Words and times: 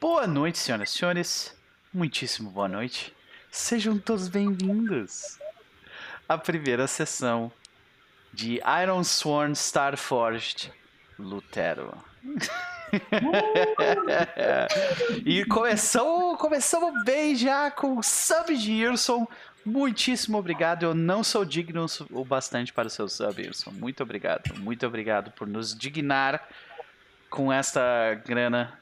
Boa 0.00 0.26
noite, 0.26 0.56
senhoras 0.56 0.88
e 0.88 0.98
senhores. 0.98 1.54
Muitíssimo 1.92 2.50
boa 2.50 2.66
noite. 2.66 3.14
Sejam 3.50 3.98
todos 3.98 4.28
bem-vindos 4.28 5.38
à 6.26 6.38
primeira 6.38 6.86
sessão 6.86 7.52
de 8.32 8.62
Iron 8.82 9.04
Sworn 9.04 9.52
Starforged 9.52 10.72
Lutero. 11.18 11.92
e 15.26 15.44
começou, 15.44 16.34
começamos 16.38 17.04
bem 17.04 17.36
já 17.36 17.70
com 17.70 17.98
o 17.98 18.02
sub 18.02 18.56
de 18.56 18.72
Irson. 18.72 19.28
Muitíssimo 19.66 20.38
obrigado. 20.38 20.84
Eu 20.84 20.94
não 20.94 21.22
sou 21.22 21.44
digno 21.44 21.84
o 22.10 22.24
bastante 22.24 22.72
para 22.72 22.88
o 22.88 22.90
seu 22.90 23.06
sub, 23.06 23.42
Irson. 23.42 23.70
Muito 23.72 24.02
obrigado. 24.02 24.54
Muito 24.60 24.86
obrigado 24.86 25.30
por 25.32 25.46
nos 25.46 25.76
dignar 25.76 26.48
com 27.28 27.52
esta 27.52 28.14
grana. 28.26 28.79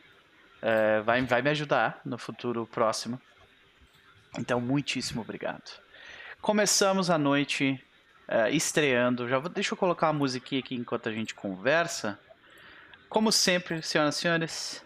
É, 0.61 1.00
vai, 1.00 1.22
vai 1.22 1.43
me 1.43 1.50
ajudar 1.50 2.00
no 2.04 2.18
futuro 2.18 2.66
próximo. 2.66 3.21
Então, 4.39 4.61
muitíssimo 4.61 5.21
obrigado. 5.21 5.71
Começamos 6.40 7.11
a 7.11 7.18
noite 7.18 7.82
uh, 8.29 8.49
estreando. 8.50 9.29
Já 9.29 9.39
vou, 9.39 9.49
deixa 9.49 9.75
eu 9.75 9.79
colocar 9.79 10.08
uma 10.08 10.18
musiquinha 10.18 10.61
aqui 10.61 10.75
enquanto 10.75 11.08
a 11.08 11.13
gente 11.13 11.35
conversa. 11.35 12.18
Como 13.08 13.32
sempre, 13.32 13.82
senhoras 13.82 14.16
e 14.16 14.21
senhores, 14.21 14.85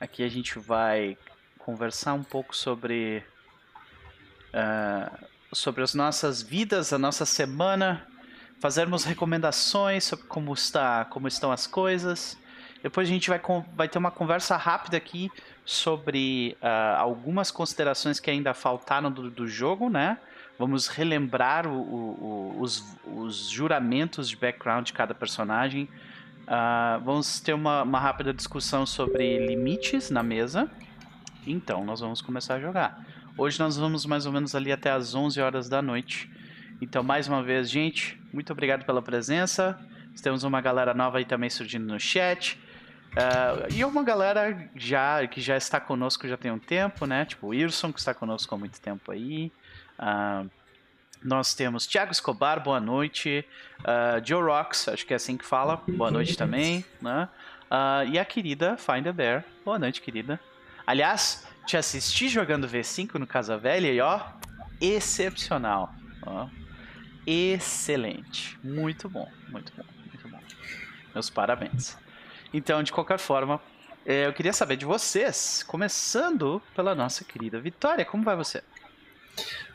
aqui 0.00 0.22
a 0.22 0.28
gente 0.28 0.58
vai 0.58 1.16
conversar 1.58 2.14
um 2.14 2.24
pouco 2.24 2.56
sobre 2.56 3.24
uh, 4.48 5.26
sobre 5.52 5.82
as 5.82 5.94
nossas 5.94 6.42
vidas, 6.42 6.92
a 6.92 6.98
nossa 6.98 7.26
semana, 7.26 8.06
fazermos 8.60 9.04
recomendações 9.04 10.04
sobre 10.04 10.26
como 10.26 10.52
está, 10.52 11.04
como 11.06 11.26
estão 11.26 11.50
as 11.50 11.66
coisas. 11.66 12.38
Depois 12.82 13.08
a 13.08 13.12
gente 13.12 13.28
vai, 13.28 13.40
vai 13.74 13.88
ter 13.88 13.98
uma 13.98 14.10
conversa 14.10 14.56
rápida 14.56 14.96
aqui 14.96 15.30
sobre 15.64 16.56
uh, 16.62 16.96
algumas 16.98 17.50
considerações 17.50 18.18
que 18.18 18.30
ainda 18.30 18.54
faltaram 18.54 19.10
do, 19.10 19.30
do 19.30 19.46
jogo, 19.46 19.90
né? 19.90 20.18
Vamos 20.58 20.88
relembrar 20.88 21.66
o, 21.66 21.72
o, 21.72 22.54
o, 22.56 22.60
os, 22.60 22.96
os, 23.06 23.48
juramentos 23.48 24.28
de 24.28 24.36
background 24.36 24.86
de 24.86 24.92
cada 24.92 25.14
personagem. 25.14 25.88
Uh, 26.42 27.02
vamos 27.04 27.40
ter 27.40 27.52
uma, 27.52 27.82
uma, 27.82 28.00
rápida 28.00 28.32
discussão 28.32 28.84
sobre 28.84 29.46
limites 29.46 30.10
na 30.10 30.22
mesa. 30.22 30.70
Então, 31.46 31.84
nós 31.84 32.00
vamos 32.00 32.20
começar 32.20 32.54
a 32.54 32.60
jogar. 32.60 33.06
Hoje 33.38 33.58
nós 33.58 33.76
vamos 33.76 34.04
mais 34.04 34.26
ou 34.26 34.32
menos 34.32 34.54
ali 34.54 34.72
até 34.72 34.90
as 34.90 35.14
11 35.14 35.40
horas 35.40 35.68
da 35.68 35.80
noite. 35.80 36.30
Então, 36.80 37.02
mais 37.02 37.28
uma 37.28 37.42
vez, 37.42 37.70
gente, 37.70 38.20
muito 38.32 38.52
obrigado 38.52 38.84
pela 38.84 39.00
presença. 39.00 39.78
Temos 40.22 40.44
uma 40.44 40.60
galera 40.60 40.92
nova 40.92 41.18
aí 41.18 41.24
também 41.24 41.48
surgindo 41.48 41.86
no 41.86 41.98
chat. 41.98 42.58
Uh, 43.10 43.74
e 43.74 43.84
uma 43.84 44.04
galera 44.04 44.70
já 44.76 45.26
que 45.26 45.40
já 45.40 45.56
está 45.56 45.80
conosco 45.80 46.28
já 46.28 46.36
tem 46.36 46.50
um 46.50 46.58
tempo, 46.58 47.06
né? 47.06 47.24
Tipo 47.24 47.48
o 47.48 47.54
Irson, 47.54 47.92
que 47.92 47.98
está 47.98 48.14
conosco 48.14 48.54
há 48.54 48.58
muito 48.58 48.80
tempo 48.80 49.10
aí. 49.10 49.50
Uh, 49.98 50.48
nós 51.22 51.52
temos 51.52 51.86
Thiago 51.86 52.12
Escobar, 52.12 52.62
boa 52.62 52.80
noite. 52.80 53.44
Uh, 53.80 54.24
Joe 54.24 54.42
Rocks, 54.42 54.88
acho 54.88 55.04
que 55.04 55.12
é 55.12 55.16
assim 55.16 55.36
que 55.36 55.44
fala, 55.44 55.82
boa 55.88 56.10
noite 56.10 56.36
também. 56.36 56.84
Né? 57.00 57.28
E 58.10 58.18
a 58.18 58.24
querida 58.24 58.76
Find 58.76 59.06
a 59.06 59.12
Bear, 59.12 59.44
boa 59.64 59.78
noite, 59.78 60.00
querida. 60.00 60.40
Aliás, 60.86 61.46
te 61.66 61.76
assisti 61.76 62.28
jogando 62.28 62.66
V5 62.66 63.14
no 63.14 63.26
Casa 63.26 63.56
Velha 63.56 63.92
e 63.92 64.00
ó, 64.00 64.20
excepcional. 64.80 65.94
Ó, 66.26 66.48
excelente. 67.26 68.58
Muito 68.64 69.08
bom, 69.08 69.30
muito 69.48 69.72
bom, 69.76 69.84
muito 70.06 70.28
bom. 70.28 70.40
Meus 71.14 71.28
parabéns. 71.28 71.96
Então, 72.52 72.82
de 72.82 72.92
qualquer 72.92 73.18
forma, 73.18 73.60
eh, 74.04 74.26
eu 74.26 74.32
queria 74.32 74.52
saber 74.52 74.76
de 74.76 74.84
vocês, 74.84 75.62
começando 75.62 76.60
pela 76.74 76.94
nossa 76.94 77.24
querida 77.24 77.60
Vitória, 77.60 78.04
como 78.04 78.24
vai 78.24 78.36
você? 78.36 78.62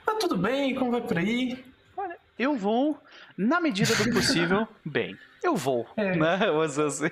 Tá 0.05 0.15
tudo 0.15 0.37
bem, 0.37 0.75
como 0.75 0.91
vai 0.91 1.01
por 1.01 1.17
aí? 1.17 1.63
Olha, 1.95 2.17
eu 2.37 2.55
vou, 2.55 2.99
na 3.37 3.59
medida 3.59 3.95
do 3.95 4.11
possível, 4.11 4.67
bem. 4.85 5.17
Eu 5.41 5.55
vou, 5.55 5.87
é. 5.95 6.15
né? 6.15 6.51
Mas 6.51 6.77
assim. 6.79 7.09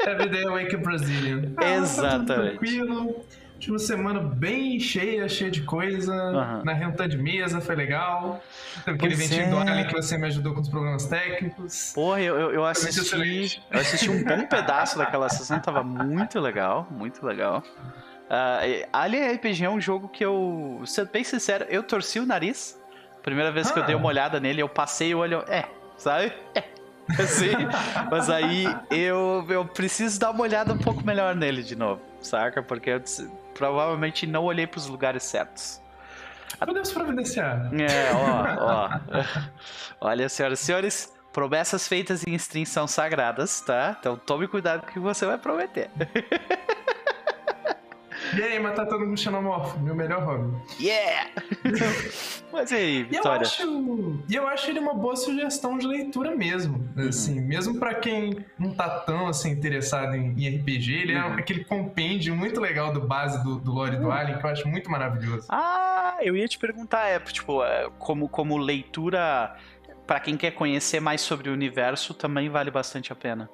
Everyday 0.00 0.44
Wake 0.44 0.76
Brazilian. 0.76 1.52
Ah, 1.56 1.76
Exatamente. 1.76 2.26
Tá 2.26 2.34
tranquilo. 2.34 3.24
Tive 3.58 3.72
uma 3.72 3.78
semana 3.78 4.20
bem 4.20 4.78
cheia, 4.78 5.28
cheia 5.28 5.50
de 5.50 5.62
coisa. 5.62 6.14
Uhum. 6.14 6.64
Na 6.64 6.72
renta 6.72 7.08
de 7.08 7.16
mesa, 7.16 7.60
foi 7.60 7.74
legal. 7.74 8.42
Teve 8.84 8.96
aquele 8.96 9.14
eventinho 9.14 9.42
é. 9.42 9.50
do 9.50 9.58
Alien 9.58 9.86
que 9.86 9.94
você 9.94 10.18
me 10.18 10.26
ajudou 10.26 10.54
com 10.54 10.60
os 10.60 10.68
problemas 10.68 11.06
técnicos. 11.06 11.92
Porra, 11.94 12.20
eu, 12.20 12.38
eu, 12.38 12.52
eu 12.52 12.64
assisti. 12.64 13.62
Eu 13.70 13.80
assisti 13.80 14.10
um 14.10 14.22
bom 14.22 14.46
pedaço 14.46 14.98
daquela 14.98 15.28
sessão, 15.28 15.58
tava 15.58 15.82
muito 15.82 16.38
legal, 16.38 16.86
muito 16.90 17.24
legal. 17.24 17.62
Uh, 18.26 18.86
Alien 18.92 19.34
RPG 19.34 19.64
é 19.64 19.70
um 19.70 19.80
jogo 19.80 20.08
que 20.08 20.24
eu, 20.24 20.82
sendo 20.84 21.10
bem 21.10 21.24
sincero, 21.24 21.64
eu 21.68 21.82
torci 21.82 22.18
o 22.18 22.26
nariz. 22.26 22.78
Primeira 23.22 23.50
vez 23.50 23.68
ah. 23.68 23.72
que 23.72 23.78
eu 23.78 23.84
dei 23.84 23.94
uma 23.94 24.06
olhada 24.06 24.38
nele, 24.38 24.62
eu 24.62 24.68
passei 24.68 25.14
o 25.14 25.18
olho, 25.18 25.44
é, 25.48 25.64
sabe? 25.96 26.32
É. 26.54 26.62
Assim, 27.20 27.52
mas 28.10 28.28
aí 28.28 28.66
eu, 28.90 29.46
eu 29.48 29.64
preciso 29.64 30.18
dar 30.18 30.30
uma 30.30 30.42
olhada 30.42 30.72
um 30.72 30.78
pouco 30.78 31.04
melhor 31.04 31.36
nele 31.36 31.62
de 31.62 31.76
novo, 31.76 32.00
saca? 32.20 32.62
Porque 32.62 32.90
eu 32.90 33.00
provavelmente 33.56 34.26
não 34.26 34.44
olhei 34.44 34.66
para 34.66 34.78
os 34.78 34.86
lugares 34.86 35.22
certos. 35.22 35.80
Podemos 36.58 36.92
providenciar. 36.92 37.70
É, 37.74 38.12
ó, 38.14 38.88
ó. 40.00 40.08
Olha, 40.08 40.28
senhoras 40.28 40.60
e 40.60 40.64
senhores, 40.64 41.12
promessas 41.32 41.86
feitas 41.86 42.26
em 42.26 42.34
stream 42.34 42.64
são 42.64 42.86
sagradas, 42.86 43.60
tá? 43.60 43.96
Então 43.98 44.16
tome 44.16 44.48
cuidado 44.48 44.82
com 44.82 44.88
o 44.88 44.92
que 44.92 44.98
você 44.98 45.26
vai 45.26 45.38
prometer. 45.38 45.90
E 48.34 48.42
aí, 48.42 48.58
matar 48.58 48.86
todo 48.86 49.06
mundo 49.06 49.18
xenomorfo, 49.18 49.78
meu 49.80 49.94
melhor 49.94 50.22
hobby. 50.22 50.56
Yeah! 50.80 51.30
Mas 52.52 52.70
e 52.70 52.74
aí, 52.74 53.02
Vitória? 53.04 53.46
E 53.46 53.62
eu, 53.62 53.68
acho, 53.68 54.24
e 54.28 54.34
eu 54.34 54.48
acho 54.48 54.70
ele 54.70 54.78
uma 54.78 54.94
boa 54.94 55.16
sugestão 55.16 55.76
de 55.76 55.86
leitura 55.86 56.34
mesmo. 56.34 56.88
Uhum. 56.96 57.08
Assim, 57.08 57.40
mesmo 57.40 57.78
para 57.78 57.94
quem 57.94 58.44
não 58.58 58.72
tá 58.72 58.88
tão 59.00 59.28
assim, 59.28 59.50
interessado 59.50 60.14
em, 60.14 60.34
em 60.38 60.56
RPG, 60.56 60.92
ele 60.94 61.12
é 61.12 61.22
uhum. 61.22 61.34
é 61.34 61.40
aquele 61.40 61.64
compêndio 61.64 62.34
muito 62.34 62.60
legal 62.60 62.92
do 62.92 63.00
base 63.00 63.42
do, 63.44 63.56
do 63.56 63.72
lore 63.72 63.96
uhum. 63.96 64.02
do 64.02 64.10
Alien, 64.10 64.38
que 64.38 64.44
eu 64.46 64.50
acho 64.50 64.68
muito 64.68 64.90
maravilhoso. 64.90 65.46
Ah, 65.50 66.16
eu 66.20 66.36
ia 66.36 66.48
te 66.48 66.58
perguntar, 66.58 67.06
é, 67.08 67.18
tipo, 67.18 67.62
é, 67.62 67.88
como, 67.98 68.28
como 68.28 68.56
leitura 68.56 69.54
para 70.06 70.20
quem 70.20 70.36
quer 70.36 70.52
conhecer 70.52 71.00
mais 71.00 71.20
sobre 71.20 71.50
o 71.50 71.52
universo, 71.52 72.14
também 72.14 72.48
vale 72.48 72.70
bastante 72.70 73.12
a 73.12 73.16
pena. 73.16 73.50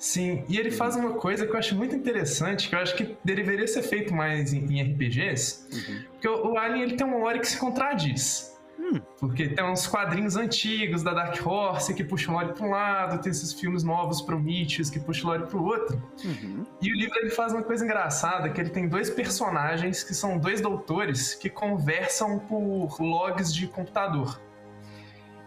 Sim, 0.00 0.44
e 0.48 0.56
ele 0.56 0.70
faz 0.70 0.96
uma 0.96 1.12
coisa 1.12 1.46
que 1.46 1.52
eu 1.52 1.58
acho 1.58 1.76
muito 1.76 1.94
interessante, 1.94 2.70
que 2.70 2.74
eu 2.74 2.78
acho 2.78 2.96
que 2.96 3.18
deveria 3.22 3.68
ser 3.68 3.82
feito 3.82 4.14
mais 4.14 4.50
em, 4.54 4.64
em 4.64 4.82
RPGs, 4.82 5.68
uhum. 5.70 6.02
porque 6.12 6.26
o, 6.26 6.52
o, 6.52 6.58
Alien 6.58 6.84
ele 6.84 6.96
tem 6.96 7.06
uma 7.06 7.18
lore 7.18 7.38
que 7.38 7.46
se 7.46 7.58
contradiz. 7.58 8.58
Hum. 8.78 8.98
Porque 9.18 9.48
tem 9.48 9.62
uns 9.62 9.86
quadrinhos 9.86 10.36
antigos 10.36 11.02
da 11.02 11.12
Dark 11.12 11.46
Horse 11.46 11.92
que 11.92 12.02
puxam 12.02 12.34
o 12.34 12.38
lore 12.38 12.54
para 12.54 12.66
um 12.66 12.70
lado, 12.70 13.20
tem 13.20 13.30
esses 13.30 13.52
filmes 13.52 13.84
novos 13.84 14.22
Prometheus 14.22 14.88
que 14.88 14.98
puxam 14.98 15.28
o 15.28 15.32
lore 15.34 15.46
para 15.46 15.58
o 15.58 15.64
outro. 15.66 16.02
Uhum. 16.24 16.64
E 16.80 16.90
o 16.90 16.96
livro 16.96 17.18
ele 17.18 17.28
faz 17.28 17.52
uma 17.52 17.62
coisa 17.62 17.84
engraçada, 17.84 18.48
que 18.48 18.58
ele 18.58 18.70
tem 18.70 18.88
dois 18.88 19.10
personagens 19.10 20.02
que 20.02 20.14
são 20.14 20.38
dois 20.38 20.62
doutores 20.62 21.34
que 21.34 21.50
conversam 21.50 22.38
por 22.38 22.96
logs 22.98 23.52
de 23.52 23.66
computador. 23.66 24.40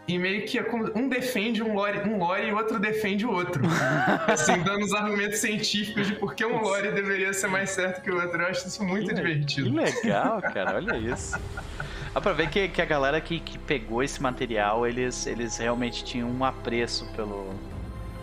E 0.06 0.18
meio 0.19 0.46
que 0.46 0.59
é 0.59 0.66
um 0.96 1.08
defende 1.08 1.64
um 1.64 1.74
lore, 1.74 2.00
um 2.00 2.18
lore 2.18 2.47
e 2.47 2.52
o 2.52 2.58
outro 2.58 2.78
defende 2.78 3.25
o 3.25 3.31
outro. 3.31 3.64
assim, 4.28 4.62
dando 4.62 4.84
os 4.84 4.94
argumentos 4.94 5.40
científicos 5.40 6.08
de 6.08 6.16
por 6.16 6.36
que 6.36 6.46
um 6.46 6.62
lore 6.62 6.91
deveria 6.91 7.31
ser 7.34 7.47
mais 7.47 7.69
certo 7.69 8.02
que 8.02 8.12
o 8.12 8.22
outro. 8.22 8.42
Eu 8.42 8.47
acho 8.47 8.68
isso 8.68 8.84
muito 8.84 9.08
que 9.08 9.13
divertido. 9.13 9.69
Que 9.69 9.75
legal, 9.75 10.42
cara, 10.53 10.75
olha 10.75 10.97
isso. 10.97 11.40
Dá 12.13 12.19
pra 12.19 12.34
ver 12.34 12.50
que, 12.50 12.68
que 12.68 12.81
a 12.81 12.86
galera 12.86 13.19
que, 13.22 13.40
que 13.40 13.58
pegou 13.58 14.03
esse 14.03 14.22
material, 14.22 14.86
eles, 14.86 15.25
eles 15.25 15.58
realmente 15.58 16.03
tinham 16.03 16.30
um 16.30 16.44
apreço 16.44 17.09
pelo, 17.16 17.56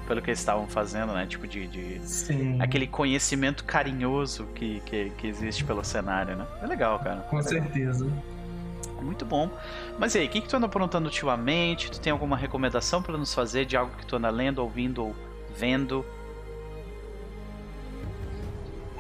pelo 0.06 0.20
que 0.20 0.28
eles 0.28 0.38
estavam 0.38 0.69
fazendo, 0.69 1.14
né? 1.14 1.26
Tipo 1.26 1.46
de. 1.46 1.66
de 1.66 1.98
Sim. 2.06 2.60
Aquele 2.60 2.86
conhecimento 2.86 3.64
carinhoso 3.64 4.46
que, 4.55 4.81
que, 4.84 5.10
que 5.16 5.26
existe 5.26 5.64
pelo 5.64 5.82
cenário, 5.82 6.37
né? 6.37 6.46
É 6.62 6.66
legal, 6.66 6.99
cara. 6.99 7.20
Com 7.22 7.38
é 7.38 7.43
certeza. 7.43 8.05
Legal. 8.05 8.39
Muito 9.02 9.25
bom. 9.25 9.50
Mas 9.99 10.14
e 10.14 10.19
aí, 10.19 10.26
o 10.26 10.29
que, 10.29 10.41
que 10.41 10.49
tu 10.49 10.56
anda 10.56 10.67
aprontando 10.67 11.06
ultimamente? 11.06 11.91
Tu 11.91 12.00
tem 12.00 12.12
alguma 12.12 12.37
recomendação 12.37 13.02
para 13.02 13.17
nos 13.17 13.35
fazer 13.35 13.64
de 13.64 13.76
algo 13.76 13.97
que 13.97 14.06
tu 14.06 14.17
anda 14.17 14.31
lendo, 14.31 14.61
ouvindo 14.61 15.05
ou 15.05 15.17
vendo? 15.56 16.05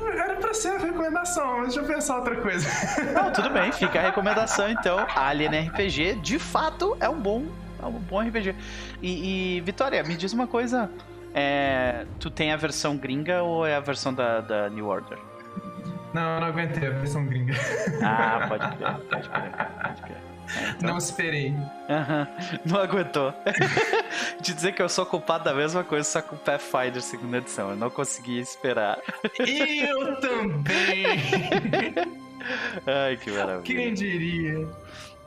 Era 0.00 0.36
pra 0.36 0.54
ser 0.54 0.70
a 0.70 0.78
recomendação, 0.78 1.58
mas 1.58 1.74
deixa 1.74 1.80
eu 1.80 1.84
pensar 1.84 2.16
outra 2.16 2.36
coisa. 2.36 2.66
Não, 3.14 3.32
tudo 3.32 3.50
bem, 3.50 3.70
fica 3.70 3.98
a 3.98 4.02
recomendação 4.02 4.68
então. 4.70 5.06
Alien 5.14 5.68
RPG, 5.68 6.16
de 6.16 6.38
fato, 6.38 6.96
é 6.98 7.08
um 7.08 7.20
bom, 7.20 7.46
é 7.80 7.86
um 7.86 7.92
bom 7.92 8.20
RPG. 8.20 8.54
E, 9.02 9.56
e 9.56 9.60
Vitória, 9.60 10.02
me 10.02 10.16
diz 10.16 10.32
uma 10.32 10.46
coisa. 10.46 10.90
É, 11.34 12.06
tu 12.18 12.30
tem 12.30 12.52
a 12.52 12.56
versão 12.56 12.96
gringa 12.96 13.42
ou 13.42 13.64
é 13.64 13.76
a 13.76 13.80
versão 13.80 14.12
da, 14.12 14.40
da 14.40 14.68
New 14.68 14.86
Order? 14.86 15.18
Não, 16.12 16.34
eu 16.34 16.40
não 16.40 16.46
aguentei 16.48 16.88
a 16.88 16.90
versão 16.90 17.24
gringa. 17.26 17.54
Ah, 18.02 18.46
pode 18.48 18.76
crer, 18.76 18.94
pode 19.08 19.28
crer, 19.28 19.52
pode 19.82 20.02
crer. 20.02 20.30
Não 20.82 20.98
esperei. 20.98 21.50
Uhum. 21.50 22.26
Não 22.64 22.80
aguentou. 22.80 23.32
De 24.40 24.52
dizer 24.52 24.72
que 24.72 24.82
eu 24.82 24.88
sou 24.88 25.06
culpado 25.06 25.44
da 25.44 25.54
mesma 25.54 25.84
coisa, 25.84 26.08
só 26.08 26.22
com 26.22 26.36
Pathfinder 26.36 27.00
segunda 27.00 27.38
edição. 27.38 27.70
Eu 27.70 27.76
não 27.76 27.90
consegui 27.90 28.40
esperar. 28.40 28.98
Eu 29.38 30.16
também! 30.20 31.04
Ai, 32.86 33.16
que 33.16 33.30
maravilha. 33.30 33.62
Quem 33.62 33.94
diria? 33.94 34.66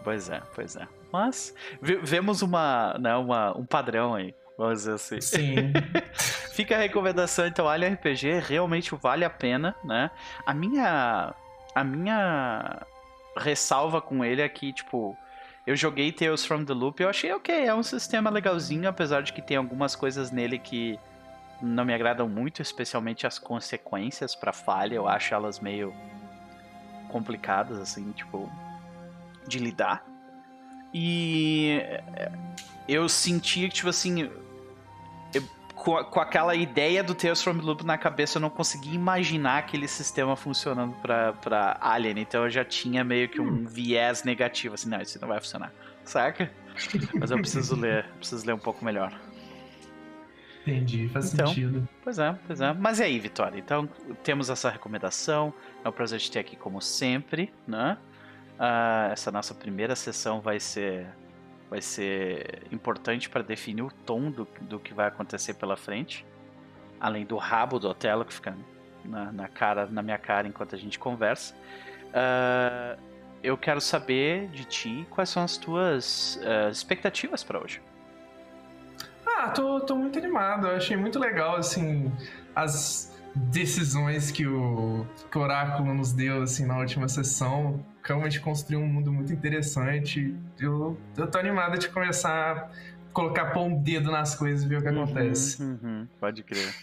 Pois 0.04 0.30
é, 0.30 0.42
pois 0.54 0.76
é. 0.76 0.88
Mas 1.12 1.54
vemos 1.82 2.42
uma, 2.42 2.98
né, 3.00 3.16
uma, 3.16 3.58
um 3.58 3.66
padrão 3.66 4.16
aí. 4.16 4.34
Vamos 4.58 4.80
dizer 4.80 4.94
assim. 4.94 5.22
Sim. 5.22 5.74
Fica 6.54 6.76
a 6.76 6.80
recomendação, 6.80 7.48
então, 7.48 7.68
Alien 7.68 7.94
RPG 7.94 8.40
realmente 8.48 8.94
vale 8.96 9.26
a 9.26 9.30
pena, 9.30 9.76
né? 9.84 10.12
A 10.46 10.54
minha. 10.54 11.34
A 11.76 11.84
minha 11.84 12.86
ressalva 13.36 14.00
com 14.00 14.24
ele 14.24 14.44
é 14.44 14.48
que, 14.48 14.72
tipo, 14.72 15.18
eu 15.66 15.76
joguei 15.76 16.12
Tales 16.12 16.46
from 16.46 16.64
the 16.66 16.74
Loop 16.74 17.00
e 17.00 17.04
eu 17.04 17.10
achei 17.10 17.32
ok, 17.34 17.66
é 17.66 17.74
um 17.74 17.82
sistema 17.82 18.30
legalzinho, 18.30 18.88
apesar 18.88 19.24
de 19.24 19.34
que 19.34 19.42
tem 19.42 19.58
algumas 19.58 19.96
coisas 19.96 20.30
nele 20.30 20.60
que 20.60 21.00
não 21.62 21.86
me 21.86 21.94
agradam 21.94 22.30
muito, 22.30 22.62
especialmente 22.62 23.26
as 23.26 23.40
consequências 23.40 24.36
para 24.36 24.52
falha, 24.52 24.96
eu 24.96 25.08
acho 25.08 25.34
elas 25.34 25.60
meio 25.60 25.94
complicadas, 27.10 27.80
assim, 27.80 28.12
tipo, 28.12 28.52
de 29.48 29.60
lidar. 29.60 30.04
E 30.94 31.82
eu 32.88 33.10
sentia 33.10 33.68
que, 33.68 33.76
tipo 33.76 33.90
assim, 33.90 34.30
eu, 35.34 35.44
com, 35.74 36.04
com, 36.04 36.20
aquela 36.20 36.54
ideia 36.54 37.04
do 37.04 37.16
Tales 37.16 37.42
from 37.42 37.58
the 37.58 37.64
Loop 37.64 37.84
na 37.84 37.98
cabeça, 37.98 38.38
eu 38.38 38.42
não 38.42 38.50
conseguia 38.50 38.94
imaginar 38.94 39.58
aquele 39.60 39.88
sistema 39.88 40.36
funcionando 40.36 40.94
pra, 41.02 41.34
pra 41.34 41.78
Alien. 41.82 42.20
Então 42.20 42.44
eu 42.44 42.50
já 42.50 42.64
tinha 42.64 43.04
meio 43.04 43.28
que 43.28 43.42
um 43.42 43.48
hum. 43.48 43.66
viés 43.66 44.24
negativo, 44.24 44.76
assim, 44.76 44.90
não, 44.90 45.02
isso 45.02 45.20
não 45.20 45.28
vai 45.28 45.40
funcionar. 45.40 45.74
Saca? 46.04 46.52
Mas 47.20 47.32
eu 47.32 47.38
preciso 47.38 47.76
ler, 47.76 48.06
preciso 48.18 48.46
ler 48.46 48.54
um 48.54 48.60
pouco 48.60 48.84
melhor. 48.84 49.14
Entendi, 50.66 51.10
faz 51.10 51.34
então, 51.34 51.48
sentido. 51.48 51.88
Pois 52.04 52.20
é, 52.20 52.38
pois 52.48 52.62
é. 52.62 52.74
Mas 52.74 53.00
e 53.00 53.04
aí, 53.04 53.20
Vitória? 53.20 53.60
Então, 53.60 53.88
temos 54.24 54.50
essa 54.50 54.70
recomendação. 54.70 55.54
É 55.84 55.90
um 55.90 55.92
prazer 55.92 56.20
te 56.20 56.32
ter 56.32 56.40
aqui 56.40 56.56
como 56.56 56.82
sempre, 56.82 57.54
né? 57.68 57.98
Uh, 58.60 59.12
essa 59.12 59.32
nossa 59.32 59.54
primeira 59.54 59.96
sessão 59.96 60.40
vai 60.40 60.60
ser 60.60 61.08
vai 61.70 61.82
ser 61.82 62.62
importante 62.72 63.28
para 63.28 63.42
definir 63.42 63.82
o 63.82 63.90
tom 63.90 64.30
do, 64.30 64.48
do 64.62 64.80
que 64.80 64.94
vai 64.94 65.08
acontecer 65.08 65.56
pela 65.56 65.76
frente. 65.76 66.24
Além 67.00 67.26
do 67.26 67.36
rabo 67.36 67.80
do 67.80 67.90
Otelo 67.90 68.24
que 68.24 68.34
fica 68.34 68.56
na, 69.04 69.32
na 69.32 69.48
cara, 69.48 69.88
na 69.88 70.04
minha 70.04 70.20
cara 70.20 70.48
enquanto 70.48 70.76
a 70.76 70.78
gente 70.78 71.00
conversa. 71.00 71.56
Uh, 72.10 73.02
eu 73.42 73.58
quero 73.58 73.82
saber 73.82 74.50
de 74.50 74.66
ti 74.66 75.08
quais 75.10 75.30
são 75.30 75.44
as 75.44 75.58
tuas 75.58 76.40
uh, 76.44 76.70
expectativas 76.70 77.44
para 77.44 77.60
hoje. 77.60 77.82
Ah, 79.26 79.50
tô, 79.50 79.80
tô 79.80 79.96
muito 79.96 80.20
animado. 80.20 80.68
Eu 80.68 80.76
achei 80.76 80.96
muito 80.96 81.18
legal, 81.18 81.56
assim, 81.56 82.12
as 82.56 83.20
decisões 83.36 84.30
que 84.30 84.46
o, 84.46 85.08
que 85.32 85.38
o 85.40 85.42
Oráculo 85.42 85.92
nos 85.94 86.14
deu, 86.14 86.44
assim, 86.44 86.68
na 86.68 86.78
última 86.78 87.08
sessão 87.10 87.84
realmente 88.04 88.40
construiu 88.40 88.82
um 88.82 88.88
mundo 88.88 89.12
muito 89.12 89.32
interessante. 89.32 90.36
Eu, 90.60 90.98
eu 91.18 91.28
tô 91.28 91.38
animado 91.38 91.78
de 91.78 91.88
começar 91.90 92.58
a 92.58 92.70
colocar 93.14 93.52
pôr 93.52 93.64
um 93.64 93.82
dedo 93.82 94.12
nas 94.12 94.36
coisas 94.36 94.66
e 94.66 94.68
ver 94.68 94.78
o 94.78 94.82
que 94.82 94.90
uhum, 94.90 95.04
acontece. 95.04 95.62
Uhum, 95.62 96.08
pode 96.20 96.44
crer. 96.44 96.74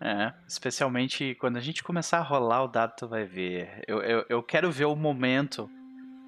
É, 0.00 0.32
especialmente 0.48 1.36
quando 1.36 1.56
a 1.56 1.60
gente 1.60 1.82
começar 1.82 2.18
a 2.18 2.22
rolar 2.22 2.64
o 2.64 2.68
dado, 2.68 2.94
tu 2.96 3.08
vai 3.08 3.24
ver. 3.24 3.82
Eu, 3.86 4.00
eu, 4.02 4.24
eu 4.28 4.42
quero 4.42 4.70
ver 4.70 4.86
o 4.86 4.96
momento 4.96 5.70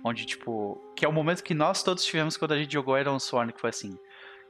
onde, 0.05 0.25
tipo, 0.25 0.81
que 0.95 1.05
é 1.05 1.09
o 1.09 1.13
momento 1.13 1.43
que 1.43 1.55
nós 1.55 1.83
todos 1.83 2.05
tivemos 2.05 2.37
quando 2.37 2.53
a 2.53 2.59
gente 2.59 2.73
jogou 2.73 2.99
Iron 2.99 3.19
Sworn, 3.19 3.53
que 3.53 3.61
foi 3.61 3.71
assim, 3.71 3.99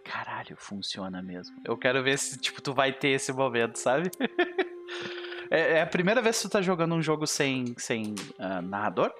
caralho, 0.05 0.55
funciona 0.57 1.23
mesmo. 1.23 1.57
Eu 1.65 1.77
quero 1.79 2.03
ver 2.03 2.19
se, 2.19 2.39
tipo, 2.39 2.61
tu 2.61 2.75
vai 2.75 2.93
ter 2.93 3.09
esse 3.09 3.33
momento, 3.33 3.77
sabe? 3.77 4.11
é, 5.51 5.79
é, 5.79 5.83
a 5.83 5.87
primeira 5.87 6.21
vez 6.21 6.37
que 6.37 6.49
tu 6.49 6.53
tá 6.53 6.61
jogando 6.61 6.95
um 6.95 7.03
jogo 7.03 7.27
sem, 7.27 7.75
sem 7.79 8.15
uh, 8.39 8.61
narrador? 8.63 9.13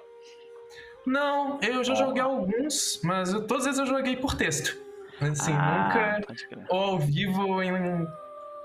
Não, 1.07 1.57
eu 1.61 1.85
já 1.85 1.93
oh. 1.93 1.95
joguei 1.95 2.21
alguns, 2.21 2.99
mas 3.01 3.31
eu, 3.31 3.47
todas 3.47 3.65
as 3.65 3.77
vezes 3.77 3.79
eu 3.89 3.97
joguei 3.97 4.17
por 4.17 4.35
texto. 4.35 4.77
Assim, 5.21 5.53
ah, 5.53 6.19
nunca 6.19 6.67
ou 6.69 6.79
ao 6.79 6.99
vivo 6.99 7.47
ou 7.47 7.63
em 7.63 8.05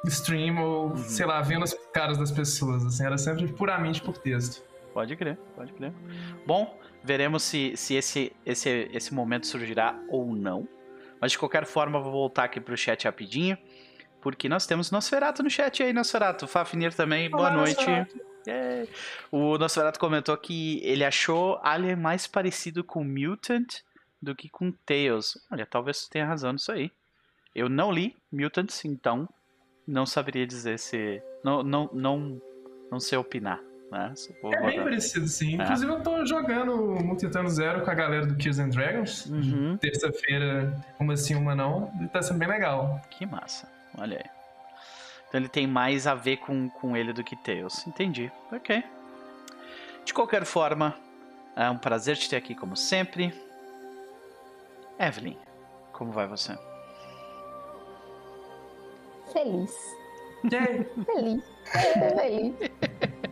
stream 0.06 0.60
ou, 0.60 0.88
uhum. 0.88 0.96
sei 0.96 1.24
lá, 1.24 1.40
vendo 1.40 1.62
as 1.62 1.72
caras 1.94 2.18
das 2.18 2.32
pessoas. 2.32 2.84
Assim, 2.84 3.06
era 3.06 3.16
sempre 3.16 3.46
puramente 3.46 4.02
por 4.02 4.18
texto. 4.18 4.60
Pode 4.92 5.14
crer, 5.14 5.38
pode 5.54 5.72
crer. 5.72 5.92
Bom, 6.44 6.76
veremos 7.04 7.44
se, 7.44 7.76
se 7.76 7.94
esse, 7.94 8.32
esse, 8.44 8.90
esse 8.92 9.14
momento 9.14 9.46
surgirá 9.46 9.96
ou 10.08 10.34
não. 10.34 10.66
Mas 11.20 11.30
de 11.30 11.38
qualquer 11.38 11.64
forma, 11.64 12.00
vou 12.00 12.10
voltar 12.10 12.44
aqui 12.44 12.60
pro 12.60 12.76
chat 12.76 13.04
rapidinho. 13.04 13.56
Porque 14.20 14.48
nós 14.48 14.66
temos 14.66 14.90
Nosferato 14.90 15.44
no 15.44 15.48
chat 15.48 15.80
aí, 15.80 15.92
Nosferato. 15.92 16.48
Fafnir 16.48 16.92
também, 16.92 17.28
Olá, 17.32 17.50
boa 17.50 17.50
noite. 17.52 17.76
Nosferato. 17.76 18.31
É. 18.46 18.86
O 19.30 19.56
Nosferatu 19.58 19.98
comentou 19.98 20.36
que 20.36 20.80
ele 20.82 21.04
achou 21.04 21.58
Alien 21.62 21.96
mais 21.96 22.26
parecido 22.26 22.82
com 22.82 23.04
Mutant 23.04 23.80
do 24.20 24.34
que 24.34 24.48
com 24.48 24.70
Tales. 24.70 25.38
Olha, 25.50 25.66
talvez 25.66 25.98
você 25.98 26.10
tenha 26.10 26.26
razão 26.26 26.52
nisso 26.52 26.70
aí. 26.70 26.90
Eu 27.54 27.68
não 27.68 27.92
li 27.92 28.16
Mutants, 28.32 28.84
então 28.84 29.28
não 29.86 30.06
saberia 30.06 30.46
dizer 30.46 30.78
se. 30.78 31.22
Não, 31.44 31.62
não, 31.62 31.90
não, 31.92 32.40
não 32.90 33.00
sei 33.00 33.18
opinar. 33.18 33.60
Né? 33.90 34.14
É 34.44 34.66
bem 34.66 34.82
parecido, 34.82 35.28
sim. 35.28 35.60
É. 35.60 35.64
Inclusive, 35.64 35.92
eu 35.92 36.00
tô 36.00 36.24
jogando 36.24 36.74
Multitano 37.04 37.50
Zero 37.50 37.82
com 37.84 37.90
a 37.90 37.94
galera 37.94 38.24
do 38.24 38.34
Kills 38.36 38.58
and 38.58 38.70
Dragons. 38.70 39.26
Uhum. 39.26 39.76
Terça-feira, 39.76 40.74
uma 40.98 41.14
sim, 41.14 41.34
uma 41.34 41.54
não. 41.54 41.92
E 42.00 42.08
tá 42.08 42.22
sendo 42.22 42.38
bem 42.38 42.48
legal. 42.48 43.02
Que 43.10 43.26
massa. 43.26 43.70
Olha 43.98 44.16
aí. 44.16 44.41
Então 45.32 45.40
ele 45.40 45.48
tem 45.48 45.66
mais 45.66 46.06
a 46.06 46.14
ver 46.14 46.36
com, 46.36 46.68
com 46.68 46.94
ele 46.94 47.10
do 47.10 47.24
que 47.24 47.34
Tails. 47.34 47.86
Entendi. 47.86 48.30
Ok. 48.52 48.84
De 50.04 50.12
qualquer 50.12 50.44
forma, 50.44 50.94
é 51.56 51.70
um 51.70 51.78
prazer 51.78 52.18
te 52.18 52.28
ter 52.28 52.36
aqui 52.36 52.54
como 52.54 52.76
sempre. 52.76 53.32
Evelyn, 54.98 55.38
como 55.90 56.12
vai 56.12 56.26
você? 56.26 56.54
Feliz. 59.32 59.74
feliz. 61.06 61.42
feliz. 62.14 62.54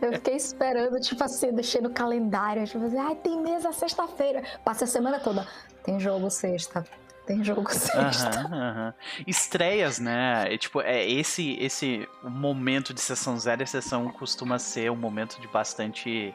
Eu 0.01 0.13
fiquei 0.13 0.35
esperando, 0.37 0.99
tipo 0.99 1.23
assim, 1.23 1.53
deixei 1.53 1.81
no 1.81 1.91
calendário, 1.91 2.65
tipo 2.65 2.83
assim, 2.83 2.97
ai, 2.97 3.13
tem 3.13 3.39
mesa 3.39 3.71
sexta-feira. 3.71 4.41
Passa 4.65 4.85
a 4.85 4.87
semana 4.87 5.19
toda. 5.19 5.47
Tem 5.83 5.99
jogo 5.99 6.31
sexta 6.31 6.83
tem 7.31 7.43
jogo 7.43 7.69
sexta. 7.73 8.95
Estreias, 9.25 9.99
né? 9.99 10.53
É, 10.53 10.57
tipo, 10.57 10.81
é 10.81 11.09
esse 11.09 11.57
esse 11.59 12.07
momento 12.23 12.93
de 12.93 13.01
sessão 13.01 13.37
zero 13.37 13.63
e 13.63 13.67
sessão 13.67 14.09
costuma 14.11 14.59
ser 14.59 14.91
um 14.91 14.95
momento 14.95 15.39
de 15.39 15.47
bastante 15.47 16.33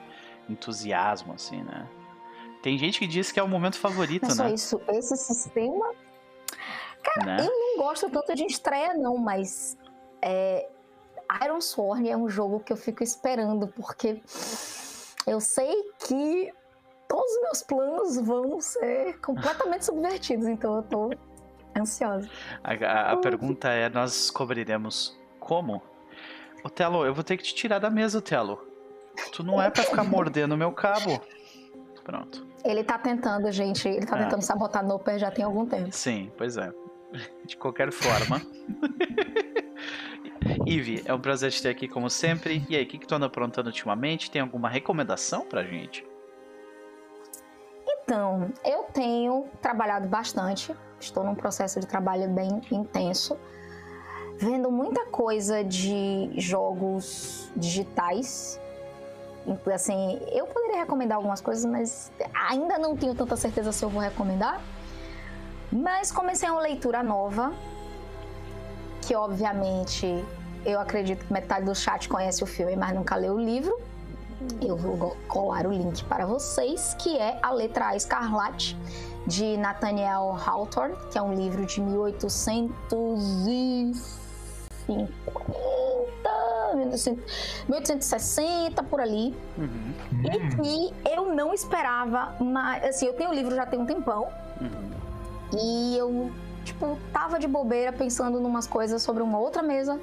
entusiasmo, 0.48 1.34
assim, 1.34 1.62
né? 1.62 1.88
Tem 2.62 2.78
gente 2.78 2.98
que 2.98 3.06
diz 3.06 3.30
que 3.30 3.38
é 3.38 3.42
o 3.42 3.48
momento 3.48 3.78
favorito, 3.78 4.26
né? 4.26 4.34
Só 4.34 4.48
isso, 4.48 4.80
esse 4.88 5.16
sistema. 5.16 5.92
Cara, 7.02 7.36
né? 7.36 7.36
eu 7.40 7.46
não 7.46 7.84
gosto 7.84 8.10
tanto 8.10 8.34
de 8.34 8.44
estreia, 8.44 8.94
não, 8.94 9.16
mas 9.16 9.76
é, 10.20 10.68
Iron 11.44 11.60
Sworn 11.60 12.08
é 12.10 12.16
um 12.16 12.28
jogo 12.28 12.60
que 12.60 12.72
eu 12.72 12.76
fico 12.76 13.02
esperando, 13.02 13.68
porque 13.68 14.20
eu 15.26 15.40
sei 15.40 15.92
que 16.06 16.52
todos 17.08 17.30
os 17.32 17.42
meus 17.42 17.62
planos 17.62 18.16
vão 18.18 18.60
ser 18.60 19.18
completamente 19.20 19.84
subvertidos, 19.84 20.46
então 20.46 20.76
eu 20.76 20.82
tô 20.82 21.10
ansiosa. 21.76 22.28
A, 22.62 22.72
a, 22.72 23.12
a 23.12 23.16
pergunta 23.16 23.68
é: 23.68 23.88
nós 23.88 24.12
descobriremos 24.12 25.18
como? 25.38 25.82
Otelo, 26.64 27.06
eu 27.06 27.14
vou 27.14 27.22
ter 27.22 27.36
que 27.36 27.44
te 27.44 27.54
tirar 27.54 27.78
da 27.78 27.90
mesa, 27.90 28.18
Otelo. 28.18 28.66
Tu 29.32 29.42
não 29.42 29.62
é 29.62 29.70
para 29.70 29.84
ficar 29.84 30.02
mordendo 30.04 30.56
meu 30.56 30.72
cabo. 30.72 31.20
Pronto. 32.02 32.46
Ele 32.64 32.82
tá 32.82 32.98
tentando, 32.98 33.50
gente. 33.50 33.88
Ele 33.88 34.04
tá 34.04 34.16
ah. 34.16 34.24
tentando 34.24 34.42
sabotar 34.42 34.84
Noper 34.84 35.18
já 35.18 35.30
tem 35.30 35.44
algum 35.44 35.66
tempo. 35.66 35.92
Sim, 35.92 36.32
pois 36.36 36.56
é. 36.56 36.72
De 37.44 37.56
qualquer 37.56 37.92
forma. 37.92 38.42
Ivi, 40.66 41.02
é 41.04 41.14
um 41.14 41.20
prazer 41.20 41.50
te 41.50 41.62
ter 41.62 41.70
aqui 41.70 41.88
como 41.88 42.10
sempre. 42.10 42.64
E 42.68 42.76
aí, 42.76 42.84
o 42.84 42.86
que, 42.86 42.98
que 42.98 43.06
tu 43.06 43.14
anda 43.14 43.26
aprontando 43.26 43.68
ultimamente? 43.68 44.30
Tem 44.30 44.42
alguma 44.42 44.68
recomendação 44.68 45.44
pra 45.44 45.64
gente? 45.64 46.04
Então, 48.06 48.52
eu 48.64 48.84
tenho 48.84 49.46
trabalhado 49.60 50.06
bastante, 50.06 50.72
estou 51.00 51.24
num 51.24 51.34
processo 51.34 51.80
de 51.80 51.88
trabalho 51.88 52.28
bem 52.28 52.62
intenso, 52.70 53.36
vendo 54.38 54.70
muita 54.70 55.06
coisa 55.06 55.64
de 55.64 56.30
jogos 56.36 57.50
digitais. 57.56 58.60
Assim, 59.74 60.20
eu 60.30 60.46
poderia 60.46 60.76
recomendar 60.76 61.16
algumas 61.16 61.40
coisas, 61.40 61.64
mas 61.64 62.12
ainda 62.48 62.78
não 62.78 62.96
tenho 62.96 63.12
tanta 63.12 63.34
certeza 63.34 63.72
se 63.72 63.84
eu 63.84 63.88
vou 63.88 64.00
recomendar. 64.00 64.60
Mas 65.72 66.12
comecei 66.12 66.48
uma 66.48 66.60
leitura 66.60 67.02
nova, 67.02 67.52
que 69.02 69.16
obviamente 69.16 70.24
eu 70.64 70.78
acredito 70.78 71.26
que 71.26 71.32
metade 71.32 71.66
do 71.66 71.74
chat 71.74 72.08
conhece 72.08 72.40
o 72.44 72.46
filme, 72.46 72.76
mas 72.76 72.94
nunca 72.94 73.16
leu 73.16 73.34
o 73.34 73.40
livro 73.40 73.76
eu 74.60 74.76
vou 74.76 75.16
colar 75.28 75.66
o 75.66 75.72
link 75.72 76.04
para 76.04 76.26
vocês, 76.26 76.94
que 76.98 77.16
é 77.16 77.38
a 77.42 77.50
letra 77.50 77.88
A 77.88 77.96
Escarlate, 77.96 78.76
de 79.26 79.56
Nathaniel 79.56 80.36
Hawthorne, 80.44 80.94
que 81.10 81.16
é 81.18 81.22
um 81.22 81.34
livro 81.34 81.66
de 81.66 81.80
1850, 81.80 83.98
1860 87.66 88.82
por 88.84 89.00
ali, 89.00 89.34
uhum. 89.58 89.92
e 90.24 90.38
que 90.56 90.94
eu 91.10 91.34
não 91.34 91.52
esperava, 91.52 92.36
mas 92.40 92.84
assim, 92.84 93.06
eu 93.06 93.14
tenho 93.14 93.30
o 93.30 93.34
livro 93.34 93.52
já 93.54 93.66
tem 93.66 93.80
um 93.80 93.86
tempão. 93.86 94.28
Uhum. 94.60 94.86
E 95.58 95.96
eu 95.96 96.30
tipo, 96.66 96.98
tava 97.12 97.38
de 97.38 97.46
bobeira 97.46 97.92
pensando 97.92 98.40
numas 98.40 98.66
coisas 98.66 99.02
sobre 99.02 99.22
uma 99.22 99.38
outra 99.38 99.62
mesa. 99.62 99.98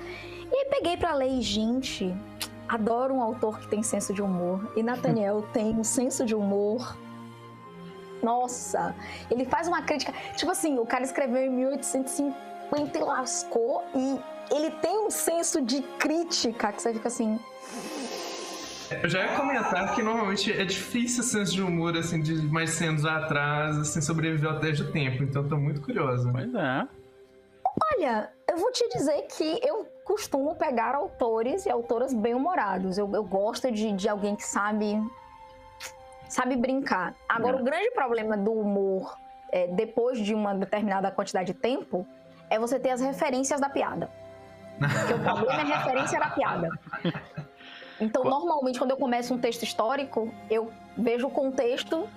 E 0.51 0.55
aí 0.55 0.65
peguei 0.69 0.97
para 0.97 1.13
ler 1.13 1.29
e, 1.29 1.41
gente, 1.41 2.15
adoro 2.73 3.13
um 3.13 3.21
autor 3.21 3.59
que 3.59 3.67
tem 3.67 3.83
senso 3.83 4.13
de 4.13 4.21
humor. 4.21 4.71
E 4.75 4.81
Nathaniel 4.81 5.45
tem 5.53 5.75
um 5.75 5.83
senso 5.83 6.25
de 6.25 6.33
humor. 6.33 6.97
Nossa, 8.21 8.95
ele 9.29 9.45
faz 9.45 9.67
uma 9.67 9.81
crítica. 9.81 10.13
Tipo 10.35 10.51
assim, 10.51 10.79
o 10.79 10.85
cara 10.85 11.03
escreveu 11.03 11.43
em 11.43 11.49
1850 11.49 12.97
e 12.97 13.01
lascou. 13.01 13.83
E 13.93 14.19
ele 14.51 14.71
tem 14.71 15.05
um 15.05 15.11
senso 15.11 15.61
de 15.61 15.81
crítica 15.99 16.71
que 16.71 16.81
você 16.81 16.93
fica 16.93 17.09
assim. 17.09 17.39
Eu 19.01 19.09
já 19.09 19.25
ia 19.25 19.35
comentar 19.35 19.93
que 19.95 20.01
normalmente 20.01 20.51
é 20.51 20.65
difícil 20.65 21.21
o 21.21 21.25
senso 21.25 21.53
de 21.53 21.61
humor, 21.61 21.97
assim, 21.97 22.21
de 22.21 22.35
mais 22.47 22.71
100 22.71 22.87
anos 22.89 23.05
atrás, 23.05 23.77
assim, 23.77 24.01
sobreviver 24.01 24.49
ao 24.49 24.59
teste 24.59 24.83
do 24.83 24.91
tempo. 24.91 25.23
Então 25.23 25.47
tô 25.47 25.57
muito 25.57 25.81
curiosa. 25.81 26.31
Pois 26.31 26.53
é. 26.53 26.87
Olha, 27.91 28.31
eu 28.49 28.57
vou 28.57 28.71
te 28.71 28.87
dizer 28.89 29.23
que 29.23 29.59
eu 29.61 29.85
costumo 30.05 30.55
pegar 30.55 30.95
autores 30.95 31.65
e 31.65 31.69
autoras 31.69 32.13
bem-humorados. 32.13 32.97
Eu, 32.97 33.09
eu 33.13 33.23
gosto 33.23 33.71
de, 33.71 33.91
de 33.91 34.07
alguém 34.07 34.35
que 34.35 34.45
sabe 34.45 35.01
sabe 36.33 36.55
brincar. 36.55 37.13
Agora, 37.29 37.57
é. 37.57 37.61
o 37.61 37.63
grande 37.63 37.91
problema 37.91 38.35
do 38.35 38.51
humor, 38.51 39.15
é, 39.51 39.67
depois 39.67 40.17
de 40.17 40.33
uma 40.33 40.55
determinada 40.55 41.11
quantidade 41.11 41.53
de 41.53 41.59
tempo, 41.59 42.07
é 42.49 42.57
você 42.57 42.79
ter 42.79 42.89
as 42.89 43.01
referências 43.01 43.61
da 43.61 43.69
piada. 43.69 44.09
Porque 44.79 45.13
o 45.13 45.19
problema 45.19 45.61
é 45.61 45.73
a 45.73 45.77
referência 45.77 46.19
da 46.19 46.29
piada. 46.29 46.69
Então, 48.01 48.23
normalmente, 48.23 48.79
quando 48.79 48.91
eu 48.91 48.97
começo 48.97 49.33
um 49.33 49.37
texto 49.37 49.63
histórico, 49.63 50.33
eu 50.49 50.73
vejo 50.97 51.27
o 51.27 51.29
contexto 51.29 52.09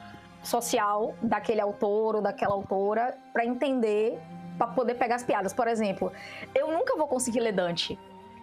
social 0.42 1.14
daquele 1.22 1.60
autor 1.60 2.16
ou 2.16 2.22
daquela 2.22 2.54
autora 2.54 3.16
para 3.32 3.44
entender, 3.44 4.18
para 4.56 4.68
poder 4.68 4.94
pegar 4.94 5.16
as 5.16 5.24
piadas. 5.24 5.52
Por 5.52 5.68
exemplo, 5.68 6.12
eu 6.54 6.70
nunca 6.72 6.96
vou 6.96 7.06
conseguir 7.06 7.40
ler 7.40 7.52
Dante. 7.52 7.98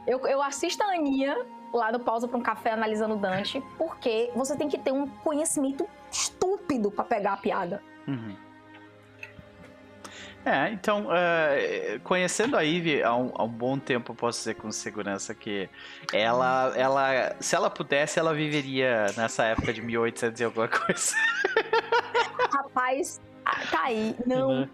Eu, 0.05 0.25
eu 0.27 0.41
assisto 0.41 0.83
a 0.83 0.87
Aninha 0.87 1.45
lá 1.73 1.91
no 1.91 1.99
Pausa 1.99 2.27
para 2.27 2.37
um 2.37 2.41
Café 2.41 2.71
analisando 2.71 3.15
Dante, 3.15 3.61
porque 3.77 4.31
você 4.35 4.55
tem 4.55 4.69
que 4.69 4.77
ter 4.77 4.91
um 4.91 5.07
conhecimento 5.07 5.87
estúpido 6.11 6.91
para 6.91 7.03
pegar 7.03 7.33
a 7.33 7.37
piada. 7.37 7.81
Uhum. 8.07 8.35
É, 10.45 10.69
então, 10.71 11.05
uh, 11.05 11.99
conhecendo 12.03 12.57
a 12.57 12.61
Ivy 12.61 13.01
há 13.01 13.15
um, 13.15 13.31
há 13.33 13.43
um, 13.45 13.49
bom 13.49 13.79
tempo, 13.79 14.11
eu 14.11 14.15
posso 14.15 14.39
dizer 14.39 14.55
com 14.55 14.69
segurança 14.73 15.33
que 15.33 15.69
ela, 16.11 16.73
ela, 16.75 17.35
se 17.39 17.55
ela 17.55 17.69
pudesse, 17.69 18.19
ela 18.19 18.33
viveria 18.33 19.05
nessa 19.15 19.45
época 19.45 19.71
de 19.71 19.81
1800 19.81 20.41
e 20.41 20.43
alguma 20.43 20.67
coisa. 20.67 21.15
Rapaz, 22.51 23.21
tá 23.71 23.83
aí, 23.83 24.13
não. 24.25 24.49
Uhum. 24.49 24.69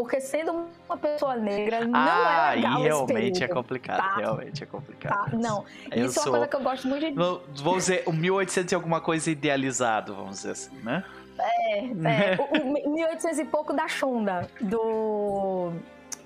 Porque 0.00 0.18
sendo 0.18 0.66
uma 0.88 0.96
pessoa 0.96 1.36
negra, 1.36 1.84
não 1.84 1.92
ah, 1.92 2.52
é 2.52 2.56
legal 2.56 2.80
realmente 2.80 3.44
é 3.44 3.48
complicado, 3.48 3.98
tá? 3.98 4.16
realmente 4.16 4.62
é 4.62 4.66
complicado. 4.66 5.30
Tá? 5.30 5.36
Não, 5.36 5.62
eu 5.90 6.06
isso 6.06 6.14
sou... 6.14 6.22
é 6.22 6.26
uma 6.26 6.38
coisa 6.38 6.48
que 6.48 6.56
eu 6.56 6.60
gosto 6.62 6.88
muito 6.88 7.06
de... 7.06 7.62
Vamos 7.62 7.84
dizer, 7.84 8.04
o 8.06 8.12
1800 8.14 8.72
e 8.72 8.74
alguma 8.74 9.02
coisa 9.02 9.30
idealizado, 9.30 10.14
vamos 10.14 10.36
dizer 10.36 10.52
assim, 10.52 10.74
né? 10.78 11.04
É, 11.38 11.80
é. 11.80 12.38
o, 12.40 12.88
o 12.88 12.94
1800 12.94 13.40
e 13.40 13.44
pouco 13.44 13.74
da 13.74 13.86
Shonda, 13.88 14.48
do. 14.58 15.70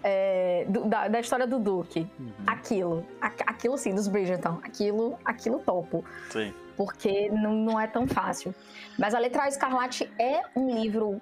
É, 0.05 0.67
do, 0.69 0.85
da, 0.85 1.09
da, 1.09 1.19
história 1.19 1.47
do 1.47 1.59
Duque. 1.59 2.07
Uhum. 2.17 2.33
Aquilo. 2.47 3.05
A, 3.21 3.27
aquilo 3.27 3.77
sim, 3.77 3.93
dos 3.93 4.07
Bridgerton. 4.07 4.61
Aquilo, 4.63 5.19
aquilo 5.25 5.59
topo. 5.59 6.05
Sim. 6.31 6.55
Porque 6.77 7.29
não, 7.31 7.53
não 7.53 7.81
é 7.81 7.89
tão 7.89 8.07
fácil. 8.07 8.55
Mas 8.97 9.15
a 9.15 9.19
Letra 9.19 9.49
Escarlate 9.49 10.09
é 10.17 10.43
um 10.55 10.81
livro. 10.81 11.21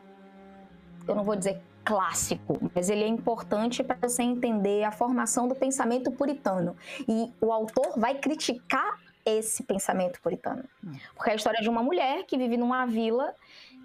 Eu 1.08 1.14
não 1.14 1.24
vou 1.24 1.34
dizer 1.34 1.62
clássico, 1.84 2.70
mas 2.74 2.88
ele 2.88 3.02
é 3.02 3.08
importante 3.08 3.82
para 3.82 3.96
você 4.08 4.22
entender 4.22 4.84
a 4.84 4.92
formação 4.92 5.48
do 5.48 5.54
pensamento 5.54 6.10
puritano. 6.10 6.76
E 7.08 7.32
o 7.40 7.52
autor 7.52 7.98
vai 7.98 8.14
criticar 8.14 8.98
esse 9.24 9.62
pensamento 9.62 10.20
puritano. 10.20 10.64
Porque 11.14 11.30
é 11.30 11.32
a 11.32 11.36
história 11.36 11.60
de 11.60 11.68
uma 11.68 11.82
mulher 11.82 12.24
que 12.24 12.36
vive 12.36 12.56
numa 12.56 12.86
vila 12.86 13.34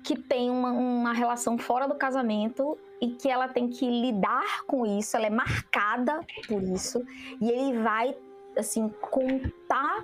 que 0.04 0.18
tem 0.18 0.50
uma, 0.50 0.72
uma 0.72 1.14
relação 1.14 1.58
fora 1.58 1.88
do 1.88 1.96
casamento 1.96 2.78
e 3.02 3.10
que 3.10 3.30
ela 3.30 3.48
tem 3.48 3.68
que 3.68 3.86
lidar 3.86 4.64
com 4.66 4.86
isso, 4.86 5.18
ela 5.18 5.28
é 5.28 5.30
marcada 5.30 6.22
por 6.48 6.64
isso, 6.64 7.06
e 7.42 7.52
ele 7.52 7.80
vai, 7.80 8.16
assim, 8.58 8.90
contar 9.02 10.04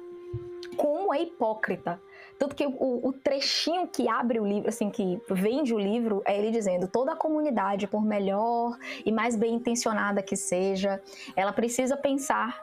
como 0.75 1.13
é 1.13 1.21
hipócrita. 1.21 2.01
Tanto 2.43 2.57
que 2.57 2.65
o, 2.65 3.07
o, 3.07 3.13
trechinho 3.13 3.87
que 3.87 4.09
abre 4.09 4.37
o 4.37 4.45
livro, 4.45 4.67
assim, 4.67 4.89
que 4.89 5.17
vende 5.29 5.73
o 5.73 5.79
livro, 5.79 6.21
é 6.25 6.37
ele 6.37 6.51
dizendo: 6.51 6.89
toda 6.89 7.13
a 7.13 7.15
comunidade, 7.15 7.87
por 7.87 8.03
melhor 8.03 8.77
e 9.05 9.13
mais 9.13 9.37
bem 9.37 9.53
intencionada 9.55 10.21
que 10.21 10.35
seja, 10.35 11.01
ela 11.37 11.53
precisa 11.53 11.95
pensar 11.95 12.61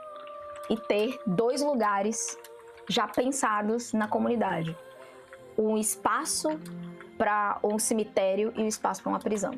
e 0.69 0.77
ter 0.77 1.19
dois 1.27 1.63
lugares 1.63 2.37
já 2.91 3.09
pensados 3.09 3.95
na 3.95 4.07
comunidade: 4.07 4.77
um 5.57 5.79
espaço 5.79 6.51
para 7.17 7.59
um 7.65 7.79
cemitério 7.79 8.53
e 8.59 8.63
o 8.63 8.67
espaço 8.67 9.03
para 9.03 9.13
uma 9.13 9.19
prisão. 9.19 9.55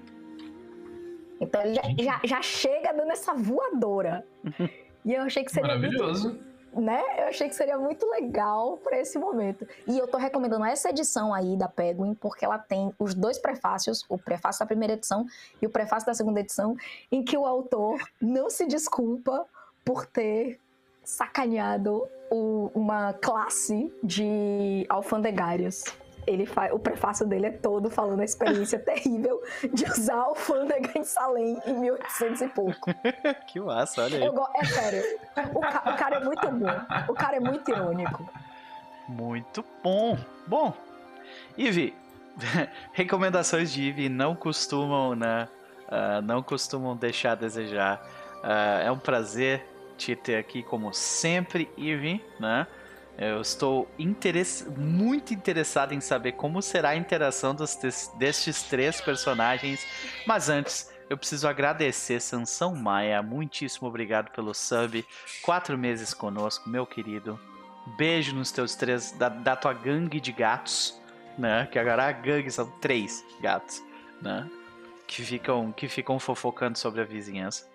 Então 1.41 1.61
ele 1.63 1.75
já, 1.75 1.83
já, 1.99 2.21
já, 2.23 2.43
chega 2.43 2.93
dando 2.93 3.11
essa 3.11 3.35
voadora. 3.35 4.25
E 5.05 5.15
eu 5.15 5.23
achei 5.23 5.43
que 5.43 5.51
seria 5.51 5.67
Maravilhoso. 5.67 6.29
Muito, 6.29 6.52
né? 6.75 7.03
Eu 7.19 7.25
achei 7.25 7.49
que 7.49 7.55
seria 7.55 7.79
muito 7.79 8.09
legal 8.09 8.79
para 8.79 8.99
esse 8.99 9.19
momento. 9.19 9.67
E 9.87 9.99
eu 9.99 10.07
tô 10.07 10.17
recomendando 10.17 10.65
essa 10.65 10.91
edição 10.91 11.33
aí 11.33 11.57
da 11.57 11.69
Penguin, 11.69 12.15
porque 12.15 12.45
ela 12.45 12.59
tem 12.59 12.93
os 12.99 13.15
dois 13.15 13.39
prefácios, 13.39 14.05
o 14.09 14.19
prefácio 14.19 14.61
da 14.61 14.67
primeira 14.67 14.95
edição 14.95 15.27
e 15.61 15.67
o 15.67 15.71
prefácio 15.71 16.07
da 16.07 16.15
segunda 16.15 16.41
edição, 16.41 16.77
em 17.11 17.23
que 17.23 17.37
o 17.37 17.45
autor 17.45 18.01
não 18.21 18.49
se 18.49 18.67
desculpa 18.67 19.47
por 19.85 20.07
ter 20.07 20.61
sacaneado 21.05 22.07
o, 22.31 22.71
uma 22.75 23.13
classe 23.13 23.93
de 24.03 24.87
alfandegários 24.89 25.85
ele 26.27 26.47
faz, 26.47 26.73
o 26.73 26.79
prefácio 26.79 27.27
dele 27.27 27.47
é 27.47 27.51
todo 27.51 27.91
falando 27.91 28.21
a 28.21 28.25
experiência 28.25 28.79
terrível 28.81 29.41
de 29.73 29.85
usar 29.85 30.17
alfândega 30.17 30.99
em 30.99 31.05
Salem 31.05 31.61
em 31.67 31.75
1800 31.75 32.41
e 32.43 32.49
pouco. 32.49 32.91
que 33.47 33.61
massa, 33.61 34.03
olha 34.03 34.19
aí. 34.19 34.25
Eu, 34.25 34.47
é 34.55 34.65
sério, 34.65 35.03
o, 35.55 35.61
ca, 35.61 35.83
o, 35.87 35.97
cara 35.97 36.17
é 36.17 36.21
muito 36.21 36.51
bom, 36.51 36.81
o 37.09 37.15
cara 37.15 37.37
é 37.37 37.41
muito 37.41 37.71
irônico. 37.71 38.31
Muito 39.09 39.65
bom. 39.83 40.17
Bom, 40.47 40.73
Ivi, 41.57 41.95
recomendações 42.93 43.73
de 43.73 43.83
Ivi 43.83 44.09
não 44.09 44.35
costumam, 44.35 45.15
né, 45.15 45.49
uh, 45.89 46.23
não 46.23 46.43
costumam 46.43 46.97
deixar 46.97 47.33
a 47.33 47.37
desejar. 47.37 48.01
Uh, 48.43 48.87
é 48.87 48.91
um 48.91 48.99
prazer 48.99 49.65
te 49.97 50.17
ter 50.17 50.37
aqui 50.37 50.63
como 50.63 50.93
sempre, 50.93 51.71
Ivi, 51.77 52.25
né? 52.41 52.67
Eu 53.17 53.41
estou 53.41 53.89
interess... 53.99 54.67
muito 54.77 55.35
interessado 55.35 55.93
em 55.93 56.01
saber 56.01 56.33
como 56.33 56.63
será 56.63 56.91
a 56.91 56.97
interação 56.97 57.55
dos 57.55 57.79
destes 58.17 58.63
três 58.63 59.01
personagens. 59.01 59.87
Mas 60.27 60.49
antes, 60.49 60.91
eu 61.11 61.17
preciso 61.19 61.47
agradecer 61.47 62.21
Sansão 62.21 62.75
Maia. 62.75 63.23
Muitíssimo 63.23 63.87
obrigado 63.87 64.31
pelo 64.31 64.55
sub. 64.55 65.05
Quatro 65.43 65.77
meses 65.77 66.15
conosco, 66.15 66.69
meu 66.69 66.87
querido. 66.87 67.39
Beijo 67.99 68.35
nos 68.35 68.51
teus 68.51 68.75
três, 68.75 69.13
da, 69.13 69.29
da 69.29 69.57
tua 69.57 69.73
gangue 69.73 70.21
de 70.21 70.33
gatos, 70.33 70.99
né? 71.37 71.69
Que 71.71 71.79
agora 71.79 72.07
a 72.07 72.13
gangue 72.13 72.51
são 72.51 72.67
três 72.81 73.25
gatos, 73.41 73.83
né? 74.23 74.49
Que 75.07 75.23
ficam, 75.23 75.71
que 75.73 75.89
ficam 75.89 76.19
fofocando 76.19 76.79
sobre 76.79 77.03
a 77.03 77.05
vizinhança. 77.05 77.69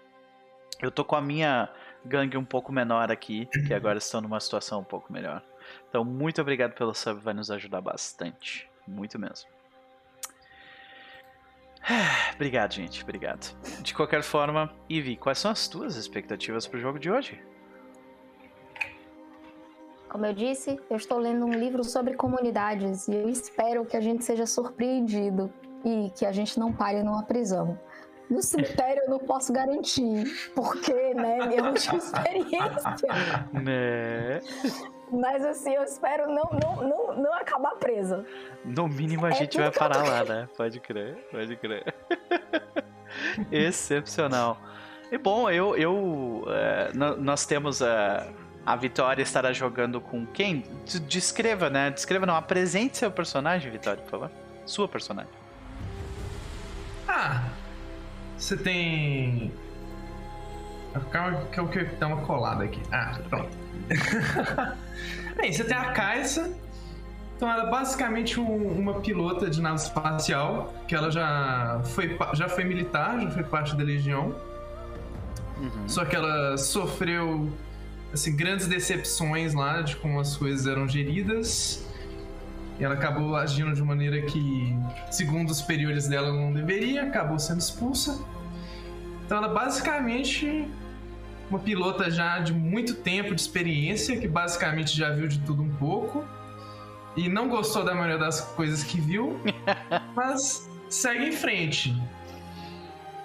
Eu 0.82 0.90
tô 0.90 1.04
com 1.06 1.16
a 1.16 1.22
minha 1.22 1.70
gangue 2.06 2.38
um 2.38 2.46
pouco 2.46 2.72
menor 2.72 3.12
aqui, 3.12 3.48
que 3.68 3.74
agora 3.74 3.98
estão 3.98 4.22
numa 4.22 4.40
situação 4.40 4.80
um 4.80 4.84
pouco 4.84 5.12
melhor. 5.12 5.44
Então, 5.90 6.04
muito 6.04 6.42
obrigado 6.42 6.74
pelo 6.74 6.94
sub, 6.94 7.20
vai 7.22 7.34
nos 7.34 7.52
ajudar 7.52 7.82
bastante. 7.82 8.70
Muito 8.88 9.20
mesmo. 9.20 9.50
Obrigado, 12.36 12.74
gente. 12.74 13.04
Obrigado. 13.04 13.56
De 13.82 13.94
qualquer 13.94 14.24
forma, 14.24 14.74
Ivy, 14.90 15.18
quais 15.18 15.40
são 15.40 15.52
as 15.52 15.68
tuas 15.68 15.96
expectativas 15.96 16.68
para 16.68 16.78
o 16.78 16.82
jogo 16.82 17.00
de 17.00 17.12
hoje? 17.12 17.42
Como 20.10 20.26
eu 20.26 20.34
disse, 20.34 20.80
eu 20.90 20.96
estou 20.96 21.18
lendo 21.18 21.46
um 21.46 21.52
livro 21.52 21.84
sobre 21.84 22.14
comunidades 22.14 23.08
e 23.08 23.16
eu 23.16 23.30
espero 23.30 23.86
que 23.86 23.98
a 23.98 24.02
gente 24.02 24.24
seja 24.24 24.46
surpreendido 24.46 25.52
e 25.84 26.10
que 26.12 26.26
a 26.26 26.32
gente 26.32 26.58
não 26.58 26.72
pare 26.72 27.04
numa 27.04 27.24
prisão. 27.24 27.78
No 28.30 28.42
cemitério 28.42 29.04
eu 29.04 29.10
não 29.10 29.20
posso 29.20 29.54
garantir, 29.54 30.26
porque, 30.54 31.14
né, 31.14 31.50
eu 31.56 31.64
não 31.64 31.74
tive 31.74 31.98
experiência. 31.98 33.08
Né? 33.54 34.42
Mas 35.12 35.46
assim, 35.46 35.74
eu 35.74 35.84
espero 35.84 36.28
não, 36.28 36.50
não, 36.62 36.88
não, 36.88 37.16
não 37.16 37.34
acabar 37.34 37.72
presa. 37.76 38.26
No 38.66 38.88
mínimo 38.88 39.26
a 39.26 39.30
é 39.30 39.34
gente 39.34 39.58
vai 39.58 39.72
parar 39.72 40.04
lá, 40.04 40.24
né? 40.24 40.50
Pode 40.58 40.80
crer, 40.82 41.16
pode 41.32 41.56
crer. 41.56 41.96
Excepcional. 43.52 44.60
E 45.12 45.18
bom, 45.18 45.50
eu. 45.50 45.76
eu 45.78 46.44
é, 46.50 46.92
nós 46.94 47.46
temos 47.46 47.82
a. 47.82 48.28
A 48.66 48.76
Vitória 48.76 49.24
estará 49.24 49.54
jogando 49.54 50.02
com 50.02 50.26
quem? 50.26 50.66
Descreva, 51.08 51.70
né? 51.70 51.90
Descreva, 51.90 52.26
não. 52.26 52.36
Apresente 52.36 52.98
seu 52.98 53.10
personagem, 53.10 53.72
Vitória, 53.72 54.04
por 54.04 54.10
favor. 54.10 54.32
Sua 54.66 54.90
personagem. 54.90 55.32
Ah, 57.08 57.46
você 58.38 58.58
tem. 58.58 59.52
Calma 61.12 61.46
que 61.52 61.60
eu 61.60 61.68
quero 61.68 61.96
dar 61.98 62.08
uma 62.08 62.22
colada 62.26 62.64
aqui. 62.64 62.82
Ah, 62.92 63.20
pronto. 63.30 63.50
Bem, 65.38 65.52
você 65.52 65.64
tem 65.64 65.78
a 65.78 65.92
Kaisa. 65.92 66.52
Então 67.36 67.50
ela 67.50 67.68
é 67.68 67.70
basicamente 67.70 68.40
um, 68.40 68.80
uma 68.80 69.00
pilota 69.00 69.48
de 69.48 69.62
nave 69.62 69.76
espacial, 69.76 70.74
que 70.88 70.96
ela 70.96 71.12
já 71.12 71.82
foi, 71.86 72.18
já 72.34 72.50
foi 72.50 72.64
militar, 72.64 73.20
já 73.22 73.30
foi 73.30 73.44
parte 73.44 73.76
da 73.76 73.84
Legião. 73.84 74.36
Uhum. 75.60 75.88
Só 75.88 76.04
que 76.04 76.16
ela 76.16 76.58
sofreu 76.58 77.52
assim, 78.12 78.36
grandes 78.36 78.68
decepções 78.68 79.54
lá 79.54 79.82
de 79.82 79.96
como 79.98 80.20
as 80.20 80.36
coisas 80.36 80.66
eram 80.66 80.88
geridas. 80.88 81.87
E 82.80 82.84
ela 82.84 82.94
acabou 82.94 83.36
agindo 83.36 83.74
de 83.74 83.82
maneira 83.82 84.22
que, 84.22 84.78
segundo 85.10 85.50
os 85.50 85.58
superiores 85.58 86.08
dela, 86.08 86.32
não 86.32 86.54
deveria, 86.54 87.04
acabou 87.04 87.40
sendo 87.40 87.60
expulsa. 87.60 88.24
Então 89.26 89.38
ela 89.40 89.50
basicamente 89.50 90.68
uma 91.50 91.60
pilota 91.60 92.12
já 92.12 92.40
de 92.40 92.54
muito 92.54 92.96
tempo 92.96 93.34
de 93.34 93.42
experiência, 93.42 94.18
que 94.18 94.28
basicamente 94.28 94.96
já 94.96 95.10
viu 95.10 95.28
de 95.28 95.40
tudo 95.40 95.64
um 95.64 95.74
pouco. 95.76 96.24
E 97.16 97.28
não 97.28 97.50
gostou 97.50 97.84
da 97.84 97.96
maioria 97.96 98.18
das 98.18 98.42
coisas 98.42 98.84
que 98.84 99.02
viu, 99.02 99.40
mas 100.16 100.70
segue 100.88 101.30
em 101.30 101.32
frente. 101.32 102.00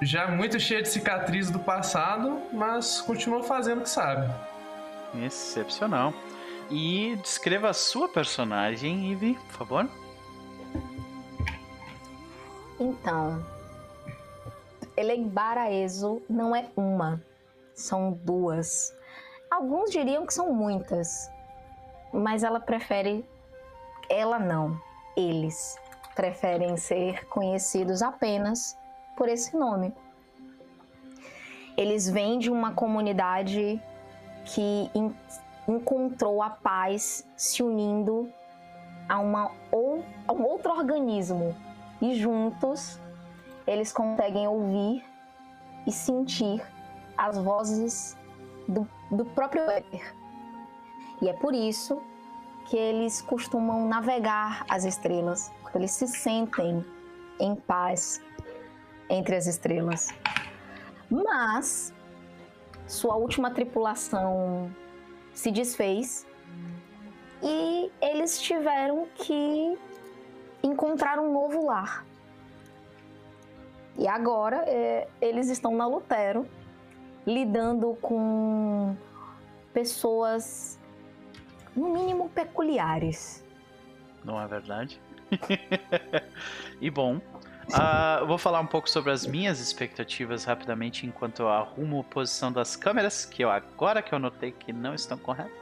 Já 0.01 0.29
muito 0.29 0.59
cheia 0.59 0.83
de 0.83 0.89
cicatrizes 0.89 1.51
do 1.51 1.59
passado, 1.59 2.41
mas 2.53 3.01
continua 3.03 3.43
fazendo 3.43 3.81
o 3.81 3.83
que 3.83 3.91
sabe. 3.91 4.33
Excepcional. 5.25 6.15
E 6.75 7.17
descreva 7.17 7.69
a 7.69 7.75
sua 7.75 8.09
personagem, 8.09 9.13
Ivy, 9.13 9.35
por 9.35 9.53
favor. 9.53 9.91
Então, 12.81 13.45
Elembaraeso 14.97 16.23
não 16.31 16.57
é 16.57 16.71
uma, 16.75 17.23
são 17.75 18.13
duas. 18.25 18.97
Alguns 19.51 19.91
diriam 19.91 20.25
que 20.25 20.33
são 20.33 20.51
muitas, 20.51 21.31
mas 22.11 22.43
ela 22.43 22.59
prefere. 22.59 23.23
Ela 24.09 24.39
não, 24.39 24.81
eles 25.15 25.77
preferem 26.15 26.79
ser 26.79 27.27
conhecidos 27.27 28.01
apenas 28.01 28.79
por 29.15 29.29
esse 29.29 29.55
nome. 29.55 29.93
Eles 31.77 32.09
vêm 32.09 32.39
de 32.39 32.51
uma 32.51 32.73
comunidade 32.73 33.79
que 34.47 34.91
encontrou 35.67 36.43
a 36.43 36.51
paz 36.51 37.27
se 37.37 37.63
unindo 37.63 38.31
a, 39.09 39.19
uma, 39.19 39.51
ou, 39.71 40.05
a 40.27 40.33
um 40.33 40.45
outro 40.45 40.73
organismo 40.73 41.55
e 42.01 42.15
juntos 42.15 43.01
eles 43.67 43.93
conseguem 43.93 44.49
ouvir 44.49 45.05
e 45.87 45.93
sentir 45.93 46.63
as 47.17 47.39
vozes 47.39 48.17
do, 48.67 48.89
do 49.11 49.25
próprio 49.25 49.63
éter. 49.71 50.15
E 51.21 51.29
é 51.29 51.33
por 51.33 51.55
isso 51.55 52.03
que 52.67 52.77
eles 52.77 53.21
costumam 53.23 53.87
navegar 53.87 54.65
as 54.69 54.85
estrelas, 54.85 55.53
porque 55.61 55.79
eles 55.79 55.93
se 55.93 56.07
sentem 56.07 56.85
em 57.39 57.55
paz 57.55 58.21
entre 59.09 59.37
as 59.37 59.47
estrelas. 59.47 60.09
Mas 61.11 61.93
sua 62.87 63.17
última 63.17 63.51
tripulação 63.51 64.75
se 65.33 65.51
desfez 65.51 66.27
e 67.43 67.91
eles 68.01 68.41
tiveram 68.41 69.07
que 69.15 69.77
encontrar 70.63 71.19
um 71.19 71.33
novo 71.33 71.67
lar. 71.67 72.07
E 73.99 74.07
agora 74.07 74.65
é, 74.67 75.09
eles 75.21 75.49
estão 75.49 75.75
na 75.75 75.87
Lutero, 75.87 76.47
lidando 77.27 77.95
com 78.01 78.97
pessoas, 79.73 80.79
no 81.75 81.93
mínimo, 81.93 82.29
peculiares. 82.31 83.45
Não 84.25 84.41
é 84.41 84.47
verdade? 84.47 85.01
e 86.81 86.91
bom, 86.91 87.21
uh, 87.69 88.27
vou 88.27 88.39
falar 88.39 88.61
um 88.61 88.67
pouco 88.67 88.89
sobre 88.89 89.11
as 89.11 89.27
minhas 89.27 89.61
expectativas 89.61 90.45
rapidamente 90.45 91.07
enquanto 91.07 91.41
eu 91.41 91.49
arrumo 91.49 92.01
a 92.01 92.05
posição 92.05 92.53
das 92.53 92.77
câmeras, 92.77 93.25
que 93.25 93.43
eu 93.43 93.51
agora 93.51 94.03
que 94.03 94.13
eu 94.13 94.19
notei 94.19 94.53
que 94.53 94.73
não 94.73 94.95
estão 94.95 95.19
corretas. 95.19 95.53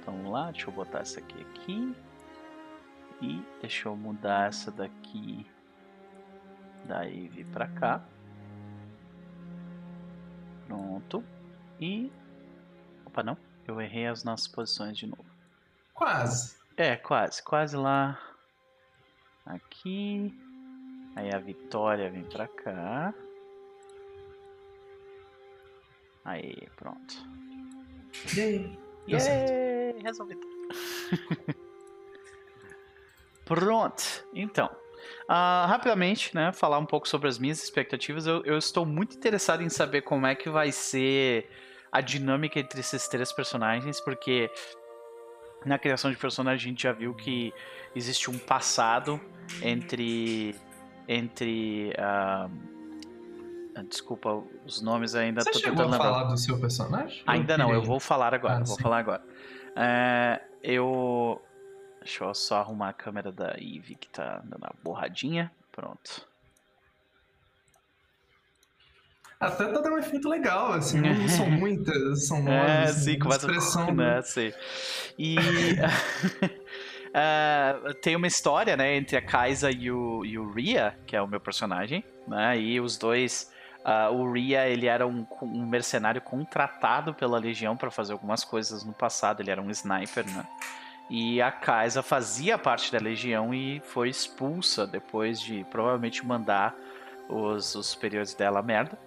Então 0.00 0.14
vamos 0.14 0.32
lá, 0.32 0.50
deixa 0.50 0.68
eu 0.68 0.72
botar 0.72 1.00
essa 1.00 1.20
aqui 1.20 1.40
aqui. 1.40 1.96
E 3.20 3.42
deixa 3.60 3.88
eu 3.88 3.96
mudar 3.96 4.48
essa 4.48 4.70
daqui 4.70 5.44
Daí 6.88 7.28
vir 7.28 7.46
pra 7.46 7.68
cá. 7.68 8.02
Pronto. 10.66 11.22
E. 11.78 12.10
Opa, 13.04 13.22
não. 13.22 13.36
Eu 13.66 13.80
errei 13.80 14.06
as 14.06 14.24
nossas 14.24 14.48
posições 14.48 14.96
de 14.96 15.06
novo. 15.06 15.26
Quase. 15.92 16.56
É, 16.76 16.96
quase. 16.96 17.42
Quase 17.42 17.76
lá. 17.76 18.18
Aqui. 19.44 20.34
Aí 21.18 21.34
a 21.34 21.38
Vitória 21.38 22.08
vem 22.08 22.22
pra 22.22 22.46
cá. 22.46 23.12
Aí, 26.24 26.68
pronto. 26.76 27.14
Yay! 28.36 28.78
Yay! 29.08 30.00
Resolvido. 30.00 30.40
pronto. 33.44 34.24
Então. 34.32 34.70
Uh, 35.24 35.66
rapidamente, 35.66 36.32
né, 36.36 36.52
falar 36.52 36.78
um 36.78 36.86
pouco 36.86 37.08
sobre 37.08 37.28
as 37.28 37.36
minhas 37.36 37.64
expectativas. 37.64 38.24
Eu, 38.24 38.44
eu, 38.44 38.56
estou 38.56 38.86
muito 38.86 39.16
interessado 39.16 39.64
em 39.64 39.68
saber 39.68 40.02
como 40.02 40.24
é 40.24 40.36
que 40.36 40.48
vai 40.48 40.70
ser 40.70 41.50
a 41.90 42.00
dinâmica 42.00 42.60
entre 42.60 42.78
esses 42.78 43.08
três 43.08 43.32
personagens, 43.32 44.00
porque 44.00 44.48
na 45.66 45.80
criação 45.80 46.12
de 46.12 46.16
personagem 46.16 46.68
a 46.68 46.70
gente 46.70 46.82
já 46.84 46.92
viu 46.92 47.12
que 47.12 47.52
existe 47.96 48.30
um 48.30 48.38
passado 48.38 49.20
entre 49.62 50.54
entre 51.08 51.92
uh, 51.98 53.82
desculpa 53.88 54.42
os 54.66 54.80
nomes 54.80 55.14
ainda 55.14 55.42
Você 55.42 55.54
chegou 55.54 55.86
a 55.86 55.92
falar 55.92 56.24
do 56.24 56.36
seu 56.36 56.60
personagem? 56.60 57.22
Ainda 57.26 57.56
não, 57.56 57.72
eu 57.72 57.82
vou 57.82 57.98
falar 57.98 58.34
agora, 58.34 58.56
ah, 58.56 58.64
vou 58.64 58.76
sim. 58.76 58.82
falar 58.82 58.98
agora. 58.98 59.22
Uh, 59.70 60.44
eu 60.62 61.42
Deixa 62.08 62.24
eu 62.24 62.34
só 62.34 62.56
arrumar 62.60 62.88
a 62.88 62.92
câmera 62.92 63.30
da 63.30 63.54
Eve 63.58 63.94
que 63.94 64.08
tá 64.08 64.40
dando 64.44 64.62
uma 64.62 64.74
borradinha. 64.82 65.52
Pronto. 65.70 66.26
Até 69.38 69.66
tá 69.66 69.80
dando 69.80 69.94
um 69.94 69.98
efeito 69.98 70.28
legal, 70.28 70.72
assim, 70.72 71.00
não 71.00 71.14
são 71.28 71.48
muitas, 71.48 72.26
são 72.26 72.48
é, 72.48 72.84
assim, 72.84 73.12
sim, 73.12 73.28
expressão, 73.28 73.94
né? 73.94 74.16
né? 74.16 74.22
Sim. 74.22 74.52
E 75.16 75.36
uh, 77.18 77.94
tem 77.94 78.16
uma 78.16 78.26
história, 78.26 78.76
né, 78.76 78.96
entre 78.96 79.16
a 79.16 79.22
Kaisa 79.22 79.70
e 79.70 79.90
o, 79.90 80.24
e 80.24 80.38
o 80.38 80.50
Ria, 80.52 80.96
que 81.06 81.16
é 81.16 81.22
o 81.22 81.26
meu 81.26 81.40
personagem, 81.40 82.04
né, 82.26 82.58
e 82.58 82.80
os 82.80 82.96
dois, 82.96 83.50
uh, 83.80 84.12
o 84.12 84.32
Ria, 84.32 84.68
ele 84.68 84.86
era 84.86 85.06
um, 85.06 85.26
um 85.42 85.66
mercenário 85.66 86.20
contratado 86.20 87.12
pela 87.12 87.38
Legião 87.38 87.76
para 87.76 87.90
fazer 87.90 88.12
algumas 88.12 88.44
coisas 88.44 88.84
no 88.84 88.92
passado, 88.92 89.40
ele 89.40 89.50
era 89.50 89.60
um 89.60 89.70
sniper, 89.70 90.24
né, 90.26 90.46
e 91.10 91.40
a 91.40 91.50
Kaisa 91.50 92.02
fazia 92.02 92.58
parte 92.58 92.92
da 92.92 92.98
legião 92.98 93.54
e 93.54 93.80
foi 93.80 94.10
expulsa 94.10 94.86
depois 94.86 95.40
de 95.40 95.64
provavelmente 95.70 96.24
mandar 96.24 96.76
os, 97.30 97.74
os 97.74 97.86
superiores 97.86 98.34
dela 98.34 98.62
merda. 98.62 98.98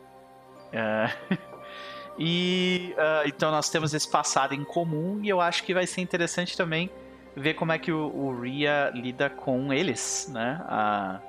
Uh, 0.74 1.38
e 2.17 2.95
uh, 2.97 3.28
então 3.28 3.52
nós 3.52 3.69
temos 3.69 3.93
esse 3.93 4.10
passado 4.10 4.56
em 4.56 4.63
comum 4.63 5.19
e 5.21 5.30
eu 5.30 5.39
acho 5.39 5.63
que 5.63 5.76
vai 5.76 5.86
ser 5.86 6.02
interessante 6.02 6.58
também 6.58 6.89
ver 7.35 7.53
como 7.53 7.71
é 7.71 7.79
que 7.79 7.91
o, 7.91 8.07
o 8.13 8.39
Ria 8.39 8.91
lida 8.93 9.29
com 9.29 9.71
eles, 9.71 10.29
né? 10.31 10.61
A, 10.65 11.19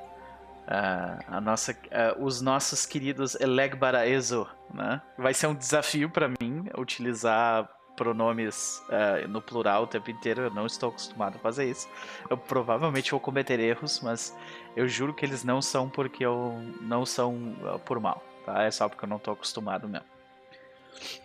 a, 0.67 1.19
a 1.37 1.41
nossa, 1.41 1.77
os 2.19 2.41
nossos 2.41 2.87
queridos 2.87 3.35
Elegbaraezo, 3.41 4.47
né? 4.73 5.01
Vai 5.19 5.35
ser 5.35 5.47
um 5.47 5.55
desafio 5.55 6.09
para 6.11 6.29
mim 6.29 6.67
utilizar 6.77 7.69
pronomes 7.97 8.83
uh, 8.89 9.29
no 9.29 9.41
plural 9.41 9.85
o 9.85 9.87
tempo 9.87 10.11
inteiro, 10.11 10.43
eu 10.43 10.51
não 10.51 10.67
estou 10.67 10.89
acostumado 10.89 11.37
a 11.37 11.39
fazer 11.39 11.71
isso. 11.71 11.89
Eu 12.29 12.37
provavelmente 12.37 13.11
vou 13.11 13.21
cometer 13.21 13.61
erros, 13.61 14.01
mas 14.01 14.37
eu 14.75 14.89
juro 14.89 15.15
que 15.15 15.25
eles 15.25 15.45
não 15.45 15.61
são 15.61 15.89
porque 15.89 16.25
eu 16.25 16.59
não 16.81 17.05
são 17.05 17.35
uh, 17.63 17.79
por 17.81 18.01
mal, 18.01 18.23
tá? 18.45 18.63
É 18.63 18.71
só 18.71 18.89
porque 18.89 19.05
eu 19.05 19.09
não 19.09 19.19
estou 19.19 19.35
acostumado 19.35 19.89
mesmo. 19.89 20.07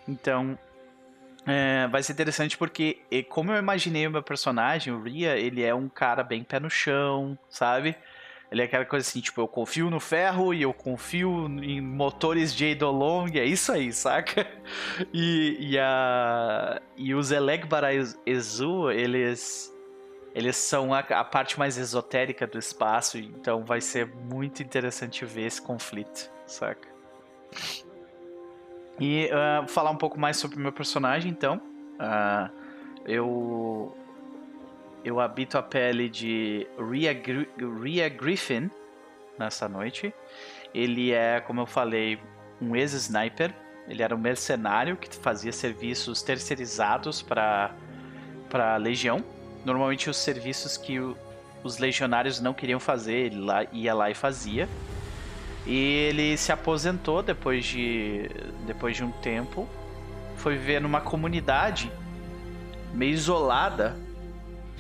Então, 0.07 0.57
É, 1.47 1.87
vai 1.87 2.03
ser 2.03 2.11
interessante 2.11 2.57
porque, 2.57 2.99
como 3.29 3.53
eu 3.53 3.57
imaginei 3.57 4.05
o 4.05 4.11
meu 4.11 4.21
personagem, 4.21 4.91
o 4.93 5.01
Ria, 5.01 5.37
ele 5.37 5.63
é 5.63 5.73
um 5.73 5.87
cara 5.87 6.21
bem 6.21 6.43
pé 6.43 6.59
no 6.59 6.69
chão, 6.69 7.39
sabe? 7.49 7.95
Ele 8.51 8.61
é 8.61 8.65
aquela 8.65 8.85
coisa 8.85 9.07
assim, 9.07 9.19
tipo, 9.19 9.41
eu 9.41 9.47
confio 9.47 9.89
no 9.89 9.99
ferro 9.99 10.53
e 10.53 10.61
eu 10.61 10.73
confio 10.73 11.47
em 11.61 11.81
motores 11.81 12.53
de 12.53 12.77
e 13.33 13.39
é 13.39 13.45
isso 13.45 13.71
aí, 13.71 13.91
saca? 13.93 14.45
E, 15.13 15.57
e, 15.59 15.79
a, 15.79 16.81
e 16.95 17.13
os 17.13 17.31
Elegbara 17.31 17.89
Ezu, 18.25 18.89
eles, 18.89 19.73
eles 20.33 20.55
são 20.55 20.93
a, 20.93 20.99
a, 20.99 21.23
parte 21.23 21.59
mais 21.59 21.77
esotérica 21.77 22.47
do 22.47 22.57
espaço, 22.57 23.17
então 23.17 23.63
vai 23.63 23.81
ser 23.81 24.07
muito 24.07 24.63
interessante 24.63 25.25
ver 25.25 25.45
esse 25.45 25.61
conflito, 25.61 26.31
saca? 26.45 26.87
E 28.99 29.29
uh, 29.31 29.67
falar 29.67 29.91
um 29.91 29.97
pouco 29.97 30.19
mais 30.19 30.37
sobre 30.37 30.57
o 30.57 30.59
meu 30.59 30.71
personagem, 30.71 31.31
então. 31.31 31.61
Uh, 31.99 32.49
eu 33.05 33.95
eu 35.03 35.19
habito 35.21 35.57
a 35.57 35.63
pele 35.63 36.09
de 36.09 36.67
Rhea, 36.77 37.13
Rhea 37.81 38.09
Griffin 38.09 38.69
nessa 39.39 39.69
noite. 39.69 40.13
Ele 40.73 41.13
é, 41.13 41.39
como 41.39 41.61
eu 41.61 41.65
falei, 41.65 42.19
um 42.61 42.75
ex-sniper. 42.75 43.53
Ele 43.87 44.03
era 44.03 44.13
um 44.13 44.19
mercenário 44.19 44.97
que 44.97 45.07
fazia 45.15 45.53
serviços 45.53 46.21
terceirizados 46.21 47.21
para 47.21 47.73
a 48.53 48.75
Legião. 48.75 49.23
Normalmente 49.63 50.09
os 50.09 50.17
serviços 50.17 50.75
que 50.75 50.99
o, 50.99 51.15
os 51.63 51.77
legionários 51.77 52.41
não 52.41 52.53
queriam 52.53 52.79
fazer, 52.79 53.27
ele 53.27 53.39
lá, 53.39 53.65
ia 53.71 53.93
lá 53.93 54.09
e 54.09 54.13
fazia. 54.13 54.67
E 55.67 55.75
ele 55.75 56.37
se 56.37 56.51
aposentou 56.51 57.21
depois 57.21 57.65
de, 57.65 58.29
depois 58.65 58.95
de 58.95 59.03
um 59.03 59.11
tempo. 59.11 59.67
Foi 60.37 60.55
viver 60.55 60.79
numa 60.79 61.01
comunidade 61.01 61.91
meio 62.93 63.13
isolada 63.13 63.95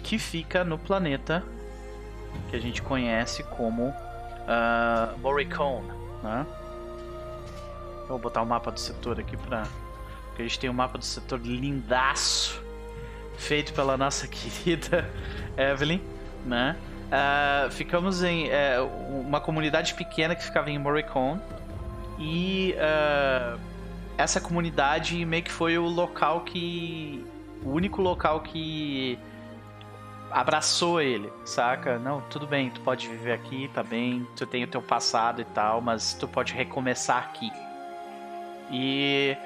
que 0.01 0.17
fica 0.17 0.63
no 0.63 0.77
planeta 0.77 1.43
que 2.49 2.55
a 2.55 2.59
gente 2.59 2.81
conhece 2.81 3.43
como 3.43 3.89
uh, 3.89 5.17
Morricone, 5.19 5.87
né? 6.23 6.45
Vou 8.07 8.17
botar 8.17 8.41
o 8.41 8.45
mapa 8.45 8.71
do 8.71 8.79
setor 8.79 9.19
aqui 9.19 9.35
para 9.35 9.67
a 10.39 10.41
gente 10.43 10.59
tem 10.59 10.69
um 10.69 10.73
mapa 10.73 10.97
do 10.97 11.05
setor 11.05 11.39
lindaço 11.39 12.61
feito 13.37 13.73
pela 13.73 13.97
nossa 13.97 14.27
querida 14.29 15.09
Evelyn, 15.57 16.01
né? 16.45 16.75
Uh, 17.07 17.71
ficamos 17.71 18.21
em 18.21 18.47
uh, 18.47 18.85
uma 19.25 19.39
comunidade 19.39 19.93
pequena 19.93 20.35
que 20.35 20.43
ficava 20.43 20.69
em 20.69 20.77
Morricone 20.77 21.39
e 22.19 22.75
uh, 22.75 23.57
essa 24.17 24.41
comunidade 24.41 25.23
meio 25.23 25.41
que 25.41 25.51
foi 25.51 25.77
o 25.77 25.85
local 25.85 26.41
que 26.41 27.25
o 27.63 27.69
único 27.69 28.01
local 28.01 28.41
que 28.41 29.17
abraçou 30.29 30.99
ele, 30.99 31.31
saca? 31.45 31.97
Não, 31.97 32.19
tudo 32.29 32.45
bem, 32.45 32.69
tu 32.69 32.81
pode 32.81 33.07
viver 33.07 33.31
aqui, 33.31 33.71
tá 33.73 33.81
bem, 33.81 34.27
tu 34.35 34.45
tem 34.45 34.65
o 34.65 34.67
teu 34.67 34.81
passado 34.81 35.41
e 35.41 35.45
tal, 35.45 35.79
mas 35.79 36.13
tu 36.13 36.27
pode 36.27 36.53
recomeçar 36.53 37.19
aqui. 37.19 37.49
E 38.69 39.37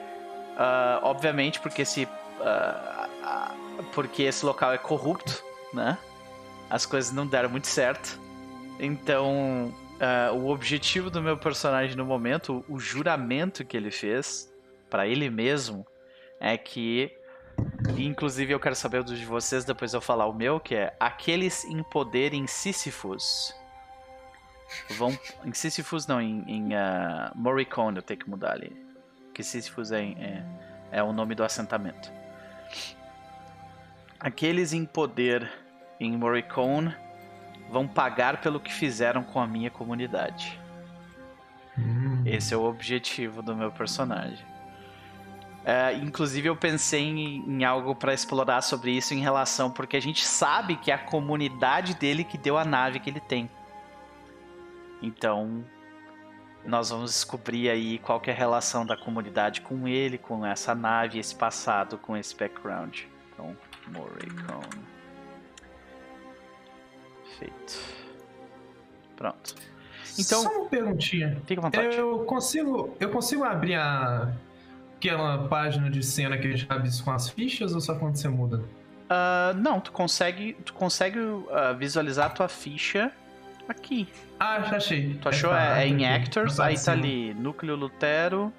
obviamente 1.03 1.59
porque 1.59 1.83
esse 1.83 2.07
porque 3.93 4.23
esse 4.23 4.43
local 4.43 4.73
é 4.73 4.79
corrupto, 4.79 5.43
né? 5.71 5.97
As 6.71 6.85
coisas 6.85 7.11
não 7.11 7.27
deram 7.27 7.49
muito 7.49 7.67
certo. 7.67 8.17
Então, 8.79 9.73
uh, 9.99 10.33
o 10.33 10.49
objetivo 10.49 11.09
do 11.11 11.21
meu 11.21 11.37
personagem 11.37 11.97
no 11.97 12.05
momento, 12.05 12.63
o 12.69 12.79
juramento 12.79 13.65
que 13.65 13.75
ele 13.75 13.91
fez 13.91 14.49
para 14.89 15.05
ele 15.05 15.29
mesmo, 15.29 15.85
é 16.39 16.57
que. 16.57 17.11
Inclusive, 17.97 18.53
eu 18.53 18.59
quero 18.59 18.75
saber 18.75 19.01
o 19.01 19.03
de 19.03 19.25
vocês, 19.25 19.65
depois 19.65 19.93
eu 19.93 19.99
falar 19.99 20.25
o 20.25 20.33
meu, 20.33 20.59
que 20.59 20.73
é 20.73 20.95
aqueles 20.97 21.65
em 21.65 21.83
poder 21.83 22.33
em 22.33 22.47
Sísifos. 22.47 23.53
Vão. 24.91 25.19
Em 25.43 25.53
Sísifos, 25.53 26.07
não, 26.07 26.21
em, 26.21 26.43
em 26.47 26.73
uh, 26.73 27.31
Morricone 27.35 27.97
eu 27.97 28.01
tenho 28.01 28.21
que 28.21 28.29
mudar 28.29 28.53
ali. 28.53 28.71
Que 29.33 29.43
Sísifos 29.43 29.91
é, 29.91 30.03
é, 30.03 30.43
é 30.91 31.03
o 31.03 31.11
nome 31.11 31.35
do 31.35 31.43
assentamento. 31.43 32.11
Aqueles 34.19 34.71
em 34.71 34.85
poder 34.85 35.51
em 36.05 36.17
Morricone 36.17 36.95
vão 37.69 37.87
pagar 37.87 38.41
pelo 38.41 38.59
que 38.59 38.73
fizeram 38.73 39.23
com 39.23 39.39
a 39.39 39.47
minha 39.47 39.69
comunidade. 39.69 40.59
Hum. 41.77 42.23
Esse 42.25 42.53
é 42.53 42.57
o 42.57 42.63
objetivo 42.63 43.41
do 43.41 43.55
meu 43.55 43.71
personagem. 43.71 44.45
É, 45.63 45.93
inclusive 45.93 46.49
eu 46.49 46.55
pensei 46.55 47.03
em, 47.03 47.37
em 47.47 47.63
algo 47.63 47.95
para 47.95 48.13
explorar 48.13 48.61
sobre 48.61 48.91
isso 48.91 49.13
em 49.13 49.19
relação 49.19 49.69
porque 49.69 49.95
a 49.95 50.01
gente 50.01 50.25
sabe 50.25 50.75
que 50.75 50.89
é 50.89 50.95
a 50.95 50.97
comunidade 50.97 51.93
dele 51.93 52.23
que 52.23 52.37
deu 52.37 52.57
a 52.57 52.65
nave 52.65 52.99
que 52.99 53.09
ele 53.09 53.19
tem. 53.19 53.49
Então 55.01 55.63
nós 56.65 56.89
vamos 56.89 57.11
descobrir 57.11 57.69
aí 57.69 57.97
qual 57.99 58.21
é 58.25 58.31
a 58.31 58.35
relação 58.35 58.85
da 58.85 58.95
comunidade 58.95 59.61
com 59.61 59.87
ele, 59.87 60.17
com 60.17 60.45
essa 60.45 60.75
nave, 60.75 61.19
esse 61.19 61.35
passado, 61.35 61.97
com 61.97 62.15
esse 62.15 62.35
background. 62.35 63.01
Então, 63.33 63.57
Morricone. 63.87 65.00
Perfeito. 67.41 67.79
Pronto. 69.15 69.55
Então, 70.19 70.43
Só 70.43 70.49
uma 70.49 70.69
perguntinha. 70.69 71.41
Fica 71.45 71.61
à 71.61 71.63
vontade. 71.63 71.97
Eu 71.97 72.19
consigo, 72.25 72.95
eu 72.99 73.09
consigo 73.09 73.43
abrir 73.43 73.75
a, 73.75 74.31
aquela 74.97 75.47
página 75.47 75.89
de 75.89 76.03
cena 76.03 76.37
que 76.37 76.47
a 76.47 76.51
gente 76.51 76.67
abre 76.69 76.89
com 77.03 77.11
as 77.11 77.29
fichas 77.29 77.73
ou 77.73 77.81
só 77.81 77.95
quando 77.95 78.15
você 78.15 78.27
muda? 78.27 78.57
Uh, 78.57 79.57
não, 79.57 79.79
tu 79.79 79.91
consegue, 79.91 80.53
tu 80.65 80.73
consegue 80.73 81.19
uh, 81.19 81.75
visualizar 81.77 82.27
a 82.27 82.29
tua 82.29 82.47
ficha 82.47 83.11
aqui. 83.67 84.07
Ah, 84.39 84.61
já 84.61 84.77
achei. 84.77 85.15
Tu 85.15 85.29
achou? 85.29 85.55
É, 85.55 85.81
é, 85.81 85.83
é 85.83 85.87
em 85.87 86.05
Actors, 86.07 86.59
aí 86.59 86.75
tá 86.79 86.91
ali 86.91 87.33
Núcleo 87.33 87.75
Lutero. 87.75 88.53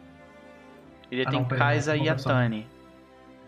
Ele 1.11 1.25
ah, 1.27 1.31
tem 1.31 1.45
Kaisa 1.45 1.97
e 1.97 2.09
Atani. 2.09 2.67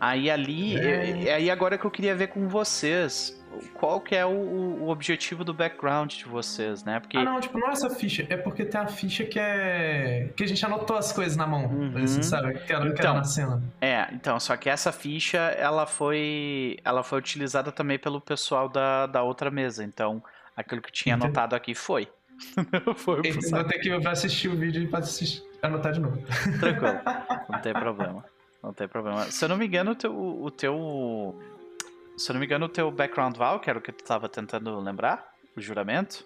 Aí 0.01 0.31
ali, 0.31 0.77
é... 0.77 1.35
aí 1.35 1.51
agora 1.51 1.79
que 1.79 1.85
eu 1.85 1.91
queria 1.91 2.15
ver 2.15 2.29
com 2.29 2.47
vocês 2.49 3.43
qual 3.75 4.01
que 4.01 4.15
é 4.15 4.25
o, 4.25 4.31
o, 4.31 4.89
objetivo 4.89 5.45
do 5.45 5.53
background 5.53 6.13
de 6.13 6.25
vocês, 6.25 6.85
né? 6.85 7.01
Porque... 7.01 7.17
Ah, 7.17 7.25
não, 7.25 7.41
tipo, 7.41 7.59
não 7.59 7.69
é 7.69 7.73
essa 7.73 7.91
ficha, 7.91 8.27
é 8.29 8.37
porque 8.37 8.65
tem 8.65 8.81
a 8.81 8.87
ficha 8.87 9.25
que 9.25 9.39
é... 9.39 10.31
que 10.37 10.45
a 10.45 10.47
gente 10.47 10.65
anotou 10.65 10.97
as 10.97 11.13
coisas 11.13 11.37
na 11.37 11.47
mão, 11.47 11.67
uhum. 11.67 12.03
assim, 12.03 12.23
sabe? 12.23 12.55
Que 12.61 12.73
era, 12.73 12.85
então, 12.85 12.95
que 12.95 13.01
era 13.03 13.15
na 13.15 13.25
cena. 13.25 13.63
É, 13.81 14.09
então, 14.13 14.39
só 14.39 14.57
que 14.57 14.69
essa 14.69 14.93
ficha, 14.93 15.39
ela 15.39 15.87
foi 15.87 16.79
ela 16.85 17.03
foi 17.03 17.19
utilizada 17.19 17.73
também 17.73 17.99
pelo 17.99 18.21
pessoal 18.21 18.69
da, 18.69 19.07
da 19.07 19.23
outra 19.23 19.51
mesa, 19.51 19.85
então 19.85 20.23
aquilo 20.57 20.81
que 20.81 20.93
tinha 20.93 21.15
Entendi. 21.15 21.27
anotado 21.27 21.57
aqui 21.57 21.75
foi. 21.75 22.09
foi 22.97 23.23
Vou 23.23 23.65
ter 23.65 23.79
que 23.79 23.91
assistir 24.09 24.49
o 24.49 24.57
vídeo 24.57 24.89
pra 24.91 25.01
assistir, 25.01 25.43
anotar 25.63 25.93
de 25.93 26.01
novo. 26.01 26.19
Tranquilo, 26.59 27.01
não 27.49 27.61
tem 27.61 27.73
problema. 27.73 28.25
Não 28.63 28.73
tem 28.73 28.89
problema. 28.89 29.25
Se 29.25 29.45
eu 29.45 29.49
não 29.51 29.59
me 29.59 29.67
engano, 29.67 29.91
o 29.91 29.95
teu, 29.95 30.17
o 30.17 30.51
teu 30.51 31.39
se 32.17 32.31
eu 32.31 32.35
não 32.35 32.41
me 32.41 32.47
engano, 32.47 32.67
o 32.67 32.69
teu 32.69 32.91
background 32.91 33.37
Val, 33.37 33.61
que 33.61 33.69
era 33.69 33.79
o 33.79 33.83
que 33.83 33.93
tu 33.93 34.01
estava 34.01 34.29
tentando 34.29 34.79
lembrar, 34.81 35.35
o 35.57 35.61
juramento. 35.61 36.25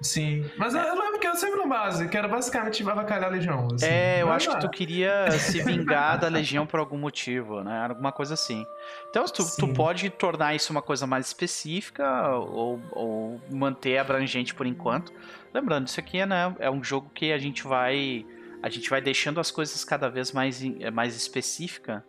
Sim, 0.00 0.44
mas 0.58 0.74
é. 0.74 0.88
eu 0.88 0.94
lembro 0.94 1.18
que 1.18 1.26
eu 1.26 1.34
sempre 1.34 1.56
no 1.56 1.68
base, 1.68 2.08
que 2.08 2.16
era 2.16 2.28
basicamente 2.28 2.82
avacalhar 2.88 3.30
a 3.30 3.32
Legião. 3.32 3.68
Assim. 3.72 3.86
É, 3.86 4.20
eu 4.20 4.30
acho 4.30 4.50
que 4.50 4.60
tu 4.60 4.68
queria 4.68 5.30
se 5.38 5.62
vingar 5.62 6.18
da 6.18 6.28
Legião 6.28 6.66
por 6.66 6.80
algum 6.80 6.98
motivo, 6.98 7.62
né? 7.62 7.86
Alguma 7.88 8.12
coisa 8.12 8.34
assim. 8.34 8.66
Então, 9.08 9.24
tu, 9.24 9.44
tu 9.56 9.68
pode 9.68 10.10
tornar 10.10 10.54
isso 10.54 10.72
uma 10.72 10.82
coisa 10.82 11.06
mais 11.06 11.26
específica 11.26 12.28
ou, 12.36 12.80
ou 12.90 13.40
manter 13.50 13.98
abrangente 13.98 14.54
por 14.54 14.66
enquanto. 14.66 15.12
Lembrando, 15.52 15.86
isso 15.86 16.00
aqui 16.00 16.24
né, 16.26 16.54
é 16.58 16.70
um 16.70 16.82
jogo 16.82 17.10
que 17.14 17.32
a 17.32 17.38
gente 17.38 17.62
vai 17.62 18.26
a 18.62 18.68
gente 18.70 18.88
vai 18.88 19.00
deixando 19.00 19.38
as 19.40 19.50
coisas 19.50 19.84
cada 19.84 20.08
vez 20.08 20.32
mais, 20.32 20.62
mais 20.90 21.14
específica 21.14 22.02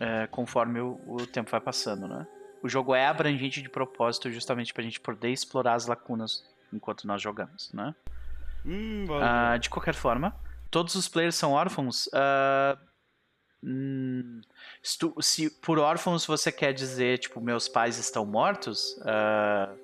é, 0.00 0.26
conforme 0.28 0.80
o, 0.80 1.00
o, 1.06 1.26
tempo 1.26 1.50
vai 1.50 1.60
passando, 1.60 2.06
né? 2.06 2.26
O 2.62 2.68
jogo 2.68 2.94
é 2.94 3.06
abrangente 3.06 3.62
de 3.62 3.68
propósito 3.68 4.30
justamente 4.30 4.72
para 4.72 4.82
a 4.82 4.84
gente 4.84 5.00
poder 5.00 5.30
explorar 5.30 5.74
as 5.74 5.86
lacunas 5.86 6.44
enquanto 6.72 7.06
nós 7.06 7.22
jogamos, 7.22 7.72
né? 7.72 7.94
Hum, 8.64 9.04
uh, 9.04 9.58
de 9.58 9.70
qualquer 9.70 9.94
forma, 9.94 10.34
todos 10.70 10.94
os 10.94 11.08
players 11.08 11.34
são 11.34 11.52
órfãos. 11.52 12.06
Uh, 12.08 12.78
hum, 13.62 14.40
se, 14.82 14.98
tu, 14.98 15.14
se, 15.20 15.50
por 15.60 15.78
órfãos 15.78 16.26
você 16.26 16.50
quer 16.50 16.72
dizer, 16.72 17.18
tipo, 17.18 17.40
meus 17.40 17.68
pais 17.68 17.98
estão 17.98 18.26
mortos, 18.26 18.96
uh, 18.98 19.78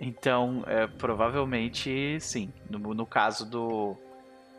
então 0.00 0.64
é, 0.66 0.86
provavelmente 0.86 2.18
sim. 2.20 2.52
No, 2.68 2.78
no 2.94 3.04
caso 3.04 3.48
do, 3.48 3.96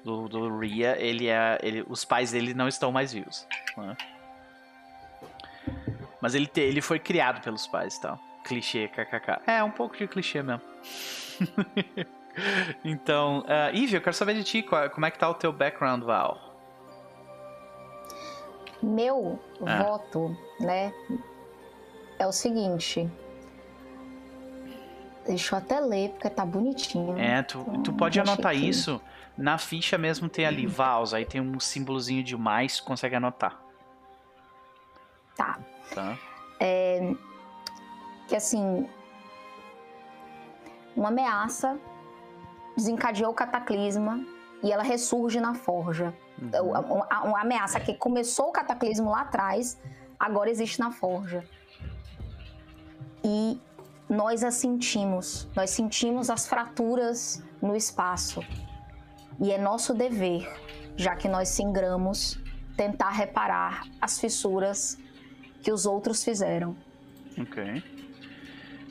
do, 0.03 0.27
do 0.27 0.59
Ria, 0.59 0.95
ele 0.99 1.27
é, 1.27 1.57
ele, 1.63 1.83
os 1.89 2.05
pais 2.05 2.31
dele 2.31 2.53
não 2.53 2.67
estão 2.67 2.91
mais 2.91 3.11
vivos. 3.13 3.47
Né? 3.75 3.97
Mas 6.21 6.35
ele, 6.35 6.47
te, 6.47 6.61
ele 6.61 6.81
foi 6.81 6.99
criado 6.99 7.41
pelos 7.41 7.67
pais 7.67 7.95
e 7.95 8.01
tal. 8.01 8.19
Clichê, 8.43 8.87
kkk. 8.87 9.41
É, 9.47 9.63
um 9.63 9.71
pouco 9.71 9.95
de 9.97 10.07
clichê 10.07 10.41
mesmo. 10.41 10.61
então, 12.83 13.39
uh, 13.41 13.75
Ivy, 13.75 13.95
eu 13.95 14.01
quero 14.01 14.15
saber 14.15 14.33
de 14.35 14.43
ti, 14.43 14.61
qual, 14.63 14.89
como 14.89 15.05
é 15.05 15.11
que 15.11 15.19
tá 15.19 15.29
o 15.29 15.33
teu 15.33 15.51
background, 15.51 16.03
Val? 16.03 16.49
Meu 18.81 19.39
Ah. 19.65 19.83
voto, 19.83 20.35
né, 20.59 20.91
é 22.17 22.25
o 22.25 22.31
seguinte. 22.31 23.07
Deixa 25.25 25.53
eu 25.55 25.59
até 25.59 25.79
ler, 25.79 26.09
porque 26.09 26.29
tá 26.31 26.43
bonitinho. 26.43 27.15
É, 27.17 27.43
tu, 27.43 27.63
tu 27.83 27.91
Hum, 27.91 27.95
pode 27.95 28.19
anotar 28.19 28.55
isso. 28.55 28.99
Na 29.37 29.59
ficha 29.59 29.97
mesmo 29.99 30.27
tem 30.27 30.45
ali 30.47 30.65
Vals, 30.65 31.13
aí 31.13 31.25
tem 31.25 31.39
um 31.39 31.59
símbolozinho 31.59 32.23
de 32.23 32.35
mais, 32.35 32.77
tu 32.77 32.83
consegue 32.83 33.15
anotar, 33.15 33.61
Tá. 35.41 35.59
tá? 35.95 36.17
Que 38.27 38.35
assim. 38.35 38.87
Uma 40.95 41.07
ameaça 41.07 41.79
desencadeou 42.75 43.31
o 43.31 43.33
cataclisma 43.33 44.23
e 44.63 44.71
ela 44.71 44.83
ressurge 44.83 45.39
na 45.39 45.53
forja. 45.55 46.13
Uhum. 46.41 46.69
Uma, 46.69 46.79
uma- 46.79 47.23
uma 47.23 47.41
ameaça 47.41 47.79
que 47.79 47.93
começou 47.95 48.49
o 48.49 48.51
cataclismo 48.51 49.09
lá 49.09 49.21
atrás, 49.21 49.79
agora 50.19 50.49
existe 50.49 50.79
na 50.79 50.91
forja. 50.91 51.43
E 53.23 53.59
nós 54.09 54.43
a 54.43 54.51
sentimos. 54.51 55.47
Nós 55.55 55.69
sentimos 55.71 56.29
as 56.29 56.45
fraturas 56.47 57.41
no 57.61 57.75
espaço. 57.75 58.43
E 59.39 59.51
é 59.51 59.57
nosso 59.57 59.93
dever, 59.93 60.47
já 60.95 61.15
que 61.15 61.27
nós 61.27 61.49
singramos, 61.49 62.39
tentar 62.75 63.09
reparar 63.09 63.83
as 63.99 64.19
fissuras 64.19 64.97
que 65.61 65.71
os 65.71 65.85
outros 65.85 66.23
fizeram. 66.23 66.75
Ok. 67.37 67.83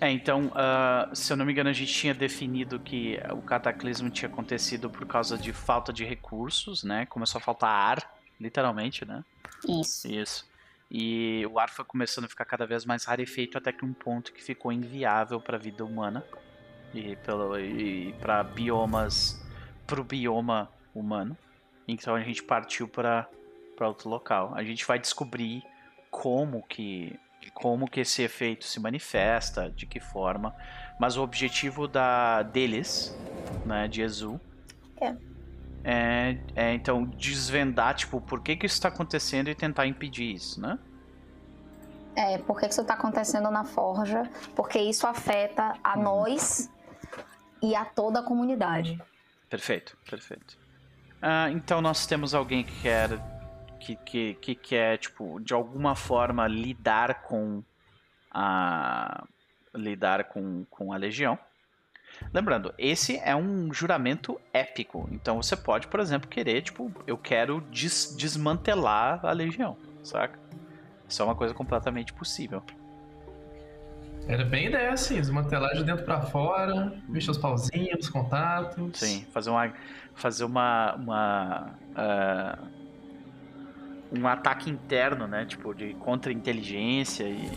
É, 0.01 0.11
então, 0.11 0.51
ah, 0.55 1.11
se 1.13 1.31
eu 1.31 1.37
não 1.37 1.45
me 1.45 1.53
engano, 1.53 1.69
a 1.69 1.75
gente 1.75 1.93
tinha 1.93 2.15
definido 2.15 2.81
que 2.81 3.19
o 3.33 3.43
cataclismo 3.43 4.09
tinha 4.09 4.31
acontecido 4.31 4.89
por 4.89 5.07
causa 5.07 5.37
de 5.37 5.53
falta 5.53 5.93
de 5.93 6.05
recursos, 6.05 6.83
né? 6.83 7.05
Começou 7.07 7.39
a 7.39 7.43
faltar 7.43 7.71
ar, 7.71 8.15
literalmente, 8.41 9.05
né? 9.05 9.23
Isso. 9.69 10.09
Isso. 10.11 10.51
E 10.91 11.47
o 11.47 11.59
ar 11.59 11.69
foi 11.69 11.85
começando 11.85 12.25
a 12.25 12.29
ficar 12.29 12.47
cada 12.47 12.67
vez 12.67 12.85
mais 12.85 13.05
rarefeito 13.05 13.59
até 13.59 13.73
que 13.73 13.85
um 13.85 13.93
ponto 13.93 14.33
que 14.33 14.43
ficou 14.43 14.73
inviável 14.73 15.39
para 15.39 15.57
a 15.57 15.61
vida 15.61 15.85
humana 15.85 16.25
e 16.93 17.15
pelo 17.17 17.59
e 17.59 18.13
para 18.15 18.43
biomas 18.43 19.41
pro 19.87 20.03
bioma 20.03 20.69
humano. 20.95 21.37
Então 21.87 22.15
a 22.15 22.21
gente 22.21 22.43
partiu 22.43 22.89
para 22.89 23.29
para 23.77 23.87
outro 23.87 24.09
local. 24.11 24.53
A 24.55 24.65
gente 24.65 24.85
vai 24.85 24.99
descobrir 24.99 25.63
como 26.11 26.63
que 26.67 27.19
como 27.55 27.89
que 27.89 28.01
esse 28.01 28.23
efeito 28.23 28.65
se 28.65 28.79
manifesta, 28.79 29.71
de 29.71 29.87
que 29.87 29.99
forma, 29.99 30.55
mas 30.99 31.17
o 31.17 31.23
objetivo 31.23 31.89
da 31.89 32.43
deles, 32.43 33.17
né, 33.67 33.89
de 33.89 34.03
Exu, 34.03 34.41
É. 35.01 35.17
é, 35.85 36.39
é, 36.55 36.75
então 36.75 37.05
desvendar 37.05 37.95
tipo 37.95 38.21
por 38.21 38.43
que 38.43 38.57
que 38.57 38.67
isso 38.67 38.75
está 38.75 38.89
acontecendo 38.89 39.49
e 39.49 39.55
tentar 39.55 39.87
impedir 39.87 40.33
isso, 40.35 40.61
né? 40.61 40.79
É, 42.17 42.39
por 42.39 42.59
que 42.59 42.67
que 42.67 42.73
isso 42.73 42.83
está 42.83 42.95
acontecendo 42.95 43.51
na 43.51 43.65
forja? 43.65 44.29
Porque 44.55 44.79
isso 44.79 45.07
afeta 45.07 45.75
a 45.83 45.97
nós 45.97 46.71
e 47.63 47.75
a 47.75 47.85
toda 47.85 48.21
a 48.21 48.23
comunidade. 48.23 49.01
Perfeito, 49.49 49.97
perfeito. 50.09 50.59
Ah, 51.23 51.51
então 51.51 51.81
nós 51.81 52.07
temos 52.07 52.35
alguém 52.35 52.65
que 52.65 52.81
quer 52.83 53.11
que, 53.81 53.97
que, 53.97 54.35
que 54.35 54.55
quer 54.55 54.99
tipo 54.99 55.41
de 55.41 55.55
alguma 55.55 55.97
forma 55.97 56.47
lidar 56.47 57.23
com 57.23 57.63
a 58.31 59.25
lidar 59.75 60.25
com, 60.25 60.65
com 60.71 60.93
a 60.93 60.97
legião. 60.97 61.39
Lembrando, 62.33 62.75
esse 62.77 63.19
é 63.19 63.35
um 63.35 63.73
juramento 63.73 64.41
épico. 64.53 65.09
Então 65.13 65.43
você 65.43 65.57
pode, 65.57 65.87
por 65.87 66.01
exemplo, 66.01 66.29
querer, 66.29 66.63
tipo, 66.63 66.93
eu 67.07 67.17
quero 67.17 67.61
des- 67.71 68.15
desmantelar 68.17 69.25
a 69.25 69.33
legião, 69.33 69.77
saca? 70.03 70.39
Isso 71.09 71.23
é 71.23 71.25
uma 71.25 71.35
coisa 71.35 71.55
completamente 71.55 72.13
possível. 72.13 72.63
Era 74.29 74.45
bem 74.45 74.67
ideia 74.67 74.93
assim, 74.93 75.17
desmantelar 75.17 75.75
de 75.75 75.83
dentro 75.83 76.05
pra 76.05 76.21
fora, 76.21 77.01
mexer 77.09 77.31
os 77.31 77.39
pauzinhos, 77.39 78.05
os 78.05 78.11
contatos. 78.11 78.99
Sim, 78.99 79.25
fazer 79.33 79.51
uma. 79.51 79.73
Fazer 80.15 80.45
uma. 80.45 80.95
uma 80.95 81.75
ah, 81.97 82.59
um 84.13 84.27
ataque 84.27 84.69
interno, 84.71 85.27
né? 85.27 85.45
Tipo, 85.47 85.75
de 85.75 85.95
contra-inteligência 85.95 87.25
e 87.25 87.51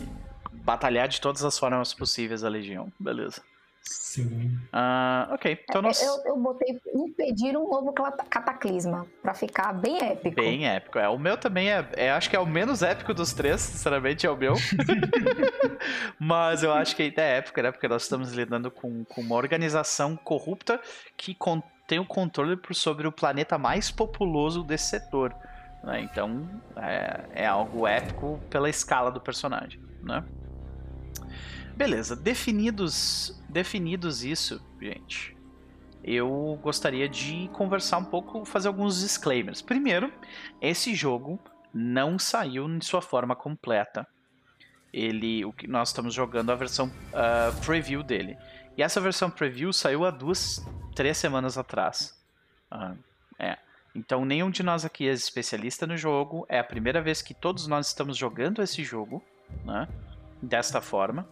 batalhar 0.52 1.08
de 1.08 1.20
todas 1.20 1.44
as 1.44 1.58
formas 1.58 1.92
possíveis 1.94 2.44
a 2.44 2.48
Legião. 2.48 2.92
Beleza. 2.98 3.42
Sim. 3.86 4.58
Ah, 4.72 5.28
ok, 5.32 5.58
então 5.68 5.82
nós. 5.82 6.00
Eu, 6.02 6.22
eu 6.24 6.36
botei 6.38 6.80
impedir 6.94 7.54
um 7.54 7.68
novo 7.68 7.92
cata- 7.92 8.24
cataclisma, 8.24 9.06
pra 9.20 9.34
ficar 9.34 9.74
bem 9.74 10.02
épico. 10.02 10.34
Bem 10.36 10.66
épico. 10.66 10.98
É, 10.98 11.06
o 11.06 11.18
meu 11.18 11.36
também 11.36 11.70
é, 11.70 11.86
é. 11.92 12.10
Acho 12.10 12.30
que 12.30 12.36
é 12.36 12.40
o 12.40 12.46
menos 12.46 12.82
épico 12.82 13.12
dos 13.12 13.34
três, 13.34 13.60
sinceramente, 13.60 14.26
é 14.26 14.30
o 14.30 14.36
meu. 14.38 14.54
Mas 16.18 16.62
eu 16.62 16.72
acho 16.72 16.96
que 16.96 17.02
ainda 17.02 17.20
é 17.22 17.38
épico, 17.38 17.60
né? 17.60 17.70
Porque 17.70 17.88
nós 17.88 18.02
estamos 18.04 18.32
lidando 18.32 18.70
com, 18.70 19.04
com 19.04 19.20
uma 19.20 19.36
organização 19.36 20.16
corrupta 20.16 20.80
que 21.16 21.34
con- 21.34 21.62
tem 21.86 21.98
o 21.98 22.06
controle 22.06 22.58
sobre 22.72 23.06
o 23.06 23.12
planeta 23.12 23.58
mais 23.58 23.90
populoso 23.90 24.62
desse 24.62 24.86
setor. 24.88 25.34
Né? 25.84 26.02
Então 26.02 26.48
é, 26.76 27.42
é 27.42 27.46
algo 27.46 27.86
épico 27.86 28.40
pela 28.50 28.68
escala 28.68 29.10
do 29.10 29.20
personagem, 29.20 29.80
né? 30.02 30.24
Beleza, 31.76 32.14
definidos, 32.14 33.42
definidos 33.48 34.24
isso, 34.24 34.64
gente, 34.80 35.36
eu 36.04 36.58
gostaria 36.62 37.08
de 37.08 37.48
conversar 37.52 37.98
um 37.98 38.04
pouco, 38.04 38.44
fazer 38.44 38.68
alguns 38.68 39.00
disclaimers. 39.00 39.62
Primeiro, 39.62 40.12
esse 40.60 40.94
jogo 40.94 41.40
não 41.72 42.18
saiu 42.18 42.68
em 42.68 42.80
sua 42.80 43.00
forma 43.00 43.34
completa. 43.34 44.06
Ele, 44.92 45.44
o 45.44 45.52
que 45.52 45.66
nós 45.66 45.88
estamos 45.88 46.14
jogando 46.14 46.52
a 46.52 46.54
versão 46.54 46.92
ah, 47.12 47.52
preview 47.64 48.02
dele. 48.02 48.36
E 48.76 48.82
essa 48.82 49.00
versão 49.00 49.30
preview 49.30 49.72
saiu 49.72 50.04
há 50.04 50.10
duas, 50.10 50.64
três 50.94 51.16
semanas 51.16 51.56
atrás. 51.56 52.14
Ah, 52.70 52.94
é. 53.38 53.58
Então 53.94 54.24
nenhum 54.24 54.50
de 54.50 54.62
nós 54.62 54.84
aqui 54.84 55.08
é 55.08 55.12
especialista 55.12 55.86
no 55.86 55.96
jogo. 55.96 56.44
É 56.48 56.58
a 56.58 56.64
primeira 56.64 57.00
vez 57.00 57.22
que 57.22 57.32
todos 57.32 57.66
nós 57.66 57.86
estamos 57.86 58.16
jogando 58.16 58.60
esse 58.62 58.82
jogo, 58.82 59.22
né? 59.64 59.88
Desta 60.42 60.80
forma. 60.80 61.26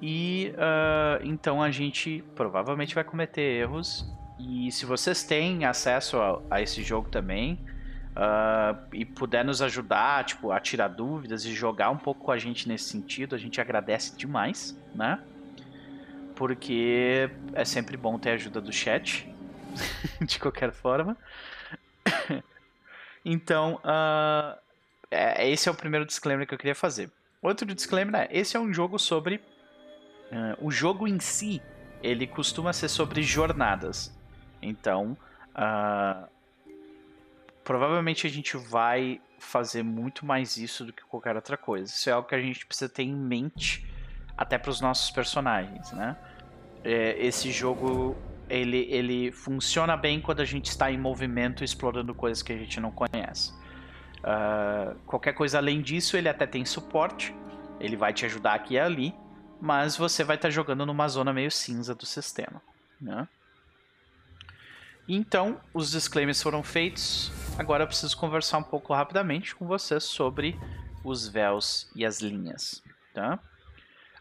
E 0.00 0.54
ah, 0.56 1.18
então 1.22 1.62
a 1.62 1.70
gente 1.70 2.22
provavelmente 2.34 2.94
vai 2.94 3.04
cometer 3.04 3.40
erros. 3.40 4.06
E 4.38 4.70
se 4.70 4.84
vocês 4.84 5.22
têm 5.24 5.64
acesso 5.64 6.18
a, 6.18 6.42
a 6.50 6.62
esse 6.62 6.82
jogo 6.82 7.08
também 7.08 7.58
ah, 8.14 8.76
e 8.92 9.04
puder 9.04 9.44
nos 9.44 9.60
ajudar, 9.60 10.24
tipo, 10.24 10.52
a 10.52 10.60
tirar 10.60 10.88
dúvidas 10.88 11.44
e 11.44 11.52
jogar 11.52 11.90
um 11.90 11.96
pouco 11.96 12.24
com 12.24 12.30
a 12.30 12.38
gente 12.38 12.68
nesse 12.68 12.84
sentido, 12.84 13.34
a 13.34 13.38
gente 13.38 13.60
agradece 13.60 14.16
demais, 14.16 14.78
né? 14.94 15.18
Porque 16.36 17.30
é 17.52 17.64
sempre 17.64 17.96
bom 17.96 18.18
ter 18.18 18.30
a 18.30 18.34
ajuda 18.34 18.60
do 18.60 18.72
chat, 18.72 19.28
de 20.20 20.38
qualquer 20.38 20.72
forma. 20.72 21.16
Então, 23.24 23.80
é- 25.10 25.48
esse 25.48 25.68
é 25.68 25.72
o 25.72 25.74
primeiro 25.74 26.04
disclaimer 26.04 26.46
que 26.46 26.54
eu 26.54 26.58
queria 26.58 26.74
fazer. 26.74 27.10
Outro 27.40 27.72
disclaimer 27.74 28.22
é: 28.22 28.28
esse 28.30 28.56
é 28.56 28.60
um 28.60 28.72
jogo 28.72 28.98
sobre. 28.98 29.40
ah, 30.32 30.56
o 30.60 30.70
jogo 30.70 31.06
em 31.06 31.20
si, 31.20 31.62
ele 32.02 32.26
costuma 32.26 32.72
ser 32.72 32.88
sobre 32.88 33.22
jornadas. 33.22 34.12
Então, 34.62 35.16
ah, 35.54 36.26
provavelmente 37.62 38.26
a 38.26 38.30
gente 38.30 38.56
vai 38.56 39.20
fazer 39.38 39.82
muito 39.82 40.24
mais 40.24 40.56
isso 40.56 40.84
do 40.84 40.92
que 40.92 41.04
qualquer 41.04 41.36
outra 41.36 41.56
coisa. 41.56 41.92
Isso 41.92 42.08
é 42.08 42.12
algo 42.12 42.26
que 42.26 42.34
a 42.34 42.40
gente 42.40 42.66
precisa 42.66 42.88
ter 42.88 43.02
em 43.02 43.14
mente 43.14 43.86
até 44.36 44.58
para 44.58 44.70
os 44.70 44.80
nossos 44.80 45.10
personagens, 45.10 45.92
né? 45.92 46.16
É, 46.82 47.16
esse 47.24 47.52
jogo 47.52 48.16
ele, 48.48 48.86
ele 48.90 49.32
funciona 49.32 49.96
bem 49.96 50.20
quando 50.20 50.40
a 50.40 50.44
gente 50.44 50.66
está 50.66 50.90
em 50.90 50.98
movimento 50.98 51.64
explorando 51.64 52.14
coisas 52.14 52.42
que 52.42 52.52
a 52.52 52.56
gente 52.56 52.80
não 52.80 52.90
conhece. 52.90 53.52
Ah, 54.22 54.94
qualquer 55.06 55.34
coisa 55.34 55.58
além 55.58 55.82
disso, 55.82 56.16
ele 56.16 56.28
até 56.28 56.46
tem 56.46 56.64
suporte, 56.64 57.34
ele 57.78 57.96
vai 57.96 58.12
te 58.12 58.24
ajudar 58.24 58.54
aqui 58.54 58.74
e 58.74 58.78
ali, 58.78 59.14
mas 59.60 59.96
você 59.96 60.24
vai 60.24 60.36
estar 60.36 60.50
jogando 60.50 60.86
numa 60.86 61.06
zona 61.08 61.32
meio 61.32 61.50
cinza 61.50 61.94
do 61.94 62.06
sistema. 62.06 62.62
Né? 63.00 63.28
Então, 65.06 65.60
os 65.74 65.90
disclaimers 65.90 66.42
foram 66.42 66.62
feitos. 66.62 67.30
Agora 67.58 67.84
eu 67.84 67.86
preciso 67.86 68.16
conversar 68.16 68.58
um 68.58 68.62
pouco 68.62 68.94
rapidamente 68.94 69.54
com 69.54 69.66
vocês 69.66 70.04
sobre 70.04 70.58
os 71.04 71.28
véus 71.28 71.90
e 71.94 72.04
as 72.04 72.20
linhas. 72.20 72.82
Tá? 73.12 73.38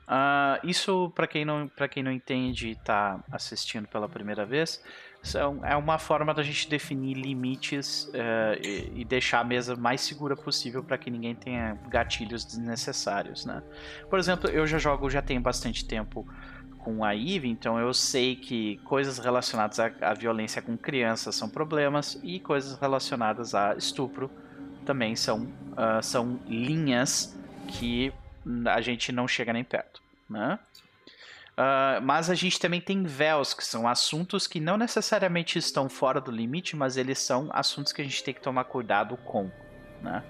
Ah, 0.07 0.59
isso, 0.63 1.11
para 1.15 1.27
quem, 1.27 1.45
não, 1.45 1.69
quem 1.89 2.03
não 2.03 2.11
entende 2.11 2.69
e 2.69 2.71
está 2.71 3.23
assistindo 3.31 3.87
pela 3.87 4.09
primeira 4.09 4.45
vez, 4.45 4.83
são, 5.21 5.65
é 5.65 5.75
uma 5.75 5.97
forma 5.97 6.33
da 6.33 6.43
gente 6.43 6.69
definir 6.69 7.13
limites 7.15 8.09
eh, 8.13 8.59
e, 8.61 9.01
e 9.01 9.05
deixar 9.05 9.39
a 9.39 9.43
mesa 9.43 9.75
mais 9.75 10.01
segura 10.01 10.35
possível 10.35 10.83
para 10.83 10.97
que 10.97 11.09
ninguém 11.09 11.33
tenha 11.33 11.77
gatilhos 11.87 12.43
desnecessários. 12.43 13.45
Né? 13.45 13.63
Por 14.09 14.19
exemplo, 14.19 14.49
eu 14.49 14.67
já 14.67 14.77
jogo 14.77 15.09
já 15.09 15.21
tem 15.21 15.39
bastante 15.39 15.85
tempo 15.85 16.27
com 16.77 17.05
a 17.05 17.15
Eve, 17.15 17.47
então 17.47 17.79
eu 17.79 17.93
sei 17.93 18.35
que 18.35 18.77
coisas 18.83 19.17
relacionadas 19.17 19.79
à, 19.79 19.89
à 20.01 20.13
violência 20.13 20.61
com 20.61 20.77
crianças 20.77 21.33
são 21.35 21.47
problemas 21.49 22.19
e 22.21 22.41
coisas 22.41 22.77
relacionadas 22.77 23.55
a 23.55 23.75
estupro 23.75 24.29
também 24.85 25.15
são, 25.15 25.43
uh, 25.43 26.03
são 26.03 26.37
linhas 26.45 27.39
que 27.69 28.11
a 28.67 28.81
gente 28.81 29.11
não 29.11 29.27
chega 29.27 29.53
nem 29.53 29.63
perto, 29.63 30.01
né? 30.29 30.59
Uh, 31.53 32.01
mas 32.01 32.31
a 32.31 32.35
gente 32.35 32.59
também 32.59 32.81
tem 32.81 33.03
véus, 33.03 33.53
que 33.53 33.63
são 33.63 33.87
assuntos 33.87 34.47
que 34.47 34.59
não 34.59 34.75
necessariamente 34.75 35.59
estão 35.59 35.87
fora 35.87 36.19
do 36.19 36.31
limite, 36.31 36.75
mas 36.75 36.97
eles 36.97 37.19
são 37.19 37.49
assuntos 37.53 37.93
que 37.93 38.01
a 38.01 38.03
gente 38.03 38.23
tem 38.23 38.33
que 38.33 38.41
tomar 38.41 38.63
cuidado 38.63 39.15
com, 39.17 39.51
né? 40.01 40.23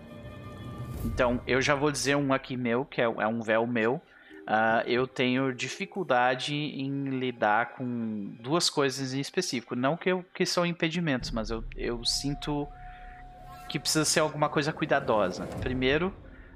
Então, 1.06 1.42
eu 1.48 1.62
já 1.62 1.76
vou 1.76 1.92
dizer 1.92 2.16
um 2.16 2.34
aqui 2.34 2.58
meu, 2.58 2.86
que 2.86 3.02
é, 3.02 3.06
é 3.06 3.28
um 3.28 3.42
véu 3.42 3.66
meu. 3.66 4.02
Uh, 4.44 4.84
eu 4.86 5.08
tenho 5.08 5.54
dificuldade 5.54 6.54
em 6.54 7.18
lidar 7.18 7.76
com 7.76 8.36
duas 8.42 8.70
coisas 8.70 9.14
em 9.14 9.22
específico. 9.22 9.76
Não 9.76 9.96
que, 9.96 10.12
eu, 10.12 10.26
que 10.34 10.46
são 10.46 10.66
impedimentos, 10.66 11.32
mas 11.32 11.50
eu, 11.50 11.64
eu 11.78 12.04
sinto 12.04 12.68
que 13.70 13.80
precisa 13.80 14.04
ser 14.04 14.20
alguma 14.20 14.50
coisa 14.50 14.74
cuidadosa. 14.74 15.46
Primeiro, 15.62 16.14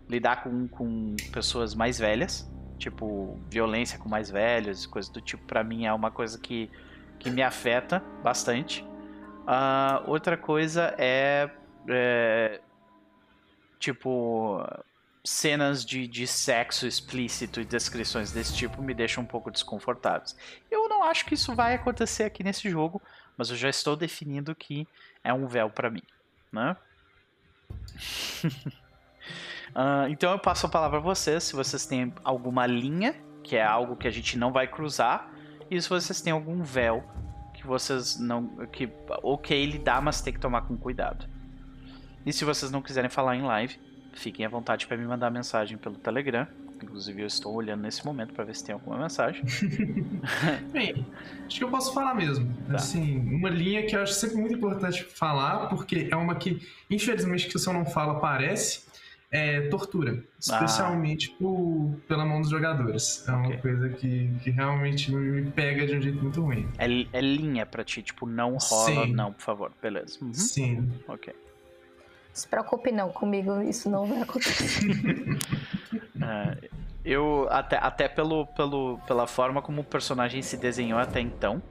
lidar 0.09 0.43
com, 0.43 0.67
com 0.67 1.15
pessoas 1.31 1.75
mais 1.75 1.99
velhas, 1.99 2.49
tipo 2.77 3.39
violência 3.49 3.97
com 3.99 4.07
mais 4.07 4.29
velhos, 4.29 4.85
coisas 4.85 5.11
do 5.11 5.19
tipo, 5.19 5.43
para 5.45 5.63
mim 5.63 5.85
é 5.85 5.93
uma 5.93 6.11
coisa 6.11 6.39
que, 6.39 6.69
que 7.19 7.29
me 7.29 7.41
afeta 7.41 8.03
bastante. 8.23 8.83
Uh, 9.47 10.09
outra 10.09 10.37
coisa 10.37 10.93
é, 10.97 11.49
é 11.87 12.61
tipo 13.79 14.63
cenas 15.23 15.85
de, 15.85 16.07
de 16.07 16.25
sexo 16.25 16.87
explícito 16.87 17.59
e 17.59 17.65
descrições 17.65 18.31
desse 18.31 18.55
tipo 18.55 18.81
me 18.81 18.93
deixam 18.93 19.23
um 19.23 19.27
pouco 19.27 19.51
desconfortáveis. 19.51 20.35
Eu 20.71 20.87
não 20.87 21.03
acho 21.03 21.25
que 21.25 21.33
isso 21.33 21.53
vai 21.53 21.75
acontecer 21.75 22.23
aqui 22.23 22.43
nesse 22.43 22.69
jogo, 22.69 23.01
mas 23.37 23.49
eu 23.49 23.55
já 23.57 23.69
estou 23.69 23.95
definindo 23.95 24.55
que 24.55 24.87
é 25.23 25.33
um 25.33 25.45
véu 25.47 25.69
para 25.69 25.89
mim, 25.89 26.03
né? 26.51 26.77
Uh, 29.69 30.09
então 30.09 30.31
eu 30.31 30.39
passo 30.39 30.65
a 30.65 30.69
palavra 30.69 30.97
a 30.97 31.01
vocês, 31.01 31.43
se 31.43 31.55
vocês 31.55 31.85
têm 31.85 32.13
alguma 32.23 32.65
linha, 32.65 33.15
que 33.43 33.55
é 33.55 33.63
algo 33.63 33.95
que 33.95 34.07
a 34.07 34.11
gente 34.11 34.37
não 34.37 34.51
vai 34.51 34.67
cruzar, 34.67 35.31
e 35.69 35.81
se 35.81 35.89
vocês 35.89 36.21
têm 36.21 36.33
algum 36.33 36.63
véu 36.63 37.03
que 37.53 37.65
vocês 37.65 38.19
não. 38.19 38.47
que 38.67 38.89
ok 39.23 39.65
lidar, 39.65 40.01
mas 40.01 40.21
tem 40.21 40.33
que 40.33 40.39
tomar 40.39 40.61
com 40.61 40.77
cuidado. 40.77 41.27
E 42.25 42.31
se 42.31 42.45
vocês 42.45 42.71
não 42.71 42.81
quiserem 42.81 43.09
falar 43.09 43.35
em 43.35 43.41
live, 43.41 43.79
fiquem 44.13 44.45
à 44.45 44.49
vontade 44.49 44.85
para 44.85 44.97
me 44.97 45.05
mandar 45.05 45.31
mensagem 45.31 45.77
pelo 45.77 45.95
Telegram. 45.95 46.47
Inclusive 46.83 47.23
eu 47.23 47.27
estou 47.27 47.55
olhando 47.55 47.81
nesse 47.81 48.05
momento 48.05 48.33
para 48.33 48.43
ver 48.43 48.55
se 48.55 48.63
tem 48.63 48.73
alguma 48.73 48.99
mensagem. 48.99 49.43
Bem, 50.71 51.07
acho 51.47 51.57
que 51.57 51.63
eu 51.63 51.69
posso 51.69 51.93
falar 51.93 52.13
mesmo. 52.13 52.53
Tá. 52.67 52.75
Assim, 52.75 53.17
uma 53.33 53.49
linha 53.49 53.85
que 53.85 53.95
eu 53.95 54.03
acho 54.03 54.13
sempre 54.13 54.37
muito 54.37 54.55
importante 54.55 55.03
falar, 55.03 55.67
porque 55.69 56.07
é 56.11 56.15
uma 56.15 56.35
que, 56.35 56.61
infelizmente, 56.89 57.47
que 57.47 57.57
se 57.57 57.67
eu 57.67 57.73
não 57.73 57.85
falo 57.85 58.11
aparece, 58.17 58.86
é 59.29 59.67
tortura, 59.67 60.23
especialmente 60.39 61.33
ah. 61.33 61.37
por, 61.39 61.99
pela 62.07 62.25
mão 62.25 62.41
dos 62.41 62.49
jogadores. 62.49 63.27
É 63.27 63.31
uma 63.31 63.47
okay. 63.47 63.57
coisa 63.57 63.89
que, 63.89 64.29
que 64.41 64.49
realmente 64.49 65.11
me 65.11 65.51
pega 65.51 65.85
de 65.85 65.95
um 65.97 66.01
jeito 66.01 66.21
muito 66.21 66.41
ruim. 66.41 66.67
É, 66.77 66.85
é 66.85 67.21
linha 67.21 67.65
pra 67.65 67.83
ti, 67.83 68.01
tipo, 68.01 68.25
não 68.25 68.57
rola, 68.57 69.05
Sim. 69.05 69.13
não, 69.13 69.33
por 69.33 69.41
favor, 69.41 69.71
beleza. 69.81 70.17
Uhum. 70.21 70.33
Sim. 70.33 70.91
Ok. 71.07 71.33
Se 72.31 72.47
preocupe 72.47 72.91
não, 72.91 73.09
comigo 73.09 73.61
isso 73.61 73.89
não 73.89 74.05
vai 74.05 74.21
acontecer. 74.21 74.87
é, 76.21 76.69
eu, 77.03 77.47
até, 77.49 77.77
até 77.77 78.07
pelo, 78.07 78.45
pelo, 78.47 78.99
pela 79.07 79.27
forma 79.27 79.61
como 79.61 79.81
o 79.81 79.83
personagem 79.83 80.41
se 80.41 80.55
desenhou 80.55 80.99
até 80.99 81.19
então, 81.19 81.61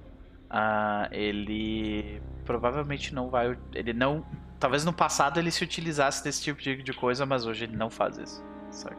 uh, 0.51 1.09
ele 1.13 2.21
provavelmente 2.45 3.15
não 3.15 3.31
vai. 3.31 3.57
Ele 3.75 3.93
não 3.93 4.25
Talvez 4.59 4.85
no 4.85 4.93
passado 4.93 5.39
ele 5.39 5.51
se 5.51 5.63
utilizasse 5.63 6.25
desse 6.25 6.43
tipo 6.43 6.61
de, 6.61 6.83
de 6.83 6.93
coisa, 6.93 7.27
mas 7.27 7.47
hoje 7.47 7.65
ele 7.65 7.77
não 7.77 7.91
faz 7.91 8.17
isso. 8.19 8.45
Saca? 8.71 8.97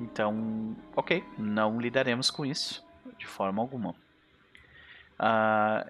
Então, 0.00 0.76
ok, 0.96 1.24
não 1.38 1.80
lidaremos 1.80 2.30
com 2.30 2.44
isso 2.44 2.84
de 3.18 3.26
forma 3.26 3.62
alguma. 3.62 3.94
Uh, 5.18 5.88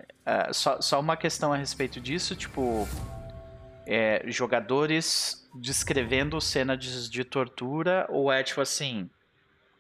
uh, 0.51 0.53
só, 0.53 0.81
só 0.81 1.01
uma 1.01 1.17
questão 1.17 1.53
a 1.53 1.57
respeito 1.57 2.01
disso, 2.01 2.37
tipo, 2.37 2.87
é, 3.87 4.23
jogadores 4.27 5.49
descrevendo 5.55 6.41
cena 6.41 6.77
de, 6.77 7.09
de, 7.09 7.25
tortura, 7.25 8.07
ou 8.11 8.31
é 8.31 8.43
tipo 8.43 8.61
assim, 8.61 9.09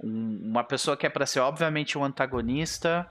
um, 0.02 0.40
uma 0.44 0.64
pessoa 0.64 0.96
que 0.96 1.06
é 1.06 1.10
para 1.10 1.26
ser 1.26 1.40
obviamente 1.40 1.98
um 1.98 2.04
antagonista, 2.04 3.08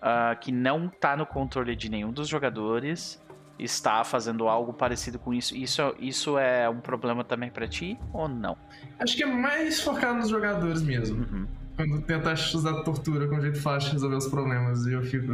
uh, 0.00 0.38
que 0.38 0.52
não 0.52 0.88
tá 0.88 1.16
no 1.16 1.26
controle 1.26 1.74
de 1.74 1.88
nenhum 1.88 2.12
dos 2.12 2.28
jogadores, 2.28 3.20
está 3.58 4.02
fazendo 4.04 4.48
algo 4.48 4.72
parecido 4.72 5.18
com 5.18 5.32
isso. 5.32 5.54
Isso, 5.56 5.94
isso 5.98 6.38
é 6.38 6.68
um 6.68 6.80
problema 6.80 7.24
também 7.24 7.50
para 7.50 7.66
ti 7.66 7.98
ou 8.12 8.28
não? 8.28 8.56
Acho 8.98 9.16
que 9.16 9.22
é 9.22 9.26
mais 9.26 9.80
focado 9.80 10.18
nos 10.18 10.28
jogadores 10.28 10.82
mesmo. 10.82 11.18
Uhum. 11.18 11.46
Quando 11.76 12.02
tenta 12.02 12.32
usar 12.32 12.82
tortura 12.82 13.26
como 13.26 13.40
jeito 13.40 13.60
fácil 13.60 13.88
de 13.90 13.94
resolver 13.94 14.16
os 14.16 14.28
problemas. 14.28 14.86
E 14.86 14.92
eu 14.92 15.02
fico. 15.02 15.32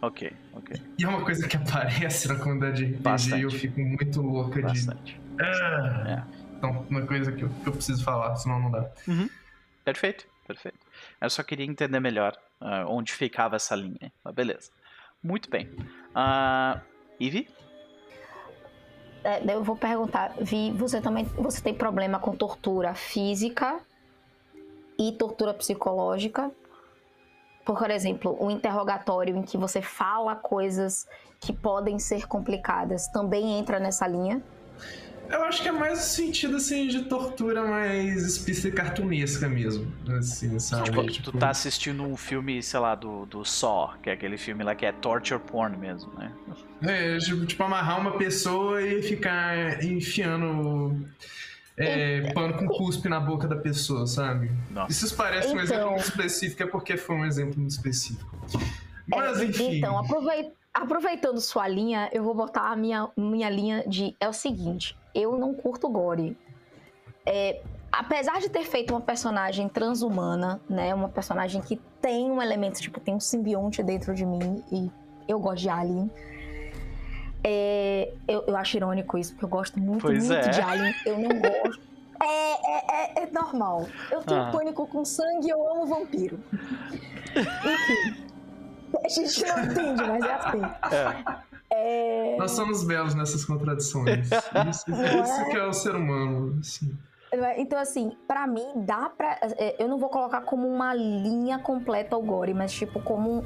Ok, 0.00 0.32
ok. 0.54 0.80
E 0.98 1.04
é 1.04 1.08
uma 1.08 1.22
coisa 1.22 1.46
que 1.46 1.56
aparece 1.56 2.28
na 2.28 2.36
comunidade 2.36 2.86
de 2.86 2.94
RPG 2.94 3.36
e 3.36 3.42
eu 3.42 3.50
fico 3.50 3.80
muito 3.80 4.22
louca 4.22 4.62
Bastante. 4.62 5.14
de. 5.14 5.20
Ah. 5.42 6.24
É. 6.26 6.40
Então, 6.56 6.86
uma 6.90 7.02
coisa 7.06 7.32
que 7.32 7.42
eu, 7.42 7.48
que 7.48 7.66
eu, 7.66 7.72
preciso 7.72 8.04
falar, 8.04 8.36
senão 8.36 8.60
não 8.60 8.70
dá. 8.70 8.90
Uhum. 9.08 9.28
Perfeito, 9.82 10.26
perfeito. 10.46 10.78
Eu 11.18 11.30
só 11.30 11.42
queria 11.42 11.64
entender 11.64 12.00
melhor 12.00 12.36
uh, 12.60 12.86
onde 12.86 13.12
ficava 13.12 13.56
essa 13.56 13.74
linha. 13.74 14.12
Mas 14.22 14.34
beleza. 14.34 14.70
Muito 15.22 15.50
bem. 15.50 15.66
Uh, 16.14 16.80
Ivy? 17.20 17.48
É, 19.22 19.54
eu 19.54 19.62
vou 19.62 19.76
perguntar, 19.76 20.32
Vi, 20.40 20.70
você 20.72 21.00
também 21.00 21.24
você 21.24 21.60
tem 21.60 21.74
problema 21.74 22.18
com 22.18 22.34
tortura 22.34 22.94
física 22.94 23.78
e 24.98 25.12
tortura 25.12 25.52
psicológica? 25.52 26.50
Por 27.64 27.90
exemplo, 27.90 28.36
um 28.40 28.50
interrogatório 28.50 29.36
em 29.36 29.42
que 29.42 29.58
você 29.58 29.82
fala 29.82 30.34
coisas 30.34 31.06
que 31.38 31.52
podem 31.52 31.98
ser 31.98 32.26
complicadas 32.26 33.06
também 33.08 33.58
entra 33.58 33.78
nessa 33.78 34.06
linha? 34.06 34.42
Eu 35.30 35.44
acho 35.44 35.62
que 35.62 35.68
é 35.68 35.72
mais 35.72 36.00
o 36.00 36.02
sentido, 36.02 36.56
assim, 36.56 36.88
de 36.88 37.04
tortura 37.04 37.64
mais 37.64 38.24
explícita 38.24 38.74
cartunesca 38.74 39.48
mesmo, 39.48 39.90
assim, 40.18 40.58
sabe? 40.58 40.84
Tipo, 40.84 41.06
tipo, 41.06 41.30
tu 41.30 41.38
tá 41.38 41.50
assistindo 41.50 42.02
um 42.02 42.16
filme, 42.16 42.60
sei 42.60 42.80
lá, 42.80 42.96
do, 42.96 43.26
do 43.26 43.44
Saw, 43.44 43.94
que 44.02 44.10
é 44.10 44.12
aquele 44.12 44.36
filme 44.36 44.64
lá 44.64 44.74
que 44.74 44.84
é 44.84 44.90
torture 44.90 45.38
porn 45.38 45.76
mesmo, 45.76 46.12
né? 46.14 46.32
É, 46.82 47.18
tipo, 47.18 47.46
tipo 47.46 47.62
amarrar 47.62 48.00
uma 48.00 48.18
pessoa 48.18 48.82
e 48.82 49.00
ficar 49.02 49.84
enfiando 49.84 51.00
é, 51.76 52.32
pano 52.32 52.54
com 52.58 52.66
cuspe 52.66 53.08
na 53.08 53.20
boca 53.20 53.46
da 53.46 53.56
pessoa, 53.56 54.08
sabe? 54.08 54.50
Nossa. 54.68 54.90
Isso 54.90 55.16
parece 55.16 55.48
então... 55.48 55.58
um 55.58 55.62
exemplo 55.62 55.90
muito 55.90 56.04
específico, 56.04 56.62
é 56.64 56.66
porque 56.66 56.96
foi 56.96 57.14
um 57.14 57.24
exemplo 57.24 57.56
muito 57.56 57.70
específico. 57.70 58.36
Mas, 59.06 59.40
é, 59.40 59.44
enfim... 59.44 59.76
Então, 59.76 59.96
aproveita 59.96 60.60
Aproveitando 60.72 61.40
sua 61.40 61.66
linha, 61.66 62.08
eu 62.12 62.22
vou 62.22 62.32
botar 62.32 62.70
a 62.70 62.76
minha, 62.76 63.08
minha 63.16 63.50
linha 63.50 63.82
de. 63.88 64.14
É 64.20 64.28
o 64.28 64.32
seguinte: 64.32 64.96
eu 65.14 65.38
não 65.38 65.54
curto 65.54 65.88
gore. 65.88 66.36
É, 67.26 67.60
apesar 67.90 68.40
de 68.40 68.48
ter 68.48 68.64
feito 68.64 68.92
uma 68.92 69.00
personagem 69.00 69.68
transhumana, 69.68 70.60
né? 70.68 70.94
Uma 70.94 71.08
personagem 71.08 71.60
que 71.60 71.76
tem 72.00 72.30
um 72.30 72.40
elemento, 72.40 72.80
tipo, 72.80 73.00
tem 73.00 73.14
um 73.14 73.20
simbionte 73.20 73.82
dentro 73.82 74.14
de 74.14 74.24
mim 74.24 74.62
e 74.70 74.90
eu 75.28 75.38
gosto 75.38 75.62
de 75.62 75.68
Alien. 75.68 76.10
É, 77.42 78.12
eu, 78.28 78.44
eu 78.46 78.56
acho 78.56 78.76
irônico 78.76 79.16
isso, 79.16 79.32
porque 79.32 79.44
eu 79.44 79.48
gosto 79.48 79.78
muito, 79.78 80.02
pois 80.02 80.28
muito 80.28 80.48
é. 80.48 80.50
de 80.50 80.60
Alien. 80.60 80.94
Eu 81.06 81.18
não 81.18 81.28
gosto. 81.28 81.90
É, 82.22 82.26
é, 82.26 83.22
é, 83.22 83.22
é 83.22 83.30
normal. 83.32 83.86
Eu 84.10 84.22
tenho 84.22 84.42
ah. 84.42 84.50
pânico 84.50 84.86
com 84.86 85.02
sangue 85.06 85.46
e 85.46 85.48
eu 85.50 85.66
amo 85.70 85.86
vampiro. 85.86 86.38
Enfim. 87.32 88.30
A 89.02 89.08
gente 89.08 89.42
não 89.46 89.64
entende, 89.64 90.02
mas 90.02 90.22
é 90.22 90.34
assim. 90.34 90.62
É. 90.94 91.49
É... 91.72 92.36
Nós 92.36 92.52
somos 92.52 92.82
belos 92.84 93.14
nessas 93.14 93.44
contradições. 93.44 94.28
Isso, 94.68 94.90
isso 94.90 95.50
que 95.50 95.56
é 95.56 95.64
o 95.64 95.72
ser 95.72 95.94
humano. 95.94 96.58
Assim. 96.58 96.96
Então, 97.56 97.78
assim, 97.78 98.16
para 98.26 98.46
mim, 98.46 98.66
dá 98.76 99.08
pra. 99.08 99.38
É, 99.56 99.76
eu 99.78 99.86
não 99.86 99.98
vou 99.98 100.08
colocar 100.08 100.40
como 100.40 100.66
uma 100.66 100.92
linha 100.92 101.58
completa 101.60 102.16
o 102.16 102.22
gore, 102.22 102.52
mas, 102.52 102.72
tipo, 102.72 103.00
como. 103.02 103.44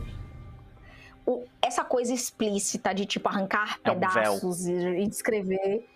O, 1.26 1.44
essa 1.60 1.84
coisa 1.84 2.12
explícita 2.12 2.94
de, 2.94 3.04
tipo, 3.04 3.28
arrancar 3.28 3.78
é 3.84 3.90
pedaços 3.90 4.66
um 4.66 4.70
e, 4.70 5.04
e 5.04 5.06
descrever. 5.06 5.86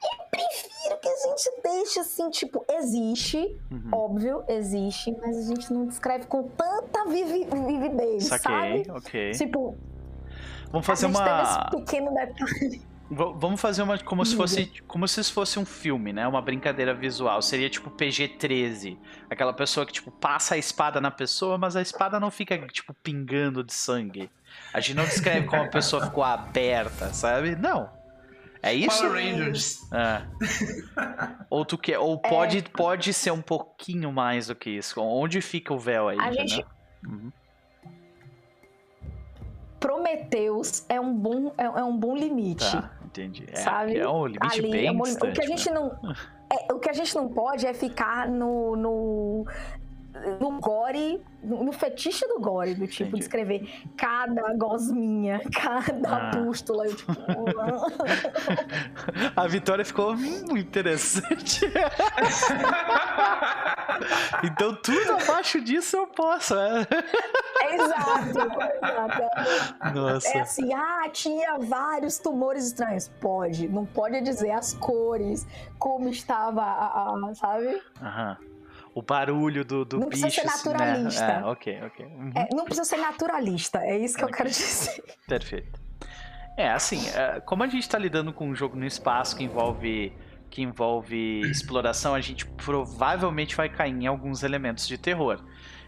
Eu 0.00 0.24
prefiro 0.30 0.98
que 1.00 1.08
a 1.08 1.16
gente 1.16 1.62
deixe 1.62 2.00
assim, 2.00 2.30
tipo, 2.30 2.64
existe, 2.70 3.58
uhum. 3.70 3.90
óbvio, 3.92 4.44
existe, 4.48 5.16
mas 5.20 5.36
a 5.36 5.42
gente 5.42 5.72
não 5.72 5.86
descreve 5.86 6.26
com 6.26 6.44
tanta 6.44 7.04
vivi 7.06 7.44
vividez, 7.44 8.26
Saquei, 8.26 8.84
sabe? 8.84 8.90
ok. 8.90 9.30
Tipo, 9.32 9.76
Vamos 10.70 10.86
fazer 10.86 11.06
a 11.06 11.08
gente 11.08 11.18
uma. 11.18 11.42
esse 11.42 11.70
pequeno 11.76 12.14
detalhe. 12.14 12.82
Vamos 13.10 13.58
fazer 13.58 13.82
uma 13.82 13.98
como 13.98 14.24
se 14.26 14.36
fosse 14.36 14.66
como 14.86 15.08
se 15.08 15.24
fosse 15.32 15.58
um 15.58 15.64
filme, 15.64 16.12
né? 16.12 16.28
Uma 16.28 16.42
brincadeira 16.42 16.92
visual. 16.92 17.40
Seria 17.40 17.70
tipo 17.70 17.90
PG-13. 17.90 18.98
Aquela 19.30 19.54
pessoa 19.54 19.86
que 19.86 19.92
tipo 19.94 20.10
passa 20.10 20.56
a 20.56 20.58
espada 20.58 21.00
na 21.00 21.10
pessoa, 21.10 21.56
mas 21.56 21.74
a 21.74 21.80
espada 21.80 22.20
não 22.20 22.30
fica 22.30 22.58
tipo 22.68 22.92
pingando 22.92 23.64
de 23.64 23.72
sangue. 23.72 24.30
A 24.74 24.80
gente 24.80 24.94
não 24.94 25.04
descreve 25.04 25.46
como 25.46 25.62
a 25.62 25.68
pessoa 25.68 26.04
ficou 26.04 26.22
aberta, 26.22 27.12
sabe? 27.14 27.56
Não. 27.56 27.90
É 28.62 28.74
isso? 28.74 29.00
Power 29.00 29.12
Rangers. 29.12 29.78
É. 29.92 30.22
ou 31.48 31.64
tu 31.64 31.78
quer, 31.78 31.98
ou 31.98 32.18
pode, 32.18 32.62
pode 32.62 33.14
ser 33.14 33.30
um 33.30 33.40
pouquinho 33.40 34.12
mais 34.12 34.48
do 34.48 34.54
que 34.54 34.68
isso. 34.68 35.00
Onde 35.00 35.40
fica 35.40 35.72
o 35.72 35.78
véu 35.78 36.08
aí? 36.08 36.18
A 36.20 36.32
gente. 36.32 36.64
Uhum. 37.06 37.32
Prometeus 39.80 40.84
é 40.88 41.00
um 41.00 41.14
bom, 41.14 41.52
é, 41.56 41.64
é 41.64 41.84
um 41.84 41.96
bom 41.96 42.16
limite. 42.16 42.70
Tá, 42.70 42.90
entendi. 43.04 43.46
É, 43.52 43.56
sabe? 43.56 43.96
é 43.96 44.08
um 44.08 44.26
limite 44.26 44.58
Ali, 44.58 44.70
bem 44.70 44.86
é 44.86 44.92
um, 44.92 45.02
distante, 45.02 45.30
O 45.30 45.34
que 45.34 45.42
a 45.42 45.46
gente 45.46 45.70
não... 45.70 45.98
É, 46.50 46.72
o 46.72 46.78
que 46.78 46.88
a 46.88 46.94
gente 46.94 47.14
não 47.14 47.28
pode 47.28 47.66
é 47.66 47.74
ficar 47.74 48.26
no, 48.26 48.74
no, 48.74 49.46
no 50.40 50.60
gore, 50.60 51.20
no 51.42 51.72
fetiche 51.72 52.26
do 52.26 52.40
gore, 52.40 52.74
do 52.74 52.86
tipo, 52.86 53.04
Entendi. 53.04 53.16
de 53.16 53.20
escrever 53.20 53.68
cada 53.96 54.54
gosminha, 54.54 55.40
cada 55.54 56.16
ah. 56.16 56.30
pústula. 56.30 56.86
Eu, 56.86 56.96
tipo, 56.96 57.12
a 59.36 59.46
Vitória 59.46 59.84
ficou 59.84 60.16
muito 60.16 60.56
interessante. 60.56 61.66
então 64.42 64.74
tudo 64.76 65.12
abaixo 65.12 65.60
disso 65.60 65.96
eu 65.96 66.06
posso. 66.08 66.54
É. 66.54 66.86
Exato, 67.70 68.38
exato. 68.82 69.22
Nossa. 69.94 70.28
É 70.28 70.40
assim, 70.40 70.72
ah, 70.72 71.08
tinha 71.12 71.58
vários 71.58 72.18
tumores 72.18 72.64
estranhos. 72.66 73.08
Pode, 73.20 73.68
não 73.68 73.86
pode 73.86 74.20
dizer 74.20 74.50
as 74.50 74.74
cores, 74.74 75.46
como 75.78 76.08
estava, 76.08 76.62
a, 76.62 77.14
a 77.14 77.34
sabe? 77.34 77.80
Aham 78.02 78.36
o 78.98 79.02
barulho 79.02 79.64
do, 79.64 79.84
do 79.84 80.00
não 80.00 80.08
bicho. 80.08 80.22
Não 80.22 80.28
precisa 80.28 80.50
ser 80.50 80.66
naturalista. 80.66 81.26
Né? 81.26 81.40
É, 81.40 81.44
ok, 81.44 81.80
ok. 81.86 82.06
Uhum. 82.06 82.32
É, 82.34 82.48
não 82.52 82.64
precisa 82.64 82.84
ser 82.84 82.96
naturalista, 82.96 83.78
é 83.78 83.96
isso 83.96 84.16
que 84.16 84.24
okay. 84.24 84.34
eu 84.34 84.36
quero 84.36 84.50
dizer. 84.50 85.04
Perfeito. 85.26 85.80
É, 86.56 86.70
assim, 86.70 87.08
é, 87.10 87.40
como 87.40 87.62
a 87.62 87.68
gente 87.68 87.82
está 87.82 87.96
lidando 87.96 88.32
com 88.32 88.48
um 88.48 88.54
jogo 88.56 88.76
no 88.76 88.84
espaço 88.84 89.36
que 89.36 89.44
envolve 89.44 90.12
que 90.50 90.62
envolve 90.62 91.42
exploração, 91.42 92.14
a 92.14 92.20
gente 92.22 92.46
provavelmente 92.46 93.54
vai 93.54 93.68
cair 93.68 93.92
em 93.92 94.06
alguns 94.06 94.42
elementos 94.42 94.88
de 94.88 94.96
terror. 94.96 95.44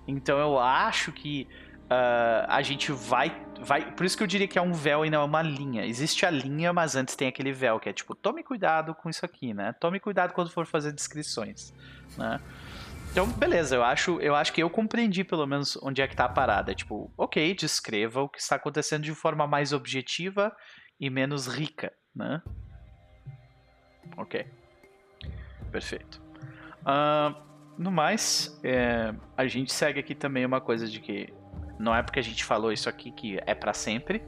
Então 0.07 0.39
eu 0.39 0.59
acho 0.59 1.11
que 1.13 1.49
uh, 1.87 2.47
a 2.47 2.63
gente 2.63 2.93
vai, 2.93 3.35
vai. 3.61 3.91
Por 3.93 4.05
isso 4.05 4.17
que 4.17 4.23
eu 4.23 4.27
diria 4.27 4.47
que 4.47 4.59
é 4.59 4.63
um 4.63 4.73
véu 4.73 5.05
e 5.05 5.11
não 5.11 5.23
é 5.23 5.25
uma 5.25 5.43
linha. 5.43 5.87
Existe 5.87 6.27
a 6.27 6.31
linha, 6.31 6.73
mas 6.75 6.95
antes 6.95 7.17
tem 7.17 7.27
aquele 7.27 7.53
véu 7.53 7.81
que 7.81 7.89
é 7.89 7.93
tipo, 7.93 8.15
tome 8.15 8.43
cuidado 8.43 8.95
com 8.95 9.09
isso 9.09 9.25
aqui, 9.25 9.55
né? 9.55 9.75
Tome 9.81 9.99
cuidado 9.99 10.35
quando 10.35 10.51
for 10.51 10.67
fazer 10.67 10.93
descrições, 10.93 11.75
né? 12.17 12.39
Então, 13.11 13.27
beleza, 13.27 13.75
eu 13.75 13.83
acho, 13.83 14.21
eu 14.21 14.37
acho 14.37 14.53
que 14.53 14.63
eu 14.63 14.71
compreendi 14.71 15.25
pelo 15.25 15.45
menos 15.45 15.77
onde 15.83 16.01
é 16.01 16.07
que 16.07 16.15
tá 16.15 16.27
a 16.27 16.29
parada. 16.29 16.75
Tipo, 16.75 17.13
ok, 17.19 17.55
descreva 17.55 18.23
o 18.23 18.29
que 18.29 18.41
está 18.41 18.55
acontecendo 18.55 19.03
de 19.03 19.13
forma 19.13 19.49
mais 19.49 19.73
objetiva 19.73 20.55
e 20.99 21.11
menos 21.11 21.49
rica, 21.49 21.93
né? 22.15 22.41
Ok. 24.17 24.47
Perfeito. 25.73 26.23
Uh, 26.83 27.35
no 27.77 27.91
mais, 27.91 28.59
é, 28.63 29.13
a 29.37 29.47
gente 29.47 29.73
segue 29.73 29.99
aqui 29.99 30.15
também 30.15 30.47
uma 30.47 30.61
coisa 30.61 30.87
de 30.87 31.01
que 31.01 31.33
não 31.81 31.95
é 31.95 32.03
porque 32.03 32.21
a 32.21 32.23
gente 32.23 32.45
falou 32.45 32.71
isso 32.71 32.89
aqui 32.89 33.11
que 33.11 33.41
é 33.45 33.55
para 33.55 33.73
sempre. 33.73 34.23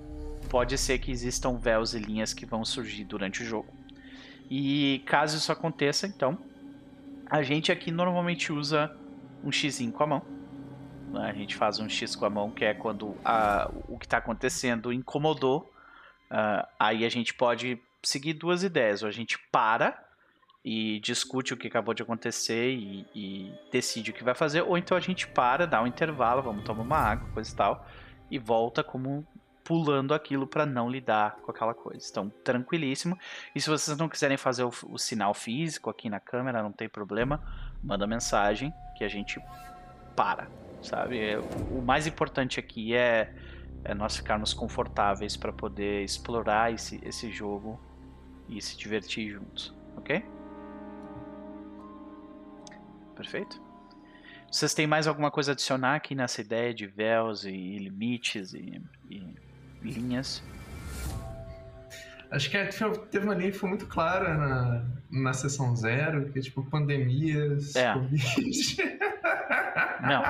Pode 0.51 0.77
ser 0.77 0.99
que 0.99 1.13
existam 1.13 1.57
véus 1.57 1.95
e 1.95 2.01
linhas 2.01 2.35
que 2.35 2.45
vão 2.45 2.65
surgir 2.65 3.05
durante 3.05 3.43
o 3.43 3.45
jogo. 3.45 3.73
E 4.51 5.03
caso 5.07 5.37
isso 5.37 5.53
aconteça, 5.53 6.07
então, 6.07 6.37
a 7.33 7.43
gente 7.43 7.73
aqui 7.73 7.91
normalmente 7.91 8.53
usa 8.53 8.95
um 9.43 9.51
x 9.51 9.81
com 9.91 10.05
a 10.05 10.07
mão. 10.07 10.23
Né? 11.11 11.31
A 11.31 11.33
gente 11.33 11.57
faz 11.57 11.81
um 11.81 11.89
x 11.89 12.15
com 12.15 12.27
a 12.27 12.31
mão, 12.31 12.51
que 12.51 12.63
é 12.63 12.75
quando 12.75 13.17
a, 13.25 13.71
o 13.89 13.99
que 13.99 14.05
está 14.05 14.19
acontecendo 14.19 14.93
incomodou. 14.93 15.73
Uh, 16.31 16.69
aí 16.79 17.07
a 17.07 17.09
gente 17.09 17.33
pode 17.33 17.81
seguir 18.03 18.35
duas 18.35 18.63
ideias. 18.63 19.03
Ou 19.03 19.09
a 19.09 19.11
gente 19.11 19.39
para 19.51 19.99
e 20.63 21.01
discute 21.01 21.55
o 21.55 21.57
que 21.57 21.69
acabou 21.69 21.95
de 21.95 22.03
acontecer 22.03 22.75
e, 22.75 23.07
e, 23.15 23.55
decide 23.73 24.11
o 24.11 24.15
que 24.15 24.23
vai 24.23 24.35
fazer, 24.35 24.61
ou 24.61 24.79
então 24.79 24.97
a 24.97 25.01
gente 25.01 25.27
para, 25.27 25.67
dá 25.67 25.83
um 25.83 25.89
intervalo, 25.89 26.41
vamos 26.41 26.63
tomar 26.63 26.83
uma 26.83 26.99
água, 26.99 27.29
coisa 27.31 27.53
e 27.53 27.57
tal, 27.57 27.89
e 28.31 28.39
volta 28.39 28.85
como 28.85 29.27
pulando 29.65 30.13
aquilo 30.15 30.47
para 30.47 30.67
não 30.67 30.91
lidar 30.91 31.37
com 31.37 31.51
aquela 31.51 31.75
coisa. 31.75 32.07
Então, 32.11 32.29
tranquilíssimo. 32.43 33.19
E 33.55 33.61
se 33.61 33.69
vocês 33.69 33.97
não 33.97 34.09
quiserem 34.09 34.37
fazer 34.37 34.65
o, 34.65 34.73
o, 34.89 34.99
sinal 34.99 35.35
físico 35.35 35.89
aqui 35.89 36.09
na 36.09 36.21
câmera, 36.21 36.63
não 36.63 36.73
tem 36.73 36.89
problema, 36.89 37.43
manda 37.83 38.07
mensagem 38.07 38.73
que 38.97 39.05
a 39.05 39.09
gente 39.09 39.41
para, 40.17 40.49
sabe? 40.83 41.19
É, 41.19 41.39
o 41.39 41.81
mais 41.83 42.07
importante 42.07 42.59
aqui 42.59 42.95
é, 42.95 43.33
é 43.85 43.95
nós 43.95 44.17
ficarmos 44.17 44.53
confortáveis 44.53 45.37
para 45.37 45.53
poder 45.53 46.05
explorar 46.05 46.73
esse, 46.73 47.01
esse 47.05 47.31
jogo 47.31 47.81
e 48.49 48.61
se 48.61 48.77
divertir 48.77 49.31
juntos, 49.31 49.75
ok? 49.97 50.25
Perfeito? 53.15 53.61
Vocês 54.51 54.75
têm 54.75 54.87
mais 54.87 55.07
alguma 55.07 55.31
coisa 55.31 55.53
a 55.53 55.55
adicionar 55.55 55.95
aqui 55.95 56.15
nessa 56.15 56.43
ideia 56.43 56.75
de 56.75 56.87
véus 56.87 57.45
e 57.45 57.79
limites 57.79 58.53
e, 58.53 58.83
e 59.09 59.35
linhas. 59.83 60.43
Acho 62.31 62.51
que 62.51 62.59
teve 63.11 63.27
uma 63.27 63.35
linha 63.35 63.53
que 63.53 63.59
foi 63.59 63.69
muito 63.69 63.87
clara 63.87 64.35
na, 64.35 64.85
na 65.11 65.33
sessão 65.35 65.77
zero, 65.77 66.31
que 66.33 66.39
é 66.39 66.43
tipo 66.43 66.65
pandemias, 66.65 67.77
é. 67.77 67.93
Covid. 67.93 68.77
Não. 70.01 70.23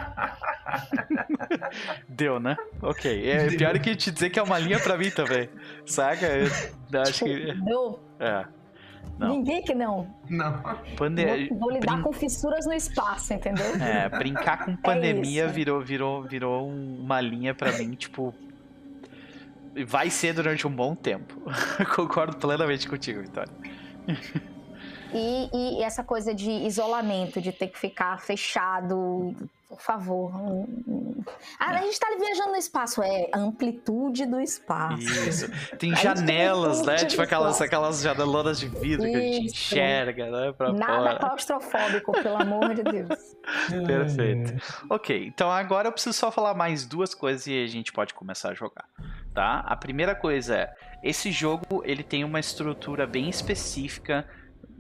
Deu, 2.09 2.41
né? 2.41 2.57
Ok. 2.83 3.31
É 3.31 3.47
Deu. 3.47 3.59
pior 3.59 3.79
que 3.79 3.95
te 3.95 4.11
dizer 4.11 4.31
que 4.31 4.39
é 4.41 4.43
uma 4.43 4.59
linha 4.59 4.81
pra 4.81 4.99
mim 4.99 5.11
também. 5.11 5.49
Saca? 5.87 6.27
Eu 6.27 7.01
acho 7.03 7.25
que. 7.25 7.55
Deu. 7.55 8.01
É. 8.19 8.47
Não. 9.19 9.29
Ninguém 9.29 9.63
que 9.63 9.75
não. 9.75 10.13
Não. 10.29 10.61
Pande... 10.97 11.49
Vou, 11.51 11.59
vou 11.59 11.71
lidar 11.71 11.95
Brin... 11.95 12.03
com 12.03 12.13
fissuras 12.13 12.67
no 12.67 12.73
espaço, 12.73 13.33
entendeu? 13.33 13.77
É, 13.77 14.09
brincar 14.09 14.65
com 14.65 14.73
é 14.75 14.77
pandemia 14.77 15.45
é 15.45 15.47
virou, 15.47 15.81
virou, 15.81 16.23
virou 16.25 16.69
uma 16.69 17.21
linha 17.21 17.55
pra 17.55 17.71
mim, 17.79 17.95
tipo, 17.95 18.35
vai 19.87 20.11
ser 20.11 20.35
durante 20.35 20.67
um 20.67 20.71
bom 20.71 20.95
tempo. 20.95 21.41
Concordo 21.95 22.37
plenamente 22.37 22.89
contigo, 22.89 23.21
Vitória. 23.21 23.53
E, 25.15 25.51
e, 25.53 25.83
essa 25.83 26.03
coisa 26.03 26.35
de 26.35 26.51
isolamento, 26.51 27.41
de 27.41 27.53
ter 27.53 27.69
que 27.69 27.79
ficar 27.79 28.19
fechado, 28.19 29.37
por 29.69 29.79
favor. 29.81 30.33
Ah, 31.59 31.75
é. 31.75 31.79
a 31.79 31.83
gente 31.83 32.01
tá 32.01 32.07
viajando 32.19 32.53
no 32.53 32.57
espaço, 32.57 33.03
é 33.03 33.29
amplitude 33.35 34.25
do 34.25 34.41
espaço. 34.41 35.03
Isso. 35.03 35.51
Tem 35.79 35.95
janelas, 35.95 36.81
né? 36.81 36.97
Tipo 36.97 37.23
aquelas, 37.23 37.61
aquelas 37.61 38.01
janelonas 38.01 38.59
de 38.59 38.69
vidro 38.69 39.07
Isso. 39.07 39.13
que 39.13 39.17
a 39.17 39.21
gente 39.21 39.47
enxerga, 39.47 40.31
né? 40.31 40.53
Pra 40.53 40.73
Nada 40.73 40.95
fora. 40.95 41.19
claustrofóbico, 41.19 42.13
pelo 42.13 42.37
amor 42.37 42.75
de 42.75 42.83
Deus. 42.83 43.37
Perfeito. 43.87 44.63
Ok, 44.89 45.27
então 45.27 45.51
agora 45.51 45.89
eu 45.89 45.93
preciso 45.93 46.15
só 46.15 46.33
falar 46.33 46.55
mais 46.55 46.87
duas 46.87 47.15
coisas 47.15 47.47
e 47.47 47.63
a 47.63 47.67
gente 47.67 47.93
pode 47.93 48.15
começar 48.15 48.51
a 48.51 48.55
jogar 48.55 48.87
tá? 49.35 49.61
A 49.61 49.77
primeira 49.77 50.15
coisa 50.15 50.57
é, 50.57 50.75
esse 51.03 51.33
jogo 51.33 51.83
ele 51.85 52.03
tem 52.03 52.25
uma 52.25 52.39
estrutura 52.39 53.07
bem 53.07 53.29
específica 53.29 54.29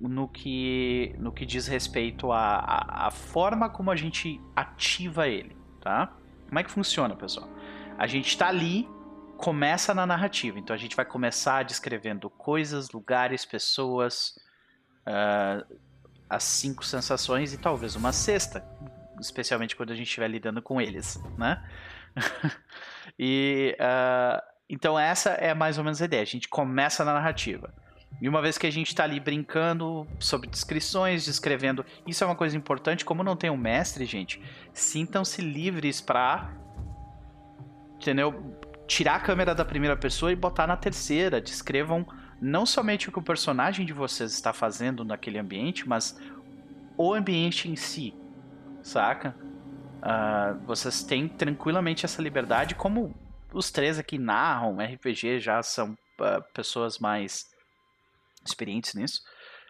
no 0.00 0.28
que, 0.28 1.14
no 1.18 1.32
que 1.32 1.46
diz 1.46 1.66
respeito 1.66 2.32
à, 2.32 3.06
à 3.06 3.10
forma 3.10 3.68
como 3.68 3.90
a 3.90 3.96
gente 3.96 4.40
ativa 4.54 5.28
ele, 5.28 5.56
tá? 5.80 6.12
Como 6.48 6.58
é 6.58 6.64
que 6.64 6.70
funciona, 6.70 7.14
pessoal? 7.16 7.48
A 7.96 8.06
gente 8.06 8.28
está 8.28 8.48
ali, 8.48 8.88
começa 9.36 9.94
na 9.94 10.04
narrativa, 10.06 10.58
então 10.58 10.74
a 10.74 10.78
gente 10.78 10.96
vai 10.96 11.04
começar 11.04 11.64
descrevendo 11.64 12.28
coisas, 12.28 12.90
lugares, 12.90 13.44
pessoas, 13.44 14.38
uh, 15.06 15.76
as 16.28 16.44
cinco 16.44 16.84
sensações 16.84 17.52
e 17.52 17.58
talvez 17.58 17.94
uma 17.94 18.12
sexta, 18.12 18.64
especialmente 19.20 19.76
quando 19.76 19.92
a 19.92 19.94
gente 19.94 20.08
estiver 20.08 20.28
lidando 20.28 20.60
com 20.60 20.80
eles, 20.80 21.22
né? 21.38 21.62
e 23.18 23.76
uh, 23.78 24.42
então 24.68 24.98
essa 24.98 25.30
é 25.30 25.52
mais 25.54 25.78
ou 25.78 25.84
menos 25.84 26.00
a 26.00 26.04
ideia. 26.04 26.22
A 26.22 26.26
gente 26.26 26.48
começa 26.48 27.04
na 27.04 27.12
narrativa. 27.12 27.72
E 28.20 28.28
uma 28.28 28.40
vez 28.40 28.56
que 28.56 28.66
a 28.66 28.70
gente 28.70 28.88
está 28.88 29.04
ali 29.04 29.18
brincando 29.18 30.06
sobre 30.18 30.48
descrições, 30.48 31.24
descrevendo, 31.24 31.84
isso 32.06 32.22
é 32.22 32.26
uma 32.26 32.36
coisa 32.36 32.56
importante. 32.56 33.04
Como 33.04 33.22
não 33.22 33.36
tem 33.36 33.50
um 33.50 33.56
mestre, 33.56 34.04
gente, 34.04 34.40
sintam-se 34.72 35.42
livres 35.42 36.00
para, 36.00 36.52
entendeu? 37.96 38.56
Tirar 38.86 39.16
a 39.16 39.20
câmera 39.20 39.54
da 39.54 39.64
primeira 39.64 39.96
pessoa 39.96 40.30
e 40.30 40.36
botar 40.36 40.66
na 40.66 40.76
terceira. 40.76 41.40
Descrevam 41.40 42.06
não 42.40 42.64
somente 42.64 43.08
o 43.08 43.12
que 43.12 43.18
o 43.18 43.22
personagem 43.22 43.84
de 43.84 43.92
vocês 43.92 44.32
está 44.32 44.52
fazendo 44.52 45.04
naquele 45.04 45.38
ambiente, 45.38 45.88
mas 45.88 46.18
o 46.96 47.12
ambiente 47.12 47.68
em 47.68 47.76
si, 47.76 48.14
saca? 48.82 49.34
Uh, 50.02 50.58
vocês 50.66 51.04
têm 51.04 51.28
tranquilamente 51.28 52.04
essa 52.04 52.20
liberdade, 52.20 52.74
como 52.74 53.14
os 53.52 53.70
três 53.70 53.98
aqui 53.98 54.18
narram 54.18 54.78
RPG, 54.78 55.38
já 55.38 55.62
são 55.62 55.92
uh, 55.92 56.42
pessoas 56.52 56.98
mais 56.98 57.46
experientes 58.44 58.94
nisso. 58.94 59.22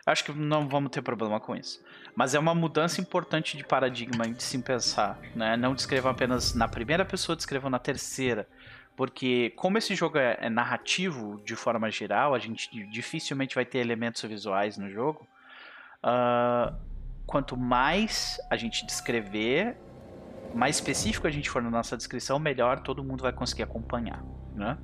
Acho 0.07 0.25
que 0.25 0.33
não 0.33 0.69
vamos 0.69 0.91
ter 0.91 1.03
problema 1.03 1.39
com 1.39 1.55
isso. 1.55 1.81
Mas 2.17 2.35
é 2.35 2.39
uma 2.39 2.55
mudança 2.55 3.01
importante 3.01 3.57
de 3.57 3.65
paradigma 3.65 4.27
de 4.27 4.43
se 4.43 4.59
pensar. 4.61 5.19
Né? 5.35 5.57
Não 5.57 5.75
descrevam 5.75 6.11
apenas 6.11 6.55
na 6.55 6.67
primeira 6.67 7.05
pessoa, 7.05 7.37
descrevam 7.37 7.71
na 7.71 7.79
terceira. 7.79 8.49
Porque 8.97 9.51
como 9.51 9.79
esse 9.79 9.95
jogo 9.95 10.19
é, 10.19 10.37
é, 10.41 10.51
narrativo 10.51 11.41
de 11.45 11.55
forma 11.55 11.91
geral, 11.91 12.35
a 12.35 12.39
gente 12.39 12.69
dificilmente 12.91 13.55
vai 13.55 13.65
ter 13.65 13.79
elementos 13.79 14.23
visuais 14.23 14.77
no 14.77 14.91
jogo. 14.91 15.27
Uh, 16.05 16.75
quanto 17.25 17.57
mais 17.57 18.39
a 18.51 18.57
gente 18.57 18.85
descrever, 18.85 19.77
mais 20.55 20.77
específico 20.77 21.27
a 21.27 21.31
gente 21.31 21.49
for 21.49 21.63
na 21.63 21.71
nossa 21.71 21.97
descrição, 21.97 22.39
melhor 22.39 22.81
todo 22.81 23.03
mundo 23.03 23.23
vai 23.23 23.33
conseguir 23.33 23.63
acompanhar, 23.63 24.23
né? 24.55 24.79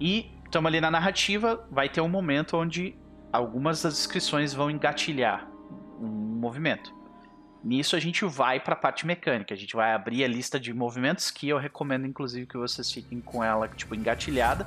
E 0.00 0.30
estamos 0.44 0.68
ali 0.68 0.80
na 0.80 0.90
narrativa, 0.90 1.66
vai 1.70 1.88
ter 1.88 2.00
um 2.00 2.08
momento 2.08 2.56
onde 2.56 2.96
algumas 3.32 3.82
das 3.82 3.94
descrições 3.94 4.52
vão 4.52 4.70
engatilhar 4.70 5.48
um 6.00 6.06
movimento. 6.06 6.92
Nisso 7.62 7.94
a 7.94 8.00
gente 8.00 8.24
vai 8.24 8.58
para 8.58 8.72
a 8.72 8.76
parte 8.76 9.06
mecânica, 9.06 9.52
a 9.52 9.56
gente 9.56 9.76
vai 9.76 9.92
abrir 9.92 10.24
a 10.24 10.28
lista 10.28 10.58
de 10.58 10.72
movimentos 10.72 11.30
que 11.30 11.48
eu 11.48 11.58
recomendo 11.58 12.06
inclusive 12.06 12.46
que 12.46 12.56
vocês 12.56 12.90
fiquem 12.90 13.20
com 13.20 13.44
ela 13.44 13.68
tipo 13.68 13.94
engatilhada. 13.94 14.66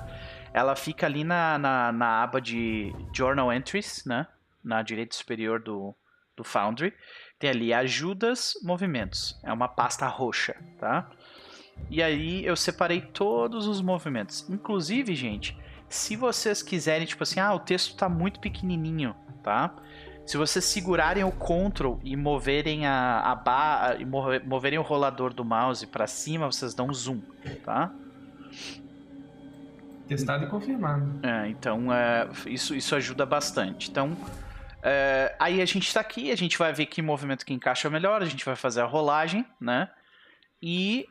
Ela 0.53 0.75
fica 0.75 1.07
ali 1.07 1.23
na, 1.23 1.57
na, 1.57 1.91
na 1.91 2.23
aba 2.23 2.39
de 2.39 2.93
Journal 3.11 3.51
Entries, 3.51 4.05
né? 4.05 4.27
na 4.63 4.81
direita 4.81 5.15
superior 5.15 5.59
do, 5.59 5.93
do 6.37 6.43
Foundry. 6.43 6.93
Tem 7.43 7.49
ali 7.49 7.73
ajudas, 7.73 8.53
movimentos. 8.63 9.37
É 9.43 9.51
uma 9.51 9.67
pasta 9.67 10.07
roxa, 10.07 10.55
tá? 10.79 11.09
E 11.89 12.01
aí 12.01 12.45
eu 12.45 12.55
separei 12.55 13.01
todos 13.01 13.67
os 13.67 13.81
movimentos. 13.81 14.49
Inclusive, 14.49 15.13
gente, 15.13 15.57
se 15.89 16.15
vocês 16.15 16.63
quiserem, 16.63 17.05
tipo 17.05 17.21
assim, 17.21 17.41
ah, 17.41 17.53
o 17.53 17.59
texto 17.59 17.97
tá 17.97 18.07
muito 18.07 18.39
pequenininho, 18.39 19.13
tá? 19.43 19.75
Se 20.25 20.37
vocês 20.37 20.63
segurarem 20.63 21.25
o 21.25 21.33
Ctrl 21.33 21.95
e 22.01 22.15
moverem 22.15 22.87
a, 22.87 23.19
a 23.19 23.35
barra, 23.35 23.95
e 23.95 24.05
moverem 24.05 24.79
o 24.79 24.81
rolador 24.81 25.33
do 25.33 25.43
mouse 25.43 25.85
para 25.85 26.07
cima, 26.07 26.49
vocês 26.49 26.73
dão 26.73 26.93
zoom, 26.93 27.19
tá? 27.65 27.93
Testado 30.07 30.45
e 30.45 30.47
confirmado. 30.47 31.19
É, 31.21 31.49
então 31.49 31.93
é, 31.93 32.25
isso, 32.45 32.73
isso 32.73 32.95
ajuda 32.95 33.25
bastante. 33.25 33.91
Então, 33.91 34.15
é, 34.83 35.33
aí 35.39 35.61
a 35.61 35.65
gente 35.65 35.87
está 35.87 36.01
aqui, 36.01 36.29
a 36.29 36.35
gente 36.35 36.57
vai 36.57 36.73
ver 36.73 36.87
que 36.87 37.01
movimento 37.01 37.45
que 37.45 37.53
encaixa 37.53 37.89
melhor, 37.89 38.21
a 38.21 38.25
gente 38.25 38.43
vai 38.43 38.55
fazer 38.55 38.81
a 38.81 38.85
rolagem, 38.85 39.45
né? 39.59 39.89
E 40.61 41.07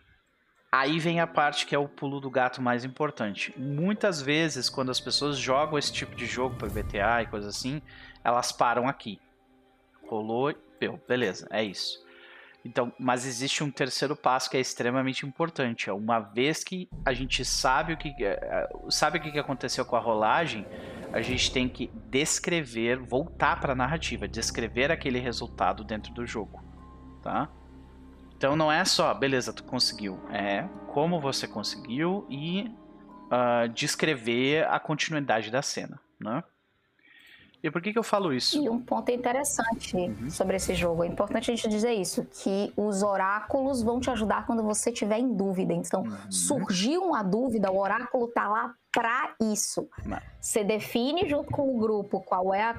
aí 0.71 0.99
vem 0.99 1.21
a 1.21 1.27
parte 1.27 1.65
que 1.65 1.75
é 1.75 1.79
o 1.79 1.89
pulo 1.89 2.21
do 2.21 2.31
gato 2.31 2.61
mais 2.61 2.85
importante. 2.85 3.53
Muitas 3.59 4.21
vezes, 4.21 4.69
quando 4.69 4.91
as 4.91 5.01
pessoas 5.01 5.39
jogam 5.39 5.79
esse 5.79 5.93
tipo 5.93 6.15
de 6.15 6.27
jogo 6.27 6.55
para 6.57 6.69
BTA 6.69 7.23
e 7.23 7.27
coisa 7.27 7.49
assim, 7.49 7.81
elas 8.23 8.53
param 8.53 8.87
aqui. 8.87 9.19
Rolou, 10.07 10.55
beleza, 11.09 11.49
é 11.51 11.65
isso. 11.65 12.03
Então, 12.65 12.93
mas 12.99 13.27
existe 13.27 13.65
um 13.65 13.71
terceiro 13.71 14.15
passo 14.15 14.49
que 14.49 14.57
é 14.57 14.61
extremamente 14.61 15.27
importante. 15.27 15.91
É 15.91 15.93
uma 15.93 16.21
vez 16.21 16.63
que 16.63 16.89
a 17.05 17.13
gente 17.13 17.45
sabe 17.45 17.95
o 17.95 17.97
que 17.97 18.15
é, 18.21 18.39
é, 18.41 18.69
sabe 18.89 19.19
o 19.19 19.21
que 19.21 19.39
aconteceu 19.39 19.85
com 19.85 19.97
a 19.97 20.01
rolagem, 20.01 20.65
a 21.13 21.21
gente 21.21 21.53
tem 21.53 21.69
que 21.69 21.91
descrever, 22.11 22.99
voltar 22.99 23.61
para 23.61 23.73
a 23.73 23.77
narrativa, 23.77 24.27
descrever 24.27 24.91
aquele 24.91 25.19
resultado 25.19 25.85
dentro 25.85 26.13
do 26.13 26.27
jogo, 26.27 26.63
tá? 27.23 27.49
Então 28.37 28.57
não 28.57 28.73
é 28.73 28.85
só, 28.85 29.13
beleza, 29.15 29.53
tu 29.53 29.63
conseguiu, 29.65 30.19
é 30.31 30.69
como 30.89 31.21
você 31.21 31.47
conseguiu 31.47 32.27
e 32.29 32.71
uh, 33.27 33.69
descrever 33.69 34.67
a 34.67 34.81
continuidade 34.81 35.51
da 35.51 35.63
cena, 35.63 36.01
né? 36.19 36.43
E 37.63 37.71
por 37.71 37.81
que, 37.81 37.93
que 37.93 37.99
eu 37.99 38.03
falo 38.03 38.33
isso? 38.33 38.61
E 38.61 38.69
um 38.69 38.81
ponto 38.81 39.09
interessante 39.13 39.95
uhum. 39.95 40.29
sobre 40.29 40.57
esse 40.57 40.75
jogo, 40.75 41.05
é 41.05 41.07
importante 41.07 41.49
a 41.49 41.55
gente 41.55 41.69
dizer 41.69 41.93
isso, 41.93 42.25
que 42.25 42.73
os 42.77 43.05
oráculos 43.05 43.83
vão 43.83 44.01
te 44.01 44.11
ajudar 44.11 44.45
quando 44.47 44.65
você 44.65 44.91
tiver 44.91 45.21
em 45.21 45.33
dúvida. 45.33 45.73
Então, 45.73 46.03
uhum. 46.03 46.31
surgiu 46.33 47.05
uma 47.05 47.23
dúvida, 47.23 47.71
o 47.71 47.79
oráculo 47.79 48.27
tá 48.27 48.49
lá 48.49 48.75
para 48.93 49.35
isso. 49.41 49.89
Você 50.41 50.63
define 50.63 51.29
junto 51.29 51.51
com 51.51 51.75
o 51.75 51.79
grupo 51.79 52.21
qual 52.21 52.53
é 52.53 52.63
a, 52.63 52.75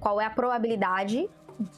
qual 0.00 0.20
é 0.20 0.26
a 0.26 0.30
probabilidade 0.30 1.28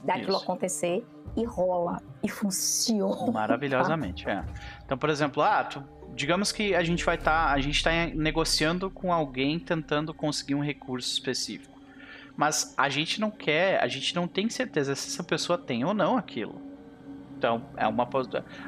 daquilo 0.04 0.36
isso. 0.36 0.42
acontecer 0.42 1.04
e 1.36 1.44
rola 1.44 2.00
e 2.22 2.28
funciona. 2.28 3.32
Maravilhosamente, 3.32 4.28
é. 4.28 4.44
Então, 4.84 4.96
por 4.96 5.10
exemplo, 5.10 5.42
ah, 5.42 5.64
tu, 5.64 5.82
digamos 6.14 6.52
que 6.52 6.74
a 6.74 6.82
gente 6.82 7.04
vai 7.04 7.16
estar, 7.16 7.48
tá, 7.48 7.52
a 7.52 7.60
gente 7.60 7.76
está 7.76 7.90
negociando 8.14 8.90
com 8.90 9.12
alguém 9.12 9.58
tentando 9.58 10.14
conseguir 10.14 10.54
um 10.54 10.62
recurso 10.62 11.12
específico 11.12 11.80
mas 12.40 12.72
a 12.74 12.88
gente 12.88 13.20
não 13.20 13.30
quer, 13.30 13.82
a 13.82 13.86
gente 13.86 14.14
não 14.14 14.26
tem 14.26 14.48
certeza 14.48 14.94
se 14.94 15.08
essa 15.08 15.22
pessoa 15.22 15.58
tem 15.58 15.84
ou 15.84 15.92
não 15.92 16.16
aquilo. 16.16 16.58
Então, 17.36 17.68
é 17.76 17.86
uma 17.86 18.08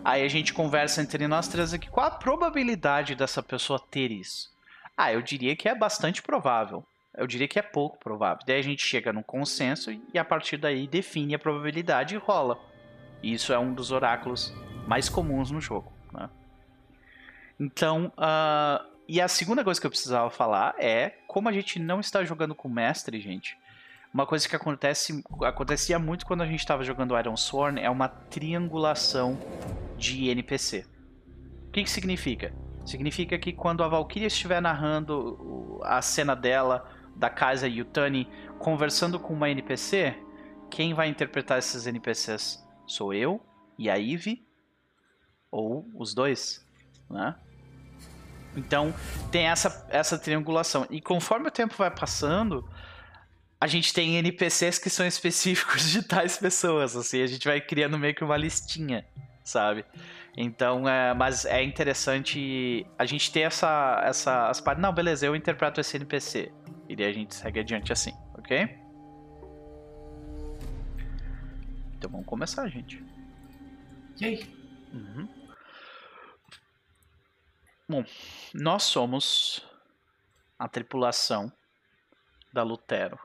Aí 0.04 0.22
a 0.22 0.28
gente 0.28 0.52
conversa 0.52 1.00
entre 1.00 1.26
nós 1.26 1.48
três 1.48 1.72
aqui, 1.72 1.88
qual 1.88 2.06
a 2.06 2.10
probabilidade 2.10 3.14
dessa 3.14 3.42
pessoa 3.42 3.80
ter 3.90 4.10
isso? 4.10 4.51
Ah, 4.96 5.12
eu 5.12 5.22
diria 5.22 5.56
que 5.56 5.68
é 5.68 5.74
bastante 5.74 6.22
provável. 6.22 6.84
Eu 7.14 7.26
diria 7.26 7.46
que 7.46 7.58
é 7.58 7.62
pouco 7.62 7.98
provável. 7.98 8.42
Daí 8.46 8.58
a 8.58 8.62
gente 8.62 8.84
chega 8.84 9.12
num 9.12 9.22
consenso 9.22 9.90
e 10.12 10.18
a 10.18 10.24
partir 10.24 10.56
daí 10.56 10.86
define 10.86 11.34
a 11.34 11.38
probabilidade 11.38 12.14
e 12.14 12.18
rola. 12.18 12.58
Isso 13.22 13.52
é 13.52 13.58
um 13.58 13.72
dos 13.72 13.90
oráculos 13.90 14.54
mais 14.86 15.08
comuns 15.08 15.50
no 15.50 15.60
jogo. 15.60 15.92
Né? 16.12 16.28
Então, 17.60 18.12
uh, 18.16 18.84
e 19.06 19.20
a 19.20 19.28
segunda 19.28 19.62
coisa 19.62 19.80
que 19.80 19.86
eu 19.86 19.90
precisava 19.90 20.30
falar 20.30 20.74
é 20.78 21.10
como 21.28 21.48
a 21.48 21.52
gente 21.52 21.78
não 21.78 22.00
está 22.00 22.24
jogando 22.24 22.54
com 22.54 22.68
mestre, 22.68 23.20
gente. 23.20 23.58
Uma 24.12 24.26
coisa 24.26 24.48
que 24.48 24.54
acontece, 24.54 25.22
acontecia 25.42 25.98
muito 25.98 26.26
quando 26.26 26.42
a 26.42 26.46
gente 26.46 26.60
estava 26.60 26.84
jogando 26.84 27.18
Iron 27.18 27.36
Sworn 27.36 27.80
é 27.80 27.88
uma 27.88 28.08
triangulação 28.08 29.38
de 29.96 30.28
NPC. 30.28 30.84
O 31.68 31.70
que, 31.72 31.82
que 31.82 31.90
significa? 31.90 32.52
Significa 32.84 33.38
que 33.38 33.52
quando 33.52 33.84
a 33.84 33.88
Valkyria 33.88 34.26
estiver 34.26 34.60
narrando 34.60 35.80
a 35.84 36.02
cena 36.02 36.34
dela, 36.34 36.88
da 37.14 37.30
casa 37.30 37.68
Yutani, 37.68 38.28
conversando 38.58 39.18
com 39.20 39.32
uma 39.32 39.50
NPC, 39.50 40.14
quem 40.70 40.94
vai 40.94 41.08
interpretar 41.08 41.58
esses 41.58 41.86
NPCs? 41.86 42.64
Sou 42.86 43.14
eu 43.14 43.40
e 43.78 43.88
a 43.88 43.98
Eve? 43.98 44.46
Ou 45.50 45.86
os 45.94 46.14
dois? 46.14 46.66
Né? 47.08 47.34
Então 48.56 48.92
tem 49.30 49.46
essa, 49.46 49.86
essa 49.90 50.18
triangulação. 50.18 50.86
E 50.90 51.00
conforme 51.00 51.48
o 51.48 51.50
tempo 51.50 51.74
vai 51.76 51.90
passando, 51.90 52.68
a 53.60 53.66
gente 53.66 53.94
tem 53.94 54.16
NPCs 54.16 54.78
que 54.78 54.90
são 54.90 55.06
específicos 55.06 55.90
de 55.90 56.02
tais 56.02 56.36
pessoas, 56.36 56.96
assim, 56.96 57.22
a 57.22 57.26
gente 57.26 57.46
vai 57.46 57.60
criando 57.60 57.98
meio 57.98 58.14
que 58.14 58.24
uma 58.24 58.36
listinha, 58.36 59.06
sabe? 59.44 59.84
Então, 60.36 60.88
é, 60.88 61.12
mas 61.12 61.44
é 61.44 61.62
interessante 61.62 62.86
a 62.98 63.04
gente 63.04 63.30
ter 63.30 63.40
essa, 63.40 64.00
essa 64.04 64.48
as 64.48 64.60
partes. 64.60 64.82
Não, 64.82 64.92
beleza, 64.92 65.26
eu 65.26 65.36
interpreto 65.36 65.80
esse 65.80 65.96
NPC. 65.96 66.52
E 66.88 66.96
daí 66.96 67.06
a 67.06 67.12
gente 67.12 67.34
segue 67.34 67.60
adiante 67.60 67.92
assim, 67.92 68.12
ok? 68.34 68.78
Então 71.96 72.10
vamos 72.10 72.26
começar, 72.26 72.66
gente. 72.68 73.04
E 74.20 74.24
aí? 74.24 74.62
Uhum. 74.92 75.28
Bom, 77.88 78.04
nós 78.54 78.84
somos 78.84 79.66
a 80.58 80.66
tripulação 80.66 81.52
da 82.52 82.62
Lutero. 82.62 83.18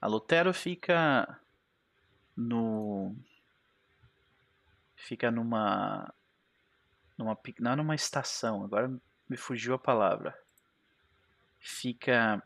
A 0.00 0.08
Lutero 0.08 0.52
fica 0.52 1.40
no 2.36 3.14
fica 5.02 5.30
numa 5.30 6.12
numa 7.18 7.36
não 7.58 7.72
é 7.72 7.76
numa 7.76 7.94
estação, 7.94 8.64
agora 8.64 8.90
me 9.28 9.36
fugiu 9.36 9.74
a 9.74 9.78
palavra. 9.78 10.36
Fica 11.58 12.42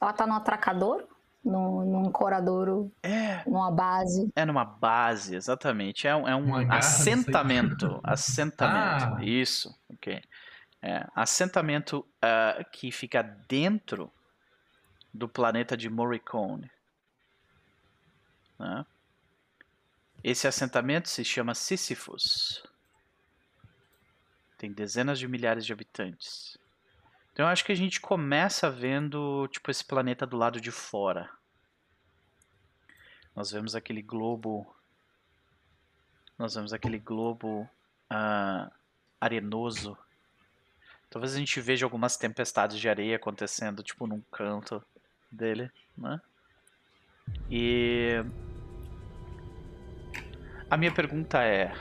Ela 0.00 0.12
tá 0.12 0.26
no 0.26 0.34
atracador? 0.34 1.06
No, 1.42 1.84
num 1.84 2.06
ancoradouro? 2.06 2.92
É. 3.02 3.42
Numa 3.48 3.70
base? 3.70 4.30
É 4.36 4.44
numa 4.44 4.64
base, 4.64 5.34
exatamente. 5.34 6.06
É, 6.06 6.10
é 6.10 6.36
um 6.36 6.54
assentamento. 6.70 7.98
Assentamento. 8.04 9.16
Ah. 9.16 9.24
Isso, 9.24 9.74
ok. 9.90 10.22
É, 10.82 11.06
assentamento 11.14 12.06
uh, 12.24 12.64
que 12.70 12.90
fica 12.90 13.22
dentro 13.22 14.10
do 15.12 15.28
planeta 15.28 15.76
de 15.76 15.90
Morricone. 15.90 16.70
Né? 18.58 18.84
Esse 20.22 20.46
assentamento 20.46 21.08
se 21.08 21.24
chama 21.24 21.54
Sisyphus. 21.54 22.62
Tem 24.58 24.70
dezenas 24.70 25.18
de 25.18 25.26
milhares 25.26 25.64
de 25.64 25.72
habitantes. 25.72 26.58
Então 27.32 27.46
eu 27.46 27.50
acho 27.50 27.64
que 27.64 27.72
a 27.72 27.76
gente 27.76 28.00
começa 28.00 28.70
vendo 28.70 29.48
tipo 29.48 29.70
esse 29.70 29.84
planeta 29.84 30.26
do 30.26 30.36
lado 30.36 30.60
de 30.60 30.70
fora. 30.70 31.30
Nós 33.34 33.50
vemos 33.50 33.74
aquele 33.74 34.02
globo. 34.02 34.74
Nós 36.36 36.54
vemos 36.54 36.72
aquele 36.72 36.98
globo 36.98 37.68
uh, 38.10 38.70
arenoso. 39.18 39.96
Talvez 41.08 41.34
a 41.34 41.38
gente 41.38 41.60
veja 41.60 41.86
algumas 41.86 42.16
tempestades 42.16 42.78
de 42.78 42.88
areia 42.88 43.16
acontecendo, 43.16 43.82
tipo, 43.82 44.06
num 44.06 44.20
canto 44.30 44.84
dele, 45.30 45.70
né? 45.96 46.20
E 47.50 48.22
a 50.70 50.76
minha 50.76 50.92
pergunta 50.92 51.42
é: 51.42 51.74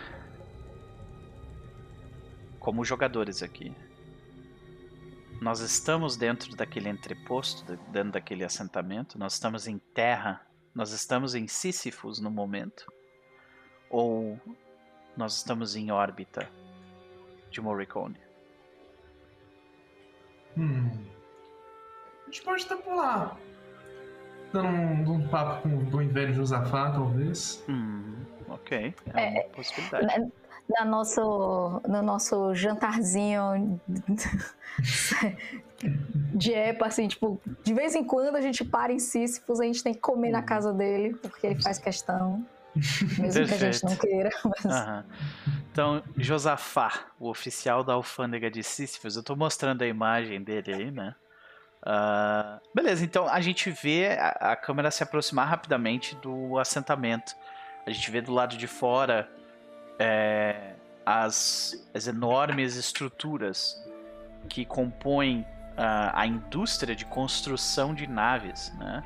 como 2.59 2.83
jogadores 2.83 3.43
aqui, 3.43 3.71
nós 5.39 5.59
estamos 5.59 6.17
dentro 6.17 6.55
daquele 6.55 6.89
entreposto, 6.89 7.63
dentro 7.91 8.13
daquele 8.13 8.43
assentamento, 8.43 9.17
nós 9.17 9.33
estamos 9.33 9.67
em 9.67 9.77
terra, 9.77 10.45
nós 10.73 10.91
estamos 10.91 11.35
em 11.35 11.47
Sísifos 11.47 12.19
no 12.19 12.31
momento, 12.31 12.91
ou 13.89 14.39
nós 15.15 15.37
estamos 15.37 15.75
em 15.75 15.91
órbita 15.91 16.49
de 17.51 17.61
Morricone? 17.61 18.19
Hum. 20.57 20.89
A 22.23 22.31
gente 22.31 22.43
pode 22.43 22.61
estar 22.61 22.77
por 22.77 22.95
lá. 22.95 23.37
Dando 24.51 24.67
um, 24.67 25.13
um 25.13 25.27
papo 25.27 25.61
com 25.61 25.77
o 25.77 25.81
bom 25.81 26.07
velho 26.07 26.33
Josafá, 26.33 26.91
talvez. 26.91 27.63
Hum, 27.69 28.15
ok. 28.49 28.93
É, 29.13 29.39
é 29.39 29.43
uma 29.43 29.49
possibilidade. 29.49 30.05
Na, 30.05 30.27
na 30.69 30.85
nosso, 30.85 31.81
no 31.87 32.01
nosso 32.01 32.53
jantarzinho 32.53 33.79
de 36.33 36.53
época, 36.53 36.85
assim, 36.87 37.07
tipo, 37.07 37.41
de 37.63 37.73
vez 37.73 37.95
em 37.95 38.03
quando 38.03 38.35
a 38.35 38.41
gente 38.41 38.63
para 38.63 38.93
em 38.93 38.99
Sísifos, 38.99 39.59
a 39.59 39.63
gente 39.63 39.83
tem 39.83 39.93
que 39.93 39.99
comer 39.99 40.31
na 40.31 40.43
casa 40.43 40.71
dele, 40.71 41.15
porque 41.15 41.47
ele 41.47 41.61
faz 41.61 41.79
questão. 41.79 42.45
Mesmo 43.17 43.47
que 43.47 43.53
a 43.53 43.57
gente 43.57 43.83
não 43.83 43.95
queira. 43.95 44.29
Mas... 44.45 44.65
Uhum. 44.65 45.03
Então, 45.71 46.03
Josafá, 46.17 47.07
o 47.19 47.29
oficial 47.29 47.83
da 47.83 47.93
alfândega 47.93 48.49
de 48.51 48.63
Sísifos, 48.63 49.15
eu 49.15 49.23
tô 49.23 49.35
mostrando 49.35 49.81
a 49.81 49.87
imagem 49.87 50.41
dele 50.43 50.73
aí, 50.73 50.91
né? 50.91 51.15
Uh, 51.81 52.59
beleza, 52.75 53.05
então 53.05 53.27
a 53.29 53.39
gente 53.39 53.71
vê 53.71 54.09
a, 54.19 54.51
a, 54.51 54.55
câmera 54.55 54.91
se 54.91 55.01
aproximar 55.01 55.47
rapidamente 55.47 56.13
do 56.17 56.59
assentamento. 56.59 57.33
A 57.85 57.91
gente 57.91 58.09
vê 58.11 58.21
do 58.21 58.33
lado 58.33 58.57
de 58.57 58.67
fora 58.67 59.29
é, 59.97 60.75
as, 61.05 61.89
as 61.93 62.07
enormes 62.07 62.75
estruturas 62.75 63.75
que 64.47 64.65
compõem 64.65 65.41
uh, 65.41 66.11
a 66.13 66.25
indústria 66.25 66.95
de 66.95 67.05
construção 67.05 67.93
de 67.93 68.07
naves, 68.07 68.73
né? 68.77 69.03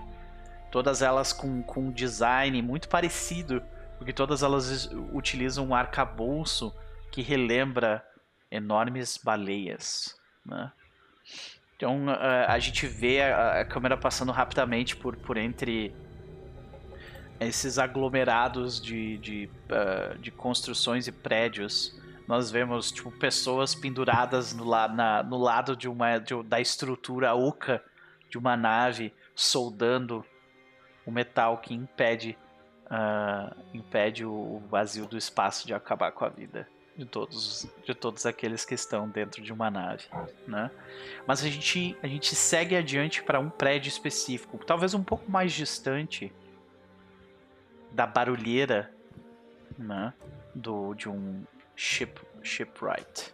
Todas 0.72 1.02
elas 1.02 1.32
com, 1.32 1.62
com 1.64 1.88
um 1.88 1.92
design 1.92 2.62
muito 2.62 2.90
parecido, 2.90 3.64
porque 3.98 4.12
todas 4.12 4.44
elas 4.44 4.90
utilizam 5.14 5.68
um 5.68 5.76
arcabouço 5.76 6.76
que 7.12 7.22
relembra 7.22 8.04
enormes 8.52 9.18
baleias, 9.18 10.20
né? 10.46 10.72
Então 11.76 12.10
a, 12.10 12.54
a 12.54 12.60
gente 12.60 12.88
vê 12.88 13.22
a, 13.22 13.62
a, 13.62 13.66
câmera 13.66 13.98
passando 13.98 14.32
rapidamente 14.32 14.96
por, 14.96 15.16
por 15.18 15.38
entre 15.38 15.96
esses 17.40 17.78
aglomerados 17.78 18.82
de, 18.82 19.18
de, 19.18 19.50
uh, 19.70 20.18
de 20.20 20.32
construções 20.32 21.08
e 21.08 21.12
prédios. 21.12 22.00
Nós 22.28 22.50
vemos 22.50 22.92
tipo, 22.92 23.12
pessoas 23.12 23.76
penduradas 23.76 24.54
no, 24.54 24.64
la, 24.64 24.88
na, 24.88 25.24
no 25.24 25.38
lado 25.38 25.76
de 25.76 25.88
uma, 25.88 26.18
de, 26.18 26.42
da 26.44 26.60
estrutura 26.60 27.34
oca 27.34 27.84
de 28.30 28.38
uma 28.38 28.56
nave, 28.58 29.14
soldando 29.36 30.26
o 31.06 31.12
metal 31.12 31.58
que 31.58 31.74
impede, 31.74 32.38
uh, 32.86 33.56
impede 33.74 34.26
o 34.26 34.62
vazio 34.70 35.06
do 35.06 35.18
espaço 35.18 35.68
de 35.68 35.74
acabar 35.74 36.12
com 36.12 36.26
a 36.26 36.30
vida 36.30 36.68
de 36.96 37.06
todos, 37.06 37.68
de 37.86 37.94
todos 37.94 38.26
aqueles 38.26 38.64
que 38.64 38.76
estão 38.76 39.10
dentro 39.10 39.42
de 39.42 39.52
uma 39.52 39.70
nave, 39.70 40.06
né? 40.48 40.70
Mas 41.26 41.44
a 41.44 41.50
gente, 41.50 41.98
a 42.04 42.08
gente 42.08 42.36
segue 42.36 42.76
adiante 42.76 43.24
para 43.24 43.40
um 43.40 43.50
prédio 43.50 43.90
específico, 43.90 44.60
talvez 44.66 44.94
um 44.94 45.04
pouco 45.04 45.30
mais 45.30 45.52
distante 45.52 46.32
da 47.94 48.06
barulheira, 48.06 48.92
né? 49.78 50.14
Do, 50.54 50.94
de 50.94 51.10
um 51.10 51.44
ship, 51.76 52.20
shipwright, 52.42 53.34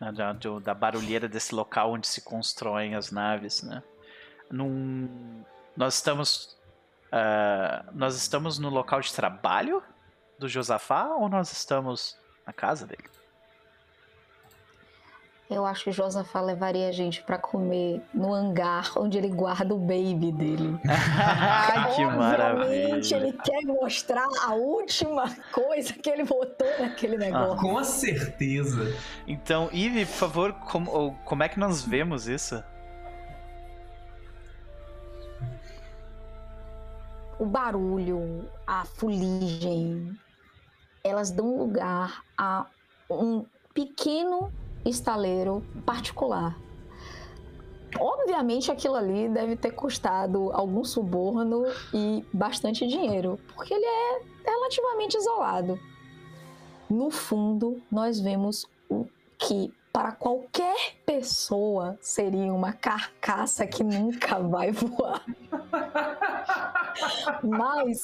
né? 0.00 0.12
da, 0.12 0.32
do, 0.32 0.60
da 0.60 0.74
barulheira 0.74 1.28
desse 1.28 1.54
local 1.54 1.92
onde 1.92 2.06
se 2.06 2.20
constroem 2.22 2.94
as 2.94 3.10
naves, 3.10 3.62
né? 3.62 3.82
Num, 4.50 5.44
nós 5.76 5.94
estamos 5.94 6.58
uh, 7.12 7.90
nós 7.92 8.16
estamos 8.16 8.58
no 8.58 8.68
local 8.68 9.00
de 9.00 9.12
trabalho 9.12 9.82
do 10.38 10.48
Josafá 10.48 11.06
ou 11.14 11.28
nós 11.28 11.52
estamos 11.52 12.16
na 12.46 12.52
casa 12.52 12.86
dele. 12.86 13.08
Eu 15.50 15.64
acho 15.64 15.84
que 15.84 15.90
o 15.90 15.92
Josafá 15.92 16.42
levaria 16.42 16.88
a 16.88 16.92
gente 16.92 17.22
para 17.22 17.38
comer 17.38 18.02
no 18.12 18.34
hangar 18.34 18.92
onde 18.98 19.16
ele 19.16 19.30
guarda 19.30 19.74
o 19.74 19.78
baby 19.78 20.30
dele. 20.30 20.78
que 21.96 22.04
maravilha! 22.04 23.16
ele 23.16 23.32
quer 23.32 23.62
mostrar 23.64 24.28
a 24.44 24.52
última 24.52 25.34
coisa 25.50 25.94
que 25.94 26.10
ele 26.10 26.24
botou 26.24 26.68
naquele 26.78 27.16
ah, 27.16 27.18
negócio. 27.18 27.54
Ah, 27.54 27.56
com 27.56 27.82
certeza. 27.82 28.94
Então, 29.26 29.70
Ive, 29.72 30.04
por 30.04 30.14
favor, 30.14 30.52
como, 30.52 31.16
como 31.24 31.42
é 31.42 31.48
que 31.48 31.58
nós 31.58 31.82
vemos 31.82 32.28
isso? 32.28 32.62
O 37.38 37.46
barulho, 37.46 38.46
a 38.66 38.84
fuligem, 38.84 40.14
elas 41.02 41.30
dão 41.30 41.56
lugar 41.56 42.22
a 42.36 42.66
um 43.08 43.46
pequeno 43.72 44.52
estaleiro 44.84 45.62
particular. 45.84 46.56
Obviamente 47.98 48.70
aquilo 48.70 48.94
ali 48.94 49.28
deve 49.28 49.56
ter 49.56 49.70
custado 49.70 50.50
algum 50.52 50.84
suborno 50.84 51.64
e 51.92 52.24
bastante 52.32 52.86
dinheiro, 52.86 53.38
porque 53.54 53.72
ele 53.72 53.84
é 53.84 54.20
relativamente 54.44 55.16
isolado. 55.16 55.78
No 56.88 57.10
fundo, 57.10 57.82
nós 57.90 58.20
vemos 58.20 58.66
o 58.88 59.06
que 59.38 59.72
para 59.92 60.12
qualquer 60.12 60.94
pessoa 61.04 61.98
seria 62.00 62.52
uma 62.52 62.72
carcaça 62.72 63.66
que 63.66 63.82
nunca 63.82 64.38
vai 64.38 64.70
voar. 64.70 65.24
Mas 67.42 68.00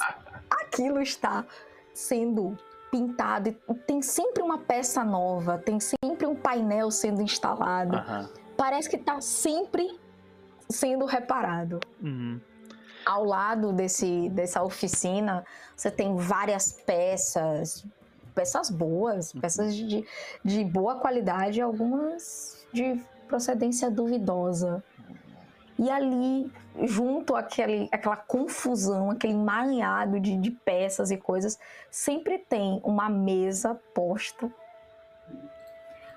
aquilo 0.50 1.00
está 1.00 1.44
sendo 1.92 2.58
pintado, 2.94 3.48
e 3.48 3.74
tem 3.88 4.00
sempre 4.00 4.40
uma 4.40 4.56
peça 4.56 5.02
nova, 5.02 5.58
tem 5.58 5.80
sempre 5.80 6.28
um 6.28 6.36
painel 6.36 6.92
sendo 6.92 7.20
instalado. 7.20 7.96
Uhum. 7.96 8.28
Parece 8.56 8.88
que 8.88 8.94
está 8.94 9.20
sempre 9.20 9.98
sendo 10.70 11.04
reparado. 11.04 11.80
Uhum. 12.00 12.40
Ao 13.04 13.24
lado 13.24 13.72
desse, 13.72 14.28
dessa 14.28 14.62
oficina, 14.62 15.44
você 15.76 15.90
tem 15.90 16.16
várias 16.16 16.70
peças, 16.86 17.84
peças 18.32 18.70
boas, 18.70 19.34
uhum. 19.34 19.40
peças 19.40 19.74
de, 19.74 20.06
de 20.44 20.64
boa 20.64 20.94
qualidade, 21.00 21.60
algumas 21.60 22.64
de 22.72 23.02
procedência 23.26 23.90
duvidosa. 23.90 24.84
E 25.78 25.90
ali, 25.90 26.52
junto 26.82 27.34
àquele, 27.34 27.88
àquela 27.90 28.16
confusão, 28.16 29.10
aquele 29.10 29.32
emaranhado 29.32 30.20
de, 30.20 30.36
de 30.36 30.50
peças 30.50 31.10
e 31.10 31.16
coisas, 31.16 31.58
sempre 31.90 32.38
tem 32.38 32.80
uma 32.84 33.08
mesa 33.08 33.74
posta 33.92 34.50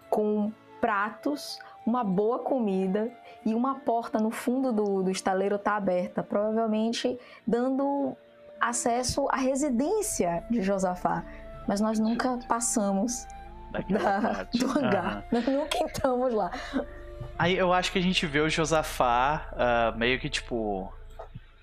com 0.09 0.51
pratos, 0.79 1.59
uma 1.85 2.03
boa 2.03 2.39
comida 2.39 3.11
e 3.45 3.55
uma 3.55 3.75
porta 3.75 4.19
no 4.19 4.29
fundo 4.29 4.71
do, 4.71 5.03
do 5.03 5.11
estaleiro 5.11 5.55
está 5.55 5.75
aberta, 5.75 6.21
provavelmente 6.21 7.19
dando 7.45 8.15
acesso 8.59 9.27
à 9.29 9.37
residência 9.37 10.43
de 10.49 10.61
Josafá. 10.61 11.23
Mas 11.67 11.81
nós 11.81 11.99
nunca 11.99 12.39
passamos 12.47 13.27
da, 13.89 14.43
do 14.53 14.65
hangar, 14.77 15.25
nós 15.31 15.45
nunca 15.45 15.77
entramos 15.79 16.33
lá. 16.33 16.51
Aí 17.37 17.55
eu 17.55 17.71
acho 17.71 17.91
que 17.91 17.99
a 17.99 18.01
gente 18.01 18.25
vê 18.25 18.39
o 18.39 18.49
Josafá 18.49 19.51
uh, 19.53 19.97
meio 19.97 20.19
que 20.19 20.29
tipo 20.29 20.91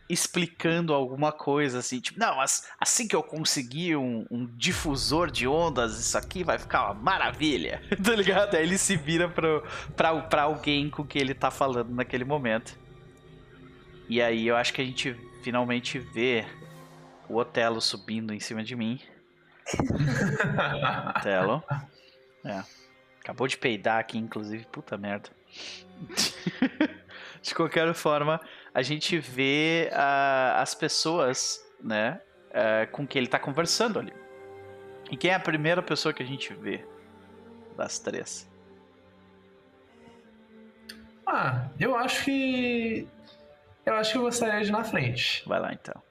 explicando 0.08 0.92
alguma 0.92 1.32
coisa 1.32 1.78
assim, 1.78 1.98
tipo, 1.98 2.20
não, 2.20 2.36
assim 2.78 3.08
que 3.08 3.16
eu 3.16 3.22
conseguir 3.22 3.96
um, 3.96 4.26
um, 4.30 4.46
difusor 4.54 5.30
de 5.30 5.48
ondas, 5.48 5.98
isso 5.98 6.16
aqui 6.18 6.44
vai 6.44 6.58
ficar 6.58 6.84
uma 6.84 6.94
maravilha, 6.94 7.82
tá 8.02 8.14
ligado? 8.14 8.54
Aí 8.54 8.62
ele 8.62 8.76
se 8.76 8.96
vira 8.96 9.28
pro, 9.28 9.64
pra, 9.96 10.20
pra 10.20 10.42
alguém 10.42 10.90
com 10.90 11.04
quem 11.04 11.22
ele 11.22 11.34
tá 11.34 11.50
falando 11.50 11.90
naquele 11.90 12.24
momento. 12.24 12.78
E 14.08 14.20
aí 14.20 14.46
eu 14.46 14.56
acho 14.56 14.74
que 14.74 14.82
a 14.82 14.84
gente 14.84 15.16
finalmente 15.42 15.98
vê 15.98 16.44
o 17.28 17.36
Otelo 17.36 17.80
subindo 17.80 18.34
em 18.34 18.40
cima 18.40 18.62
de 18.62 18.76
mim. 18.76 19.00
Otelo. 21.16 21.64
É. 22.44 22.62
Acabou 23.20 23.48
de 23.48 23.56
peidar 23.56 23.98
aqui, 23.98 24.18
inclusive, 24.18 24.66
puta 24.66 24.98
merda. 24.98 25.30
de 27.42 27.54
qualquer 27.54 27.92
forma, 27.94 28.40
a 28.72 28.82
gente 28.82 29.18
vê 29.18 29.90
uh, 29.92 30.60
as 30.60 30.74
pessoas, 30.74 31.64
né, 31.82 32.20
uh, 32.50 32.90
com 32.90 33.06
quem 33.06 33.20
ele 33.20 33.26
está 33.26 33.38
conversando 33.38 33.98
ali. 33.98 34.12
E 35.10 35.16
quem 35.16 35.30
é 35.30 35.34
a 35.34 35.40
primeira 35.40 35.82
pessoa 35.82 36.12
que 36.12 36.22
a 36.22 36.26
gente 36.26 36.52
vê 36.54 36.84
das 37.76 37.98
três? 37.98 38.50
Ah, 41.26 41.68
eu 41.78 41.96
acho 41.96 42.24
que. 42.24 43.08
Eu 43.84 43.94
acho 43.94 44.12
que 44.12 44.18
eu 44.18 44.22
gostaria 44.22 44.62
de 44.62 44.68
ir 44.68 44.72
na 44.72 44.84
frente. 44.84 45.46
Vai 45.46 45.60
lá 45.60 45.72
então. 45.72 46.02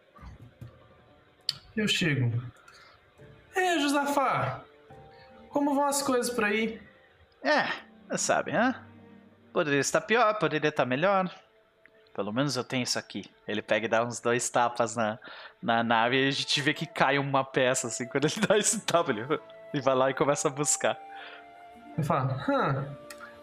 Eu 1.76 1.88
chego. 1.88 2.32
Ei, 3.56 3.80
Josafá! 3.80 4.64
Como 5.50 5.74
vão 5.74 5.86
as 5.86 6.02
coisas 6.02 6.34
por 6.34 6.44
aí? 6.44 6.82
É, 7.44 8.18
sabe, 8.18 8.52
hã? 8.52 8.83
Poderia 9.54 9.80
estar 9.80 10.01
pior, 10.01 10.34
poderia 10.39 10.70
estar 10.70 10.86
melhor. 10.86 11.30
Pelo 12.14 12.34
menos 12.34 12.56
eu 12.56 12.64
tenho 12.64 12.84
isso 12.84 12.97
aqui. 12.97 13.26
Ele 13.47 13.62
pega 13.62 13.86
e 13.86 13.89
dá 13.89 14.04
uns 14.04 14.20
dois 14.20 14.49
tapas 14.49 14.95
na, 14.95 15.20
na 15.62 15.84
nave 15.84 16.26
e 16.26 16.28
a 16.28 16.32
gente 16.32 16.62
vê 16.62 16.74
que 16.74 16.86
cai 16.86 17.18
uma 17.20 17.43
peça, 17.43 17.88
assim, 17.88 18.08
quando 18.08 18.26
ele 18.26 18.36
dá 18.47 18.58
esse 18.58 18.84
W. 18.86 19.39
E 19.74 19.80
vai 19.80 19.95
lá 19.95 20.10
e 20.10 20.14
começa 20.14 20.47
a 20.47 20.51
buscar. 20.51 20.99
Ele 21.95 22.04
fala, 22.06 22.36
hã, 22.49 22.97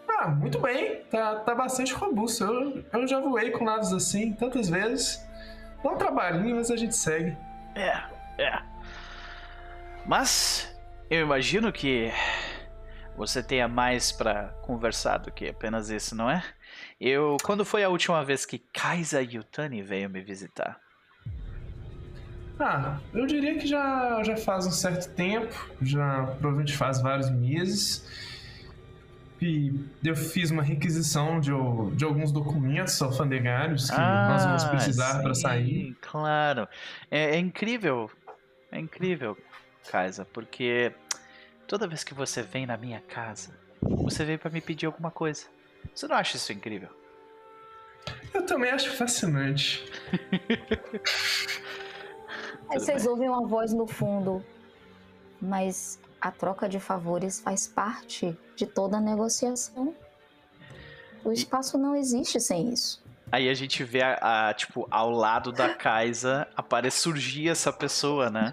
ah, 0.07 0.27
muito 0.27 0.59
bem, 0.59 1.03
tá, 1.09 1.35
tá 1.37 1.55
bastante 1.55 1.93
robusto. 1.93 2.43
Eu, 2.43 2.83
eu 2.93 3.07
já 3.07 3.19
voei 3.19 3.51
com 3.51 3.63
naves 3.65 3.93
assim 3.93 4.33
tantas 4.33 4.69
vezes. 4.69 5.25
Dá 5.83 5.91
um 5.91 5.97
trabalhinho, 5.97 6.57
mas 6.57 6.69
a 6.69 6.75
gente 6.75 6.95
segue. 6.95 7.35
É, 7.75 8.03
é. 8.37 8.61
Mas 10.05 10.73
eu 11.09 11.21
imagino 11.21 11.71
que 11.71 12.11
você 13.27 13.43
tenha 13.43 13.67
mais 13.67 14.11
para 14.11 14.45
conversar 14.63 15.19
do 15.19 15.31
que 15.31 15.47
apenas 15.47 15.91
isso, 15.91 16.15
não 16.15 16.27
é? 16.27 16.43
Eu, 16.99 17.37
quando 17.43 17.63
foi 17.63 17.83
a 17.83 17.89
última 17.89 18.25
vez 18.25 18.45
que 18.45 18.57
Kaisa 18.57 19.21
Yutani 19.21 19.83
veio 19.83 20.09
me 20.09 20.21
visitar? 20.21 20.79
Ah, 22.59 22.97
eu 23.13 23.27
diria 23.27 23.57
que 23.59 23.67
já, 23.67 24.23
já 24.23 24.35
faz 24.37 24.65
um 24.65 24.71
certo 24.71 25.13
tempo, 25.13 25.53
já 25.81 26.23
provavelmente 26.39 26.75
faz 26.75 26.99
vários 26.99 27.29
meses. 27.29 28.07
E 29.39 29.73
eu 30.03 30.15
fiz 30.15 30.49
uma 30.49 30.63
requisição 30.63 31.39
de, 31.39 31.51
de 31.95 32.03
alguns 32.03 32.31
documentos 32.31 32.99
alfandegários 33.01 33.89
que 33.89 33.95
ah, 33.95 34.29
nós 34.29 34.45
vamos 34.45 34.63
precisar 34.63 35.21
para 35.21 35.35
sair. 35.35 35.95
Claro. 36.01 36.67
É, 37.09 37.35
é 37.35 37.37
incrível. 37.37 38.09
É 38.71 38.79
incrível, 38.79 39.37
Kaisa, 39.91 40.25
porque 40.25 40.93
toda 41.71 41.87
vez 41.87 42.03
que 42.03 42.13
você 42.13 42.41
vem 42.41 42.65
na 42.65 42.75
minha 42.75 42.99
casa, 42.99 43.57
você 43.81 44.25
vem 44.25 44.37
para 44.37 44.51
me 44.51 44.59
pedir 44.59 44.87
alguma 44.87 45.09
coisa. 45.09 45.45
Você 45.95 46.05
não 46.05 46.17
acha 46.17 46.35
isso 46.35 46.51
incrível? 46.51 46.89
Eu 48.33 48.45
também 48.45 48.71
acho 48.71 48.91
fascinante. 48.91 49.89
Aí 52.69 52.77
vocês 52.77 53.07
ouvem 53.07 53.29
uma 53.29 53.47
voz 53.47 53.71
no 53.71 53.87
fundo, 53.87 54.43
mas 55.41 55.97
a 56.19 56.29
troca 56.29 56.67
de 56.67 56.77
favores 56.77 57.39
faz 57.39 57.69
parte 57.69 58.37
de 58.53 58.65
toda 58.65 58.97
a 58.97 58.99
negociação. 58.99 59.95
O 61.23 61.31
espaço 61.31 61.77
não 61.77 61.95
existe 61.95 62.37
sem 62.41 62.73
isso. 62.73 63.01
Aí 63.31 63.47
a 63.47 63.53
gente 63.53 63.81
vê, 63.85 64.01
a, 64.01 64.49
a 64.49 64.53
tipo, 64.53 64.85
ao 64.91 65.09
lado 65.09 65.53
da 65.53 65.73
Kaisa 65.73 66.49
aparece 66.53 66.97
surgir 66.97 67.47
essa 67.47 67.71
pessoa, 67.71 68.29
né? 68.29 68.51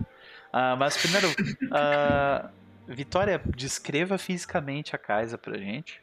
Uh, 0.53 0.77
mas 0.79 0.97
primeiro, 0.97 1.31
uh, 1.31 2.49
Vitória, 2.89 3.41
descreva 3.55 4.17
fisicamente 4.17 4.97
a 4.97 4.99
Kaisa 4.99 5.37
pra 5.37 5.59
gente. 5.59 6.01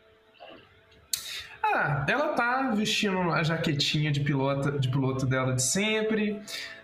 Ah, 1.63 2.05
ela 2.07 2.33
tá 2.33 2.69
vestindo 2.75 3.31
a 3.31 3.41
jaquetinha 3.41 4.11
de 4.11 4.19
piloto, 4.19 4.79
de 4.79 4.87
piloto 4.87 5.25
dela 5.25 5.53
de 5.53 5.63
sempre. 5.63 6.39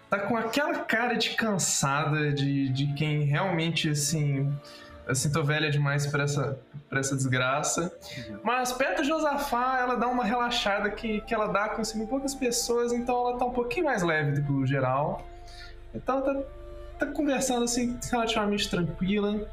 Tá 0.09 0.19
com 0.19 0.35
aquela 0.35 0.79
cara 0.79 1.13
de 1.13 1.29
cansada 1.35 2.33
de, 2.33 2.69
de 2.69 2.93
quem 2.95 3.25
realmente, 3.25 3.89
assim, 3.89 4.51
assim, 5.07 5.31
tô 5.31 5.43
velha 5.43 5.69
demais 5.69 6.07
pra 6.07 6.23
essa, 6.23 6.59
pra 6.89 6.99
essa 6.99 7.15
desgraça. 7.15 7.95
Uhum. 8.17 8.39
Mas 8.43 8.73
perto 8.73 9.03
de 9.03 9.07
Josafá, 9.07 9.79
ela 9.79 9.95
dá 9.95 10.07
uma 10.07 10.25
relaxada 10.25 10.89
que, 10.89 11.21
que 11.21 11.33
ela 11.33 11.47
dá 11.47 11.69
com 11.69 11.81
assim, 11.81 12.05
poucas 12.07 12.33
pessoas, 12.33 12.91
então 12.91 13.15
ela 13.27 13.37
tá 13.37 13.45
um 13.45 13.53
pouquinho 13.53 13.85
mais 13.85 14.01
leve 14.01 14.31
do 14.31 14.43
que 14.43 14.51
o 14.51 14.65
geral. 14.65 15.25
Então 15.93 16.17
ela 16.17 16.41
tá, 16.97 17.05
tá 17.05 17.05
conversando 17.05 17.65
assim, 17.65 17.97
relativamente 18.11 18.67
tranquila 18.67 19.47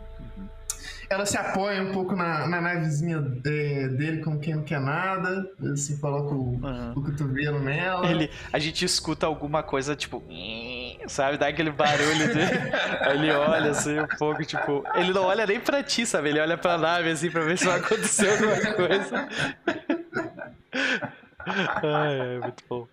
ela 1.11 1.25
se 1.25 1.37
apoia 1.39 1.83
um 1.83 1.91
pouco 1.93 2.15
na, 2.15 2.47
na 2.47 2.61
navezinha 2.61 3.17
é, 3.45 3.89
dele, 3.89 4.23
como 4.23 4.39
quem 4.39 4.55
não 4.55 4.63
quer 4.63 4.81
nada. 4.81 5.51
Assim, 5.73 5.97
coloca 5.99 6.35
o, 6.35 6.55
uhum. 6.55 6.93
o 6.97 7.03
cotovelo 7.03 7.61
nela. 7.61 8.07
Ele, 8.07 8.31
a 8.53 8.59
gente 8.59 8.85
escuta 8.85 9.27
alguma 9.27 9.63
coisa, 9.63 9.97
tipo. 9.97 10.23
Sabe? 11.07 11.39
Dá 11.39 11.49
aquele 11.49 11.71
barulho 11.71 12.29
dele. 12.35 12.51
aí 13.01 13.19
ele 13.19 13.31
olha 13.33 13.71
assim 13.71 13.99
um 13.99 14.07
pouco, 14.07 14.45
tipo. 14.45 14.85
Ele 14.95 15.13
não 15.13 15.23
olha 15.25 15.47
nem 15.47 15.59
pra 15.59 15.83
ti, 15.83 16.05
sabe? 16.05 16.29
Ele 16.29 16.41
olha 16.41 16.59
pra 16.59 16.77
nave 16.77 17.11
assim 17.11 17.31
pra 17.31 17.43
ver 17.43 17.57
se 17.57 17.65
vai 17.65 17.79
acontecer 17.79 18.29
alguma 18.31 18.75
coisa. 18.75 19.29
Ai, 21.47 22.37
é 22.37 22.39
muito 22.41 22.63
bom. 22.69 22.87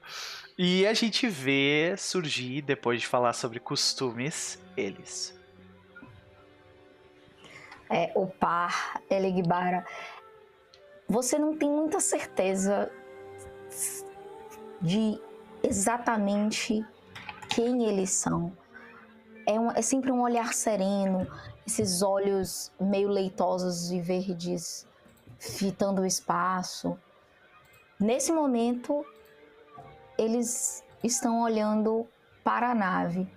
E 0.57 0.87
a 0.87 0.93
gente 0.93 1.27
vê 1.27 1.95
surgir, 1.97 2.61
depois 2.61 3.01
de 3.01 3.07
falar 3.07 3.33
sobre 3.33 3.59
costumes, 3.59 4.57
eles 4.77 5.35
é, 7.89 8.11
o 8.15 8.27
par, 8.27 9.01
Elegbara, 9.09 9.85
você 11.07 11.37
não 11.37 11.55
tem 11.55 11.69
muita 11.69 11.99
certeza 11.99 12.91
de 14.81 15.19
exatamente 15.63 16.85
quem 17.49 17.85
eles 17.85 18.11
são. 18.11 18.51
É, 19.45 19.59
um, 19.59 19.71
é 19.71 19.81
sempre 19.81 20.11
um 20.11 20.21
olhar 20.21 20.53
sereno, 20.53 21.27
esses 21.65 22.01
olhos 22.01 22.71
meio 22.79 23.07
leitosos 23.07 23.91
e 23.91 23.99
verdes 23.99 24.87
fitando 25.37 26.01
o 26.01 26.05
espaço. 26.05 26.97
Nesse 27.99 28.31
momento, 28.31 29.05
eles 30.17 30.83
estão 31.03 31.41
olhando 31.41 32.07
para 32.43 32.71
a 32.71 32.75
nave 32.75 33.27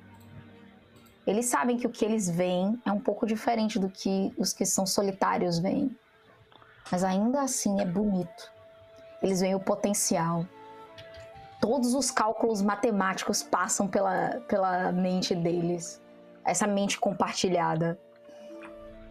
eles 1.29 1.45
sabem 1.45 1.76
que 1.76 1.87
o 1.87 1.91
que 1.91 2.07
eles 2.07 2.26
veem 2.26 2.81
é 2.87 2.91
um 2.91 2.99
pouco 2.99 3.26
diferente 3.26 3.79
do 3.79 3.91
que 3.91 4.33
os 4.39 4.55
que 4.55 4.64
são 4.64 4.87
solitários 4.87 5.59
veem. 5.59 5.95
Mas 6.91 7.05
ainda 7.05 7.43
assim 7.43 7.83
é 7.83 7.85
bonito. 7.85 8.51
Eles 9.22 9.43
veem 9.43 9.55
o 9.55 9.61
potencial. 9.61 10.47
Todos 11.61 11.93
os 11.93 12.11
cálculos 12.11 12.62
matemáticos 12.62 13.43
passam 13.43 13.87
pela, 13.87 14.41
pela 14.49 14.91
mente 14.91 15.35
deles. 15.35 16.01
Essa 16.47 16.66
mente 16.66 16.99
compartilhada. 16.99 18.01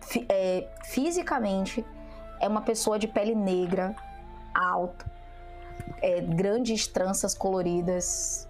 F 0.02 0.26
é, 0.28 0.68
fisicamente, 0.86 1.86
é 2.40 2.48
uma 2.48 2.64
pessoa 2.64 2.98
de 2.98 3.08
pele 3.08 3.36
negra, 3.36 3.96
alta, 4.56 5.06
é, 6.02 6.20
grandes 6.22 6.88
tranças 6.88 7.36
coloridas. 7.36 8.50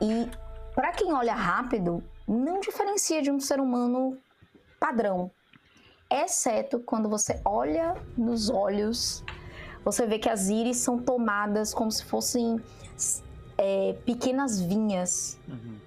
E 0.00 0.30
para 0.72 0.92
quem 0.92 1.12
olha 1.12 1.34
rápido, 1.34 2.00
não 2.28 2.60
diferencia 2.60 3.22
de 3.22 3.30
um 3.30 3.40
ser 3.40 3.60
humano 3.60 4.18
padrão. 4.78 5.30
Exceto 6.10 6.78
quando 6.80 7.08
você 7.08 7.40
olha 7.44 7.94
nos 8.16 8.50
olhos, 8.50 9.24
você 9.84 10.06
vê 10.06 10.18
que 10.18 10.28
as 10.28 10.48
íris 10.48 10.76
são 10.78 10.98
tomadas 10.98 11.72
como 11.72 11.90
se 11.90 12.04
fossem 12.04 12.60
é, 13.56 13.94
pequenas 14.04 14.60
vinhas. 14.60 15.38
Uhum. 15.48 15.78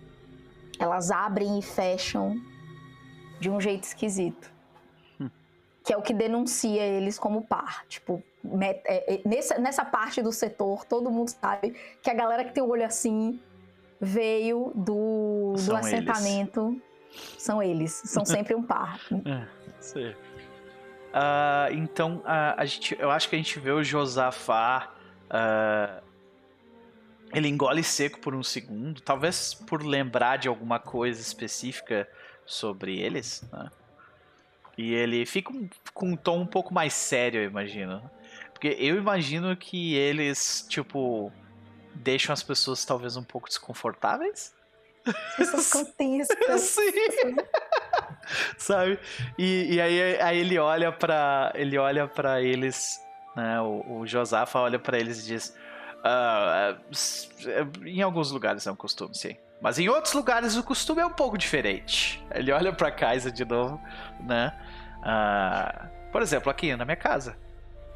Elas 0.79 1.11
abrem 1.11 1.59
e 1.59 1.61
fecham 1.61 2.35
de 3.39 3.49
um 3.49 3.59
jeito 3.59 3.83
esquisito. 3.83 4.51
Hum. 5.19 5.29
Que 5.83 5.93
é 5.93 5.97
o 5.97 6.01
que 6.01 6.13
denuncia 6.13 6.83
eles 6.83 7.19
como 7.19 7.43
par. 7.43 7.85
Tipo, 7.87 8.23
é, 8.61 9.15
é, 9.15 9.21
nessa, 9.25 9.59
nessa 9.59 9.85
parte 9.85 10.21
do 10.21 10.31
setor, 10.31 10.85
todo 10.85 11.11
mundo 11.11 11.29
sabe 11.29 11.75
que 12.01 12.09
a 12.09 12.13
galera 12.13 12.43
que 12.43 12.53
tem 12.53 12.63
o 12.63 12.69
olho 12.69 12.85
assim 12.85 13.39
veio 14.01 14.71
do, 14.73 15.53
do 15.63 15.75
assentamento. 15.75 16.69
Eles. 16.69 17.35
São 17.37 17.61
eles, 17.61 17.91
são 18.05 18.25
sempre 18.25 18.55
um 18.55 18.63
par. 18.63 18.99
É, 19.25 19.45
sei. 19.79 20.11
Uh, 20.11 21.73
então, 21.73 22.17
uh, 22.17 22.55
a 22.57 22.65
gente, 22.65 22.97
eu 22.99 23.11
acho 23.11 23.29
que 23.29 23.35
a 23.35 23.37
gente 23.37 23.59
vê 23.59 23.71
o 23.71 23.83
Josafá. 23.83 24.91
Uh, 25.29 26.01
ele 27.33 27.47
engole 27.47 27.83
seco 27.83 28.19
por 28.19 28.35
um 28.35 28.43
segundo, 28.43 28.99
talvez 28.99 29.53
por 29.53 29.83
lembrar 29.83 30.37
de 30.37 30.49
alguma 30.49 30.79
coisa 30.79 31.21
específica 31.21 32.09
sobre 32.45 32.99
eles, 32.99 33.47
né? 33.53 33.69
E 34.77 34.93
ele 34.93 35.25
fica 35.25 35.51
um, 35.51 35.69
com 35.93 36.07
um 36.07 36.15
tom 36.15 36.41
um 36.41 36.45
pouco 36.45 36.73
mais 36.73 36.93
sério, 36.93 37.41
eu 37.41 37.45
imagino. 37.45 38.01
Porque 38.51 38.75
eu 38.79 38.97
imagino 38.97 39.55
que 39.55 39.95
eles, 39.95 40.65
tipo, 40.67 41.31
deixam 41.95 42.33
as 42.33 42.43
pessoas 42.43 42.83
talvez 42.85 43.15
um 43.17 43.23
pouco 43.23 43.47
desconfortáveis. 43.47 44.53
Pessoas. 45.35 45.65
Sim. 46.61 47.35
Sabe? 48.57 48.99
E, 49.37 49.75
e 49.75 49.81
aí, 49.81 50.21
aí 50.21 50.37
ele 50.37 50.57
olha 50.57 50.91
para 50.91 51.51
ele 51.55 51.77
olha 51.77 52.07
para 52.07 52.41
eles, 52.41 52.99
né? 53.35 53.59
O, 53.61 53.99
o 53.99 54.07
Josafa 54.07 54.59
olha 54.59 54.77
para 54.77 54.99
eles 54.99 55.23
e 55.23 55.27
diz: 55.27 55.55
ah, 56.03 56.77
em 57.85 58.01
alguns 58.01 58.31
lugares 58.31 58.65
é 58.65 58.71
um 58.71 58.75
costume, 58.75 59.15
sim. 59.15 59.35
Mas 59.61 59.77
em 59.77 59.87
outros 59.89 60.13
lugares 60.13 60.55
o 60.55 60.63
costume 60.63 61.01
é 61.01 61.05
um 61.05 61.11
pouco 61.11 61.37
diferente. 61.37 62.23
Ele 62.33 62.51
olha 62.51 62.73
para 62.73 62.91
casa 62.91 63.31
de 63.31 63.45
novo, 63.45 63.79
né? 64.19 64.53
Uh, 64.99 66.11
por 66.11 66.21
exemplo, 66.21 66.49
aqui 66.49 66.75
na 66.75 66.83
minha 66.83 66.97
casa. 66.97 67.37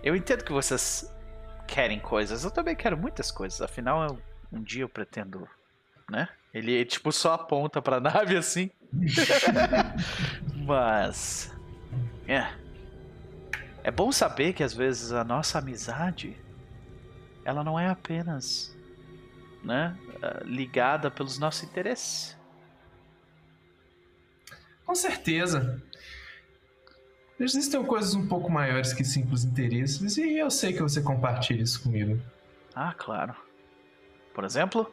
Eu 0.03 0.15
entendo 0.15 0.43
que 0.43 0.53
vocês 0.53 1.11
querem 1.67 1.99
coisas. 1.99 2.43
Eu 2.43 2.51
também 2.51 2.75
quero 2.75 2.97
muitas 2.97 3.31
coisas. 3.31 3.61
Afinal, 3.61 4.03
eu, 4.03 4.21
um 4.51 4.61
dia 4.61 4.83
eu 4.83 4.89
pretendo, 4.89 5.47
né? 6.09 6.29
Ele 6.53 6.85
tipo 6.85 7.11
só 7.11 7.33
aponta 7.33 7.81
pra 7.81 7.99
nave 8.01 8.37
assim. 8.37 8.71
Mas 10.65 11.53
é. 12.27 12.47
É 13.83 13.91
bom 13.91 14.11
saber 14.11 14.53
que 14.53 14.63
às 14.63 14.73
vezes 14.73 15.11
a 15.11 15.23
nossa 15.23 15.59
amizade 15.59 16.35
ela 17.43 17.63
não 17.63 17.79
é 17.79 17.87
apenas 17.87 18.75
né, 19.63 19.95
eh, 20.21 20.43
ligada 20.43 21.11
pelos 21.11 21.37
nossos 21.37 21.63
interesses. 21.63 22.35
Com 24.85 24.95
certeza. 24.95 25.81
Existem 27.39 27.83
coisas 27.83 28.15
um 28.15 28.27
pouco 28.27 28.49
maiores 28.49 28.93
que 28.93 29.03
simples 29.03 29.43
interesses 29.43 30.17
e 30.17 30.37
eu 30.37 30.49
sei 30.49 30.71
que 30.71 30.81
você 30.81 31.01
compartilha 31.01 31.61
isso 31.61 31.83
comigo. 31.83 32.19
Ah, 32.73 32.93
claro. 32.97 33.35
Por 34.33 34.43
exemplo, 34.43 34.91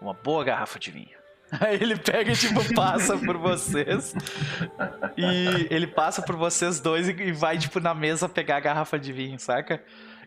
uma 0.00 0.12
boa 0.12 0.44
garrafa 0.44 0.78
de 0.78 0.90
vinho. 0.90 1.24
Aí 1.60 1.76
ele 1.80 1.96
pega 1.96 2.32
e, 2.32 2.36
tipo, 2.36 2.74
passa 2.74 3.16
por 3.16 3.36
vocês. 3.36 4.14
E 5.16 5.68
ele 5.70 5.86
passa 5.86 6.22
por 6.22 6.36
vocês 6.36 6.80
dois 6.80 7.08
e 7.08 7.32
vai, 7.32 7.58
tipo, 7.58 7.80
na 7.80 7.94
mesa 7.94 8.28
pegar 8.28 8.56
a 8.56 8.60
garrafa 8.60 8.98
de 8.98 9.12
vinho, 9.12 9.38
saca? 9.38 9.82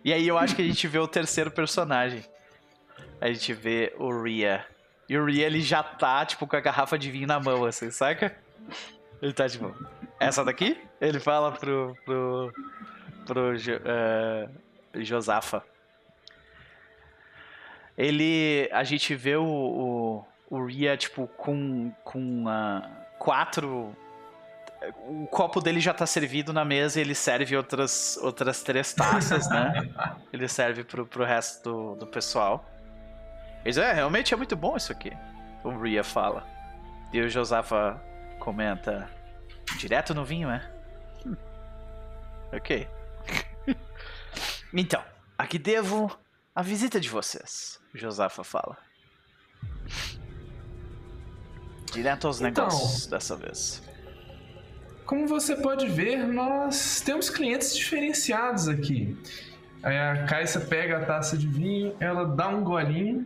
E 0.05 0.13
aí 0.13 0.27
eu 0.27 0.38
acho 0.38 0.55
que 0.55 0.61
a 0.61 0.65
gente 0.65 0.88
vê 0.88 0.99
o 0.99 1.07
terceiro 1.07 1.51
personagem. 1.51 2.23
A 3.19 3.27
gente 3.27 3.53
vê 3.53 3.93
o 3.97 4.21
Ria. 4.21 4.65
E 5.09 5.17
o 5.17 5.25
Ria, 5.25 5.45
ele 5.45 5.61
já 5.61 5.81
tá, 5.83 6.25
tipo, 6.25 6.45
com 6.47 6.55
a 6.55 6.61
garrafa 6.61 6.97
de 6.97 7.11
vinho 7.11 7.27
na 7.27 7.39
mão, 7.39 7.65
assim, 7.65 7.91
saca? 7.91 8.38
Ele 9.21 9.33
tá, 9.33 9.49
tipo, 9.49 9.75
essa 10.20 10.43
daqui? 10.43 10.78
Ele 10.99 11.20
fala 11.20 11.51
pro. 11.51 11.95
pro. 12.05 12.53
pro 13.26 13.53
uh, 13.53 15.03
Josafa. 15.03 15.63
Ele. 17.97 18.70
A 18.72 18.84
gente 18.84 19.15
vê 19.15 19.36
o, 19.36 19.45
o, 19.45 20.26
o 20.49 20.65
Ria, 20.65 20.97
tipo, 20.97 21.28
com. 21.28 21.91
com 22.03 22.45
uh, 22.45 22.82
quatro. 23.20 23.95
O 25.07 25.26
copo 25.28 25.59
dele 25.59 25.80
já 25.80 25.93
tá 25.93 26.05
servido 26.05 26.53
na 26.53 26.63
mesa 26.63 26.99
e 26.99 27.01
ele 27.01 27.15
serve 27.15 27.57
outras, 27.57 28.15
outras 28.22 28.61
três 28.61 28.93
taças, 28.93 29.49
né? 29.49 29.89
Ele 30.32 30.47
serve 30.47 30.84
pro, 30.84 31.03
pro 31.03 31.26
resto 31.26 31.63
do, 31.63 31.95
do 31.95 32.07
pessoal. 32.07 32.63
Ele 33.65 33.72
diz, 33.72 33.78
é, 33.80 33.91
realmente 33.91 34.36
é 34.36 34.38
muito 34.38 34.55
bom 34.55 34.78
isso 34.78 34.91
aqui. 34.91 35.11
O 35.63 35.72
Ria 35.72 36.03
fala. 36.03 36.45
E 37.11 37.20
o 37.20 37.28
Josafa 37.28 37.99
comenta. 38.39 39.09
Direto 39.76 40.13
no 40.13 40.24
vinho, 40.24 40.49
é? 40.49 40.65
Hum. 41.26 41.36
Ok. 42.53 42.88
então, 44.74 45.03
aqui 45.38 45.59
devo 45.59 46.18
a 46.55 46.61
visita 46.61 46.99
de 46.99 47.09
vocês, 47.09 47.80
Josafa 47.93 48.43
fala. 48.43 48.78
Direto 51.91 52.28
aos 52.28 52.41
Então. 52.41 52.65
negócios 52.65 53.07
dessa 53.07 53.36
vez. 53.36 53.82
Como 55.05 55.26
você 55.28 55.55
pode 55.55 55.88
ver, 55.88 56.28
nós 56.28 57.01
temos 57.01 57.30
clientes 57.30 57.76
diferenciados 57.76 58.68
aqui. 58.68 59.18
Aí 59.82 59.97
a 59.97 60.26
Caixa 60.26 60.59
pega 60.59 60.97
a 60.97 61.05
taça 61.05 61.38
de 61.38 61.47
vinho, 61.47 61.95
ela 61.99 62.26
dá 62.26 62.49
um 62.49 62.61
golinho, 62.63 63.26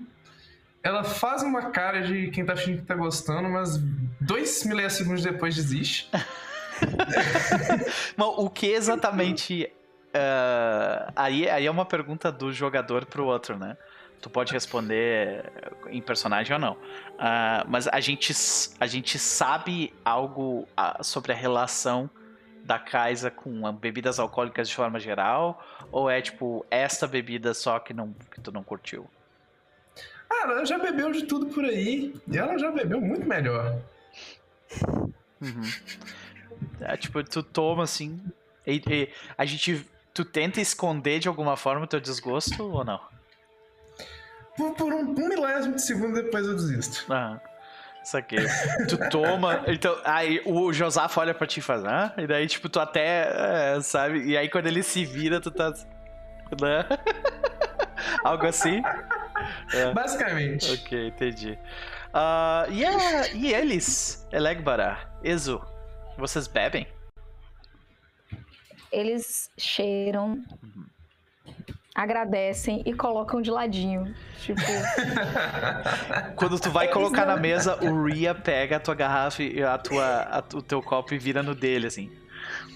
ela 0.84 1.04
faz 1.04 1.42
uma 1.42 1.72
cara 1.72 2.02
de 2.02 2.30
quem 2.30 2.46
tá 2.46 2.54
achando 2.54 2.78
que 2.78 2.84
tá 2.86 2.94
gostando, 2.94 3.50
mas 3.50 3.80
dois 4.22 4.64
milissegundos 4.64 5.24
depois 5.24 5.56
desiste. 5.56 6.10
Mas 8.16 8.28
o 8.38 8.50
que 8.50 8.68
exatamente. 8.68 9.72
ah, 10.14 11.12
aí, 11.16 11.50
aí 11.50 11.66
é 11.66 11.72
uma 11.72 11.86
pergunta 11.86 12.32
do 12.32 12.54
jogador 12.54 13.06
pro 13.06 13.26
outro, 13.26 13.58
né? 13.58 13.76
Tu 14.22 14.30
pode 14.30 14.54
responder 14.54 15.52
em 15.90 16.02
personagem 16.02 16.54
ou 16.54 16.60
não. 16.60 16.78
Ah, 17.18 17.66
mas 17.68 17.88
a 17.88 18.00
gente, 18.00 18.34
a 18.80 18.86
gente 18.86 19.18
sabe 19.18 19.92
algo 20.06 20.68
ah, 20.78 21.04
sobre 21.04 21.32
a 21.32 21.36
relação 21.36 22.08
da 22.64 22.78
Kaisa 22.78 23.32
com 23.32 23.72
bebidas 23.74 24.20
alcoólicas 24.20 24.70
de 24.70 24.76
forma 24.76 25.00
geral? 25.00 25.66
Ou 25.92 26.08
é 26.08 26.22
tipo, 26.22 26.64
esta 26.70 27.08
bebida 27.08 27.56
só 27.56 27.80
que, 27.80 27.94
não, 27.94 28.14
que 28.32 28.40
tu 28.40 28.52
não 28.52 28.64
curtiu? 28.64 29.10
Ah, 30.30 30.44
ela 30.44 30.66
já 30.66 30.78
bebeu 30.78 31.12
de 31.12 31.24
tudo 31.24 31.48
por 31.48 31.66
aí, 31.66 32.16
e 32.28 32.38
ela 32.38 32.58
já 32.58 32.72
bebeu 32.72 33.02
muito 33.02 33.28
melhor. 33.28 33.76
Uhum. 35.42 35.62
É, 36.82 36.98
tipo, 36.98 37.24
tu 37.24 37.42
toma 37.44 37.84
assim. 37.84 38.20
E, 38.66 38.82
e 38.88 39.10
a 39.38 39.46
gente. 39.46 39.86
Tu 40.14 40.26
tenta 40.26 40.60
esconder 40.60 41.20
de 41.20 41.28
alguma 41.30 41.56
forma 41.56 41.86
o 41.86 41.88
teu 41.88 42.00
desgosto 42.00 42.64
ou 42.70 42.84
não? 42.84 43.00
Por, 44.58 44.74
por 44.76 44.94
um, 44.94 45.00
um 45.00 45.30
milésimo 45.30 45.76
de 45.76 45.82
segundo 45.82 46.14
depois 46.16 46.46
eu 46.46 46.54
desisto. 46.54 47.06
Ah, 47.12 47.40
isso 48.04 48.18
aqui. 48.18 48.36
Tu 48.90 49.10
toma. 49.10 49.64
Então, 49.68 49.98
aí 50.04 50.42
o 50.46 50.74
Josafo 50.74 51.20
olha 51.20 51.34
pra 51.34 51.48
ti 51.48 51.60
e 51.60 51.64
faz, 51.64 51.86
ah? 51.86 52.14
E 52.18 52.28
daí, 52.28 52.46
tipo, 52.48 52.68
tu 52.68 52.80
até. 52.80 53.76
é, 53.78 53.82
sabe? 53.82 54.24
E 54.26 54.38
aí 54.38 54.50
quando 54.50 54.68
ele 54.68 54.84
se 54.84 55.06
vira, 55.06 55.40
tu 55.40 55.50
tá. 55.50 55.70
Né? 55.70 56.86
Algo 58.24 58.46
assim? 58.46 58.82
É. 59.74 59.94
Basicamente. 59.94 60.74
Ok, 60.74 61.08
entendi. 61.08 61.58
Ah, 62.14 62.66
e, 62.70 62.86
a- 62.86 63.28
e 63.34 63.54
eles, 63.54 64.28
Elegbara, 64.32 65.10
Ezu, 65.24 65.62
vocês 66.18 66.48
bebem? 66.48 66.88
Eles 68.92 69.50
cheiram, 69.58 70.44
agradecem 71.96 72.82
e 72.86 72.94
colocam 72.94 73.42
de 73.42 73.50
ladinho. 73.50 74.14
Tipo, 74.40 74.60
Quando 76.36 76.60
tu 76.60 76.70
vai 76.70 76.86
Eles 76.88 76.94
colocar 76.94 77.26
não- 77.26 77.36
na 77.36 77.42
mesa, 77.42 77.82
o 77.84 78.04
Ria 78.06 78.36
pega 78.36 78.76
a 78.76 78.80
tua 78.80 78.96
garrafa 78.96 79.42
e 79.44 79.64
a 79.64 79.78
tua, 79.78 80.24
a 80.24 80.40
o 80.56 80.62
teu 80.62 80.82
copo 80.82 81.14
e 81.14 81.18
vira 81.18 81.42
no 81.42 81.56
dele, 81.56 81.88
assim. 81.88 82.12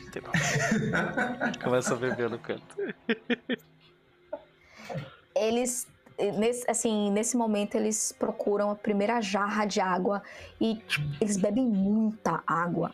Não 0.03 0.11
tem 0.11 0.21
problema. 0.21 1.51
Começa 1.61 1.93
a 1.93 1.97
beber 1.97 2.29
no 2.29 2.39
canto. 2.39 2.63
eles 5.36 5.86
nesse, 6.18 6.70
assim, 6.70 7.11
nesse 7.11 7.36
momento 7.36 7.76
eles 7.76 8.11
procuram 8.11 8.70
a 8.72 8.76
primeira 8.76 9.22
jarra 9.22 9.66
de 9.66 9.80
água 9.80 10.24
e 10.59 10.76
tipo, 10.76 11.05
eles 11.22 11.38
bebem 11.38 11.66
muita 11.66 12.43
água. 12.45 12.93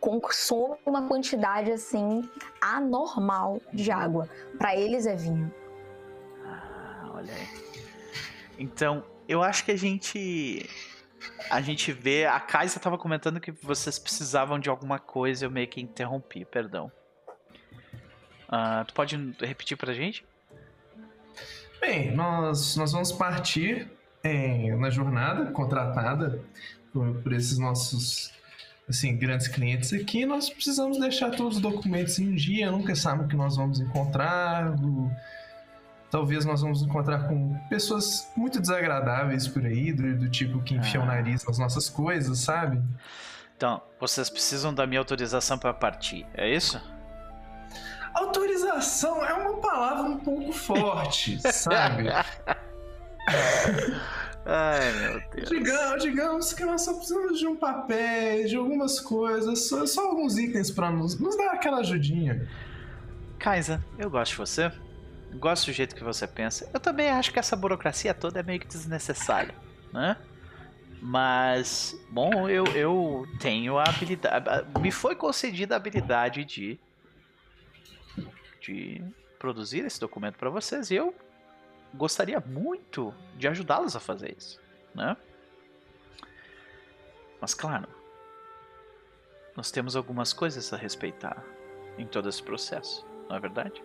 Consomem 0.00 0.78
uma 0.84 1.06
quantidade 1.06 1.70
assim 1.70 2.28
anormal 2.60 3.60
de 3.72 3.90
água. 3.90 4.28
Pra 4.58 4.76
eles 4.76 5.06
é 5.06 5.14
vinho. 5.14 5.52
Ah, 6.44 7.12
olha 7.14 7.32
aí. 7.32 7.48
Então, 8.58 9.04
eu 9.28 9.42
acho 9.42 9.64
que 9.64 9.70
a 9.70 9.76
gente. 9.76 10.68
A 11.50 11.60
gente 11.60 11.92
vê. 11.92 12.26
A 12.26 12.40
Kaisa 12.40 12.80
tava 12.80 12.98
comentando 12.98 13.40
que 13.40 13.52
vocês 13.52 13.98
precisavam 13.98 14.58
de 14.58 14.68
alguma 14.68 14.98
coisa, 14.98 15.44
eu 15.44 15.50
meio 15.50 15.68
que 15.68 15.80
interrompi, 15.80 16.44
perdão. 16.44 16.90
Ah, 18.48 18.84
tu 18.86 18.92
pode 18.92 19.16
repetir 19.40 19.76
pra 19.76 19.94
gente? 19.94 20.26
Bem, 21.82 22.14
nós, 22.14 22.76
nós 22.76 22.92
vamos 22.92 23.10
partir 23.10 23.90
em- 24.22 24.74
na 24.78 24.88
jornada 24.88 25.50
contratada 25.50 26.40
por, 26.92 27.12
por 27.22 27.32
esses 27.32 27.58
nossos 27.58 28.30
assim, 28.88 29.16
grandes 29.16 29.48
clientes 29.48 29.92
aqui. 29.92 30.24
Nós 30.24 30.48
precisamos 30.48 30.98
deixar 31.00 31.30
todos 31.32 31.56
os 31.56 31.62
documentos 31.62 32.18
em 32.20 32.34
dia, 32.34 32.70
nunca 32.70 32.94
sabe 32.94 33.24
o 33.24 33.28
que 33.28 33.36
nós 33.36 33.56
vamos 33.56 33.80
encontrar. 33.80 34.70
o- 34.80 35.10
Talvez 36.10 36.44
nós 36.44 36.60
vamos 36.60 36.82
encontrar 36.82 37.26
com 37.26 37.58
pessoas 37.70 38.30
muito 38.36 38.60
desagradáveis 38.60 39.48
por 39.48 39.64
aí, 39.64 39.92
do, 39.94 40.14
do 40.18 40.28
tipo 40.28 40.60
que 40.62 40.74
enfia 40.74 41.00
o 41.00 41.04
Ah. 41.04 41.06
nariz 41.06 41.42
nas 41.44 41.58
nossas 41.58 41.88
coisas, 41.88 42.38
sabe? 42.38 42.80
Então, 43.56 43.80
vocês 43.98 44.28
precisam 44.28 44.74
da 44.74 44.86
minha 44.86 45.00
autorização 45.00 45.56
pra 45.58 45.72
partir, 45.72 46.26
é 46.34 46.54
isso? 46.54 46.78
Autorização 48.14 49.24
é 49.24 49.32
uma 49.34 49.58
palavra 49.58 50.04
um 50.04 50.18
pouco 50.18 50.52
forte, 50.52 51.38
sabe? 51.52 52.08
Ai, 54.44 54.92
meu 54.92 55.22
Deus. 55.34 55.48
Digamos, 55.48 56.02
digamos 56.02 56.52
que 56.52 56.64
nós 56.64 56.82
só 56.82 56.94
precisamos 56.94 57.38
de 57.38 57.46
um 57.46 57.56
papel, 57.56 58.44
de 58.46 58.56
algumas 58.56 59.00
coisas, 59.00 59.68
só, 59.68 59.86
só 59.86 60.08
alguns 60.08 60.36
itens 60.36 60.70
pra 60.70 60.90
nos, 60.90 61.18
nos 61.18 61.36
dar 61.36 61.52
aquela 61.52 61.78
ajudinha. 61.78 62.48
Kaisa, 63.38 63.82
eu 63.98 64.10
gosto 64.10 64.32
de 64.32 64.38
você. 64.38 64.72
Gosto 65.34 65.66
do 65.66 65.72
jeito 65.72 65.94
que 65.94 66.04
você 66.04 66.26
pensa. 66.26 66.68
Eu 66.74 66.80
também 66.80 67.08
acho 67.08 67.32
que 67.32 67.38
essa 67.38 67.56
burocracia 67.56 68.12
toda 68.12 68.40
é 68.40 68.42
meio 68.42 68.60
que 68.60 68.66
desnecessária, 68.66 69.54
né? 69.92 70.16
Mas, 71.00 71.96
bom, 72.08 72.48
eu, 72.48 72.64
eu 72.66 73.26
tenho 73.40 73.76
a 73.76 73.82
habilidade. 73.82 74.48
Me 74.80 74.92
foi 74.92 75.16
concedida 75.16 75.74
a 75.74 75.76
habilidade 75.76 76.44
de. 76.44 76.78
De 78.62 79.02
produzir 79.38 79.84
esse 79.84 80.00
documento 80.00 80.36
para 80.38 80.48
vocês 80.50 80.90
e 80.90 80.94
eu 80.94 81.14
gostaria 81.94 82.40
muito 82.40 83.12
de 83.36 83.48
ajudá-los 83.48 83.96
a 83.96 84.00
fazer 84.00 84.34
isso, 84.38 84.60
né? 84.94 85.16
Mas, 87.40 87.54
claro, 87.54 87.88
nós 89.56 89.70
temos 89.70 89.96
algumas 89.96 90.32
coisas 90.32 90.72
a 90.72 90.76
respeitar 90.76 91.42
em 91.98 92.06
todo 92.06 92.28
esse 92.28 92.42
processo, 92.42 93.04
não 93.28 93.36
é 93.36 93.40
verdade? 93.40 93.82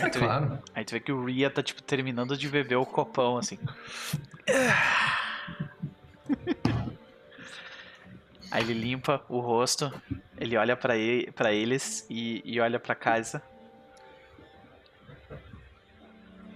É 0.00 0.04
Aí 0.04 0.10
tu 0.10 0.18
vê- 0.18 0.26
claro. 0.26 0.58
Aí 0.74 0.84
tu 0.84 0.90
vê 0.92 1.00
que 1.00 1.12
o 1.12 1.24
Ria 1.24 1.50
tá, 1.50 1.62
tipo, 1.62 1.82
terminando 1.82 2.36
de 2.36 2.48
beber 2.48 2.76
o 2.76 2.86
copão, 2.86 3.36
assim. 3.36 3.58
Aí 8.54 8.62
ele 8.62 8.74
limpa 8.74 9.20
o 9.28 9.40
rosto. 9.40 9.92
ele 10.38 10.56
olha 10.56 10.76
pra, 10.76 10.96
ele, 10.96 11.32
pra 11.32 11.52
eles 11.52 12.06
e, 12.08 12.40
e 12.44 12.60
olha 12.60 12.78
pra 12.78 12.94
casa. 12.94 13.42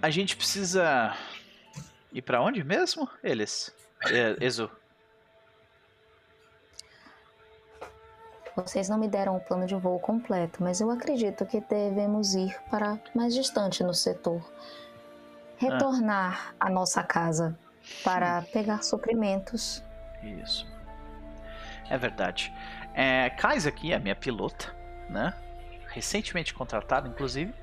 A 0.01 0.09
gente 0.09 0.37
precisa 0.37 1.13
ir 2.13 2.21
pra 2.21 2.41
onde 2.41 2.63
mesmo? 2.63 3.05
Eles. 3.21 3.75
É, 4.05 4.37
Ezu. 4.39 4.71
Vocês 8.55 8.87
não 8.87 8.97
me 8.97 9.09
deram 9.09 9.35
o 9.35 9.41
plano 9.41 9.65
de 9.65 9.75
voo 9.75 9.99
completo, 9.99 10.63
mas 10.63 10.79
eu 10.79 10.89
acredito 10.89 11.45
que 11.45 11.59
devemos 11.59 12.33
ir 12.33 12.57
para 12.71 12.97
mais 13.13 13.33
distante 13.33 13.83
no 13.83 13.93
setor. 13.93 14.41
Retornar 15.57 16.55
à 16.57 16.69
nossa 16.69 17.03
casa 17.03 17.59
para 18.05 18.41
pegar 18.53 18.83
suprimentos. 18.83 19.83
Isso. 20.23 20.78
É 21.89 21.97
verdade. 21.97 22.53
É, 22.93 23.29
Kais 23.31 23.65
aqui 23.65 23.91
é 23.93 23.99
minha 23.99 24.15
pilota, 24.15 24.75
né? 25.09 25.33
Recentemente 25.87 26.53
contratada, 26.53 27.07
inclusive. 27.07 27.53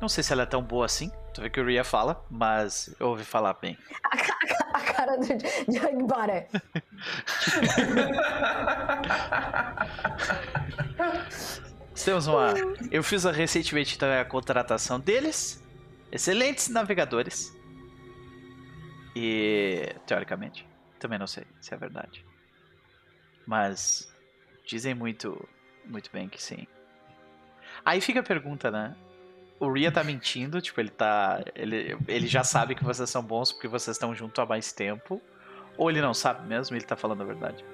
Não 0.00 0.08
sei 0.08 0.22
se 0.24 0.32
ela 0.32 0.42
é 0.42 0.46
tão 0.46 0.62
boa 0.62 0.86
assim. 0.86 1.10
Tu 1.34 1.42
vê 1.42 1.50
que 1.50 1.60
o 1.60 1.66
Ria 1.66 1.84
fala, 1.84 2.24
mas 2.30 2.94
eu 2.98 3.08
ouvi 3.08 3.24
falar 3.24 3.54
bem. 3.54 3.76
A, 4.04 4.16
ca- 4.16 4.38
a 4.74 4.80
cara 4.80 5.16
do. 5.16 5.26
Nós 5.28 6.44
Temos 12.04 12.26
uma. 12.26 12.54
Eu 12.90 13.02
fiz 13.02 13.26
a- 13.26 13.32
recentemente 13.32 13.98
também 13.98 14.18
a 14.18 14.24
contratação 14.24 14.98
deles. 14.98 15.62
Excelentes 16.10 16.68
navegadores. 16.68 17.54
E. 19.14 19.94
Teoricamente. 20.06 20.66
Também 20.98 21.18
não 21.18 21.26
sei 21.26 21.44
se 21.60 21.72
é 21.74 21.76
verdade. 21.76 22.24
Mas. 23.50 24.08
Dizem 24.64 24.94
muito. 24.94 25.48
Muito 25.84 26.08
bem 26.12 26.28
que 26.28 26.40
sim. 26.40 26.68
Aí 27.84 28.00
fica 28.00 28.20
a 28.20 28.22
pergunta, 28.22 28.70
né? 28.70 28.94
O 29.58 29.72
Ria 29.72 29.90
tá 29.90 30.04
mentindo, 30.04 30.60
tipo, 30.60 30.80
ele 30.80 30.90
tá. 30.90 31.42
Ele, 31.56 31.98
ele 32.06 32.28
já 32.28 32.44
sabe 32.44 32.76
que 32.76 32.84
vocês 32.84 33.10
são 33.10 33.24
bons 33.24 33.50
porque 33.50 33.66
vocês 33.66 33.96
estão 33.96 34.14
junto 34.14 34.40
há 34.40 34.46
mais 34.46 34.72
tempo. 34.72 35.20
Ou 35.76 35.90
ele 35.90 36.00
não 36.00 36.14
sabe 36.14 36.46
mesmo 36.46 36.76
e 36.76 36.78
ele 36.78 36.86
tá 36.86 36.94
falando 36.94 37.22
a 37.22 37.26
verdade. 37.26 37.64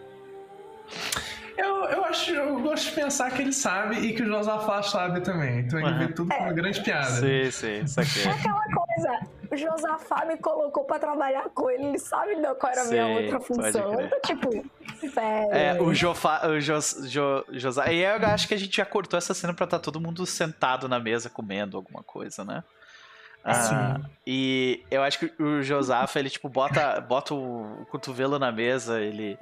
Eu, 1.59 1.85
eu 1.85 2.05
acho, 2.07 2.31
eu 2.31 2.59
gosto 2.61 2.89
de 2.89 2.93
pensar 2.93 3.31
que 3.31 3.43
ele 3.43 3.53
sabe 3.53 3.99
e 3.99 4.15
que 4.15 4.23
o 4.23 4.27
Josafá 4.27 4.83
sabe 4.83 5.21
também. 5.21 5.61
Então 5.61 5.79
ele 5.79 5.89
Aham. 5.89 5.99
vê 5.99 6.13
tudo 6.15 6.31
como 6.31 6.45
uma 6.45 6.53
grande 6.55 6.81
piada. 6.83 7.11
Sim, 7.11 7.51
sim, 7.51 7.85
isso 7.85 8.01
aqui. 8.01 8.21
É 8.27 8.31
aquela 8.31 8.65
coisa, 8.65 8.86
o 9.51 9.57
Josafá 9.57 10.25
me 10.25 10.37
colocou 10.37 10.85
pra 10.85 10.99
trabalhar 10.99 11.49
com 11.51 11.71
ele, 11.71 11.87
ele 11.87 11.99
sabe 11.99 12.35
não 12.37 12.55
qual 12.55 12.73
era 12.73 12.83
a 12.83 12.85
minha 12.87 13.07
outra 13.07 13.41
função. 13.41 14.01
Então, 14.01 14.21
tipo, 14.25 14.51
sério. 15.09 15.53
É, 15.53 15.81
o 15.81 15.95
Jofa, 15.95 16.49
o 16.49 16.61
Jos, 16.61 17.05
Jo, 17.09 17.45
Josá. 17.53 17.93
E 17.93 18.03
eu 18.03 18.17
acho 18.27 18.49
que 18.49 18.55
a 18.55 18.59
gente 18.59 18.77
já 18.77 18.85
cortou 18.85 19.17
essa 19.19 19.35
cena 19.35 19.55
pra 19.55 19.65
estar 19.65 19.79
todo 19.79 20.01
mundo 20.01 20.25
sentado 20.27 20.89
na 20.89 20.99
mesa 20.99 21.31
comendo 21.31 21.77
alguma 21.77 22.03
coisa, 22.03 22.45
né? 22.45 22.65
Ah, 23.45 23.55
Sim. 23.55 24.11
e 24.27 24.85
eu 24.91 25.05
acho 25.05 25.21
que 25.21 25.41
o 25.41 25.63
Josafa, 25.63 26.19
ele 26.19 26.29
tipo 26.29 26.49
bota, 26.49 27.01
bota 27.01 27.33
o, 27.33 27.83
o 27.83 27.87
cotovelo 27.87 28.41
na 28.41 28.51
mesa, 28.51 29.01
ele, 29.01 29.39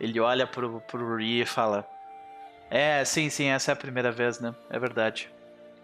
ele 0.00 0.18
olha 0.18 0.46
pro, 0.46 0.80
pro 0.80 1.16
Ri 1.16 1.42
e 1.42 1.46
fala: 1.46 1.86
É, 2.70 3.04
sim, 3.04 3.28
sim, 3.28 3.48
essa 3.48 3.70
é 3.70 3.74
a 3.74 3.76
primeira 3.76 4.10
vez, 4.10 4.40
né? 4.40 4.54
É 4.70 4.78
verdade. 4.78 5.30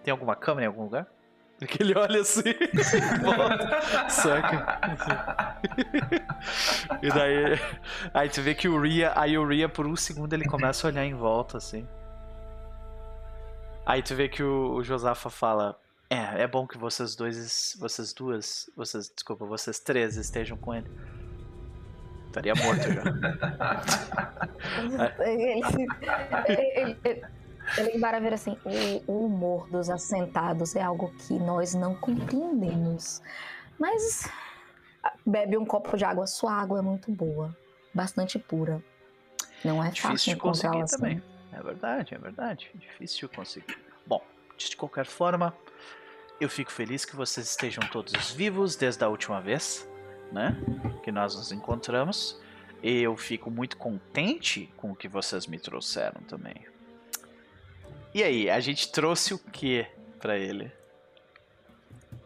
Tem 0.03 0.11
alguma 0.13 0.35
câmera 0.35 0.65
em 0.65 0.69
algum 0.69 0.85
lugar? 0.85 1.07
Que 1.67 1.83
ele 1.83 1.99
olha 1.99 2.21
assim, 2.21 2.55
volta, 3.23 4.09
saca? 4.09 4.79
e 7.03 7.09
daí, 7.09 7.61
aí 8.15 8.29
tu 8.29 8.41
vê 8.43 8.55
que 8.55 8.69
o 8.69 8.81
Ria, 8.81 9.13
aí 9.17 9.37
o 9.37 9.47
Ria 9.47 9.69
por 9.69 9.87
um 9.87 9.97
segundo 9.97 10.33
ele 10.33 10.45
começa 10.45 10.87
a 10.87 10.91
olhar 10.91 11.05
em 11.05 11.15
volta 11.15 11.59
assim. 11.59 11.87
Aí 13.85 14.03
tu 14.03 14.15
vê 14.15 14.29
que 14.29 14.43
o, 14.43 14.75
o 14.75 14.85
Josafa 14.85 15.31
fala: 15.31 15.77
É, 16.09 16.43
é 16.43 16.47
bom 16.47 16.67
que 16.67 16.79
vocês 16.79 17.17
dois, 17.17 17.77
vocês 17.81 18.13
duas, 18.13 18.71
vocês, 18.77 19.11
desculpa, 19.13 19.45
vocês 19.45 19.81
três 19.81 20.17
estejam 20.17 20.57
com 20.57 20.75
ele. 20.75 20.89
Estaria 22.27 22.55
morto 22.55 22.83
já. 22.93 23.03
Ele, 25.25 25.65
ele, 26.77 26.99
ele, 27.05 27.27
ele 27.77 27.99
para 27.99 28.19
ver 28.21 28.35
assim, 28.35 28.57
o, 29.07 29.13
o 29.13 29.27
humor 29.27 29.69
dos 29.69 29.91
assentados 29.91 30.75
é 30.75 30.83
algo 30.83 31.13
que 31.27 31.35
nós 31.35 31.75
não 31.75 31.95
compreendemos. 31.95 33.23
Mas 33.79 34.29
bebe 35.25 35.57
um 35.57 35.65
copo 35.65 35.97
de 35.97 36.05
água, 36.05 36.27
sua 36.27 36.53
água 36.53 36.79
é 36.79 36.83
muito 36.83 37.11
boa, 37.13 37.57
bastante 37.95 38.39
pura. 38.39 38.83
Não 39.65 39.83
é 39.83 39.91
Difícil 39.91 40.11
fácil 40.11 40.33
encontrá-la 40.35 40.85
assim. 40.85 40.97
também. 40.97 41.23
É 41.53 41.63
verdade, 41.63 42.15
é 42.15 42.19
verdade. 42.19 42.71
Difícil 42.75 43.29
conseguir. 43.29 43.79
Bom, 44.07 44.23
de 44.57 44.77
qualquer 44.77 45.07
forma, 45.07 45.55
eu 46.41 46.49
fico 46.49 46.71
feliz 46.71 47.05
que 47.05 47.17
vocês 47.17 47.49
estejam 47.51 47.83
todos 47.91 48.31
vivos 48.33 48.77
desde 48.77 49.03
a 49.05 49.09
última 49.09 49.41
vez, 49.41 49.89
né? 50.33 50.57
Que 51.03 51.11
nós 51.11 51.35
nos 51.35 51.51
encontramos. 51.51 52.41
E 52.83 53.03
eu 53.03 53.17
fico 53.17 53.51
muito 53.51 53.77
contente 53.77 54.73
com 54.77 54.93
o 54.93 54.95
que 54.95 55.09
vocês 55.09 55.47
me 55.49 55.59
trouxeram 55.59 56.21
também. 56.29 56.65
E 58.15 58.23
aí, 58.23 58.51
a 58.51 58.61
gente 58.61 58.91
trouxe 58.91 59.35
o 59.35 59.39
que 59.39 59.87
pra 60.19 60.37
ele? 60.37 60.73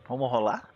Vamos 0.08 0.30
rolar? 0.30 0.68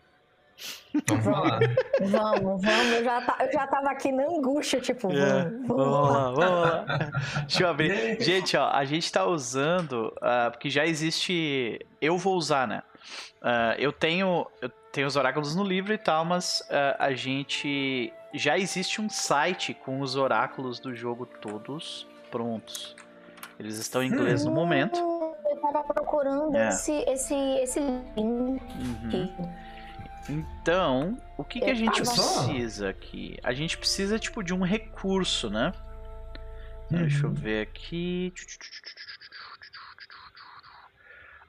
Vamos 1.07 1.25
falar. 1.25 1.61
Vamos, 2.01 2.63
vamos. 2.63 2.87
Eu 2.93 3.05
já, 3.05 3.21
ta- 3.21 3.37
eu 3.45 3.53
já 3.53 3.67
tava 3.67 3.91
aqui 3.91 4.11
na 4.11 4.25
angústia, 4.25 4.81
tipo, 4.81 5.13
É, 5.13 5.45
vamos, 5.45 5.67
Vamos 5.69 5.87
vamos 5.87 6.09
lá. 6.09 6.19
lá, 6.19 6.31
vamos 6.31 6.61
lá. 6.61 7.11
Deixa 7.43 7.63
eu 7.63 7.69
abrir. 7.69 8.21
Gente, 8.23 8.57
ó, 8.57 8.71
a 8.71 8.85
gente 8.85 9.13
tá 9.13 9.25
usando, 9.27 10.13
ah, 10.23 10.49
porque 10.51 10.71
já 10.71 10.87
existe. 10.87 11.79
Eu 12.01 12.17
vou 12.17 12.35
usar, 12.37 12.67
né? 12.67 12.83
Ah, 13.43 13.75
eu 13.79 13.93
tenho. 13.93 14.47
Eu 14.63 14.71
tenho 14.91 15.07
os 15.07 15.17
oráculos 15.17 15.55
no 15.55 15.63
livro 15.63 15.93
e 15.93 15.99
tal, 15.99 16.25
mas 16.25 16.63
ah, 16.71 16.97
a 16.99 17.13
gente. 17.13 18.13
Já 18.33 18.59
existe 18.59 19.01
um 19.01 19.09
site 19.11 19.73
com 19.75 20.01
os 20.01 20.17
oráculos 20.17 20.79
do 20.81 20.95
jogo 20.95 21.27
todos 21.27 22.07
prontos. 22.31 22.97
Eles 23.59 23.79
estão 23.79 24.03
em 24.03 24.09
inglês 24.09 24.45
no 24.45 24.51
momento. 24.53 24.97
Eu 24.99 25.57
tava 25.61 25.83
procurando 25.85 26.55
É. 26.57 26.69
esse, 26.69 26.93
esse, 27.09 27.35
esse 27.35 27.81
link. 27.81 28.63
Uhum. 28.75 29.55
Então, 30.29 31.17
o 31.39 31.45
que, 31.45 31.61
que 31.61 31.71
a 31.71 31.75
gente 31.75 32.03
tava- 32.03 32.45
precisa 32.45 32.89
aqui? 32.91 33.39
A 33.43 33.53
gente 33.55 33.79
precisa, 33.79 34.19
tipo, 34.19 34.43
de 34.43 34.53
um 34.53 34.63
recurso, 34.63 35.49
né? 35.49 35.73
Deixa 36.91 37.25
eu 37.27 37.31
Uhum. 37.31 37.35
ver 37.35 37.63
aqui. 37.63 38.33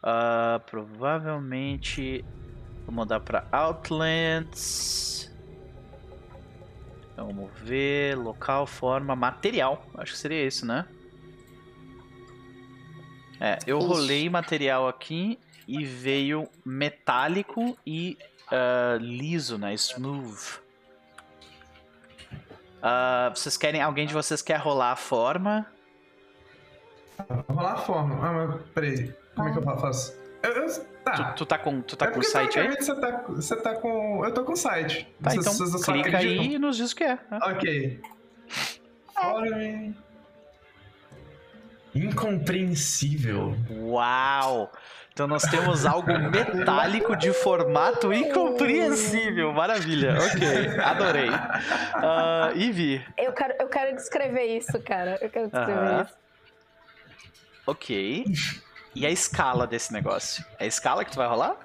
Ah, 0.02 0.62
provavelmente 0.66 2.24
vou 2.86 2.94
mudar 2.96 3.20
para 3.20 3.46
Outlands. 3.52 5.30
Vamos 7.16 7.50
ver. 7.62 8.16
Local, 8.16 8.66
forma, 8.68 9.16
material. 9.16 9.84
Acho 9.96 10.14
que 10.14 10.18
seria 10.20 10.46
isso, 10.46 10.66
né? 10.66 10.86
É, 13.40 13.58
eu 13.68 13.78
Isso. 13.80 13.88
rolei 13.88 14.30
material 14.30 14.88
aqui 14.88 15.38
e 15.68 15.84
veio 15.86 16.48
metálico 16.66 17.78
e 17.86 18.18
ah, 18.52 18.98
liso, 19.00 19.58
né? 19.58 19.74
Smooth. 19.74 20.60
Ah, 22.82 23.32
vocês 23.36 23.58
querem. 23.58 23.82
Alguém 23.82 24.08
de 24.08 24.14
vocês 24.14 24.42
quer 24.42 24.58
rolar 24.58 24.92
a 24.92 24.96
forma? 24.96 25.66
Vou 27.48 27.58
rolar 27.58 27.74
a 27.74 27.78
forma. 27.78 28.16
Ah, 28.28 28.34
mas 28.34 28.62
peraí. 28.74 29.14
Como 29.36 29.50
é 29.50 29.52
que 29.52 29.58
eu 29.60 29.64
faço? 29.64 30.16
Eu, 30.44 30.52
eu- 30.52 30.86
tá. 31.04 31.32
Tu, 31.34 31.36
tu 31.38 31.46
tá 31.46 31.58
com, 31.58 31.82
tu 31.82 31.96
tá 31.96 32.06
é 32.06 32.12
com 32.12 32.20
o 32.20 32.24
site 32.24 32.60
aí? 32.60 32.76
Você 32.76 32.96
tá, 32.96 33.24
você 33.28 33.56
tá 33.56 33.76
com. 33.76 34.24
Eu 34.24 34.34
tô 34.34 34.44
com 34.44 34.54
o 34.54 34.58
site. 34.58 35.06
Tá, 35.22 35.32
Vocês- 35.32 35.46
então 35.46 35.54
vocês 35.68 35.84
clica 35.86 36.10
acreditam. 36.10 36.44
aí 36.46 36.54
e 36.56 36.60
nos 36.60 36.78
diz 36.78 36.92
o 36.92 36.96
que 36.96 37.04
é. 37.04 37.16
né? 37.30 37.40
Ok. 37.44 38.02
Forme. 39.14 39.96
Incompreensível. 41.98 43.56
Uau! 43.70 44.72
Então 45.14 45.26
nós 45.28 45.42
temos 45.44 45.86
algo 45.86 46.12
metálico 46.30 47.16
de 47.16 47.34
formato 47.34 48.14
incompreensível. 48.14 49.52
Maravilha. 49.52 50.16
Ok, 50.16 50.80
adorei. 50.80 51.30
Ivy, 52.56 53.04
Eu 53.18 53.34
quero, 53.34 53.54
eu 53.60 53.68
quero 53.68 53.96
descrever 53.96 54.46
isso, 54.58 54.80
cara. 54.82 55.18
Eu 55.22 55.30
quero 55.30 55.46
descrever 55.50 55.72
Aham. 55.80 56.04
isso. 56.04 56.14
ok. 57.66 58.26
E 58.94 59.06
a 59.06 59.10
escala 59.10 59.66
desse 59.66 59.92
negócio? 59.92 60.46
É 60.60 60.66
a 60.66 60.68
escala 60.68 61.04
que 61.04 61.12
tu 61.12 61.18
vai 61.18 61.28
rolar? 61.28 61.56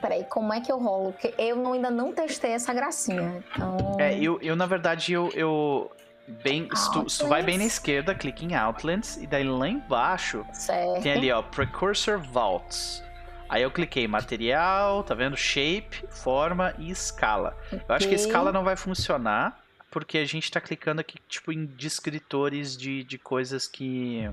Peraí, 0.00 0.24
como 0.24 0.52
é 0.52 0.60
que 0.60 0.70
eu 0.70 0.78
rolo? 0.78 1.12
Porque 1.12 1.32
eu 1.38 1.54
não- 1.54 1.74
ainda 1.74 1.90
não 1.90 2.12
testei 2.12 2.50
essa 2.52 2.74
gracinha. 2.74 3.42
Então. 3.54 3.96
É, 4.00 4.18
eu, 4.18 4.36
eu 4.42 4.56
na 4.56 4.66
verdade, 4.66 5.12
eu. 5.12 5.30
eu 5.32 5.92
bem, 6.26 6.68
se 6.74 6.92
tu, 6.92 7.08
se 7.08 7.18
tu 7.18 7.26
vai 7.26 7.42
bem 7.42 7.58
na 7.58 7.64
esquerda, 7.64 8.14
clica 8.14 8.44
em 8.44 8.54
Outlands, 8.54 9.16
e 9.16 9.26
daí 9.26 9.44
lá 9.44 9.68
embaixo 9.68 10.44
Certo. 10.52 11.02
Tem 11.02 11.12
ali, 11.12 11.32
ó, 11.32 11.42
Precursor 11.42 12.18
Vaults. 12.18 13.02
Aí 13.48 13.62
eu 13.62 13.70
cliquei 13.70 14.08
material, 14.08 15.04
tá 15.04 15.14
vendo? 15.14 15.36
Shape, 15.36 16.06
forma 16.08 16.74
e 16.78 16.90
escala. 16.90 17.54
Eu 17.70 17.94
acho 17.94 18.08
que 18.08 18.14
a 18.14 18.16
escala 18.16 18.50
não 18.50 18.64
vai 18.64 18.76
funcionar, 18.76 19.62
porque 19.90 20.16
a 20.16 20.24
gente 20.24 20.50
tá 20.50 20.58
clicando 20.58 21.02
aqui, 21.02 21.18
tipo, 21.28 21.52
em 21.52 21.66
descritores 21.66 22.74
de, 22.74 23.04
de 23.04 23.18
coisas 23.18 23.68
que. 23.68 24.30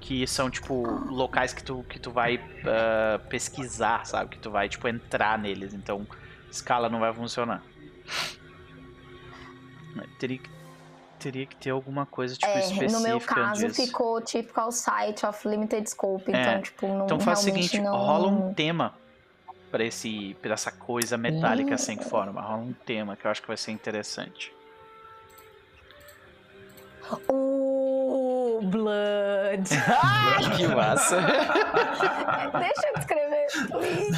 Que 0.00 0.26
são, 0.26 0.50
tipo, 0.50 0.82
locais 1.10 1.52
que 1.52 1.62
tu, 1.62 1.84
que 1.86 2.00
tu 2.00 2.10
vai 2.10 2.36
uh, 2.36 3.18
pesquisar, 3.28 4.04
sabe? 4.06 4.30
Que 4.30 4.38
tu 4.38 4.50
vai, 4.50 4.70
tipo, 4.70 4.88
entrar 4.88 5.38
neles. 5.38 5.74
Então, 5.74 6.06
escala 6.50 6.88
não 6.88 6.98
vai 6.98 7.12
funcionar. 7.12 7.62
Teria 10.18 10.38
que, 10.38 10.50
teria 11.18 11.46
que 11.46 11.56
ter 11.56 11.70
alguma 11.70 12.04
coisa, 12.06 12.34
tipo, 12.34 12.46
É, 12.46 12.60
específica 12.60 12.92
no 12.92 13.00
meu 13.00 13.20
caso 13.20 13.66
disso. 13.66 13.82
ficou 13.86 14.20
typical 14.20 14.70
site 14.72 15.24
of 15.26 15.46
limited 15.48 15.88
scope, 15.88 16.32
É, 16.32 16.40
então 16.40 16.62
tipo 16.62 16.86
não 16.88 17.04
Então 17.04 17.20
faz 17.20 17.40
o 17.40 17.42
seguinte, 17.42 17.78
não... 17.80 17.96
rola 17.96 18.28
um 18.28 18.52
tema 18.54 18.94
pra 19.70 19.84
esse 19.84 20.36
pra 20.42 20.52
essa 20.54 20.70
coisa 20.70 21.16
metálica 21.16 21.74
Hum. 21.74 21.78
sem 21.78 21.96
forma. 21.98 22.40
Rola 22.42 22.58
um 22.62 22.72
tema 22.72 23.16
que 23.16 23.24
eu 23.26 23.30
acho 23.30 23.40
que 23.42 23.48
vai 23.48 23.56
ser 23.56 23.70
interessante. 23.72 24.52
O 27.28 28.60
Blood. 28.62 29.68
que 30.56 30.66
massa! 30.68 31.20
Deixa 32.58 32.88
eu 32.88 32.94
descrever. 32.94 33.46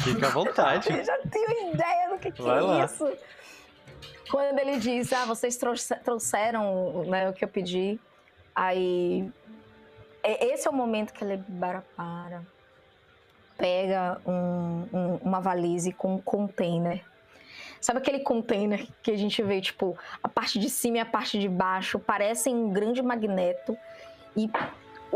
Fica 0.03 0.27
à 0.27 0.29
vontade. 0.29 0.91
Eu 0.91 1.03
já 1.03 1.17
tenho 1.31 1.73
ideia 1.73 2.09
do 2.09 2.17
que, 2.19 2.31
que 2.31 2.41
é 2.41 2.45
lá. 2.45 2.85
isso. 2.85 3.11
Quando 4.29 4.57
ele 4.59 4.77
diz, 4.77 5.13
ah, 5.13 5.25
vocês 5.25 5.55
trouxe- 5.57 5.95
trouxeram 5.97 7.03
né, 7.05 7.29
o 7.29 7.33
que 7.33 7.43
eu 7.43 7.47
pedi, 7.47 7.99
aí. 8.55 9.29
é- 10.23 10.45
Esse 10.53 10.67
é 10.67 10.71
o 10.71 10.73
momento 10.73 11.13
que 11.13 11.23
ele 11.23 11.43
para, 11.59 11.81
para 11.95 12.41
pega 13.57 14.19
um- 14.25 14.87
um- 14.91 15.15
uma 15.23 15.39
valise 15.39 15.91
com 15.93 16.15
um 16.15 16.21
container. 16.21 17.03
Sabe 17.79 17.99
aquele 17.99 18.19
container 18.19 18.87
que 19.03 19.11
a 19.11 19.17
gente 19.17 19.41
vê, 19.43 19.61
tipo, 19.61 19.95
a 20.23 20.27
parte 20.27 20.57
de 20.57 20.69
cima 20.69 20.97
e 20.97 20.99
a 20.99 21.05
parte 21.05 21.37
de 21.39 21.47
baixo 21.47 21.99
parecem 21.99 22.55
um 22.55 22.71
grande 22.71 23.01
magneto 23.01 23.77
e 24.35 24.49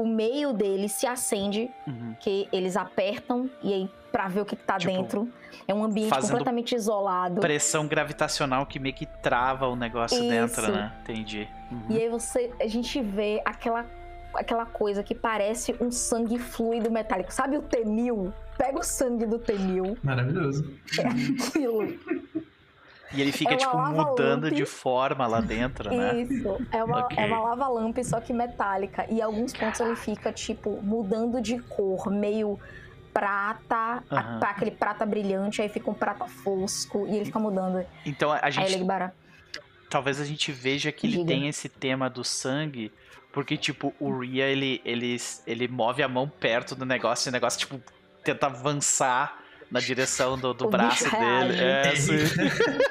o 0.02 0.08
meio 0.08 0.54
dele 0.54 0.88
se 0.88 1.06
acende 1.06 1.70
Uhum. 1.86 2.16
que 2.22 2.48
eles 2.54 2.78
apertam 2.78 3.50
e 3.62 3.74
aí 3.74 3.90
pra 4.12 4.28
ver 4.30 4.42
o 4.42 4.46
que, 4.46 4.56
que 4.56 4.64
tá 4.64 4.78
Tipo, 4.78 4.94
dentro. 4.94 5.30
É 5.68 5.74
um 5.74 5.84
ambiente 5.84 6.10
completamente 6.20 6.74
isolado. 6.74 7.42
Pressão 7.42 7.86
gravitacional 7.86 8.66
que 8.66 8.80
meio 8.80 8.96
que 8.96 9.06
trava 9.06 9.68
o 9.68 9.76
negócio 9.76 10.18
Isso. 10.20 10.30
dentro, 10.30 10.72
né? 10.72 10.94
Entendi. 11.04 11.48
Uhum. 11.72 11.82
E 11.90 12.02
aí 12.02 12.10
você, 12.10 12.52
a 12.62 12.66
gente 12.68 13.00
vê 13.02 13.42
aquela, 13.46 13.86
aquela 14.34 14.66
coisa 14.66 15.04
que 15.04 15.14
parece 15.14 15.76
um 15.82 15.92
sangue 15.92 16.40
fluido 16.40 16.90
metálico. 16.90 17.32
Sabe 17.34 17.58
o 17.58 17.62
T-1000? 17.62 18.32
Pega 18.58 18.80
o 18.80 18.84
sangue 18.84 19.26
do 19.26 19.38
T-1000, 19.38 19.98
Maravilhoso. 20.02 20.74
é 20.98 21.08
aquilo. 21.08 21.88
E 23.12 23.22
ele 23.22 23.32
fica, 23.32 23.54
É 23.54 23.58
tipo, 23.58 23.76
mudando 23.78 24.44
lamp. 24.44 24.54
de 24.54 24.66
forma 24.66 25.26
lá 25.26 25.42
dentro, 25.42 25.90
né? 25.90 26.22
Isso, 26.22 26.58
é 26.72 26.84
uma, 26.84 27.00
Ok. 27.00 27.18
é 27.18 27.26
uma 27.26 27.40
lava-lamp, 27.40 27.98
só 28.04 28.20
que 28.22 28.32
metálica. 28.32 29.06
E 29.10 29.16
em 29.16 29.22
alguns 29.22 29.52
pontos 29.54 29.80
ele 29.80 29.96
fica, 29.96 30.32
tipo, 30.32 30.80
mudando 30.84 31.42
de 31.42 31.58
cor, 31.60 32.12
meio 32.12 32.60
prata, 33.14 34.04
pra 34.08 34.50
aquele 34.52 34.72
prata 34.72 35.06
brilhante, 35.06 35.62
aí 35.62 35.70
fica 35.70 35.90
um 35.90 35.94
prata 35.94 36.26
fosco, 36.26 37.08
e 37.08 37.16
ele 37.16 37.26
fica 37.26 37.40
mudando. 37.40 37.84
Então 38.06 38.32
a 38.32 38.40
Aí 38.44 38.52
gente 38.52 38.74
ele 38.74 38.84
bara. 38.84 39.14
talvez 39.90 40.22
a 40.22 40.26
gente 40.26 40.52
veja 40.52 40.92
que 40.92 41.08
ele 41.08 41.26
tem 41.26 41.48
esse 41.48 41.68
tema 41.68 42.10
do 42.10 42.24
sangue, 42.24 42.92
porque, 43.34 43.58
tipo, 43.58 43.94
o 44.00 44.18
Ria, 44.20 44.46
ele, 44.46 44.82
ele, 44.86 45.18
ele 45.48 45.68
move 45.68 46.02
a 46.04 46.08
mão 46.08 46.28
perto 46.30 46.76
do 46.76 46.86
negócio 46.86 47.28
e 47.28 47.30
o 47.30 47.32
negócio, 47.32 47.60
tipo, 47.60 47.82
tenta 48.24 48.46
avançar 48.46 49.38
na 49.72 49.80
direção 49.80 50.38
do, 50.38 50.54
do 50.54 50.68
braço 50.70 51.04
dele. 51.12 51.54
reage. 51.56 52.10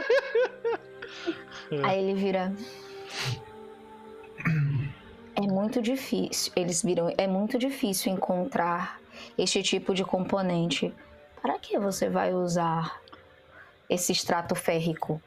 É. 1.71 1.85
Aí 1.85 1.99
ele 1.99 2.15
vira. 2.15 2.53
É 5.35 5.41
muito 5.43 5.81
difícil. 5.81 6.53
Eles 6.57 6.83
viram. 6.83 7.13
É 7.17 7.27
muito 7.27 7.59
difícil 7.59 8.13
encontrar 8.13 8.99
este 9.37 9.63
tipo 9.63 9.95
de 9.95 10.05
componente. 10.05 10.93
Para 11.41 11.59
que 11.59 11.79
você 11.79 12.09
vai 12.09 12.33
usar 12.35 13.01
esse 13.89 14.13
extrato 14.13 14.55
férrico? 14.55 15.23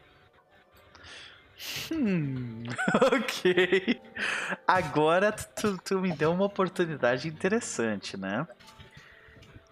Hum, 1.92 2.64
ok. 3.14 4.02
Agora 4.68 5.32
tu, 5.32 5.78
tu 5.78 6.00
me 6.00 6.12
deu 6.12 6.32
uma 6.32 6.46
oportunidade 6.46 7.28
interessante, 7.28 8.18
né? 8.18 8.48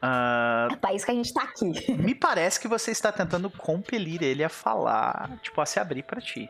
Ah, 0.02 0.70
É 0.72 0.76
pra 0.78 0.94
isso 0.94 1.06
que 1.06 1.12
a 1.12 1.16
gente 1.16 1.34
tá 1.34 1.42
aqui. 1.44 1.92
me 1.94 2.16
parece 2.16 2.60
que 2.60 2.68
você 2.68 2.92
está 2.92 3.12
tentando 3.12 3.50
compelir 3.50 4.22
ele 4.24 4.44
a 4.44 4.50
falar, 4.50 5.38
tipo, 5.42 5.60
a 5.60 5.66
se 5.66 5.80
abrir 5.80 6.04
pra 6.04 6.22
ti. 6.22 6.50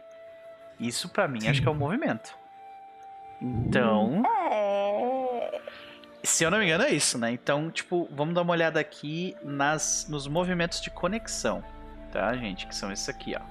Isso 0.79 1.09
pra 1.09 1.27
mim 1.27 1.47
acho 1.47 1.61
que 1.61 1.67
é 1.67 1.71
o 1.71 1.75
movimento. 1.75 2.33
Então, 3.41 4.23
É. 4.51 5.61
se 6.23 6.43
eu 6.43 6.51
não 6.51 6.59
me 6.59 6.65
engano 6.65 6.83
é 6.83 6.91
isso, 6.91 7.17
né? 7.17 7.31
Então, 7.31 7.69
tipo, 7.71 8.07
vamos 8.11 8.33
dar 8.35 8.41
uma 8.41 8.51
olhada 8.53 8.79
aqui 8.79 9.35
nas 9.43 10.07
nos 10.09 10.27
movimentos 10.27 10.81
de 10.81 10.89
conexão, 10.89 11.63
tá, 12.11 12.35
gente? 12.35 12.67
Que 12.67 12.75
são 12.75 12.91
esses 12.91 13.07
aqui, 13.09 13.35
ó. 13.35 13.41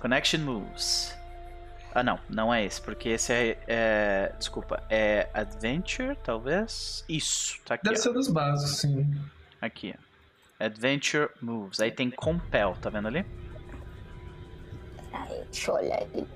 Connection 0.00 0.40
moves. 0.40 1.16
Ah, 1.94 2.02
não, 2.02 2.18
não 2.28 2.52
é 2.52 2.64
esse, 2.64 2.80
porque 2.80 3.10
esse 3.10 3.32
é, 3.32 3.58
é- 3.66 4.32
desculpa, 4.38 4.82
é 4.88 5.28
adventure, 5.34 6.16
talvez. 6.24 7.04
Isso, 7.08 7.60
tá 7.66 7.74
aqui, 7.74 7.84
Deve 7.84 7.98
ó. 7.98 8.00
ser 8.02 8.12
dos 8.14 8.28
básicos, 8.28 8.78
sim. 8.78 9.14
Aqui. 9.60 9.94
Adventure 10.58 11.28
moves. 11.40 11.80
Aí 11.80 11.90
tem 11.90 12.10
compel, 12.10 12.76
tá 12.80 12.88
vendo 12.88 13.08
ali? 13.08 13.26
Aí, 15.12 15.92
ali. 15.92 16.26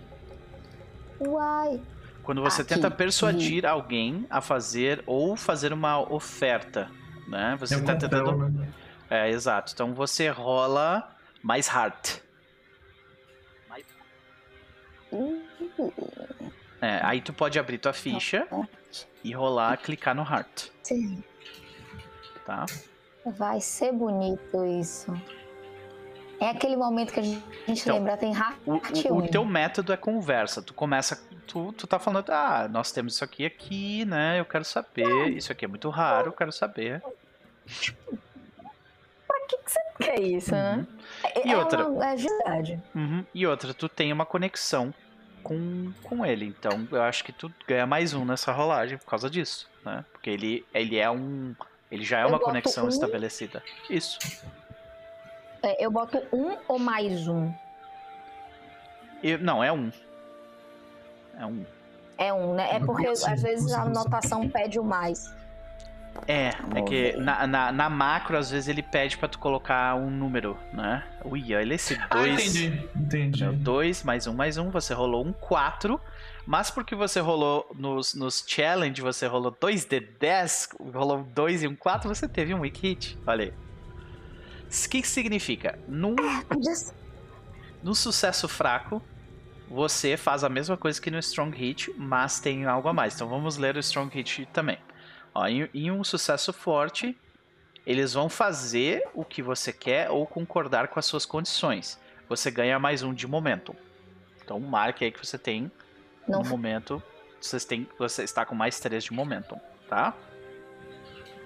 Uai. 1.21 1.81
Quando 2.23 2.43
você 2.43 2.63
Aqui. 2.63 2.75
tenta 2.75 2.91
persuadir 2.91 3.65
alguém 3.65 4.27
a 4.29 4.41
fazer 4.41 5.03
ou 5.07 5.37
fazer 5.37 5.73
uma 5.73 6.01
oferta, 6.13 6.91
né? 7.29 7.57
Você 7.61 7.75
É 7.75 7.79
um 7.79 7.85
tá 7.85 7.93
compel, 7.95 8.09
tentando. 8.09 8.49
né? 8.51 8.73
É, 9.09 9.31
exato. 9.31 9.73
Então 9.73 9.95
você 9.95 10.29
rola 10.29 11.09
mais 11.43 11.69
hard. 11.69 12.21
É, 16.81 17.01
aí 17.03 17.21
tu 17.21 17.33
pode 17.33 17.59
abrir 17.59 17.79
tua 17.79 17.93
ficha 17.93 18.47
e 19.25 19.33
rolar, 19.33 19.77
clicar 19.79 20.15
no 20.15 20.23
heart, 20.23 20.69
Sim. 20.83 21.23
tá? 22.45 22.67
Vai 23.25 23.61
ser 23.61 23.93
bonito 23.93 24.65
isso. 24.81 25.13
É 26.41 26.51
aquele 26.51 26.77
momento 26.77 27.13
que 27.13 27.21
a 27.21 27.23
gente 27.23 27.43
Então, 27.67 27.97
lembra, 27.97 28.17
tem 28.17 28.33
heart 28.33 28.57
O, 28.67 28.75
o- 29.15 29.19
o 29.19 29.29
teu 29.29 29.45
método 29.45 29.93
é 29.93 29.97
conversa. 29.97 30.61
Tu 30.63 30.75
começa, 30.75 31.23
tu, 31.47 31.73
tu 31.73 31.87
tá 31.87 31.99
falando, 31.99 32.31
ah, 32.31 32.69
nós 32.71 32.93
temos 32.93 33.15
isso 33.15 33.25
aqui 33.25 33.47
aqui, 33.47 34.05
né? 34.05 34.39
Eu 34.39 34.45
quero 34.45 34.65
saber. 34.65 35.29
Isso 35.31 35.51
aqui 35.51 35.65
é 35.65 35.69
muito 35.69 35.89
raro, 35.89 36.29
eu 36.29 36.33
quero 36.33 36.53
saber. 36.53 37.03
Pra 39.27 39.41
que, 39.49 39.57
que 39.59 39.71
você 39.71 39.81
quer 39.99 40.21
isso, 40.21 40.53
né? 40.53 40.77
Uhum. 40.77 40.87
É, 41.25 41.49
E 41.49 41.53
é 41.53 41.57
outra? 41.57 41.89
Uma, 41.89 42.07
é 42.13 42.17
verdade. 42.17 42.83
Uhum. 42.95 43.25
E 43.35 43.47
outra, 43.47 43.73
tu 43.75 43.89
tem 43.89 44.13
uma 44.13 44.27
conexão 44.27 44.93
com, 45.43 45.91
com 46.03 46.25
ele. 46.27 46.45
Então 46.47 46.87
eu 46.93 47.03
acho 47.03 47.25
que 47.25 47.33
tu 47.33 47.51
ganha 47.67 47.87
mais 47.87 48.13
um 48.15 48.25
nessa 48.25 48.53
rolagem 48.53 48.99
por 48.99 49.07
causa 49.07 49.31
disso, 49.31 49.69
né? 49.85 50.05
Porque 50.13 50.31
ele, 50.31 50.65
ele 50.75 50.97
é 50.99 51.11
um. 51.11 51.55
Ele 51.91 52.05
já 52.05 52.21
é 52.21 52.25
Eu 52.25 52.29
uma 52.29 52.39
conexão 52.41 52.85
um. 52.87 52.89
estabelecida. 52.89 53.63
Isso. 53.89 54.19
É, 55.67 55.85
eu 55.85 55.91
boto 55.91 56.23
um 56.33 56.57
ou 56.69 56.79
mais 56.79 57.27
um. 57.27 57.53
E, 59.21 59.37
não, 59.37 59.65
é 59.65 59.73
um. 59.73 59.91
É 61.37 61.45
um. 61.45 61.67
É 62.17 62.33
um, 62.33 62.55
né? 62.55 62.77
É 62.77 62.79
porque 62.79 63.09
às 63.09 63.43
vezes 63.43 63.73
a 63.73 63.83
anotação 63.83 64.49
pede 64.49 64.79
o 64.79 64.85
mais. 64.85 65.35
É, 66.29 66.51
é 66.75 66.83
que 66.83 67.17
na, 67.17 67.47
na, 67.49 67.73
na 67.73 67.91
macro, 67.91 68.39
às 68.39 68.49
vezes, 68.49 68.69
ele 68.69 68.81
pede 68.81 69.19
pra 69.19 69.29
tu 69.29 69.41
colocar 69.41 69.97
um 69.97 70.09
número, 70.09 70.57
né? 70.73 71.03
Ui, 71.25 71.53
olha 71.53 71.75
esse 71.75 71.95
Ah, 71.95 72.15
dois. 72.15 72.57
entendi. 72.57 72.89
Entendi. 72.97 73.45
É 73.45 73.49
o 73.49 73.53
2 73.53 74.05
mais 74.05 74.27
um 74.29 74.35
mais 74.35 74.57
um, 74.57 74.71
você 74.71 74.95
rolou 74.95 75.27
um 75.27 75.33
4. 75.33 76.01
Mas 76.47 76.71
porque 76.71 76.95
você 76.95 77.19
rolou 77.19 77.69
nos, 77.75 78.15
nos 78.15 78.45
challenge, 78.47 79.03
você 79.03 79.27
rolou 79.27 79.55
2 79.61 79.85
de 79.85 79.99
10, 79.99 80.69
rolou 80.95 81.25
2 81.25 81.65
e 81.65 81.67
um 81.67 81.75
4, 81.75 82.09
você 82.09 82.29
teve 82.29 82.55
um 82.55 82.61
weak 82.61 82.81
hit. 82.81 83.19
Olha 83.27 83.47
aí. 83.47 83.66
O 84.69 84.89
que, 84.89 85.03
que 85.03 85.09
significa? 85.09 85.79
Num, 85.89 86.15
ser- 86.63 86.95
num 87.83 87.95
sucesso 87.95 88.49
fraco, 88.49 89.01
você 89.69 90.17
faz 90.17 90.45
a 90.45 90.49
mesma 90.49 90.77
coisa 90.77 91.01
que 91.01 91.11
no 91.11 91.19
strong 91.19 91.57
hit, 91.57 91.93
mas 91.97 92.41
tem 92.41 92.65
algo 92.67 92.89
a 92.89 92.93
mais. 92.93 93.15
Então 93.15 93.29
vamos 93.29 93.57
ler 93.57 93.77
o 93.77 93.81
strong 93.81 94.13
hit 94.15 94.47
também. 94.53 94.79
Ó, 95.35 95.47
em, 95.47 95.69
em 95.75 95.91
um 95.91 96.03
sucesso 96.03 96.53
forte, 96.53 97.17
eles 97.87 98.13
vão 98.15 98.29
fazer 98.29 99.07
o 99.15 99.25
que 99.25 99.43
você 99.43 99.73
quer 99.73 100.11
ou 100.11 100.27
concordar 100.27 100.89
com 100.89 100.99
as 100.99 101.07
suas 101.07 101.25
condições. 101.25 101.99
Você 102.29 102.51
ganha 102.51 102.79
mais 102.79 103.03
um 103.03 103.15
de 103.15 103.27
momentum. 103.27 103.75
Então 104.45 104.59
marque 104.61 105.05
aí 105.05 105.13
que 105.13 105.25
você 105.25 105.39
tem 105.39 105.71
Não 106.27 106.43
no 106.43 106.49
momento, 106.49 107.03
vocês 107.41 107.65
têm, 107.65 107.89
você 107.99 108.25
está 108.25 108.45
com 108.45 108.55
mais 108.55 108.81
3 108.81 109.05
de 109.05 109.13
momentum, 109.13 109.61
tá? 109.89 110.15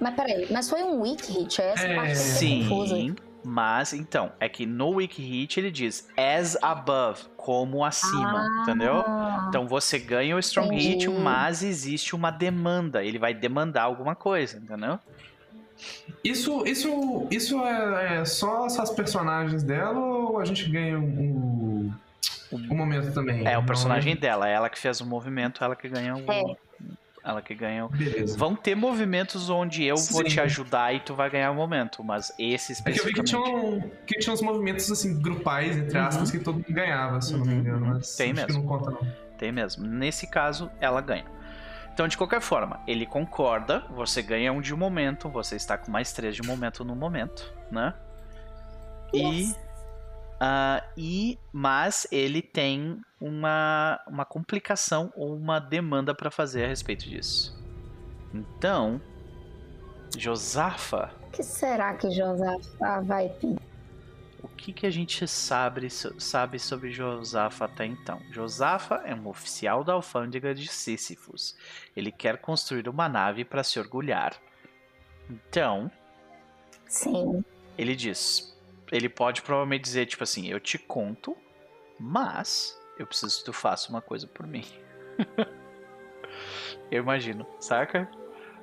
Mas 0.01 0.15
peraí, 0.15 0.47
mas 0.51 0.71
foi 0.71 0.83
um 0.83 1.01
weak 1.03 1.31
hit, 1.31 1.61
é 1.61 1.73
essa 1.73 1.87
É, 1.87 1.95
parte 1.95 2.15
tô 2.15 2.69
confusa. 2.69 2.97
Sim, 2.97 3.17
Mas, 3.43 3.93
então, 3.95 4.33
é 4.39 4.49
que 4.51 4.67
no 4.67 4.91
Wiki 4.97 5.23
Hit 5.23 5.59
ele 5.59 5.71
diz 5.71 6.07
as 6.15 6.63
above, 6.63 7.23
como 7.39 7.83
acima, 7.85 8.39
Ah, 8.47 8.63
entendeu? 8.63 9.03
Então 9.49 9.67
você 9.67 9.99
ganha 9.99 10.37
o 10.37 10.39
Strong 10.39 10.75
Hit, 10.77 11.07
Entendi. 11.07 11.23
mas 11.23 11.63
existe 11.63 12.15
uma 12.15 12.31
demanda. 12.31 13.03
Ele 13.03 13.19
vai 13.19 13.33
demandar 13.33 13.85
alguma 13.85 14.15
coisa, 14.15 14.59
entendeu? 14.59 14.99
Isso, 16.23 16.67
isso, 16.67 17.27
isso 17.31 17.59
é, 17.65 18.19
é 18.21 18.25
só 18.27 18.67
essas 18.67 18.91
personagens 18.91 19.63
dela 19.63 19.99
ou 19.99 20.39
a 20.39 20.45
gente 20.45 20.69
ganha 20.69 20.99
um, 20.99 21.91
um, 22.53 22.57
um 22.71 22.77
momento 22.77 23.11
também? 23.15 23.47
É 23.49 23.57
o 23.57 23.61
Não, 23.61 23.67
personagem 23.67 24.17
dela, 24.17 24.47
é 24.49 24.53
ela 24.53 24.69
que 24.69 24.79
fez 24.79 25.01
o 25.01 25.07
movimento, 25.07 25.65
ela 25.65 25.75
que 25.75 25.89
ganha 25.89 26.15
o. 26.15 26.31
É. 26.31 26.57
Ela 27.23 27.43
que 27.43 27.55
ganha 27.55 27.85
o. 27.85 27.89
Beleza. 27.91 28.37
Vão 28.39 28.57
ter 28.57 28.75
movimentos 28.75 29.51
onde 29.51 29.85
eu 29.85 29.97
vou 29.97 30.23
Sim. 30.23 30.29
te 30.29 30.41
ajudar 30.41 30.95
e 30.95 31.01
tu 31.01 31.15
vai 31.15 31.29
ganhar 31.29 31.51
o 31.51 31.55
momento, 31.55 32.03
mas 32.03 32.33
esse 32.39 32.73
É 32.73 32.91
que 32.91 32.99
eu 33.01 33.05
vi 33.05 33.13
que 33.13 33.23
tinha, 33.23 33.39
especificamente. 33.41 33.85
um, 33.87 33.91
que 34.07 34.19
tinha 34.19 34.33
uns 34.33 34.41
movimentos 34.41 34.91
assim, 34.91 35.21
grupais, 35.21 35.77
entre 35.77 35.99
aspas, 35.99 36.31
que 36.31 36.39
todo 36.39 36.55
mundo 36.57 36.73
ganhava, 36.73 37.21
se 37.21 37.33
eu 37.35 37.39
não 37.39 37.47
me 37.47 37.53
Uhum, 37.55 37.61
engano. 37.61 37.87
uhum. 37.87 37.93
Mas 37.95 38.17
Tem 38.17 38.33
mesmo. 38.33 38.55
não 38.63 38.67
conta, 38.67 38.91
não. 38.91 39.07
Tem 39.37 39.53
mesmo. 39.53 39.87
Nesse 39.87 40.27
caso, 40.27 40.71
ela 40.81 41.01
ganha. 41.03 41.27
Então, 41.93 42.09
de 42.09 42.17
qualquer 42.17 42.41
forma, 42.41 42.81
ele 42.87 43.05
concorda, 43.05 43.85
você 43.91 44.23
ganha 44.23 44.51
um 44.53 44.61
de 44.63 44.75
momento, 44.75 45.29
você 45.29 45.57
está 45.57 45.77
com 45.77 45.91
mais 45.91 46.13
três 46.15 46.35
de 46.35 46.43
momento 46.43 46.85
no 46.85 46.97
momento, 46.97 47.53
né? 47.71 47.93
E. 49.13 49.53
Ah, 50.41 50.83
e 50.97 51.39
mas 51.53 52.07
ele 52.11 52.41
tem 52.41 52.99
uma, 53.21 54.01
uma 54.09 54.25
complicação 54.25 55.13
ou 55.15 55.37
uma 55.37 55.59
demanda 55.59 56.15
para 56.15 56.31
fazer 56.31 56.65
a 56.65 56.69
respeito 56.69 57.07
disso. 57.07 57.59
Então, 58.33 59.01
Josafa, 60.17 61.13
O 61.27 61.31
que 61.31 61.43
será 61.43 61.95
que 61.95 62.11
Josafá 62.11 63.01
vai 63.01 63.29
pedir? 63.29 63.61
o 64.43 64.49
que, 64.49 64.73
que 64.73 64.87
a 64.87 64.91
gente 64.91 65.27
sabe, 65.29 65.89
sabe 65.91 66.59
sobre 66.59 66.91
Josafa 66.91 67.67
até 67.67 67.85
então? 67.87 68.21
Josafa 68.31 68.97
é 69.05 69.15
um 69.15 69.29
oficial 69.29 69.85
da 69.85 69.93
alfândega 69.93 70.55
de 70.55 70.67
Sísifos. 70.69 71.57
Ele 71.97 72.11
quer 72.11 72.39
construir 72.39 72.89
uma 72.89 73.09
nave 73.09 73.45
para 73.45 73.63
se 73.63 73.79
orgulhar. 73.79 74.35
Então, 75.29 75.91
Sim. 76.87 77.45
ele 77.77 77.95
diz: 77.95 78.59
ele 78.91 79.09
pode 79.09 79.43
provavelmente 79.43 79.83
dizer, 79.83 80.07
tipo 80.07 80.23
assim, 80.23 80.49
eu 80.49 80.59
te 80.59 80.79
conto, 80.79 81.37
mas 81.99 82.79
eu 82.99 83.07
preciso 83.07 83.39
que 83.39 83.45
tu 83.45 83.53
faça 83.53 83.89
uma 83.89 84.01
coisa 84.01 84.27
por 84.27 84.47
mim. 84.47 84.65
eu 86.91 87.03
imagino, 87.03 87.47
saca? 87.61 88.11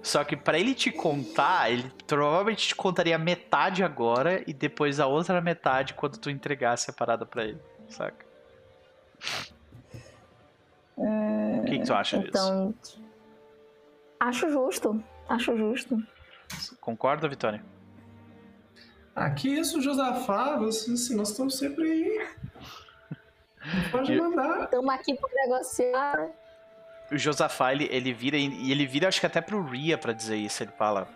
Só 0.01 0.23
que 0.23 0.37
pra 0.37 0.59
ele 0.59 0.73
te 0.73 0.91
contar, 0.91 1.71
ele 1.71 1.91
provavelmente 2.05 2.67
te 2.67 2.75
contaria 2.75 3.17
metade 3.17 3.83
agora 3.83 4.43
e 4.47 4.53
depois 4.53 4.99
a 4.99 5.07
outra 5.07 5.41
metade 5.41 5.93
quando 5.93 6.17
tu 6.17 6.29
entregasse 6.29 6.89
a 6.89 6.93
parada 6.93 7.25
pra 7.25 7.43
ele, 7.45 7.61
saca? 7.89 8.25
O 10.95 11.63
que, 11.65 11.79
que 11.79 11.85
tu 11.85 11.93
acha 11.93 12.19
disso? 12.19 12.29
Então. 12.29 12.75
Acho 14.19 14.49
justo. 14.49 15.03
Acho 15.27 15.57
justo. 15.57 16.01
Concorda, 16.79 17.27
Vitória? 17.27 17.63
Ah, 19.19 19.31
que 19.31 19.49
isso, 19.49 19.81
Josafá, 19.81 20.57
você, 20.57 20.91
assim, 20.91 21.15
nós 21.15 21.31
estamos 21.31 21.57
sempre 21.57 21.89
aí. 21.89 22.27
Pode 23.91 24.15
mandar. 24.15 24.65
Estamos 24.65 24.93
aqui 24.93 25.15
para 25.15 25.29
negociar. 25.33 26.29
o 27.11 27.17
Josafá, 27.17 27.73
ele, 27.73 27.87
ele 27.89 28.13
vira 28.13 28.37
e 28.37 28.71
ele 28.71 28.85
vira, 28.85 29.07
acho 29.07 29.19
que 29.19 29.25
até 29.25 29.41
pro 29.41 29.65
Ria 29.65 29.97
pra 29.97 30.13
dizer 30.13 30.35
isso. 30.35 30.61
Ele 30.61 30.71
fala: 30.71 31.07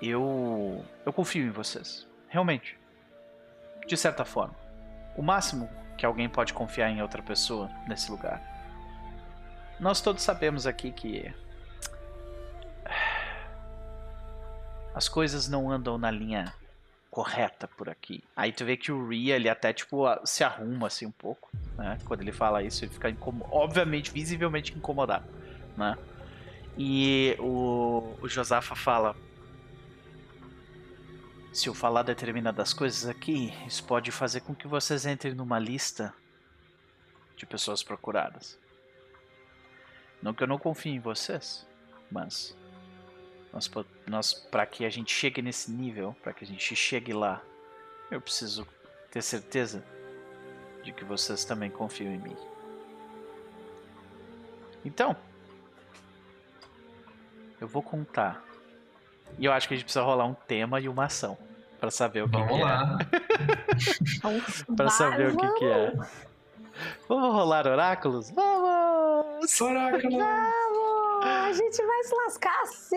Eu. 0.00 0.84
Eu 1.04 1.12
confio 1.12 1.44
em 1.44 1.50
vocês. 1.50 2.06
Realmente. 2.28 2.78
De 3.84 3.96
certa 3.96 4.24
forma. 4.24 4.54
O 5.16 5.22
máximo 5.22 5.68
que 5.98 6.06
alguém 6.06 6.28
pode 6.28 6.54
confiar 6.54 6.88
em 6.88 7.02
outra 7.02 7.20
pessoa 7.20 7.68
nesse 7.88 8.12
lugar. 8.12 8.40
Nós 9.80 10.00
todos 10.00 10.22
sabemos 10.22 10.68
aqui 10.68 10.92
que. 10.92 11.34
As 15.00 15.08
coisas 15.08 15.48
não 15.48 15.70
andam 15.70 15.96
na 15.96 16.10
linha 16.10 16.52
correta 17.10 17.66
por 17.66 17.88
aqui. 17.88 18.22
Aí 18.36 18.52
tu 18.52 18.66
vê 18.66 18.76
que 18.76 18.92
o 18.92 19.08
Ria, 19.08 19.36
ele 19.36 19.48
até, 19.48 19.72
tipo, 19.72 20.04
se 20.26 20.44
arruma 20.44 20.88
assim 20.88 21.06
um 21.06 21.10
pouco 21.10 21.48
né? 21.74 21.96
Quando 22.04 22.20
ele 22.20 22.32
fala 22.32 22.62
isso, 22.62 22.84
ele 22.84 22.92
fica 22.92 23.08
incomo- 23.08 23.48
obviamente, 23.50 24.12
visivelmente 24.12 24.76
incomodado, 24.76 25.24
né? 25.74 25.96
E 26.76 27.34
o, 27.38 28.14
o 28.20 28.28
Josafa 28.28 28.76
fala: 28.76 29.16
Se 31.50 31.66
eu 31.66 31.72
falar 31.72 32.02
determinadas 32.02 32.74
coisas 32.74 33.08
aqui, 33.08 33.54
isso 33.66 33.82
pode 33.84 34.10
fazer 34.12 34.42
com 34.42 34.54
que 34.54 34.68
vocês 34.68 35.06
entrem 35.06 35.32
numa 35.32 35.58
lista 35.58 36.12
de 37.38 37.46
pessoas 37.46 37.82
procuradas. 37.82 38.58
Não 40.20 40.34
que 40.34 40.42
eu 40.42 40.46
não 40.46 40.58
confie 40.58 40.90
em 40.90 41.00
vocês, 41.00 41.66
mas 42.10 42.54
nós, 43.52 43.70
nós 44.06 44.34
para 44.34 44.66
que 44.66 44.84
a 44.84 44.90
gente 44.90 45.12
chegue 45.12 45.42
nesse 45.42 45.70
nível, 45.70 46.14
para 46.22 46.32
que 46.32 46.44
a 46.44 46.46
gente 46.46 46.74
chegue 46.74 47.12
lá, 47.12 47.42
eu 48.10 48.20
preciso 48.20 48.66
ter 49.10 49.22
certeza 49.22 49.84
de 50.82 50.92
que 50.92 51.04
vocês 51.04 51.44
também 51.44 51.70
confiam 51.70 52.12
em 52.12 52.18
mim. 52.18 52.36
Então, 54.84 55.16
eu 57.60 57.68
vou 57.68 57.82
contar. 57.82 58.42
E 59.38 59.44
eu 59.44 59.52
acho 59.52 59.68
que 59.68 59.74
a 59.74 59.76
gente 59.76 59.84
precisa 59.84 60.04
rolar 60.04 60.24
um 60.24 60.34
tema 60.34 60.80
e 60.80 60.88
uma 60.88 61.04
ação 61.04 61.36
Pra 61.80 61.90
saber 61.90 62.22
o 62.24 62.28
que, 62.28 62.36
Vamos 62.36 62.56
que 62.56 62.60
é. 62.60 62.64
lá. 62.64 62.98
Pra 64.76 64.90
saber 64.90 65.32
o 65.32 65.36
que, 65.36 65.48
que 65.54 65.64
é. 65.64 65.92
Vamos 67.08 67.34
rolar 67.34 67.66
oráculos? 67.66 68.30
Vamos! 68.30 69.60
Oráculo. 69.62 70.18
A 71.50 71.52
gente 71.52 71.84
vai 71.84 72.04
se 72.04 72.14
lascar 72.14 72.66
sim! 72.66 72.96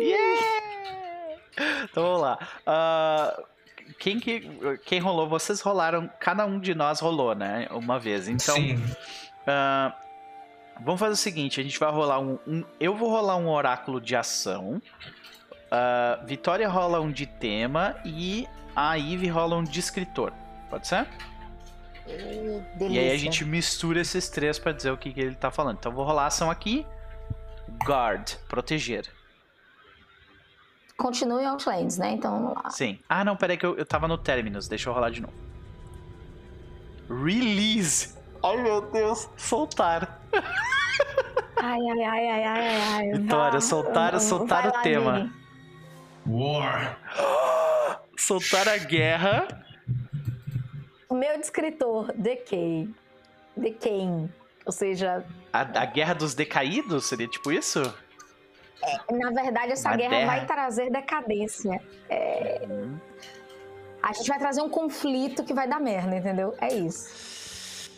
Yeah! 0.00 0.46
Então 1.84 2.02
vamos 2.04 2.20
lá. 2.20 2.38
Ah, 2.66 3.42
quem, 3.98 4.20
que, 4.20 4.78
quem 4.84 5.00
rolou? 5.00 5.28
Vocês 5.28 5.60
rolaram, 5.60 6.08
cada 6.20 6.44
um 6.46 6.58
de 6.60 6.74
nós 6.74 7.00
rolou, 7.00 7.34
né? 7.34 7.66
Uma 7.70 7.98
vez. 7.98 8.28
Então, 8.28 8.54
Sim. 8.54 8.82
ah, 9.46 9.94
vamos 10.80 11.00
fazer 11.00 11.14
o 11.14 11.16
seguinte: 11.16 11.58
a 11.60 11.62
gente 11.62 11.78
vai 11.78 11.90
rolar 11.90 12.20
um. 12.20 12.38
um- 12.46 12.64
eu 12.78 12.94
vou 12.94 13.10
rolar 13.10 13.36
um 13.36 13.48
oráculo 13.48 14.00
de 14.00 14.14
ação. 14.14 14.80
ah, 15.70 16.20
Vitória 16.24 16.68
rola 16.68 17.00
um 17.00 17.10
de 17.10 17.26
tema 17.26 17.96
e 18.04 18.46
a 18.76 18.98
Eve 18.98 19.26
rola 19.28 19.56
um 19.56 19.64
de 19.64 19.80
escritor. 19.80 20.32
Pode 20.68 20.86
ser? 20.86 21.06
Delícia. 22.76 22.88
E 22.88 22.98
aí 22.98 23.10
a 23.12 23.16
gente 23.18 23.44
mistura 23.44 24.00
esses 24.00 24.28
três 24.28 24.58
pra 24.58 24.72
dizer 24.72 24.90
o 24.90 24.96
que, 24.96 25.12
que 25.12 25.20
ele 25.20 25.34
tá 25.34 25.50
falando. 25.50 25.78
Então 25.78 25.90
eu 25.92 25.96
vou 25.96 26.04
rolar 26.04 26.24
a 26.24 26.26
ação 26.26 26.50
aqui. 26.50 26.86
Guard, 27.84 28.34
proteger. 28.48 29.06
Continue 30.96 31.44
Outlands, 31.46 31.96
né? 31.96 32.12
Então 32.12 32.30
vamos 32.32 32.54
lá. 32.62 32.70
Sim. 32.70 32.98
Ah, 33.08 33.24
não, 33.24 33.34
peraí 33.36 33.56
que 33.56 33.64
eu, 33.64 33.74
eu 33.76 33.86
tava 33.86 34.06
no 34.06 34.18
Terminus. 34.18 34.68
Deixa 34.68 34.90
eu 34.90 34.92
rolar 34.92 35.10
de 35.10 35.22
novo. 35.22 35.32
Release. 37.08 38.14
Ai, 38.44 38.62
meu 38.62 38.82
Deus. 38.82 39.28
Soltar. 39.36 40.20
Ai, 41.62 41.78
ai, 41.78 42.04
ai, 42.04 42.28
ai, 42.28 42.44
ai, 42.46 42.80
ai. 42.80 43.12
Vitória, 43.18 43.50
Vai 43.52 43.60
soltaram 43.60 44.18
o 44.18 44.72
lá, 44.72 44.82
tema. 44.82 45.30
War. 46.26 46.98
Soltar 48.16 48.66
a 48.66 48.78
guerra. 48.78 49.46
O 51.06 51.14
meu 51.14 51.38
descritor, 51.38 52.12
Decay. 52.16 52.88
Decaying. 53.54 54.32
Ou 54.64 54.72
seja, 54.72 55.24
A, 55.52 55.60
a 55.60 55.84
guerra 55.86 56.14
dos 56.14 56.34
decaídos? 56.34 57.06
Seria 57.06 57.26
tipo 57.28 57.50
isso? 57.50 57.82
na 59.10 59.30
verdade, 59.30 59.72
essa 59.72 59.90
Uma 59.90 59.96
guerra 59.96 60.10
terra. 60.10 60.26
vai 60.26 60.46
trazer 60.46 60.90
decadência. 60.90 61.80
Hum. 62.68 62.98
A 64.02 64.12
gente 64.14 64.28
vai 64.28 64.38
trazer 64.38 64.62
um 64.62 64.70
conflito 64.70 65.44
que 65.44 65.52
vai 65.52 65.68
dar 65.68 65.78
merda, 65.78 66.16
entendeu? 66.16 66.56
É 66.60 66.72
isso. 66.72 67.90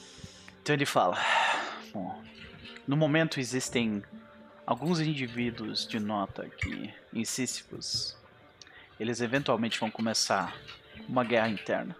Então 0.62 0.74
ele 0.74 0.86
fala: 0.86 1.16
Bom, 1.92 2.20
no 2.86 2.96
momento 2.96 3.38
existem 3.38 4.02
alguns 4.66 5.00
indivíduos 5.00 5.86
de 5.86 6.00
nota 6.00 6.48
que, 6.58 6.92
em 7.12 7.24
Sísifos, 7.24 8.16
eles 8.98 9.20
eventualmente 9.20 9.78
vão 9.78 9.90
começar 9.90 10.56
uma 11.08 11.22
guerra 11.22 11.48
interna. 11.48 11.94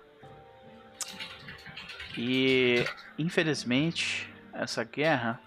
E, 2.16 2.84
infelizmente, 3.18 4.31
essa 4.54 4.84
guerra 4.84 5.40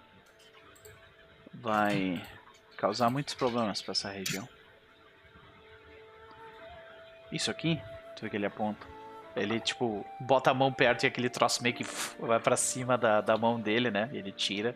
vai 1.53 2.21
causar 2.77 3.09
muitos 3.09 3.33
problemas 3.33 3.81
para 3.81 3.91
essa 3.93 4.09
região. 4.09 4.47
Isso 7.31 7.49
aqui, 7.49 7.81
tu 8.15 8.23
vê 8.23 8.29
que 8.29 8.37
ele 8.37 8.45
aponta. 8.45 8.85
Ele, 9.35 9.59
tipo, 9.59 10.05
bota 10.19 10.51
a 10.51 10.53
mão 10.53 10.71
perto 10.71 11.03
e 11.03 11.07
aquele 11.07 11.29
troço 11.29 11.61
meio 11.61 11.75
que 11.75 11.85
vai 12.19 12.39
pra 12.39 12.55
cima 12.55 12.97
da, 12.97 13.19
da 13.19 13.37
mão 13.37 13.59
dele, 13.59 13.91
né? 13.91 14.09
E 14.13 14.17
ele 14.17 14.31
tira. 14.31 14.75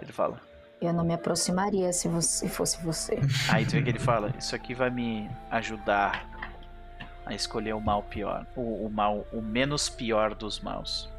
Ele 0.00 0.12
fala. 0.12 0.40
Eu 0.80 0.92
não 0.92 1.04
me 1.04 1.12
aproximaria 1.12 1.92
se 1.92 2.08
você 2.08 2.48
fosse 2.48 2.82
você. 2.82 3.18
Aí 3.52 3.66
tu 3.66 3.72
vê 3.72 3.82
que 3.82 3.90
ele 3.90 3.98
fala: 3.98 4.32
Isso 4.38 4.54
aqui 4.54 4.72
vai 4.72 4.88
me 4.88 5.28
ajudar 5.50 6.26
a 7.26 7.34
escolher 7.34 7.74
o 7.74 7.80
mal 7.80 8.02
pior, 8.02 8.46
o, 8.56 8.86
o 8.86 8.90
mal, 8.90 9.26
o 9.32 9.42
menos 9.42 9.90
pior 9.90 10.34
dos 10.34 10.60
maus. 10.60 11.10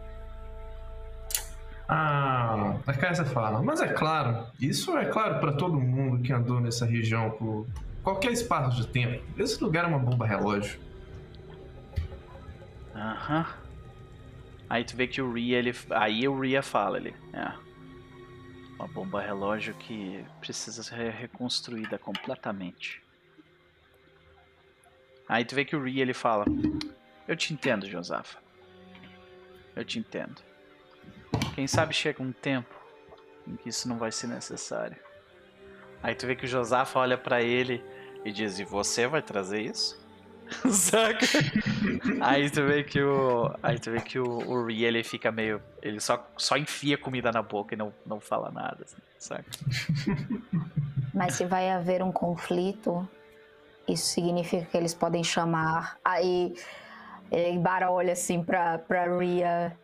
Ah, 1.92 2.76
a 2.86 2.94
casa 2.94 3.26
fala, 3.26 3.64
mas 3.64 3.82
é 3.82 3.88
claro, 3.88 4.46
isso 4.60 4.96
é 4.96 5.06
claro 5.06 5.40
para 5.40 5.54
todo 5.54 5.82
mundo 5.82 6.22
que 6.22 6.32
andou 6.32 6.62
nessa 6.62 6.86
região 6.86 7.32
por 7.32 7.66
qualquer 8.04 8.32
espaço 8.32 8.80
de 8.80 8.88
tempo. 8.88 9.24
Esse 9.42 9.64
lugar 9.64 9.86
é 9.86 9.88
uma 9.88 9.98
bomba 9.98 10.24
relógio. 10.28 10.80
Aham. 12.94 13.48
Aí 14.70 14.84
tu 14.84 14.96
vê 14.96 15.08
que 15.08 15.20
o 15.20 15.34
Ria, 15.34 15.58
ele. 15.58 15.74
Aí 15.90 16.28
o 16.28 16.40
Ria 16.40 16.62
fala, 16.62 16.98
ele. 16.98 17.16
É. 17.34 17.54
Uma 18.76 18.88
bomba 18.88 19.20
relógio 19.20 19.74
que 19.74 20.24
precisa 20.40 20.84
ser 20.84 21.10
reconstruída 21.10 21.98
completamente. 21.98 23.02
Aí 25.28 25.44
tu 25.44 25.56
vê 25.56 25.66
que 25.66 25.76
o 25.76 25.84
Ria 25.84 26.04
ele 26.04 26.14
fala: 26.14 26.46
Eu 27.28 27.36
te 27.36 27.52
entendo, 27.52 27.90
Josafa. 27.90 28.38
Eu 29.76 29.84
te 29.84 29.98
entendo. 29.98 30.49
Quem 31.56 31.68
sabe 31.68 31.94
chega 31.94 32.22
um 32.22 32.32
tempo 32.32 32.74
em 33.48 33.56
que 33.56 33.70
isso 33.70 33.88
não 33.88 33.98
vai 33.98 34.12
ser 34.12 34.28
necessário. 34.28 34.98
Aí 36.02 36.16
tu 36.16 36.28
vê 36.28 36.36
que 36.36 36.46
o 36.46 36.48
Josafa 36.48 37.00
olha 37.00 37.18
para 37.18 37.42
ele 37.42 37.84
e 38.24 38.32
diz: 38.32 38.60
E 38.60 38.64
você 38.64 39.08
vai 39.08 39.22
trazer 39.22 39.62
isso? 39.62 40.00
Saca? 40.72 41.26
aí 42.22 42.50
tu 42.50 42.66
vê 42.66 42.84
que 42.84 43.02
o. 43.02 43.52
Aí 43.62 43.78
tu 43.78 43.92
vê 43.92 44.02
que 44.02 44.20
o, 44.20 44.26
o 44.26 44.70
ele 44.70 45.04
fica 45.04 45.32
meio. 45.32 45.62
Ele 45.82 46.00
só, 46.00 46.26
só 46.38 46.58
enfia 46.58 46.98
comida 46.98 47.32
na 47.32 47.42
boca 47.42 47.76
e 47.76 47.78
não, 47.78 47.94
não 48.06 48.20
fala 48.20 48.50
nada, 48.52 48.84
assim, 48.84 48.98
saca? 49.18 49.46
Mas 51.14 51.36
se 51.36 51.46
vai 51.46 51.70
haver 51.70 52.02
um 52.02 52.12
conflito, 52.12 53.08
isso 53.88 54.08
significa 54.08 54.66
que 54.66 54.78
eles 54.78 54.94
podem 54.94 55.24
chamar. 55.24 55.98
Aí 56.04 56.54
ele 57.32 57.60
olha 57.90 58.14
assim 58.14 58.44
pra, 58.44 58.78
pra 58.78 59.18
Ria. 59.18 59.78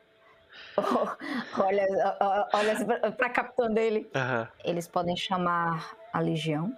olha, 1.57 2.48
olha 2.53 2.73
assim 2.73 2.86
pra, 2.86 3.11
pra 3.11 3.30
capitã 3.30 3.72
dele. 3.72 4.10
Aham. 4.15 4.48
Eles 4.64 4.88
podem 4.88 5.15
chamar 5.15 5.95
a 6.11 6.19
Legião. 6.19 6.76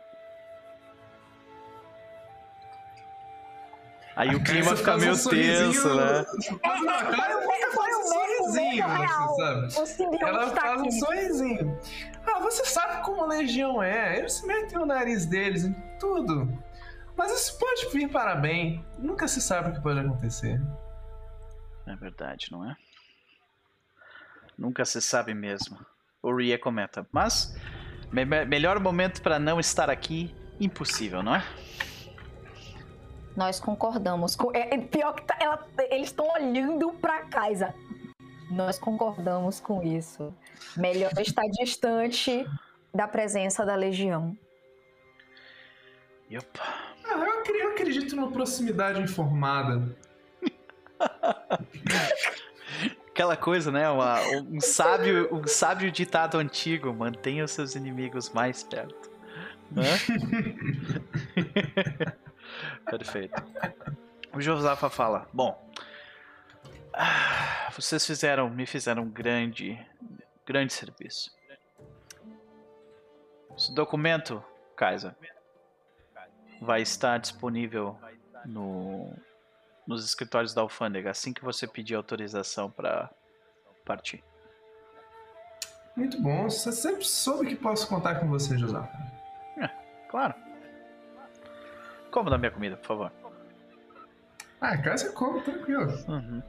Aí 4.15 4.35
o 4.35 4.43
clima 4.43 4.75
fica 4.75 4.97
meio 4.97 5.13
um 5.13 5.15
tenso, 5.15 5.95
né? 5.95 6.25
Faz 6.63 6.81
uma 6.81 7.03
cara 7.03 7.37
um 7.37 8.03
sorrisinho, 8.03 8.83
você 8.87 9.69
sabe? 9.69 10.17
Ela 10.21 10.47
faz 10.49 10.81
um 10.81 10.91
sorrisinho. 10.91 11.79
Ah, 12.25 12.39
você 12.39 12.65
sabe 12.65 13.03
como 13.03 13.23
a 13.23 13.27
Legião 13.27 13.81
é. 13.81 14.17
Eles 14.17 14.41
metem 14.41 14.79
o 14.79 14.87
nariz 14.87 15.27
deles 15.27 15.65
em 15.65 15.73
tudo. 15.99 16.51
Mas 17.15 17.31
isso 17.31 17.59
pode 17.59 17.89
vir 17.89 18.09
para 18.09 18.35
bem. 18.35 18.83
Nunca 18.97 19.27
se 19.27 19.39
sabe 19.39 19.69
o 19.69 19.73
que 19.73 19.81
pode 19.81 19.99
acontecer. 19.99 20.59
É 21.85 21.95
verdade, 21.95 22.47
não 22.51 22.67
é? 22.67 22.75
Nunca 24.57 24.85
se 24.85 25.01
sabe 25.01 25.33
mesmo. 25.33 25.77
O 26.21 26.35
Ria 26.35 26.57
comenta. 26.57 27.07
Mas, 27.11 27.55
me- 28.11 28.25
me- 28.25 28.45
melhor 28.45 28.79
momento 28.79 29.21
para 29.21 29.37
não 29.37 29.59
estar 29.59 29.89
aqui, 29.89 30.33
impossível, 30.59 31.21
não 31.21 31.35
é? 31.35 31.43
Nós 33.35 33.59
concordamos 33.59 34.35
com. 34.35 34.51
É, 34.55 34.73
é 34.73 34.77
pior 34.79 35.13
que 35.13 35.23
tá- 35.23 35.37
ela- 35.39 35.67
eles 35.91 36.07
estão 36.07 36.27
olhando 36.33 36.91
pra 36.93 37.23
Kaisa. 37.25 37.73
Nós 38.49 38.79
concordamos 38.79 39.59
com 39.59 39.83
isso. 39.83 40.33
Melhor 40.75 41.11
estar 41.19 41.43
distante 41.51 42.45
da 42.93 43.07
presença 43.07 43.63
da 43.63 43.75
Legião. 43.75 44.35
Yup. 46.31 46.59
Ah, 46.59 47.15
eu 47.47 47.69
acredito 47.71 48.15
numa 48.15 48.31
proximidade 48.31 48.99
informada. 48.99 49.95
Aquela 53.17 53.35
coisa, 53.35 53.71
né? 53.71 53.89
Uma- 53.89 54.21
um, 54.35 54.61
sábio, 54.61 55.27
um 55.33 55.47
sábio 55.47 55.91
ditado 55.91 56.37
antigo: 56.37 56.93
mantenha 56.93 57.43
os 57.43 57.49
seus 57.49 57.73
inimigos 57.73 58.29
mais 58.29 58.61
perto. 58.61 59.09
Perfeito. 62.85 63.43
O 64.31 64.39
Josafa 64.39 64.87
fala: 64.87 65.27
Bom, 65.33 65.59
ah, 66.93 67.71
vocês 67.75 68.05
fizeram, 68.05 68.51
me 68.51 68.67
fizeram 68.67 69.01
um 69.01 69.09
grande, 69.09 69.83
grande 70.45 70.71
serviço. 70.71 71.35
Esse 73.57 73.73
documento, 73.73 74.43
Kaiser, 74.75 75.15
vai 76.61 76.83
estar 76.83 77.17
disponível 77.17 77.97
no, 78.45 79.11
nos 79.87 80.05
escritórios 80.05 80.53
da 80.53 80.61
alfândega 80.61 81.09
assim 81.09 81.33
que 81.33 81.43
você 81.43 81.65
pedir 81.65 81.95
autorização 81.95 82.69
para 82.69 83.09
partir. 83.85 84.23
Muito 85.95 86.21
bom. 86.21 86.49
Você 86.49 86.71
sempre 86.71 87.05
soube 87.05 87.47
que 87.47 87.55
posso 87.55 87.87
contar 87.87 88.19
com 88.19 88.27
você, 88.27 88.57
José. 88.57 88.77
Claro. 90.09 90.33
Como 92.11 92.29
da 92.29 92.37
minha 92.37 92.51
comida, 92.51 92.77
por 92.77 92.87
favor. 92.87 93.11
Ah, 94.61 94.77
cara, 94.77 94.97
você 94.97 95.09
come, 95.11 95.41
tranquilo. 95.41 95.91
Uhum. 96.07 96.41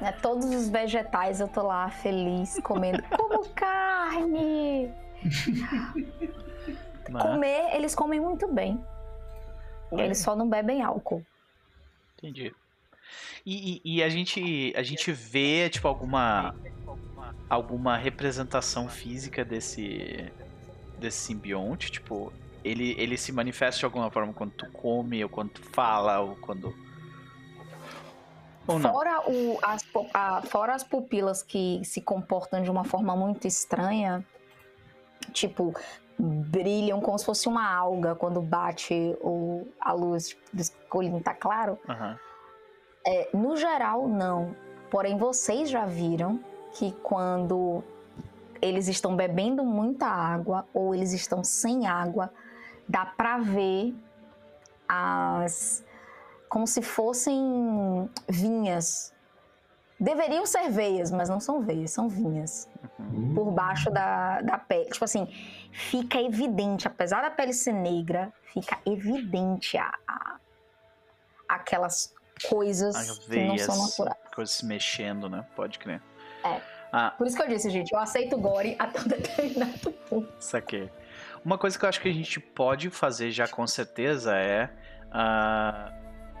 Né, 0.00 0.12
Todos 0.22 0.46
os 0.46 0.68
vegetais 0.68 1.40
eu 1.40 1.48
tô 1.48 1.62
lá 1.62 1.90
feliz 1.90 2.58
comendo. 2.62 3.02
Como 3.16 3.48
carne! 3.50 4.92
Né? 7.06 7.20
Comer, 7.20 7.76
eles 7.76 7.94
comem 7.94 8.18
muito 8.18 8.50
bem. 8.50 8.82
Eles 9.92 10.20
só 10.20 10.34
não 10.34 10.48
bebem 10.48 10.80
álcool. 10.82 11.22
Entendi. 12.24 12.54
E, 13.44 13.80
e- 13.84 13.96
e 13.96 14.02
a 14.02 14.08
gente 14.08 14.72
a 14.74 14.82
gente 14.82 15.12
vê 15.12 15.68
tipo 15.68 15.86
alguma 15.86 16.54
alguma 17.50 17.96
representação 17.98 18.88
física 18.88 19.44
desse 19.44 20.32
desse 20.98 21.18
simbionte, 21.18 21.92
tipo 21.92 22.32
ele, 22.64 22.94
ele 22.98 23.18
se 23.18 23.30
manifesta 23.30 23.80
de 23.80 23.84
alguma 23.84 24.10
forma 24.10 24.32
quando 24.32 24.52
tu 24.52 24.66
come 24.72 25.22
ou 25.22 25.28
quando 25.28 25.50
tu 25.50 25.62
fala 25.62 26.20
ou 26.20 26.34
quando 26.36 26.74
ou? 28.66 28.80
Fora, 28.80 29.20
o- 29.28 29.58
as, 29.62 29.84
a- 30.14 30.40
fora 30.42 30.74
as 30.74 30.82
pupilas 30.82 31.42
que 31.42 31.82
se 31.84 32.00
comportam 32.00 32.62
de 32.62 32.70
uma 32.70 32.84
forma 32.84 33.14
muito 33.14 33.46
estranha, 33.46 34.24
tipo, 35.34 35.74
brilham 36.18 37.00
como 37.00 37.18
se 37.18 37.24
fosse 37.24 37.48
uma 37.48 37.68
alga 37.68 38.14
quando 38.14 38.40
bate 38.40 39.16
o, 39.20 39.66
a 39.80 39.92
luz 39.92 40.28
tipo, 40.28 40.42
do 40.52 40.60
escurinho, 40.60 41.20
tá 41.20 41.34
claro? 41.34 41.78
Aham. 41.88 42.18
É, 43.06 43.28
no 43.34 43.56
geral, 43.56 44.08
não. 44.08 44.54
Porém, 44.90 45.18
vocês 45.18 45.68
já 45.68 45.84
viram 45.84 46.40
que 46.72 46.92
quando 47.02 47.82
eles 48.62 48.88
estão 48.88 49.14
bebendo 49.14 49.62
muita 49.62 50.06
água 50.06 50.66
ou 50.72 50.94
eles 50.94 51.12
estão 51.12 51.44
sem 51.44 51.86
água, 51.86 52.32
dá 52.88 53.04
pra 53.04 53.38
ver 53.38 53.94
as. 54.88 55.84
como 56.48 56.66
se 56.66 56.80
fossem 56.80 58.08
vinhas. 58.28 59.12
Deveriam 60.00 60.44
ser 60.44 60.70
veias, 60.70 61.10
mas 61.10 61.28
não 61.28 61.40
são 61.40 61.60
veias, 61.60 61.90
são 61.90 62.08
vinhas. 62.08 62.68
Por 63.34 63.50
baixo 63.50 63.90
da, 63.90 64.40
da 64.40 64.58
pele. 64.58 64.90
Tipo 64.90 65.04
assim, 65.04 65.28
fica 65.74 66.20
evidente, 66.22 66.86
apesar 66.86 67.20
da 67.22 67.30
pele 67.30 67.52
ser 67.52 67.72
negra, 67.72 68.32
fica 68.52 68.78
evidente 68.86 69.76
a, 69.76 69.92
a- 70.06 70.36
aquelas 71.48 72.14
coisas 72.48 72.94
As 72.94 73.18
que 73.18 73.44
não 73.44 73.58
são 73.58 73.76
naturais. 73.76 74.16
coisas 74.34 74.54
se 74.54 74.64
mexendo, 74.66 75.28
né? 75.28 75.44
Pode 75.56 75.78
crer. 75.78 76.00
É. 76.44 76.60
Ah, 76.92 77.10
Por 77.10 77.26
isso 77.26 77.36
que 77.36 77.42
eu 77.42 77.48
disse, 77.48 77.68
gente, 77.70 77.92
eu 77.92 77.98
aceito 77.98 78.38
gore 78.38 78.76
até 78.78 79.00
um 79.00 79.04
determinado 79.08 79.90
ponto. 80.08 80.32
Saquei. 80.38 80.88
Uma 81.44 81.58
coisa 81.58 81.76
que 81.78 81.84
eu 81.84 81.88
acho 81.88 82.00
que 82.00 82.08
a 82.08 82.12
gente 82.12 82.38
pode 82.38 82.88
fazer 82.88 83.30
já 83.32 83.48
com 83.48 83.66
certeza 83.66 84.36
é. 84.36 84.70
ah, 85.10 85.92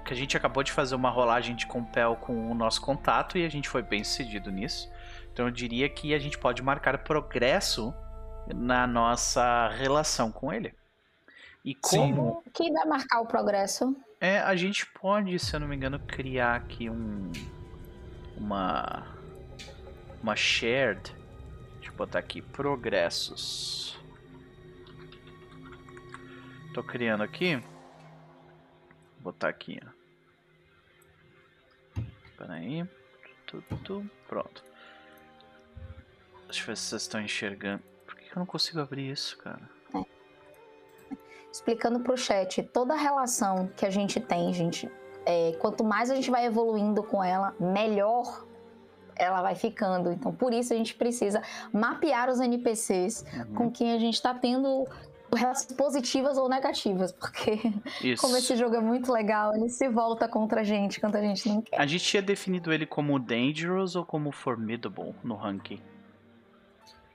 que 0.04 0.12
a 0.12 0.16
gente 0.16 0.36
acabou 0.36 0.62
de 0.62 0.70
fazer 0.70 0.94
uma 0.94 1.10
rolagem 1.10 1.56
de 1.56 1.66
compel 1.66 2.14
com 2.16 2.50
o 2.50 2.54
nosso 2.54 2.80
contato 2.82 3.36
e 3.38 3.44
a 3.44 3.48
gente 3.48 3.68
foi 3.68 3.82
bem 3.82 4.04
sucedido 4.04 4.52
nisso. 4.52 4.88
Então 5.32 5.46
eu 5.46 5.50
diria 5.50 5.88
que 5.88 6.14
a 6.14 6.18
gente 6.18 6.38
pode 6.38 6.62
marcar 6.62 6.98
progresso 6.98 7.92
na 8.52 8.86
nossa 8.86 9.68
relação 9.68 10.30
com 10.32 10.52
ele. 10.52 10.74
E 11.64 11.76
Sim. 11.84 12.14
como 12.14 12.42
Quem 12.52 12.72
vai 12.72 12.84
marcar 12.84 13.20
o 13.20 13.26
progresso? 13.26 13.96
é, 14.20 14.38
a 14.40 14.54
gente 14.54 14.84
pode, 14.86 15.38
se 15.38 15.54
eu 15.54 15.60
não 15.60 15.68
me 15.68 15.76
engano, 15.76 15.98
criar 15.98 16.56
aqui 16.56 16.90
um. 16.90 17.30
Uma. 18.36 19.06
Uma 20.22 20.36
shared. 20.36 21.14
Deixa 21.76 21.90
eu 21.90 21.96
botar 21.96 22.18
aqui. 22.18 22.42
Progressos. 22.42 23.98
Tô 26.72 26.82
criando 26.82 27.22
aqui. 27.22 27.56
Vou 27.56 29.32
botar 29.32 29.48
aqui, 29.48 29.80
ó. 29.82 29.94
Pera 32.36 32.54
aí. 32.54 32.84
Tu, 33.46 33.62
tu, 33.62 33.76
tu. 33.78 34.10
Pronto. 34.26 34.64
Deixa 36.46 36.62
eu 36.62 36.66
ver 36.66 36.76
se 36.76 36.82
vocês 36.88 37.02
estão 37.02 37.20
enxergando. 37.20 37.82
Que 38.34 38.38
eu 38.38 38.40
não 38.40 38.46
consigo 38.46 38.80
abrir 38.80 39.08
isso, 39.12 39.38
cara? 39.38 39.60
Explicando 41.52 42.00
pro 42.00 42.16
chat, 42.16 42.64
toda 42.64 42.92
a 42.94 42.96
relação 42.96 43.70
que 43.76 43.86
a 43.86 43.90
gente 43.90 44.18
tem, 44.18 44.52
gente, 44.52 44.90
é, 45.24 45.52
quanto 45.60 45.84
mais 45.84 46.10
a 46.10 46.16
gente 46.16 46.28
vai 46.32 46.44
evoluindo 46.44 47.00
com 47.04 47.22
ela, 47.22 47.54
melhor 47.60 48.44
ela 49.14 49.40
vai 49.40 49.54
ficando. 49.54 50.10
Então, 50.10 50.34
por 50.34 50.52
isso 50.52 50.72
a 50.72 50.76
gente 50.76 50.96
precisa 50.96 51.40
mapear 51.72 52.28
os 52.28 52.40
NPCs 52.40 53.24
Uhum. 53.32 53.54
com 53.54 53.70
quem 53.70 53.92
a 53.92 53.98
gente 54.00 54.14
está 54.14 54.34
tendo 54.34 54.84
relações 55.32 55.72
positivas 55.76 56.36
ou 56.36 56.48
negativas, 56.48 57.12
porque 57.12 57.60
Isso. 58.02 58.20
como 58.20 58.36
esse 58.36 58.56
jogo 58.56 58.74
é 58.74 58.80
muito 58.80 59.12
legal, 59.12 59.54
ele 59.54 59.68
se 59.68 59.88
volta 59.88 60.26
contra 60.26 60.62
a 60.62 60.64
gente 60.64 60.98
quando 61.00 61.14
a 61.14 61.20
gente 61.20 61.48
não 61.48 61.62
quer. 61.62 61.80
A 61.80 61.86
gente 61.86 62.02
tinha 62.04 62.22
definido 62.22 62.72
ele 62.72 62.84
como 62.84 63.16
Dangerous 63.16 63.94
ou 63.94 64.04
como 64.04 64.32
Formidable 64.32 65.14
no 65.22 65.36
ranking? 65.36 65.80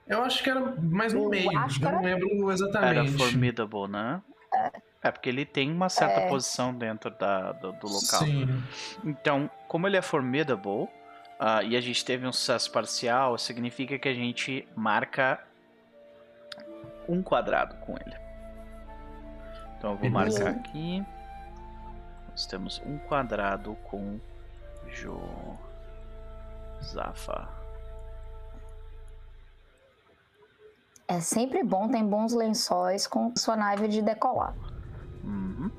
Eu 0.09 0.23
acho 0.23 0.43
que 0.43 0.49
era 0.49 0.59
mais 0.59 1.13
no 1.13 1.23
Eu 1.25 1.29
meio. 1.29 1.57
acho 1.59 1.79
que 1.79 1.85
eu 1.85 1.91
não 1.91 1.99
era- 1.99 2.15
lembro 2.15 2.29
Era 2.43 2.53
exatamente. 2.53 3.17
Formidable, 3.17 3.87
né? 3.87 4.21
É, 5.01 5.11
porque 5.11 5.29
ele 5.29 5.45
tem 5.45 5.71
uma 5.71 5.87
certa 5.87 6.27
posição 6.27 6.73
dentro 6.73 7.09
da, 7.11 7.51
do, 7.53 7.71
do 7.73 7.85
local. 7.87 8.19
Sim. 8.19 8.61
Então, 9.05 9.49
como 9.67 9.87
ele 9.87 9.95
é 9.95 10.01
formidable 10.01 10.89
ah, 11.39 11.63
e 11.63 11.77
a 11.77 11.81
gente 11.81 12.03
teve 12.03 12.27
um 12.27 12.33
sucesso 12.33 12.69
parcial, 12.71 13.37
significa 13.37 13.97
que 13.97 14.09
a 14.09 14.13
gente 14.13 14.67
marca 14.75 15.39
um 17.07 17.21
quadrado 17.23 17.75
com 17.75 17.93
ele. 17.93 18.15
Então 19.77 19.91
eu 19.91 19.97
vou 19.97 20.09
Beleza. 20.09 20.43
marcar 20.43 20.59
aqui. 20.59 21.05
Nós 22.31 22.45
temos 22.45 22.81
um 22.85 22.97
quadrado 22.97 23.75
com 23.83 24.19
Josafa. 26.81 27.47
É 31.09 31.19
sempre 31.19 31.63
bom 31.63 31.89
ter 31.89 32.03
bons 32.03 32.33
lençóis 32.35 33.07
com 33.07 33.33
sua 33.35 33.57
nave 33.57 33.87
de 33.87 33.99
decolar. 33.99 34.53
Uhum. 35.23 35.71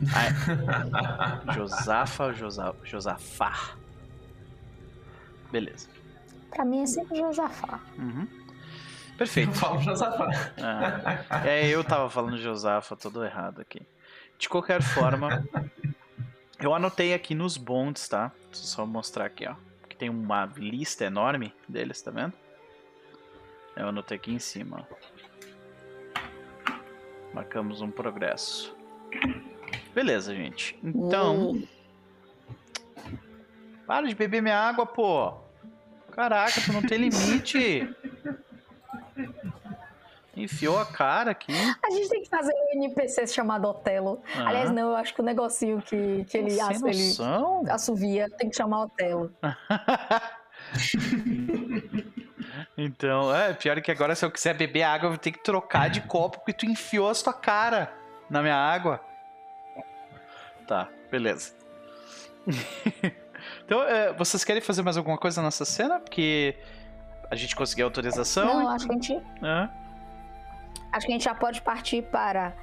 Josafa, 1.54 2.32
Josa, 2.32 2.74
Josafá. 2.82 3.76
Beleza. 5.52 5.88
Pra 6.50 6.64
mim 6.64 6.82
é 6.82 6.86
sempre 6.86 7.16
Josafá. 7.16 7.78
Uhum. 7.96 8.26
Eu 9.12 9.16
Perfeito. 9.16 9.52
falo 9.52 9.80
Josafá. 9.80 10.28
Ah, 10.60 11.46
é, 11.46 11.68
eu 11.68 11.84
tava 11.84 12.10
falando 12.10 12.36
Josafa 12.38 12.96
todo 12.96 13.24
errado 13.24 13.60
aqui. 13.60 13.86
De 14.36 14.48
qualquer 14.48 14.82
forma, 14.82 15.46
eu 16.58 16.74
anotei 16.74 17.14
aqui 17.14 17.36
nos 17.36 17.56
bonds, 17.56 18.08
tá? 18.08 18.32
Deixa 18.50 18.64
eu 18.64 18.68
só 18.68 18.84
mostrar 18.84 19.26
aqui, 19.26 19.46
ó. 19.46 19.54
Que 19.88 19.96
tem 19.96 20.10
uma 20.10 20.44
lista 20.56 21.04
enorme 21.04 21.54
deles, 21.68 22.02
tá 22.02 22.10
vendo? 22.10 22.32
Eu 23.78 23.88
anotei 23.88 24.16
aqui 24.16 24.32
em 24.32 24.38
cima. 24.38 24.86
Marcamos 27.32 27.80
um 27.80 27.90
progresso. 27.90 28.76
Beleza, 29.94 30.34
gente. 30.34 30.78
Então, 30.82 31.54
E 31.56 31.68
para 33.86 34.06
de 34.06 34.14
beber 34.14 34.42
minha 34.42 34.58
água, 34.58 34.84
pô. 34.84 35.32
Caraca, 36.12 36.60
tu 36.60 36.72
não 36.72 36.82
tem 36.82 36.98
limite. 36.98 37.88
Enfiou 40.36 40.78
a 40.78 40.86
cara 40.86 41.30
aqui. 41.32 41.52
a 41.84 41.90
gente 41.90 42.08
tem 42.08 42.22
que 42.22 42.28
fazer 42.28 42.52
um 42.52 42.82
NPC 42.84 43.26
chamado 43.28 43.66
Otelo. 43.68 44.20
Ah. 44.36 44.48
Aliás, 44.48 44.70
não, 44.70 44.90
eu 44.90 44.96
acho 44.96 45.14
que 45.14 45.20
o 45.20 45.24
negocinho 45.24 45.80
que, 45.82 46.24
que 46.24 46.38
ele, 46.38 46.60
ass- 46.60 46.82
ele 46.82 47.70
assovia 47.70 48.28
tem 48.36 48.48
que 48.50 48.56
chamar 48.56 48.82
Otelo. 48.84 49.32
Então, 52.80 53.34
é, 53.34 53.52
pior 53.52 53.80
que 53.80 53.90
agora 53.90 54.14
se 54.14 54.24
eu 54.24 54.30
quiser 54.30 54.54
beber 54.54 54.84
água, 54.84 55.06
eu 55.06 55.10
vou 55.10 55.18
ter 55.18 55.32
que 55.32 55.42
trocar 55.42 55.90
de 55.90 56.00
copo 56.06 56.38
porque 56.38 56.52
tu 56.52 56.64
enfiou 56.64 57.10
a 57.10 57.14
sua 57.14 57.32
cara 57.32 57.92
na 58.30 58.40
minha 58.40 58.54
água. 58.56 59.00
Tá, 60.66 60.88
beleza. 61.10 61.54
então, 63.64 63.82
é, 63.82 64.12
vocês 64.12 64.44
querem 64.44 64.62
fazer 64.62 64.82
mais 64.82 64.96
alguma 64.96 65.18
coisa 65.18 65.42
nessa 65.42 65.64
cena? 65.64 65.98
Porque 65.98 66.56
a 67.28 67.34
gente 67.34 67.56
conseguiu 67.56 67.86
autorização. 67.86 68.46
Não, 68.46 68.68
acho 68.68 68.86
que, 68.86 68.92
a 68.92 68.94
gente, 68.94 69.12
É. 69.14 69.68
acho 70.92 71.06
que 71.06 71.12
a 71.12 71.16
gente 71.16 71.24
já 71.24 71.34
pode 71.34 71.60
partir 71.62 72.02
para 72.02 72.54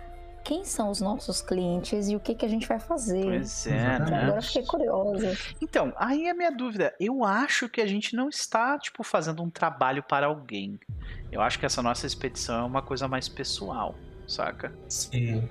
quem 0.46 0.64
são 0.64 0.92
os 0.92 1.02
nossos 1.02 1.42
clientes 1.42 2.08
e 2.08 2.16
o 2.16 2.20
que, 2.20 2.36
que 2.36 2.46
a 2.46 2.48
gente 2.48 2.68
vai 2.68 2.80
fazer. 2.80 3.24
Pois 3.24 3.66
é, 3.66 3.72
né? 4.00 4.22
Agora 4.24 4.38
eu 4.38 4.42
fiquei 4.44 4.64
curiosa. 4.64 5.36
Então, 5.60 5.92
aí 5.98 6.28
é 6.28 6.30
a 6.30 6.34
minha 6.36 6.52
dúvida. 6.52 6.94
Eu 7.00 7.26
acho 7.26 7.68
que 7.68 7.82
a 7.82 7.86
gente 7.88 8.16
não 8.16 8.30
está, 8.30 8.78
tipo, 8.78 9.04
fazendo 9.04 9.42
um 9.42 9.50
trabalho 9.50 10.04
para 10.04 10.28
alguém. 10.28 10.80
Eu 11.32 11.42
acho 11.42 11.58
que 11.58 11.66
essa 11.66 11.82
nossa 11.82 12.06
expedição 12.06 12.60
é 12.60 12.64
uma 12.64 12.84
coisa 12.84 13.08
mais 13.08 13.28
pessoal, 13.28 13.96
saca? 14.28 14.72
Sim. 14.88 15.50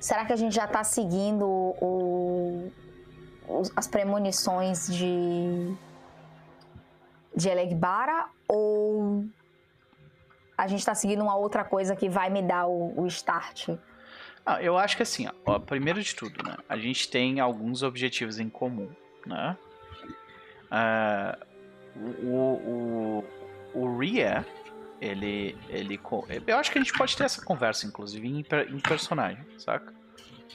Será 0.00 0.24
que 0.24 0.32
a 0.32 0.36
gente 0.36 0.54
já 0.54 0.68
tá 0.68 0.84
seguindo 0.84 1.44
o- 1.44 2.70
os- 3.48 3.72
as 3.74 3.88
premonições 3.88 4.86
de. 4.86 5.74
de 7.34 7.48
Elegbara? 7.48 8.26
Ou 8.46 9.24
a 10.58 10.66
gente 10.66 10.84
tá 10.84 10.92
seguindo 10.92 11.22
uma 11.22 11.36
outra 11.36 11.62
coisa 11.62 11.94
que 11.94 12.08
vai 12.08 12.28
me 12.28 12.42
dar 12.42 12.66
o, 12.66 13.00
o 13.00 13.06
start? 13.06 13.68
Ah, 14.44 14.60
eu 14.60 14.76
acho 14.76 14.96
que 14.96 15.04
assim, 15.04 15.28
ó, 15.28 15.32
ó, 15.54 15.58
primeiro 15.60 16.02
de 16.02 16.12
tudo, 16.16 16.42
né? 16.42 16.56
A 16.68 16.76
gente 16.76 17.08
tem 17.08 17.38
alguns 17.38 17.84
objetivos 17.84 18.40
em 18.40 18.48
comum, 18.48 18.90
né? 19.24 19.56
Ah, 20.68 21.38
o, 21.94 23.22
o, 23.22 23.24
o 23.72 23.98
Ria, 23.98 24.44
ele, 25.00 25.56
ele. 25.68 26.00
Eu 26.44 26.58
acho 26.58 26.72
que 26.72 26.78
a 26.78 26.82
gente 26.82 26.92
pode 26.92 27.16
ter 27.16 27.22
essa 27.22 27.44
conversa, 27.44 27.86
inclusive, 27.86 28.26
em, 28.26 28.40
em 28.40 28.80
personagem, 28.80 29.46
saca? 29.58 29.94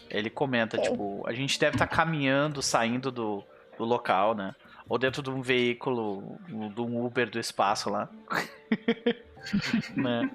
Ele 0.09 0.29
comenta, 0.29 0.77
tipo, 0.77 1.23
a 1.25 1.31
gente 1.31 1.57
deve 1.57 1.75
estar 1.75 1.87
caminhando, 1.87 2.61
saindo 2.61 3.09
do, 3.09 3.41
do 3.77 3.85
local, 3.85 4.35
né? 4.35 4.53
Ou 4.89 4.97
dentro 4.97 5.23
de 5.23 5.29
um 5.29 5.41
veículo, 5.41 6.37
de 6.47 6.81
um 6.81 7.05
Uber 7.05 7.29
do 7.29 7.39
espaço 7.39 7.89
lá. 7.89 8.09
né? 9.95 10.29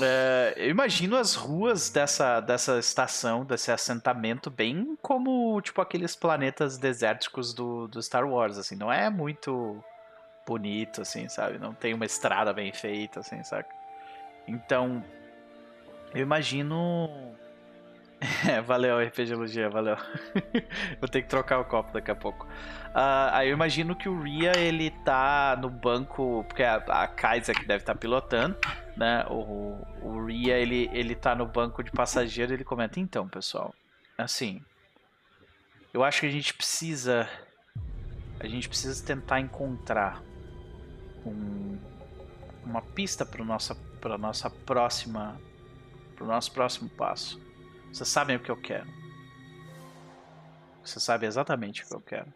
É, 0.00 0.54
eu 0.56 0.70
imagino 0.70 1.16
as 1.16 1.34
ruas 1.34 1.88
dessa, 1.88 2.40
dessa 2.40 2.78
estação, 2.78 3.44
desse 3.44 3.70
assentamento, 3.70 4.50
bem 4.50 4.98
como, 5.00 5.60
tipo, 5.60 5.80
aqueles 5.80 6.16
planetas 6.16 6.76
desérticos 6.78 7.54
do, 7.54 7.86
do 7.86 8.02
Star 8.02 8.28
Wars, 8.28 8.58
assim. 8.58 8.74
Não 8.74 8.92
é 8.92 9.08
muito 9.08 9.82
bonito, 10.46 11.02
assim, 11.02 11.28
sabe? 11.28 11.58
Não 11.58 11.72
tem 11.72 11.94
uma 11.94 12.04
estrada 12.04 12.52
bem 12.52 12.72
feita, 12.72 13.20
assim, 13.20 13.42
saca? 13.44 13.72
Então, 14.46 15.04
eu 16.12 16.22
imagino... 16.22 17.34
É, 18.48 18.60
valeu, 18.60 18.98
RPG 19.00 19.34
Logia, 19.34 19.68
valeu. 19.68 19.96
Vou 21.00 21.08
ter 21.08 21.22
que 21.22 21.28
trocar 21.28 21.60
o 21.60 21.64
copo 21.64 21.92
daqui 21.92 22.10
a 22.10 22.14
pouco. 22.14 22.46
Ah, 22.94 23.36
aí 23.38 23.48
eu 23.48 23.52
imagino 23.52 23.96
que 23.96 24.08
o 24.08 24.20
Ria, 24.20 24.52
ele 24.56 24.90
tá 24.90 25.56
no 25.60 25.68
banco, 25.68 26.44
porque 26.48 26.62
a, 26.62 26.76
a 26.76 27.08
que 27.08 27.66
deve 27.66 27.82
estar 27.82 27.94
pilotando, 27.94 28.56
né? 28.96 29.24
O, 29.28 29.76
o 30.02 30.24
Ria, 30.24 30.56
ele, 30.56 30.88
ele 30.92 31.14
tá 31.14 31.34
no 31.34 31.46
banco 31.46 31.82
de 31.82 31.90
passageiro 31.90 32.52
ele 32.52 32.64
comenta, 32.64 33.00
então, 33.00 33.28
pessoal, 33.28 33.74
assim, 34.16 34.60
eu 35.92 36.04
acho 36.04 36.20
que 36.20 36.26
a 36.26 36.30
gente 36.30 36.54
precisa, 36.54 37.28
a 38.40 38.46
gente 38.46 38.68
precisa 38.68 39.04
tentar 39.04 39.40
encontrar 39.40 40.22
um- 41.26 41.78
uma 42.64 42.80
pista 42.80 43.26
para 43.26 43.42
nossa, 43.44 43.76
nossa 44.18 44.48
próxima, 44.48 45.36
para 46.14 46.24
o 46.24 46.28
nosso 46.28 46.52
próximo 46.52 46.88
passo. 46.90 47.42
Vocês 47.94 48.08
sabem 48.08 48.34
o 48.34 48.40
que 48.40 48.50
eu 48.50 48.56
quero. 48.56 48.88
Você 50.82 50.98
sabe 50.98 51.26
exatamente 51.26 51.84
o 51.84 51.86
que 51.86 51.94
eu 51.94 52.00
quero. 52.00 52.34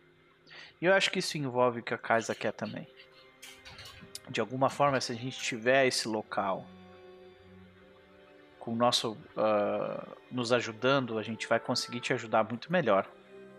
E 0.80 0.84
eu 0.84 0.94
acho 0.94 1.10
que 1.10 1.18
isso 1.18 1.36
envolve 1.36 1.80
o 1.80 1.82
que 1.82 1.92
a 1.92 1.98
Kaisa 1.98 2.32
quer 2.32 2.52
também. 2.52 2.86
De 4.30 4.40
alguma 4.40 4.70
forma, 4.70 5.00
se 5.00 5.10
a 5.10 5.16
gente 5.16 5.36
tiver 5.36 5.84
esse 5.84 6.06
local 6.06 6.64
com 8.60 8.72
o 8.72 8.76
nosso 8.76 9.18
ah, 9.36 10.06
nos 10.30 10.52
ajudando, 10.52 11.18
a 11.18 11.24
gente 11.24 11.48
vai 11.48 11.58
conseguir 11.58 11.98
te 11.98 12.12
ajudar 12.12 12.44
muito 12.44 12.70
melhor. 12.70 13.10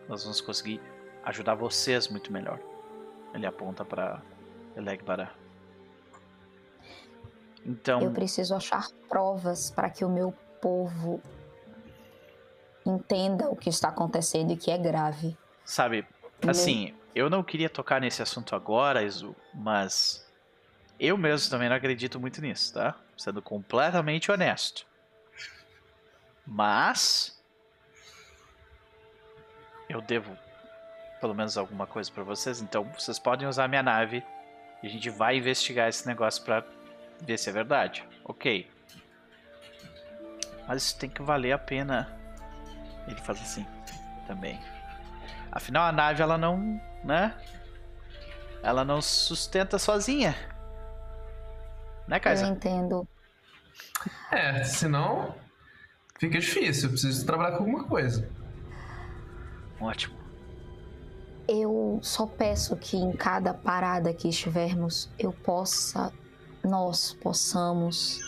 Nós 0.07 0.23
vamos 0.23 0.39
conseguir 0.39 0.79
ajudar 1.25 1.55
vocês 1.55 2.07
muito 2.07 2.31
melhor. 2.31 2.61
Ele 3.33 3.45
aponta 3.45 3.83
para 3.83 4.21
Elegbara. 4.73 5.33
Então, 7.65 7.99
Eu 7.99 8.11
preciso 8.11 8.55
achar 8.55 8.87
provas 9.09 9.69
para 9.69 9.89
que 9.89 10.05
o 10.05 10.09
meu 10.09 10.31
povo 10.61 11.21
entenda 12.85 13.49
o 13.49 13.55
que 13.55 13.69
está 13.69 13.89
acontecendo 13.89 14.51
e 14.51 14.57
que 14.57 14.71
é 14.71 14.77
grave. 14.77 15.37
Sabe, 15.63 16.05
assim, 16.47 16.93
eu 17.13 17.29
não 17.29 17.43
queria 17.43 17.69
tocar 17.69 18.01
nesse 18.01 18.21
assunto 18.21 18.55
agora, 18.55 19.03
Izu, 19.03 19.35
mas 19.53 20.25
eu 20.99 21.17
mesmo 21.17 21.49
também 21.49 21.69
não 21.69 21.75
acredito 21.75 22.19
muito 22.19 22.41
nisso, 22.41 22.73
tá? 22.73 22.95
Sendo 23.17 23.41
completamente 23.41 24.31
honesto. 24.31 24.85
Mas 26.45 27.39
eu 29.87 30.01
devo 30.01 30.35
pelo 31.19 31.35
menos 31.35 31.57
alguma 31.57 31.85
coisa 31.85 32.09
pra 32.11 32.23
vocês, 32.23 32.61
então 32.61 32.83
vocês 32.97 33.19
podem 33.19 33.47
usar 33.47 33.67
minha 33.67 33.83
nave 33.83 34.23
e 34.81 34.87
a 34.87 34.89
gente 34.89 35.09
vai 35.09 35.37
investigar 35.37 35.89
esse 35.89 36.07
negócio 36.07 36.43
pra 36.43 36.63
ver 37.21 37.37
se 37.37 37.49
é 37.49 37.53
verdade. 37.53 38.07
OK. 38.23 38.69
Mas 40.67 40.83
isso 40.83 40.97
tem 40.97 41.09
que 41.09 41.21
valer 41.21 41.51
a 41.51 41.57
pena 41.57 42.17
Ele 43.09 43.19
faz 43.21 43.41
assim 43.41 43.65
também. 44.27 44.59
Afinal, 45.51 45.83
a 45.87 45.91
nave 45.91 46.21
ela 46.21 46.37
não, 46.37 46.79
né? 47.03 47.35
Ela 48.61 48.85
não 48.85 49.01
sustenta 49.01 49.79
sozinha. 49.79 50.35
Né, 52.07 52.19
Kaisa? 52.19 52.45
Eu 52.45 52.51
entendo. 52.51 53.07
É, 54.31 54.63
senão 54.63 55.35
fica 56.19 56.39
difícil. 56.39 56.85
Eu 56.85 56.91
preciso 56.91 57.25
trabalhar 57.25 57.57
com 57.57 57.63
alguma 57.63 57.83
coisa. 57.85 58.29
Ótimo. 59.79 60.17
Eu 61.47 61.99
só 62.03 62.27
peço 62.27 62.75
que 62.77 62.95
em 62.95 63.11
cada 63.11 63.53
parada 63.53 64.13
que 64.13 64.27
estivermos, 64.29 65.09
eu 65.17 65.31
possa, 65.31 66.13
nós 66.63 67.13
possamos 67.13 68.19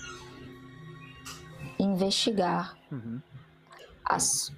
investigar 1.77 2.75
Uhum. 2.91 3.21
as, 4.05 4.51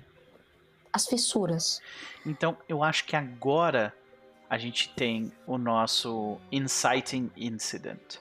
as 0.93 1.07
fissuras. 1.07 1.81
Então, 2.23 2.55
eu 2.69 2.83
acho 2.83 3.05
que 3.05 3.15
agora 3.15 3.91
a 4.49 4.57
gente 4.57 4.89
tem 4.89 5.31
o 5.47 5.57
nosso 5.57 6.37
Inciting 6.51 7.31
Incident, 7.35 8.17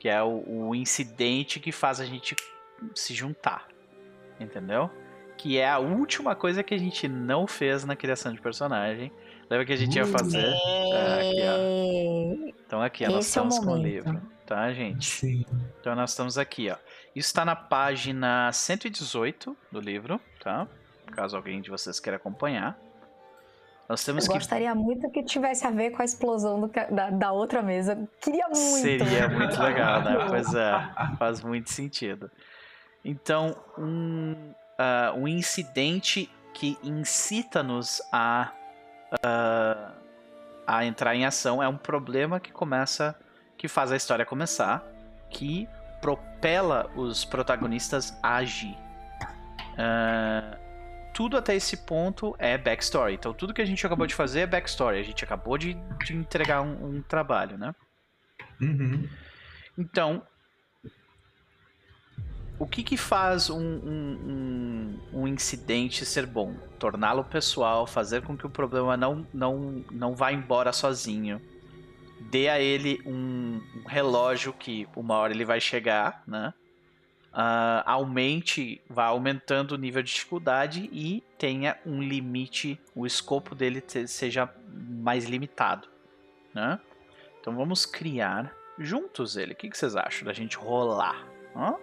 que 0.00 0.08
é 0.08 0.20
o, 0.20 0.68
o 0.68 0.74
incidente 0.74 1.60
que 1.60 1.70
faz 1.70 2.00
a 2.00 2.04
gente 2.04 2.34
se 2.94 3.14
juntar, 3.14 3.68
entendeu? 4.40 4.90
Que 5.36 5.58
é 5.58 5.70
a 5.70 5.78
última 5.78 6.34
coisa 6.34 6.62
que 6.62 6.74
a 6.74 6.78
gente 6.78 7.06
não 7.06 7.46
fez 7.46 7.84
na 7.84 7.94
criação 7.94 8.32
de 8.32 8.40
personagem. 8.40 9.12
Lembra 9.48 9.64
que 9.64 9.72
a 9.72 9.76
gente 9.76 9.96
ia 9.96 10.06
fazer? 10.06 10.52
Ah, 10.92 11.16
aqui, 11.20 11.42
ó. 11.42 12.50
Então 12.66 12.82
aqui, 12.82 13.04
ó, 13.04 13.10
nós 13.10 13.26
Esse 13.26 13.38
é 13.38 13.42
estamos 13.42 13.58
com 13.58 13.72
o 13.72 13.76
livro, 13.76 14.20
tá, 14.44 14.72
gente? 14.72 15.06
Sim. 15.06 15.44
Então 15.80 15.94
nós 15.94 16.10
estamos 16.10 16.36
aqui, 16.36 16.68
ó. 16.70 16.76
Isso 17.14 17.28
está 17.28 17.44
na 17.44 17.54
página 17.54 18.50
118 18.52 19.56
do 19.70 19.80
livro, 19.80 20.20
tá? 20.40 20.66
Caso 21.14 21.36
alguém 21.36 21.60
de 21.60 21.70
vocês 21.70 22.00
queira 22.00 22.16
acompanhar. 22.16 22.78
Nós 23.88 24.02
temos 24.02 24.24
Eu 24.24 24.32
que 24.32 24.38
gostaria 24.38 24.74
muito 24.74 25.10
que 25.10 25.22
tivesse 25.22 25.66
a 25.66 25.70
ver 25.70 25.90
com 25.90 26.00
a 26.00 26.04
explosão 26.04 26.60
do 26.60 26.68
da, 26.68 27.10
da 27.10 27.32
outra 27.32 27.62
mesa. 27.62 28.08
Queria 28.20 28.46
muito. 28.48 28.58
Seria 28.58 29.28
muito 29.28 29.60
legal, 29.62 30.02
né? 30.02 30.16
Pois 30.28 30.54
é, 30.54 30.90
faz 31.18 31.42
muito 31.42 31.70
sentido. 31.70 32.30
Então, 33.04 33.54
um, 33.78 34.34
ah, 34.78 35.12
um 35.14 35.28
incidente 35.28 36.30
que 36.54 36.78
incita-nos 36.82 38.00
a, 38.10 38.52
ah, 39.22 39.92
a 40.66 40.86
entrar 40.86 41.14
em 41.14 41.26
ação 41.26 41.62
é 41.62 41.68
um 41.68 41.76
problema 41.76 42.40
que 42.40 42.50
começa, 42.50 43.14
que 43.58 43.68
faz 43.68 43.92
a 43.92 43.96
história 43.96 44.24
começar, 44.24 44.82
que 45.28 45.68
propela 46.00 46.90
os 46.96 47.24
protagonistas 47.24 48.16
a 48.22 48.36
agir. 48.36 48.76
Ah, 49.76 50.56
tudo 51.14 51.36
até 51.36 51.54
esse 51.54 51.76
ponto 51.76 52.34
é 52.38 52.58
backstory. 52.58 53.14
Então, 53.14 53.32
tudo 53.32 53.54
que 53.54 53.62
a 53.62 53.64
gente 53.64 53.86
acabou 53.86 54.06
de 54.06 54.14
fazer 54.14 54.40
é 54.40 54.46
backstory. 54.46 54.98
A 54.98 55.02
gente 55.04 55.24
acabou 55.24 55.56
de, 55.56 55.74
de 56.04 56.14
entregar 56.14 56.60
um- 56.60 56.96
um 56.96 57.02
trabalho, 57.02 57.56
né? 57.56 57.72
Uhum. 58.60 59.08
Então, 59.78 60.26
o 62.58 62.66
que 62.66 62.82
que 62.82 62.96
faz 62.96 63.48
um, 63.48 63.60
um, 63.60 65.00
um, 65.12 65.28
incidente 65.28 66.04
ser 66.04 66.26
bom? 66.26 66.54
Torná-lo 66.78 67.24
pessoal, 67.24 67.86
fazer 67.86 68.22
com 68.22 68.36
que 68.36 68.46
o 68.46 68.50
problema 68.50 68.96
não, 68.96 69.26
não, 69.32 69.84
não 69.90 70.14
vá 70.14 70.32
embora 70.32 70.72
sozinho. 70.72 71.40
Dê 72.30 72.48
a 72.48 72.58
ele 72.58 73.00
um, 73.06 73.60
um 73.76 73.88
relógio 73.88 74.52
que 74.52 74.88
uma 74.96 75.14
hora 75.14 75.32
ele 75.32 75.44
vai 75.44 75.60
chegar, 75.60 76.22
né? 76.26 76.52
Ah, 77.36 77.82
aumente, 77.84 78.80
vá 78.88 79.06
aumentando 79.06 79.72
o 79.72 79.76
nível 79.76 80.04
de 80.04 80.12
dificuldade 80.12 80.88
e 80.92 81.20
tenha 81.36 81.76
um 81.84 82.00
limite, 82.00 82.80
o 82.94 83.04
escopo 83.04 83.56
dele 83.56 83.82
seja 84.06 84.48
mais 84.72 85.24
limitado, 85.24 85.88
né? 86.54 86.78
Então 87.40 87.56
vamos 87.56 87.84
criar 87.84 88.52
juntos 88.78 89.36
ele. 89.36 89.52
O 89.52 89.56
que, 89.56 89.68
que 89.68 89.76
vocês 89.76 89.96
acham 89.96 90.24
da 90.26 90.32
gente 90.32 90.56
rolar? 90.56 91.26
Hã? 91.56 91.74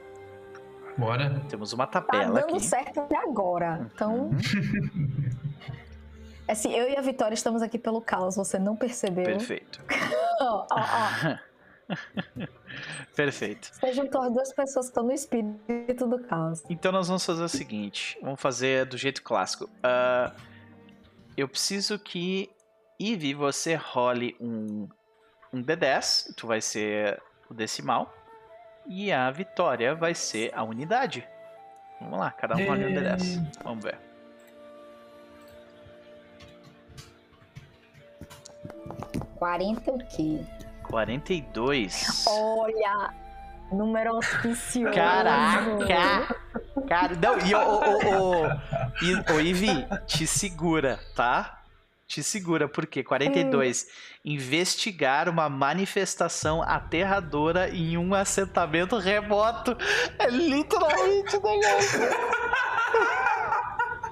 Bora. 0.97 1.41
Temos 1.49 1.73
uma 1.73 1.85
Tá 1.85 1.99
tabela 2.01 2.39
dando 2.41 2.55
aqui. 2.55 2.65
certo 2.65 3.01
até 3.01 3.17
agora. 3.17 3.89
Então, 3.93 4.29
Uhum, 4.29 4.37
assim, 6.47 6.73
eu 6.73 6.89
e 6.89 6.97
a 6.97 7.01
Vitória 7.01 7.33
estamos 7.35 7.61
aqui 7.61 7.77
pelo 7.77 8.01
caos, 8.01 8.35
você 8.35 8.57
não 8.57 8.75
percebeu. 8.75 9.25
perfeito. 9.25 9.79
Ó, 10.41 10.65
ó, 10.71 10.75
ó. 10.79 11.37
Perfeito. 13.15 13.71
Você 13.73 13.93
juntou 13.93 14.21
as 14.21 14.33
duas 14.33 14.53
pessoas 14.53 14.85
que 14.85 14.91
estão 14.91 15.03
no 15.03 15.11
espírito 15.11 16.07
do 16.07 16.19
caos. 16.19 16.63
Então 16.69 16.91
nós 16.91 17.07
vamos 17.07 17.25
fazer 17.25 17.43
o 17.43 17.49
seguinte: 17.49 18.17
vamos 18.21 18.39
fazer 18.39 18.85
do 18.85 18.97
jeito 18.97 19.21
clássico. 19.21 19.69
Ah, 19.83 20.33
eu 21.35 21.47
preciso 21.47 21.97
que, 21.97 22.49
Ivy, 22.99 23.33
você 23.33 23.75
role 23.75 24.35
um, 24.39 24.87
um 25.53 25.63
D10, 25.63 26.33
tu 26.35 26.47
vai 26.47 26.61
ser 26.61 27.21
o 27.49 27.53
decimal, 27.53 28.13
e 28.87 29.11
a 29.11 29.29
Vitória 29.31 29.95
vai 29.95 30.13
ser 30.13 30.51
a 30.53 30.63
unidade. 30.63 31.27
Vamos 31.99 32.19
lá, 32.19 32.31
cada 32.31 32.55
um 32.55 32.65
role 32.65 32.85
um 32.85 32.93
D10. 32.93 33.63
Vamos 33.63 33.83
ver. 33.83 33.97
Quarenta 39.35 39.91
o 39.91 39.97
quê? 40.07 40.39
42. 40.83 42.25
Olha, 42.27 43.13
número 43.71 44.15
auspicioso. 44.15 44.93
Caraca! 44.93 46.35
Cara, 46.87 47.15
não, 47.15 47.37
e 47.39 47.53
o, 47.55 47.59
o, 47.59 49.35
o, 49.35 49.41
Ivi, 49.41 49.85
te 50.05 50.25
segura, 50.27 50.99
tá? 51.15 51.57
Te 52.07 52.21
segura, 52.21 52.67
porque 52.67 53.03
42. 53.03 53.87
Investigar 54.25 55.29
uma 55.29 55.47
manifestação 55.47 56.61
aterradora 56.61 57.69
em 57.69 57.97
um 57.97 58.13
assentamento 58.13 58.97
remoto. 58.97 59.77
É 60.19 60.27
literalmente 60.29 61.33
negócio. 61.41 61.99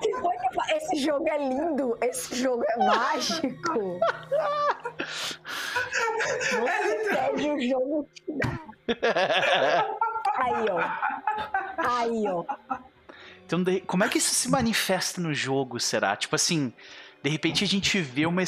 Que 0.02 0.14
foi 0.16 0.38
que 0.38 0.46
eu 0.48 0.54
fa- 0.54 0.76
Esse 0.76 0.89
jogo 1.02 1.28
é 1.28 1.38
lindo, 1.38 1.98
esse 2.02 2.36
jogo 2.36 2.64
é 2.68 2.78
mágico. 2.78 4.00
Você 6.50 7.10
pede 7.10 7.50
o 7.50 7.70
jogo 7.70 8.08
te 8.14 8.24
dá. 8.28 8.60
Aí, 10.38 10.66
ó. 10.70 10.80
Aí, 11.78 12.28
ó. 12.28 12.44
Então, 13.46 13.64
de- 13.64 13.82
como 13.82 14.04
é 14.04 14.10
que 14.10 14.18
isso 14.18 14.34
se 14.34 14.50
manifesta 14.50 15.20
no 15.22 15.34
jogo, 15.34 15.80
será? 15.80 16.16
Tipo 16.16 16.36
assim, 16.36 16.72
de 17.24 17.30
repente 17.30 17.64
a 17.64 17.68
gente 17.68 18.00
vê 18.00 18.26
uma, 18.26 18.44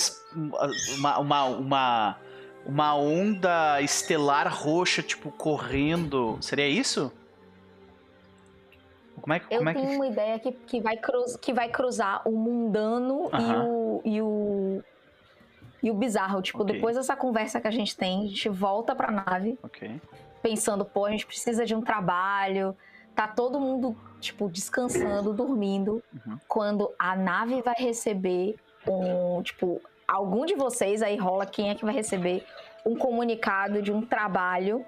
uma, 0.97 1.17
uma, 1.19 1.45
uma, 1.45 2.17
uma 2.65 2.95
onda 2.95 3.81
estelar 3.81 4.47
roxa, 4.53 5.01
tipo, 5.01 5.31
correndo. 5.31 6.37
Seria 6.41 6.67
isso? 6.67 7.11
Como 9.21 9.33
é, 9.33 9.39
que- 9.39 9.53
Eu 9.53 9.57
como 9.59 9.69
é 9.69 9.73
tenho 9.73 9.89
que. 9.89 9.95
uma 9.95 10.07
ideia 10.07 10.39
que, 10.39 10.51
que, 10.51 10.81
vai 10.81 10.97
cruz, 10.97 11.37
que 11.37 11.53
vai 11.53 11.69
cruzar 11.69 12.21
o 12.27 12.31
mundano 12.31 13.29
e, 13.33 13.55
o, 13.55 14.01
e 14.05 14.21
o. 14.21 14.83
E 15.83 15.89
o 15.89 15.93
bizarro. 15.95 16.41
Tipo, 16.41 16.61
Ok. 16.63 16.75
depois 16.75 16.95
dessa 16.95 17.15
conversa 17.15 17.59
que 17.59 17.67
a 17.67 17.71
gente 17.71 17.95
tem, 17.97 18.25
a 18.25 18.27
gente 18.27 18.49
volta 18.49 18.95
pra 18.95 19.09
nave 19.11 19.57
pensando, 20.41 20.83
pô, 20.85 21.05
a 21.05 21.11
gente 21.11 21.25
precisa 21.25 21.65
de 21.65 21.73
um 21.75 21.81
trabalho. 21.81 22.75
Tá 23.15 23.27
todo 23.27 23.59
mundo, 23.59 23.95
tipo, 24.19 24.47
descansando, 24.49 25.33
dormindo. 25.33 26.01
Uhum. 26.25 26.37
Quando 26.47 26.91
a 26.97 27.15
nave 27.15 27.61
vai 27.61 27.75
receber 27.77 28.55
um. 28.87 29.41
Tipo, 29.43 29.81
algum 30.07 30.45
de 30.45 30.55
vocês 30.55 31.01
aí 31.01 31.17
rola 31.17 31.45
quem 31.45 31.69
é 31.69 31.75
que 31.75 31.83
vai 31.83 31.93
receber 31.93 32.45
um 32.85 32.95
comunicado 32.95 33.81
de 33.81 33.91
um 33.91 34.01
trabalho. 34.01 34.85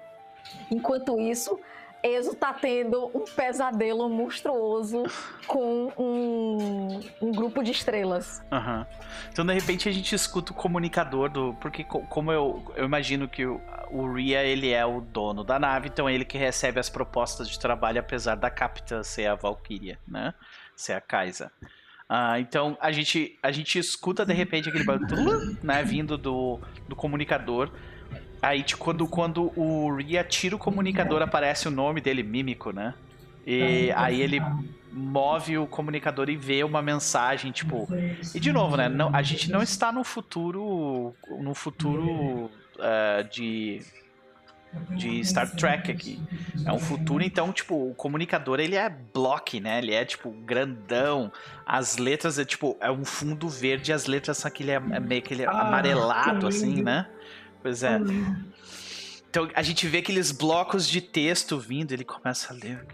Enquanto 0.70 1.18
isso, 1.18 1.58
Exo 2.06 2.34
tá 2.36 2.52
tendo 2.52 3.10
um 3.14 3.24
pesadelo 3.24 4.10
monstruoso 4.10 5.04
com 5.46 5.90
um, 5.96 7.00
um 7.22 7.32
grupo 7.32 7.62
de 7.64 7.70
estrelas. 7.72 8.42
Aham. 8.52 8.86
Então, 9.32 9.44
de 9.46 9.54
repente, 9.54 9.88
a 9.88 9.92
gente 9.92 10.14
escuta 10.14 10.52
o 10.52 10.54
comunicador 10.54 11.30
do. 11.30 11.54
Porque, 11.54 11.82
co- 11.82 12.02
como 12.02 12.30
eu, 12.30 12.62
eu 12.76 12.84
imagino 12.84 13.26
que 13.26 13.46
o, 13.46 13.58
o 13.90 14.12
Ria 14.12 14.42
ele 14.44 14.70
é 14.70 14.84
o 14.84 15.00
dono 15.00 15.42
da 15.42 15.58
nave, 15.58 15.88
então 15.88 16.06
é 16.06 16.14
ele 16.14 16.26
que 16.26 16.36
recebe 16.36 16.78
as 16.78 16.90
propostas 16.90 17.48
de 17.48 17.58
trabalho, 17.58 17.98
apesar 18.00 18.34
da 18.34 18.50
capitã 18.50 19.02
ser 19.02 19.26
a 19.26 19.34
Valkyria, 19.34 19.98
né? 20.06 20.34
Ser 20.76 20.92
a 20.92 21.00
Kaisa. 21.00 21.50
Ah, 22.06 22.38
então, 22.38 22.76
a 22.82 22.92
gente, 22.92 23.38
a 23.42 23.50
gente 23.50 23.78
escuta, 23.78 24.26
de 24.26 24.34
repente, 24.34 24.68
aquele 24.68 24.84
barulho, 24.84 25.56
né? 25.64 25.82
Vindo 25.82 26.18
do, 26.18 26.60
do 26.86 26.94
comunicador. 26.94 27.70
Aí, 28.44 28.62
tipo, 28.62 28.84
quando, 28.84 29.06
quando 29.06 29.52
o 29.58 29.94
Ria 29.96 30.22
tira 30.22 30.54
o 30.54 30.58
comunicador, 30.58 31.22
aparece 31.22 31.66
o 31.66 31.70
nome 31.70 32.00
dele, 32.00 32.22
Mímico, 32.22 32.72
né? 32.72 32.94
E 33.46 33.90
aí 33.94 34.20
ele 34.20 34.40
move 34.92 35.58
o 35.58 35.66
comunicador 35.66 36.28
e 36.30 36.36
vê 36.36 36.62
uma 36.62 36.82
mensagem, 36.82 37.50
tipo. 37.52 37.88
E 38.34 38.40
de 38.40 38.52
novo, 38.52 38.76
né? 38.76 38.88
Não, 38.88 39.14
a 39.14 39.22
gente 39.22 39.50
não 39.50 39.62
está 39.62 39.90
no 39.90 40.04
futuro. 40.04 41.14
No 41.40 41.54
futuro 41.54 42.50
eh, 42.78 43.22
de. 43.30 43.82
de 44.90 45.24
Star 45.24 45.50
Trek 45.50 45.90
aqui. 45.90 46.20
É 46.66 46.72
um 46.72 46.78
futuro, 46.78 47.22
então, 47.22 47.52
tipo, 47.52 47.90
o 47.90 47.94
comunicador 47.94 48.60
ele 48.60 48.76
é 48.76 48.88
block, 48.88 49.60
né? 49.60 49.78
Ele 49.78 49.92
é, 49.92 50.04
tipo, 50.04 50.30
grandão. 50.30 51.30
As 51.66 51.98
letras 51.98 52.38
é, 52.38 52.44
tipo, 52.44 52.76
é 52.80 52.90
um 52.90 53.04
fundo 53.04 53.48
verde 53.48 53.92
as 53.92 54.06
letras 54.06 54.38
são 54.38 54.48
aquele, 54.48 54.70
é 54.70 54.80
meio 54.80 55.20
aquele 55.22 55.44
ah, 55.44 55.50
amarelado, 55.50 56.46
assim, 56.46 56.82
né? 56.82 57.06
Pois 57.64 57.82
é. 57.82 57.98
Então 59.30 59.48
a 59.54 59.62
gente 59.62 59.88
vê 59.88 59.98
aqueles 59.98 60.30
blocos 60.30 60.86
de 60.86 61.00
texto 61.00 61.58
vindo, 61.58 61.92
ele 61.92 62.04
começa 62.04 62.52
a 62.52 62.56
ler. 62.56 62.86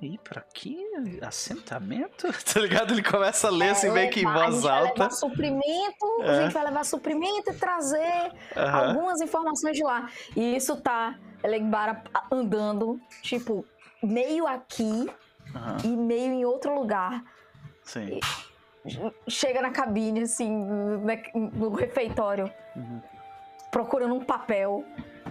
Ir 0.00 0.16
pra 0.18 0.38
aqui? 0.40 0.78
Assentamento? 1.20 2.28
Tá 2.54 2.60
ligado? 2.60 2.94
Ele 2.94 3.02
começa 3.02 3.48
a 3.48 3.50
ler 3.50 3.70
assim, 3.70 3.90
meio 3.90 4.08
que 4.12 4.20
em 4.20 4.24
voz 4.24 4.64
alta. 4.64 4.74
A 4.74 4.86
gente 4.86 4.94
vai 4.94 4.94
levar 4.94 5.10
suprimento, 5.10 6.22
é. 6.22 6.30
a 6.30 6.42
gente 6.42 6.52
vai 6.52 6.64
levar 6.64 6.84
suprimento 6.84 7.50
e 7.50 7.54
trazer 7.54 8.32
algumas 8.54 9.20
informações 9.20 9.76
de 9.76 9.82
lá. 9.82 10.08
E 10.36 10.54
isso 10.54 10.76
tá 10.76 11.18
Elegbara 11.42 12.04
andando, 12.30 13.00
tipo, 13.20 13.66
meio 14.00 14.46
aqui 14.46 15.10
e 15.82 15.88
meio 15.88 16.32
em 16.32 16.44
outro 16.44 16.72
lugar. 16.72 17.24
Sim. 17.82 18.20
E 18.86 19.30
chega 19.30 19.60
na 19.60 19.72
cabine, 19.72 20.22
assim, 20.22 20.48
no 20.48 21.70
refeitório, 21.70 22.48
uhum. 22.76 23.02
Procurando 23.72 24.14
um 24.14 24.20
papel 24.20 24.84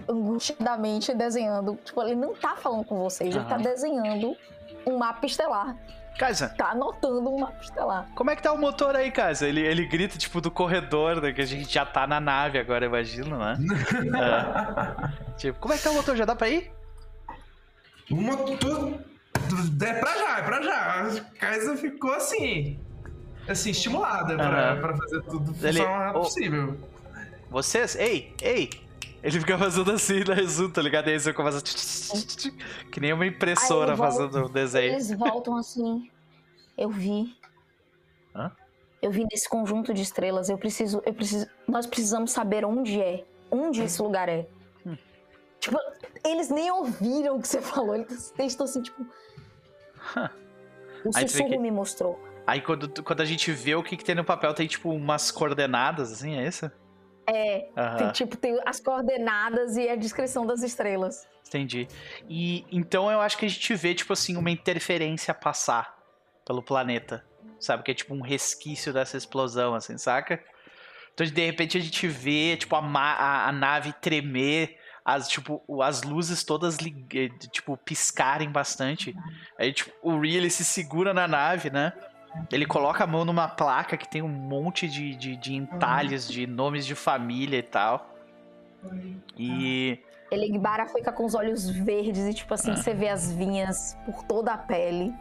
angustiadamente 0.06 1.14
desenhando. 1.14 1.78
Tipo, 1.82 2.02
ele 2.02 2.16
não 2.16 2.34
tá 2.34 2.56
falando 2.56 2.84
com 2.84 2.98
vocês, 2.98 3.34
ele 3.34 3.44
tá 3.46 3.56
desenhando 3.56 4.36
um 4.84 4.98
mapa 4.98 5.24
estelar. 5.24 5.76
Kaisa. 6.18 6.50
Tá 6.50 6.72
anotando 6.72 7.30
um 7.30 7.38
mapa 7.38 7.62
estelar. 7.62 8.08
Como 8.14 8.30
é 8.30 8.36
que 8.36 8.42
tá 8.42 8.52
o 8.52 8.58
motor 8.58 8.94
aí, 8.94 9.10
Kaisa? 9.10 9.46
Ele, 9.46 9.60
ele 9.60 9.86
grita, 9.86 10.18
tipo, 10.18 10.42
do 10.42 10.50
corredor, 10.50 11.22
né, 11.22 11.32
que 11.32 11.40
a 11.40 11.46
gente 11.46 11.72
já 11.72 11.86
tá 11.86 12.06
na 12.06 12.20
nave 12.20 12.58
agora, 12.58 12.84
imagino, 12.84 13.38
né? 13.38 13.56
é. 14.20 15.32
Tipo, 15.38 15.58
como 15.60 15.72
é 15.72 15.78
que 15.78 15.84
tá 15.84 15.90
o 15.90 15.94
motor? 15.94 16.16
Já 16.16 16.26
dá 16.26 16.36
pra 16.36 16.50
ir? 16.50 16.70
O 18.10 18.16
motor... 18.16 18.98
É 19.82 19.92
pra 19.94 20.16
já, 20.16 20.38
é 20.38 20.42
pra 20.42 20.62
já. 20.62 21.06
A 21.06 21.38
Kaisa 21.38 21.76
ficou 21.76 22.12
assim... 22.12 22.78
Assim, 23.48 23.70
estimulada 23.70 24.32
uhum. 24.32 24.38
pra, 24.38 24.76
pra 24.76 24.96
fazer 24.96 25.22
tudo 25.22 25.52
funcionar 25.52 26.10
ele... 26.10 26.18
o 26.18 26.20
possível. 26.20 26.91
Vocês... 27.52 27.94
Ei, 27.96 28.34
ei, 28.42 28.70
ele 29.22 29.38
fica 29.38 29.56
fazendo 29.56 29.92
assim 29.92 30.24
na 30.24 30.34
resumo, 30.34 30.72
tá 30.72 30.82
ligado? 30.82 31.08
E 31.08 31.12
aí 31.12 31.20
você 31.20 31.32
começa. 31.32 31.62
Que 32.90 32.98
nem 32.98 33.12
uma 33.12 33.24
impressora 33.24 33.96
fazendo 33.96 34.46
o 34.46 34.48
desenho. 34.48 34.94
Eles 34.94 35.12
voltam 35.12 35.56
assim. 35.56 36.10
Eu 36.76 36.90
vi. 36.90 37.36
Hã? 38.34 38.50
Eu 39.00 39.12
vi 39.12 39.24
nesse 39.30 39.48
conjunto 39.48 39.94
de 39.94 40.02
estrelas. 40.02 40.48
Eu 40.48 40.58
preciso. 40.58 41.00
Eu 41.06 41.14
preciso. 41.14 41.46
Nós 41.68 41.86
precisamos 41.86 42.32
saber 42.32 42.64
onde 42.64 43.00
é. 43.00 43.24
Onde 43.48 43.82
esse 43.82 44.02
lugar 44.02 44.28
é. 44.28 44.48
Hum. 44.84 44.96
Tipo, 45.60 45.78
eles 46.26 46.48
nem 46.48 46.70
ouviram 46.72 47.36
o 47.36 47.40
que 47.40 47.46
você 47.46 47.62
falou. 47.62 47.94
Eles 47.94 48.32
estão 48.38 48.64
assim, 48.64 48.82
tipo. 48.82 49.02
Huh. 50.16 50.30
O 51.04 51.12
sussurro 51.12 51.50
que... 51.50 51.58
me 51.58 51.70
mostrou. 51.70 52.20
Aí 52.44 52.60
quando, 52.60 53.04
quando 53.04 53.20
a 53.20 53.24
gente 53.24 53.52
vê 53.52 53.76
o 53.76 53.84
que, 53.84 53.96
que 53.96 54.04
tem 54.04 54.16
no 54.16 54.24
papel, 54.24 54.52
tem 54.52 54.66
tipo 54.66 54.90
umas 54.90 55.30
coordenadas, 55.30 56.10
assim, 56.12 56.36
é 56.36 56.46
isso? 56.46 56.68
É, 57.26 57.68
uhum. 57.76 57.96
tem, 57.98 58.12
tipo, 58.12 58.36
tem 58.36 58.58
as 58.66 58.80
coordenadas 58.80 59.76
e 59.76 59.88
a 59.88 59.96
descrição 59.96 60.46
das 60.46 60.62
estrelas. 60.62 61.26
Entendi. 61.46 61.86
E 62.28 62.64
então 62.70 63.10
eu 63.10 63.20
acho 63.20 63.36
que 63.36 63.46
a 63.46 63.48
gente 63.48 63.74
vê, 63.74 63.94
tipo 63.94 64.12
assim, 64.12 64.36
uma 64.36 64.50
interferência 64.50 65.32
passar 65.34 65.96
pelo 66.44 66.62
planeta. 66.62 67.24
Sabe? 67.60 67.84
Que 67.84 67.92
é 67.92 67.94
tipo 67.94 68.14
um 68.14 68.22
resquício 68.22 68.92
dessa 68.92 69.16
explosão, 69.16 69.74
assim, 69.74 69.96
saca? 69.96 70.42
Então, 71.14 71.26
de 71.26 71.46
repente, 71.46 71.76
a 71.76 71.80
gente 71.80 72.08
vê, 72.08 72.56
tipo, 72.56 72.74
a, 72.74 72.80
a, 72.80 73.48
a 73.48 73.52
nave 73.52 73.92
tremer, 73.92 74.78
as, 75.04 75.28
tipo, 75.28 75.62
as 75.82 76.02
luzes 76.02 76.42
todas, 76.42 76.78
eh, 76.78 77.28
tipo, 77.50 77.76
piscarem 77.76 78.50
bastante. 78.50 79.14
Aí, 79.58 79.72
tipo, 79.72 79.92
o 80.02 80.18
Ree, 80.18 80.36
ele 80.36 80.50
se 80.50 80.64
segura 80.64 81.12
na 81.12 81.28
nave, 81.28 81.70
né? 81.70 81.92
Ele 82.50 82.66
coloca 82.66 83.04
a 83.04 83.06
mão 83.06 83.24
numa 83.24 83.48
placa 83.48 83.96
que 83.96 84.08
tem 84.08 84.22
um 84.22 84.28
monte 84.28 84.88
de, 84.88 85.14
de, 85.14 85.36
de 85.36 85.54
entalhes 85.54 86.28
de 86.28 86.46
nomes 86.46 86.86
de 86.86 86.94
família 86.94 87.58
e 87.58 87.62
tal. 87.62 88.14
E. 89.36 89.98
Ele 90.30 90.58
Bara 90.58 90.86
fica 90.86 91.12
com 91.12 91.26
os 91.26 91.34
olhos 91.34 91.68
verdes 91.68 92.26
e, 92.26 92.34
tipo 92.34 92.54
assim, 92.54 92.70
ah. 92.70 92.76
você 92.76 92.94
vê 92.94 93.08
as 93.08 93.32
vinhas 93.32 93.98
por 94.06 94.24
toda 94.24 94.52
a 94.52 94.58
pele. 94.58 95.12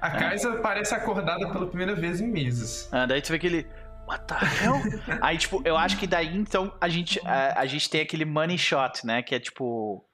A 0.00 0.10
Kaisa 0.10 0.50
é. 0.50 0.56
parece 0.58 0.94
acordada 0.94 1.50
pela 1.50 1.66
primeira 1.66 1.94
vez 1.94 2.20
em 2.20 2.28
meses. 2.28 2.88
Ah, 2.92 3.06
daí 3.06 3.20
tu 3.20 3.28
vê 3.28 3.36
aquele. 3.36 3.66
What 4.08 4.24
the 4.26 4.34
hell? 4.34 4.80
Aí, 5.20 5.36
tipo, 5.36 5.60
eu 5.64 5.76
acho 5.76 5.98
que 5.98 6.06
daí 6.06 6.36
então 6.36 6.72
a 6.80 6.88
gente, 6.88 7.20
a, 7.26 7.60
a 7.60 7.66
gente 7.66 7.90
tem 7.90 8.00
aquele 8.00 8.24
money 8.24 8.56
shot, 8.56 9.04
né? 9.04 9.20
Que 9.20 9.34
é 9.34 9.40
tipo. 9.40 10.05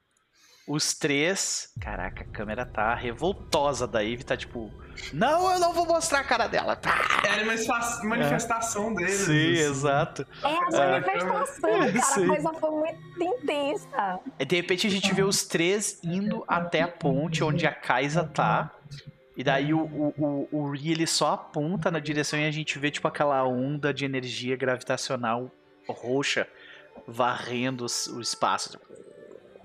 Os 0.73 0.95
três. 0.95 1.69
Caraca, 1.79 2.23
a 2.23 2.27
câmera 2.27 2.65
tá 2.65 2.95
revoltosa 2.95 3.87
da 3.87 4.03
Eve, 4.03 4.25
tá 4.25 4.35
tipo. 4.39 4.73
Não, 5.13 5.53
eu 5.53 5.61
não 5.61 5.75
vou 5.75 5.85
mostrar 5.85 6.21
a 6.21 6.25
cara 6.25 6.47
dela. 6.47 6.81
É 7.27 7.43
uma 7.43 8.09
manifestação 8.09 8.93
é. 8.93 8.95
deles. 8.95 9.13
Sim, 9.13 9.51
exato. 9.51 10.27
É 10.43 10.47
a 10.47 10.91
manifestação, 10.93 11.69
é, 11.69 11.93
cara. 11.93 12.01
Sim. 12.01 12.25
A 12.25 12.29
coisa 12.29 12.53
foi 12.55 12.71
muito 12.71 13.23
intensa. 13.23 14.21
E 14.39 14.45
de 14.47 14.57
repente 14.57 14.87
a 14.87 14.91
gente 14.91 15.13
vê 15.13 15.23
os 15.23 15.45
três 15.45 16.01
indo 16.03 16.43
até 16.49 16.81
a 16.81 16.89
ponte 16.89 17.45
onde 17.45 17.67
a 17.67 17.75
Kaisa 17.75 18.25
tá. 18.25 18.75
E 19.37 19.45
daí 19.45 19.75
o, 19.75 19.81
o, 19.83 20.15
o, 20.17 20.49
o 20.53 20.71
Ri, 20.71 20.93
ele 20.93 21.07
só 21.07 21.35
aponta 21.35 21.91
na 21.91 21.99
direção 21.99 22.39
e 22.39 22.47
a 22.47 22.51
gente 22.51 22.79
vê 22.79 22.91
tipo 22.91 23.07
aquela 23.07 23.45
onda 23.45 23.93
de 23.93 24.07
energia 24.07 24.57
gravitacional 24.57 25.51
roxa 25.87 26.49
varrendo 27.07 27.85
o 28.15 28.21
espaço 28.23 28.81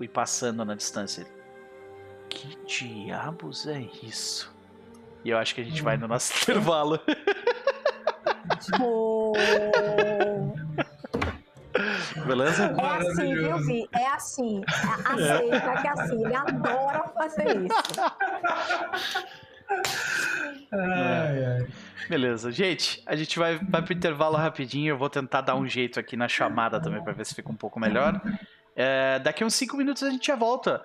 e 0.00 0.08
passando 0.08 0.64
na 0.64 0.74
distância. 0.74 1.26
Que 2.28 2.56
diabos 2.66 3.66
é 3.66 3.80
isso? 4.02 4.54
E 5.24 5.30
eu 5.30 5.38
acho 5.38 5.54
que 5.54 5.60
a 5.60 5.64
gente 5.64 5.82
vai 5.82 5.96
no 5.96 6.06
nosso 6.06 6.32
intervalo. 6.42 7.00
Beleza? 12.26 12.74
É 12.78 12.86
assim, 12.86 13.34
viu, 13.34 13.58
Vi? 13.58 13.88
É 13.92 14.06
assim. 14.08 14.62
Aceita 15.04 15.80
que 15.80 15.86
é 15.86 15.90
assim. 15.90 16.24
Ele 16.24 16.34
adora 16.34 17.08
fazer 17.08 17.64
isso. 17.64 18.00
Ai, 20.72 21.44
ai. 21.44 21.66
Beleza. 22.08 22.50
Gente, 22.50 23.02
a 23.06 23.14
gente 23.14 23.38
vai, 23.38 23.58
vai 23.58 23.82
pro 23.82 23.92
intervalo 23.92 24.36
rapidinho. 24.36 24.90
Eu 24.90 24.98
vou 24.98 25.10
tentar 25.10 25.42
dar 25.42 25.54
um 25.56 25.66
jeito 25.66 26.00
aqui 26.00 26.16
na 26.16 26.28
chamada 26.28 26.80
também 26.80 27.02
para 27.02 27.12
ver 27.12 27.26
se 27.26 27.34
fica 27.34 27.50
um 27.50 27.56
pouco 27.56 27.78
melhor. 27.78 28.20
É, 28.80 29.18
daqui 29.18 29.44
uns 29.44 29.54
5 29.54 29.76
minutos 29.76 30.04
a 30.04 30.10
gente 30.10 30.28
já 30.28 30.36
volta. 30.36 30.80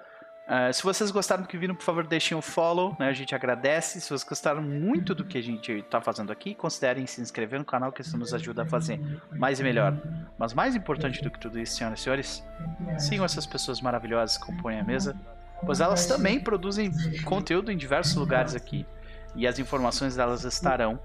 Uh, 0.48 0.74
se 0.74 0.82
vocês 0.82 1.12
gostaram 1.12 1.44
do 1.44 1.48
que 1.48 1.56
viram, 1.58 1.76
por 1.76 1.84
favor, 1.84 2.06
deixem 2.06 2.36
um 2.36 2.42
follow, 2.42 2.98
né? 3.00 3.08
A 3.08 3.14
gente 3.14 3.36
agradece. 3.36 4.02
Se 4.02 4.10
vocês 4.10 4.24
gostaram 4.24 4.64
muito 4.64 5.14
do 5.14 5.24
que 5.24 5.38
a 5.38 5.44
gente 5.44 5.72
está 5.72 6.02
fazendo 6.02 6.32
aqui, 6.32 6.56
considerem 6.56 7.06
se 7.06 7.22
inscrever 7.22 7.60
no 7.60 7.66
canal, 7.66 7.92
que 7.92 8.02
isso 8.02 8.18
nos 8.18 8.34
ajuda 8.34 8.64
a 8.64 8.66
fazer 8.66 9.00
mais 9.32 9.60
e 9.60 9.64
melhor. 9.64 9.96
Mas 10.38 10.56
mais 10.56 10.76
importante 10.76 11.22
do 11.22 11.30
que 11.30 11.40
tudo 11.40 11.60
isso, 11.60 11.76
senhoras 11.76 12.00
e 12.00 12.04
senhores, 12.04 12.44
sigam 12.98 13.24
essas 13.24 13.46
pessoas 13.46 13.80
maravilhosas 13.80 14.38
que 14.38 14.46
compõem 14.46 14.80
a 14.80 14.84
mesa, 14.84 15.16
pois 15.64 15.80
elas 15.80 16.08
também 16.08 16.40
produzem 16.40 16.92
conteúdo 17.24 17.72
em 17.72 17.78
diversos 17.78 18.16
lugares 18.16 18.56
aqui. 18.56 18.88
E 19.36 19.48
as 19.48 19.60
informações 19.60 20.16
delas 20.16 20.44
estarão 20.44 21.00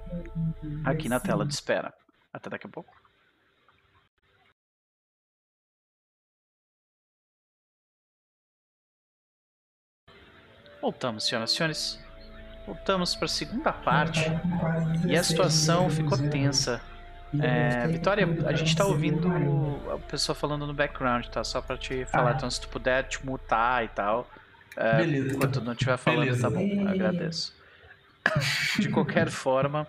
aqui 0.85 1.07
na 1.09 1.21
tela 1.21 1.47
de 1.47 1.53
espera. 1.53 1.93
Até 2.33 2.51
daqui 2.51 2.67
a 2.67 2.71
pouco. 2.71 2.98
Voltamos, 10.81 11.25
senhoras 11.25 11.51
e 11.51 11.57
senhores. 11.57 12.01
Voltamos 12.67 13.15
para 13.15 13.25
a 13.25 13.29
segunda 13.29 13.73
parte. 13.73 14.21
E 15.07 15.17
a 15.17 15.25
situação 15.25 15.89
ficou 15.91 16.19
tensa. 16.31 16.81
É, 17.41 17.87
Vitória, 17.89 18.27
a 18.47 18.53
gente 18.53 18.69
está 18.69 18.87
ouvindo 18.87 19.29
a 19.93 19.99
pessoa 19.99 20.35
falando 20.35 20.67
no 20.67 20.73
background, 20.73 21.27
tá? 21.27 21.43
Só 21.45 21.61
para 21.61 21.77
te 21.77 22.05
falar. 22.07 22.31
Ah. 22.31 22.35
Então, 22.37 22.51
se 22.51 22.61
tu 22.61 22.69
puder 22.69 23.05
te 23.05 23.25
mutar 23.25 23.85
e 23.85 23.89
tal. 23.89 24.29
É, 24.77 24.97
Beleza. 24.99 25.35
Enquanto 25.35 25.61
não 25.61 25.73
estiver 25.73 25.97
falando, 25.97 26.21
Beleza. 26.21 26.43
tá 26.43 26.51
bom. 26.51 26.89
Agradeço. 26.89 27.55
De 28.79 28.89
qualquer 28.89 29.31
forma, 29.31 29.87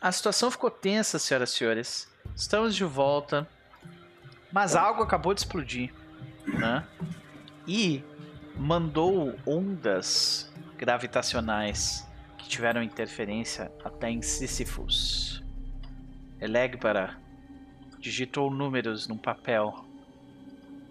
a 0.00 0.12
situação 0.12 0.50
ficou 0.50 0.70
tensa, 0.70 1.18
senhoras 1.18 1.50
e 1.50 1.56
senhores. 1.56 2.12
Estamos 2.34 2.74
de 2.74 2.84
volta. 2.84 3.48
Mas 4.52 4.76
algo 4.76 5.02
acabou 5.02 5.32
de 5.32 5.40
explodir, 5.40 5.92
né? 6.46 6.84
E 7.66 8.04
mandou 8.62 9.34
ondas 9.44 10.48
gravitacionais 10.78 12.08
que 12.38 12.48
tiveram 12.48 12.80
interferência 12.80 13.72
até 13.84 14.08
em 14.08 14.22
Sísifos. 14.22 15.42
Elegbara 16.40 17.20
digitou 17.98 18.52
números 18.52 19.08
num 19.08 19.18
papel, 19.18 19.84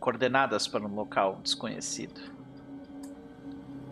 coordenadas 0.01 0.67
para 0.67 0.83
um 0.83 0.93
local 0.93 1.39
desconhecido. 1.41 2.19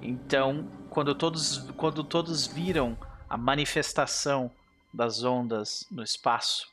Então, 0.01 0.69
quando 0.89 1.15
todos, 1.15 1.59
quando 1.77 2.03
todos 2.03 2.47
viram 2.47 2.97
a 3.29 3.37
manifestação 3.37 4.51
das 4.93 5.23
ondas 5.23 5.87
no 5.89 6.03
espaço, 6.03 6.67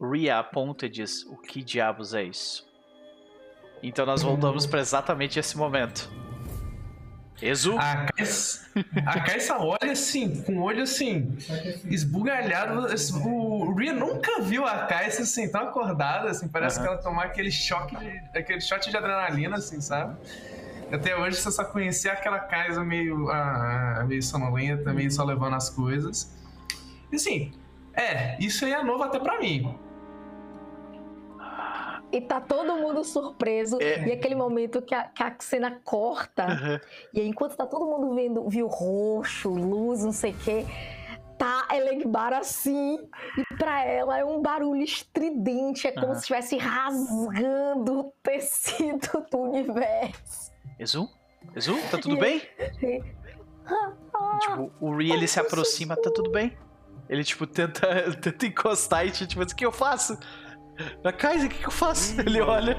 Ria 0.00 0.38
aponta 0.38 0.86
e 0.86 0.88
diz: 0.88 1.24
O 1.24 1.36
que 1.36 1.60
diabos 1.60 2.14
é 2.14 2.22
isso? 2.22 2.75
Então 3.82 4.06
nós 4.06 4.22
voltamos 4.22 4.66
para 4.66 4.80
exatamente 4.80 5.38
esse 5.38 5.56
momento. 5.56 6.10
Exu? 7.40 7.76
A 7.78 8.06
Caixa, 8.06 8.60
Caixa 9.26 9.58
olha 9.58 9.92
assim, 9.92 10.42
com 10.42 10.56
o 10.58 10.62
olho 10.62 10.82
assim, 10.82 11.36
esbugalhado. 11.84 12.86
O 13.26 13.74
Ria 13.74 13.92
nunca 13.92 14.40
viu 14.40 14.64
a 14.66 14.86
Caixa 14.86 15.22
assim, 15.22 15.50
tão 15.50 15.62
acordada, 15.62 16.30
assim, 16.30 16.48
parece 16.48 16.80
que 16.80 16.86
ela 16.86 16.96
tomou 16.96 17.22
aquele 17.22 17.50
choque, 17.50 17.94
de, 17.96 18.38
aquele 18.38 18.60
shot 18.60 18.88
de 18.88 18.96
adrenalina, 18.96 19.56
assim, 19.56 19.80
sabe? 19.82 20.16
Até 20.90 21.16
hoje 21.16 21.36
você 21.36 21.50
só 21.50 21.64
conhecia 21.64 22.12
aquela 22.12 22.38
Kaisa 22.38 22.82
meio, 22.82 23.28
ah, 23.28 24.04
meio 24.06 24.22
sonolenta, 24.22 24.92
meio 24.94 25.10
só 25.10 25.22
levando 25.22 25.56
as 25.56 25.68
coisas. 25.68 26.34
E 27.12 27.16
assim, 27.16 27.52
é, 27.92 28.36
isso 28.42 28.64
aí 28.64 28.72
é 28.72 28.82
novo 28.82 29.02
até 29.02 29.18
pra 29.18 29.38
mim. 29.38 29.76
E 32.12 32.20
tá 32.20 32.40
todo 32.40 32.76
mundo 32.76 33.02
surpreso. 33.04 33.78
É. 33.80 34.08
E 34.08 34.12
aquele 34.12 34.34
momento 34.34 34.80
que 34.80 34.94
a, 34.94 35.04
que 35.04 35.22
a 35.22 35.34
cena 35.38 35.80
corta. 35.84 36.46
Uhum. 36.46 36.80
E 37.12 37.20
aí, 37.20 37.28
enquanto 37.28 37.56
tá 37.56 37.66
todo 37.66 37.84
mundo 37.84 38.14
vendo, 38.14 38.48
viu 38.48 38.66
roxo, 38.66 39.50
luz, 39.50 40.04
não 40.04 40.12
sei 40.12 40.32
o 40.32 40.38
quê. 40.38 40.64
Tá 41.36 41.68
Elegbar 41.70 42.32
assim, 42.32 42.98
e 43.36 43.56
pra 43.58 43.84
ela 43.84 44.18
é 44.18 44.24
um 44.24 44.40
barulho 44.40 44.82
estridente, 44.82 45.86
é 45.86 45.92
como 45.92 46.06
uhum. 46.06 46.14
se 46.14 46.20
estivesse 46.20 46.56
rasgando 46.56 48.00
o 48.00 48.12
tecido 48.22 49.22
do 49.30 49.38
universo. 49.38 50.50
Exu? 50.78 51.06
Exu, 51.54 51.76
tá 51.90 51.98
tudo 51.98 52.16
bem? 52.16 52.40
tipo, 54.40 54.72
o 54.80 54.96
Ri 54.96 55.12
ele 55.12 55.28
se 55.28 55.38
aproxima, 55.38 55.94
tá 55.94 56.10
tudo 56.10 56.30
bem? 56.30 56.56
Ele, 57.08 57.22
tipo, 57.22 57.46
tenta, 57.46 58.12
tenta 58.20 58.46
encostar 58.46 59.06
e, 59.06 59.10
tipo, 59.10 59.42
o 59.42 59.46
que 59.46 59.64
eu 59.64 59.72
faço? 59.72 60.18
Na 61.02 61.12
Kaiser, 61.12 61.46
o 61.46 61.50
que, 61.50 61.58
que 61.58 61.66
eu 61.66 61.70
faço? 61.70 62.20
Ele 62.20 62.40
olha. 62.40 62.76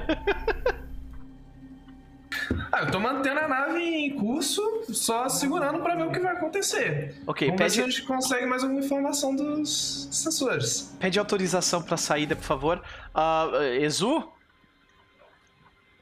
Ah, 2.70 2.82
eu 2.82 2.90
tô 2.90 3.00
mantendo 3.00 3.40
a 3.40 3.48
nave 3.48 3.80
em 3.80 4.14
curso, 4.16 4.62
só 4.92 5.28
segurando 5.28 5.80
para 5.82 5.96
ver 5.96 6.04
o 6.04 6.12
que 6.12 6.20
vai 6.20 6.34
acontecer. 6.34 7.14
Ok, 7.26 7.48
Vamos 7.48 7.60
pede... 7.60 7.70
ver 7.70 7.70
se 7.70 7.80
a 7.80 7.90
gente 7.90 8.02
consegue 8.06 8.46
mais 8.46 8.62
alguma 8.62 8.80
informação 8.80 9.34
dos 9.34 10.08
sensores. 10.12 10.96
Pede 10.98 11.18
autorização 11.18 11.82
pra 11.82 11.96
saída, 11.96 12.36
por 12.36 12.44
favor. 12.44 12.82
Uh, 13.14 13.62
Exu? 13.80 14.18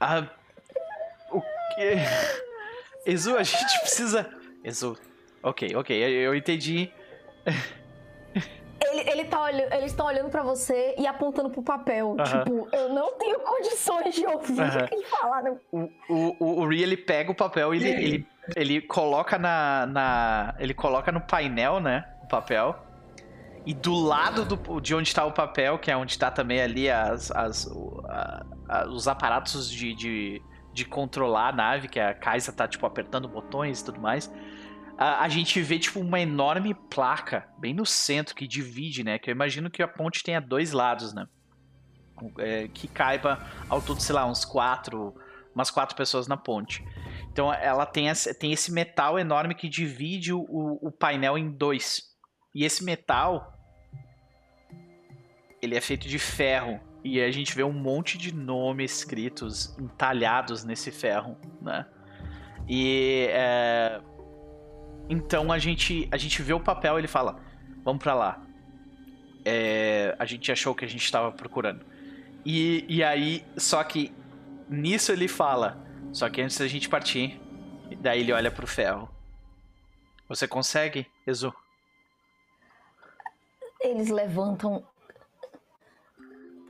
Uh, 0.00 0.28
o 1.30 1.40
que? 1.40 1.96
Exu, 3.06 3.36
a 3.36 3.42
gente 3.42 3.80
precisa. 3.80 4.28
Exu. 4.62 4.96
Ok, 5.42 5.74
ok, 5.76 5.96
eu 5.96 6.34
entendi. 6.34 6.90
Ele, 8.80 9.10
ele 9.10 9.24
tá 9.24 9.42
olhando, 9.42 9.72
eles 9.72 9.92
estão 9.92 10.06
olhando 10.06 10.30
para 10.30 10.42
você 10.42 10.94
e 10.98 11.06
apontando 11.06 11.50
pro 11.50 11.62
papel. 11.62 12.10
Uh 12.10 12.16
-huh. 12.16 12.44
Tipo, 12.44 12.68
eu 12.72 12.88
não 12.90 13.12
tenho 13.18 13.40
condições 13.40 14.14
de 14.14 14.26
ouvir 14.26 14.60
uh 14.60 14.64
-huh. 14.64 14.88
e 14.92 15.04
falar. 15.06 15.42
Né? 15.42 15.56
O, 15.72 15.90
o, 16.08 16.60
o 16.60 16.68
Ri, 16.68 16.82
ele 16.82 16.96
pega 16.96 17.30
o 17.30 17.34
papel 17.34 17.74
e 17.74 17.78
ele, 17.78 17.88
ele, 17.88 18.26
ele 18.54 18.80
coloca 18.82 19.38
na, 19.38 19.86
na. 19.86 20.54
Ele 20.58 20.74
coloca 20.74 21.10
no 21.10 21.20
painel, 21.20 21.80
né? 21.80 22.04
O 22.24 22.28
papel. 22.28 22.76
E 23.64 23.74
do 23.74 23.94
lado 23.94 24.44
do, 24.44 24.80
de 24.80 24.94
onde 24.94 25.08
está 25.08 25.24
o 25.24 25.32
papel, 25.32 25.76
que 25.78 25.90
é 25.90 25.96
onde 25.96 26.12
está 26.12 26.30
também 26.30 26.60
ali 26.60 26.88
as, 26.88 27.32
as, 27.32 27.68
a, 28.08 28.46
a, 28.68 28.86
os 28.86 29.08
aparatos 29.08 29.68
de, 29.68 29.92
de, 29.92 30.42
de, 30.72 30.84
controlar 30.84 31.48
a 31.48 31.52
nave, 31.52 31.88
que 31.88 31.98
a 31.98 32.14
Kaisa 32.14 32.52
tá, 32.52 32.68
tipo, 32.68 32.86
apertando 32.86 33.26
botões 33.26 33.80
e 33.80 33.84
tudo 33.84 34.00
mais 34.00 34.30
a, 34.98 35.22
a, 35.22 35.28
gente 35.28 35.60
vê 35.60 35.78
tipo 35.78 36.00
uma 36.00 36.20
enorme 36.20 36.74
placa 36.74 37.48
bem 37.58 37.74
no 37.74 37.84
centro 37.84 38.34
que 38.34 38.46
divide, 38.46 39.04
né? 39.04 39.18
Que 39.18 39.30
eu 39.30 39.32
imagino 39.32 39.70
que 39.70 39.82
a 39.82 39.88
ponte 39.88 40.22
tenha 40.22 40.40
dois 40.40 40.72
lados, 40.72 41.12
né? 41.12 41.26
É, 42.38 42.68
que 42.68 42.88
caiba 42.88 43.46
ao 43.68 43.82
todo, 43.82 44.00
sei 44.00 44.14
lá, 44.14 44.24
uns 44.26 44.44
quatro, 44.44 45.14
umas 45.54 45.70
quatro 45.70 45.94
pessoas 45.94 46.26
na 46.26 46.36
ponte. 46.36 46.82
Então 47.30 47.52
ela 47.52 47.84
tem, 47.84 48.08
esse, 48.08 48.32
tem 48.34 48.52
esse 48.52 48.72
metal 48.72 49.18
enorme 49.18 49.54
que 49.54 49.68
divide 49.68 50.32
o, 50.32 50.44
o 50.48 50.90
painel 50.90 51.36
em 51.36 51.50
dois. 51.50 52.02
E 52.54 52.64
esse 52.64 52.82
metal 52.82 53.52
ele 55.60 55.76
é 55.76 55.80
feito 55.80 56.08
de 56.08 56.18
ferro 56.18 56.80
e 57.04 57.20
a 57.20 57.30
gente 57.30 57.54
vê 57.54 57.62
um 57.62 57.72
monte 57.72 58.18
de 58.18 58.34
nomes 58.34 58.98
escritos 58.98 59.76
entalhados 59.78 60.64
nesse 60.64 60.90
ferro, 60.90 61.36
né? 61.60 61.86
E 62.68 63.28
é, 63.30 64.00
então 65.08 65.52
a 65.52 65.58
gente, 65.58 66.08
a 66.10 66.16
gente 66.16 66.42
vê 66.42 66.52
o 66.52 66.60
papel 66.60 66.96
e 66.96 67.00
ele 67.00 67.08
fala: 67.08 67.38
Vamos 67.84 68.02
para 68.02 68.14
lá. 68.14 68.42
É, 69.44 70.16
a 70.18 70.24
gente 70.24 70.50
achou 70.50 70.74
que 70.74 70.84
a 70.84 70.88
gente 70.88 71.04
estava 71.04 71.30
procurando. 71.30 71.84
E, 72.44 72.84
e 72.88 73.02
aí, 73.02 73.44
só 73.56 73.82
que 73.84 74.12
nisso 74.68 75.12
ele 75.12 75.28
fala: 75.28 75.84
Só 76.12 76.28
que 76.28 76.40
antes 76.40 76.58
da 76.58 76.66
gente 76.66 76.88
partir, 76.88 77.40
daí 78.00 78.20
ele 78.20 78.32
olha 78.32 78.50
pro 78.50 78.66
ferro. 78.66 79.08
Você 80.28 80.48
consegue, 80.48 81.06
Exu? 81.26 81.54
Eles 83.80 84.10
levantam. 84.10 84.84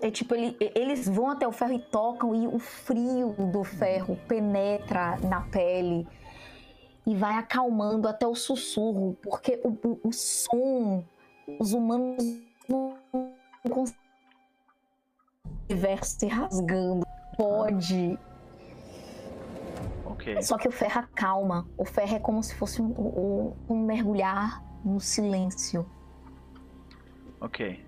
É 0.02 0.10
tipo, 0.10 0.34
ele, 0.34 0.54
eles 0.74 1.08
vão 1.08 1.30
até 1.30 1.48
o 1.48 1.52
ferro 1.52 1.72
e 1.72 1.78
tocam, 1.78 2.34
e 2.34 2.46
o 2.46 2.58
frio 2.58 3.34
do 3.50 3.64
ferro 3.64 4.14
penetra 4.28 5.16
na 5.20 5.40
pele 5.40 6.06
e 7.06 7.14
vai 7.14 7.36
acalmando 7.36 8.08
até 8.08 8.26
o 8.26 8.34
sussurro, 8.34 9.16
porque 9.22 9.60
o, 9.62 9.68
o, 9.68 10.08
o 10.08 10.12
som, 10.12 11.04
os 11.60 11.72
humanos 11.72 12.16
não 12.68 12.98
conseguem 13.70 14.02
se 16.02 16.26
rasgando. 16.26 17.06
Pode. 17.36 18.18
Okay. 20.06 20.42
Só 20.42 20.56
que 20.56 20.66
o 20.66 20.72
ferro 20.72 21.00
acalma. 21.00 21.68
O 21.76 21.84
ferro 21.84 22.16
é 22.16 22.18
como 22.18 22.42
se 22.42 22.54
fosse 22.54 22.82
um, 22.82 22.86
um, 22.86 23.56
um 23.68 23.84
mergulhar 23.84 24.64
no 24.84 24.98
silêncio. 24.98 25.88
Ok. 27.40 27.84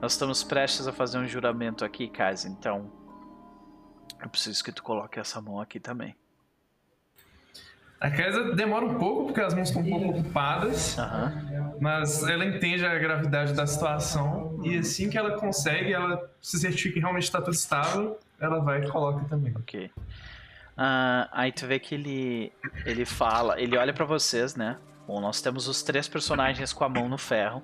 Nós 0.00 0.12
estamos 0.12 0.42
prestes 0.42 0.88
a 0.88 0.92
fazer 0.92 1.18
um 1.18 1.26
juramento 1.26 1.84
aqui, 1.84 2.08
Kaz, 2.08 2.44
então 2.44 2.90
eu 4.20 4.28
preciso 4.28 4.62
que 4.64 4.72
tu 4.72 4.82
coloque 4.82 5.20
essa 5.20 5.40
mão 5.40 5.60
aqui 5.60 5.78
também. 5.78 6.16
A 8.02 8.10
Kaisa 8.10 8.52
demora 8.56 8.84
um 8.84 8.98
pouco, 8.98 9.26
porque 9.26 9.40
as 9.40 9.54
mãos 9.54 9.68
estão 9.68 9.80
um 9.80 9.88
pouco 9.88 10.18
ocupadas, 10.18 10.98
uhum. 10.98 11.78
mas 11.80 12.26
ela 12.26 12.44
entende 12.44 12.84
a 12.84 12.98
gravidade 12.98 13.52
da 13.52 13.64
situação 13.64 14.58
e 14.64 14.76
assim 14.76 15.08
que 15.08 15.16
ela 15.16 15.38
consegue, 15.38 15.92
ela 15.92 16.28
se 16.40 16.58
certifica 16.58 16.94
que 16.94 17.00
realmente 17.00 17.22
está 17.22 17.40
tudo 17.40 17.54
estável, 17.54 18.18
ela 18.40 18.58
vai 18.58 18.82
e 18.82 18.90
coloca 18.90 19.24
também. 19.26 19.54
Ok. 19.54 19.84
Uh, 19.86 21.30
aí 21.30 21.52
tu 21.52 21.64
vê 21.64 21.78
que 21.78 21.94
ele, 21.94 22.52
ele 22.84 23.04
fala, 23.04 23.60
ele 23.60 23.78
olha 23.78 23.92
para 23.92 24.04
vocês, 24.04 24.56
né? 24.56 24.78
Bom, 25.06 25.20
nós 25.20 25.40
temos 25.40 25.68
os 25.68 25.80
três 25.84 26.08
personagens 26.08 26.72
com 26.72 26.82
a 26.82 26.88
mão 26.88 27.08
no 27.08 27.18
ferro 27.18 27.62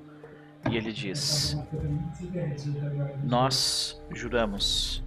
e 0.71 0.77
ele 0.77 0.93
diz: 0.93 1.57
Nós 3.25 4.01
juramos 4.13 5.03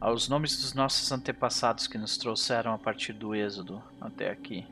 aos 0.00 0.28
nomes 0.28 0.56
dos 0.56 0.72
nossos 0.72 1.12
antepassados 1.12 1.86
que 1.86 1.98
nos 1.98 2.16
trouxeram 2.16 2.72
a 2.72 2.78
partir 2.78 3.12
do 3.12 3.34
Êxodo 3.34 3.82
até 4.00 4.30
aqui. 4.30 4.66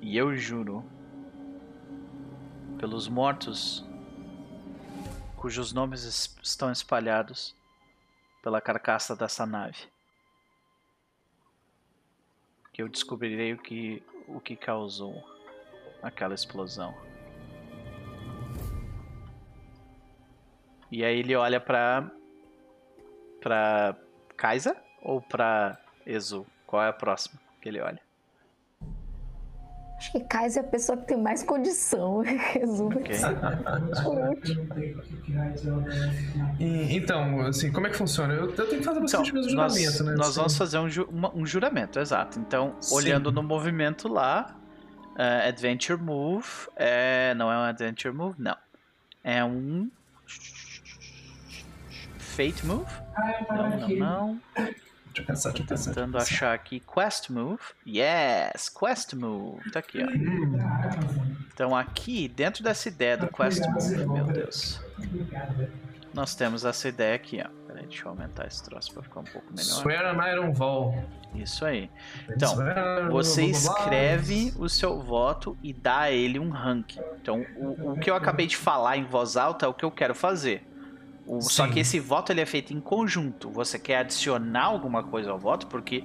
E 0.00 0.16
eu 0.16 0.34
juro 0.36 0.84
pelos 2.78 3.06
mortos 3.08 3.84
cujos 5.36 5.72
nomes 5.72 6.04
estão 6.42 6.72
espalhados 6.72 7.54
pela 8.42 8.60
carcaça 8.60 9.14
dessa 9.14 9.44
nave 9.44 9.92
que 12.72 12.82
eu 12.82 12.88
descobrirei 12.88 13.52
o 13.52 13.58
que 13.58 14.02
o 14.26 14.40
que 14.40 14.56
causou 14.56 15.22
aquela 16.02 16.34
explosão. 16.34 16.94
E 20.90 21.04
aí 21.04 21.18
ele 21.18 21.36
olha 21.36 21.60
para 21.60 22.10
pra 23.44 23.94
Kaisa 24.38 24.74
ou 25.02 25.20
pra 25.20 25.78
Ezu? 26.06 26.46
Qual 26.66 26.82
é 26.82 26.88
a 26.88 26.92
próxima 26.92 27.38
que 27.60 27.68
ele 27.68 27.78
olha? 27.78 28.00
Acho 29.98 30.12
que 30.12 30.20
Kaisa 30.20 30.60
é 30.60 30.62
a 30.62 30.66
pessoa 30.66 30.98
que 30.98 31.04
tem 31.06 31.16
mais 31.16 31.42
condição. 31.42 32.22
Ezu 32.56 32.86
okay. 32.86 33.16
e, 36.58 36.96
Então, 36.96 37.42
assim, 37.42 37.70
como 37.70 37.86
é 37.86 37.90
que 37.90 37.96
funciona? 37.96 38.32
Eu, 38.32 38.50
eu 38.50 38.66
tenho 38.66 38.80
que 38.80 38.82
fazer 38.82 39.00
bastante 39.00 39.30
então, 39.30 39.42
juramento, 39.42 39.82
nós, 39.82 40.00
né? 40.00 40.14
Nós 40.14 40.28
assim. 40.28 40.36
vamos 40.36 40.56
fazer 40.56 40.78
um, 40.78 40.88
ju 40.88 41.04
uma, 41.04 41.34
um, 41.34 41.46
juramento, 41.46 42.00
exato. 42.00 42.40
Então, 42.40 42.74
Sim. 42.80 42.94
olhando 42.96 43.30
no 43.30 43.42
movimento 43.42 44.08
lá, 44.08 44.56
uh, 45.12 45.48
Adventure 45.48 46.00
Move, 46.00 46.48
é, 46.76 47.34
não 47.34 47.52
é 47.52 47.56
um 47.56 47.62
Adventure 47.62 48.12
Move, 48.12 48.36
não. 48.38 48.56
É 49.22 49.44
um 49.44 49.88
Fate 52.34 52.66
Move. 52.66 52.84
Não, 53.48 53.70
não, 53.70 53.88
não. 53.88 54.40
Deixa 54.56 55.22
eu 55.22 55.24
pensar, 55.24 55.50
deixa 55.50 55.62
eu 55.62 55.66
pensar. 55.68 55.90
Tentando 55.90 56.18
achar 56.18 56.52
aqui 56.52 56.80
Quest 56.80 57.30
Move. 57.30 57.62
Yes, 57.86 58.68
Quest 58.68 59.14
Move. 59.14 59.70
Tá 59.70 59.78
aqui, 59.78 60.02
ó. 60.02 60.08
Então 61.52 61.76
aqui, 61.76 62.26
dentro 62.26 62.64
dessa 62.64 62.88
ideia 62.88 63.16
do 63.16 63.28
Quest 63.28 63.62
Move, 63.68 64.06
meu 64.06 64.24
Deus. 64.26 64.80
Nós 66.12 66.34
temos 66.34 66.64
essa 66.64 66.88
ideia 66.88 67.14
aqui, 67.14 67.40
ó. 67.40 67.48
Peraí, 67.68 67.86
deixa 67.86 68.04
eu 68.04 68.08
aumentar 68.10 68.46
esse 68.46 68.62
troço 68.64 68.92
pra 68.92 69.02
ficar 69.04 69.20
um 69.20 69.24
pouco 69.24 69.46
melhor. 69.50 69.80
Swear 69.80 70.16
on 70.16 70.26
Iron 70.26 70.52
Wall. 70.58 71.04
Isso 71.34 71.64
aí. 71.64 71.90
Então, 72.28 72.56
você 73.10 73.44
escreve 73.44 74.52
o 74.58 74.68
seu 74.68 75.00
voto 75.00 75.56
e 75.62 75.72
dá 75.72 76.00
a 76.00 76.10
ele 76.10 76.38
um 76.40 76.50
ranking. 76.50 77.00
Então, 77.20 77.44
o, 77.56 77.92
o 77.92 77.98
que 77.98 78.10
eu 78.10 78.16
acabei 78.16 78.46
de 78.46 78.56
falar 78.56 78.96
em 78.96 79.04
voz 79.04 79.36
alta 79.36 79.66
é 79.66 79.68
o 79.68 79.74
que 79.74 79.84
eu 79.84 79.90
quero 79.90 80.14
fazer. 80.14 80.64
O, 81.26 81.40
só 81.40 81.66
que 81.68 81.80
esse 81.80 81.98
voto 81.98 82.32
ele 82.32 82.40
é 82.40 82.46
feito 82.46 82.72
em 82.72 82.80
conjunto. 82.80 83.50
Você 83.50 83.78
quer 83.78 83.98
adicionar 83.98 84.64
alguma 84.64 85.02
coisa 85.02 85.30
ao 85.30 85.38
voto, 85.38 85.66
porque 85.66 86.04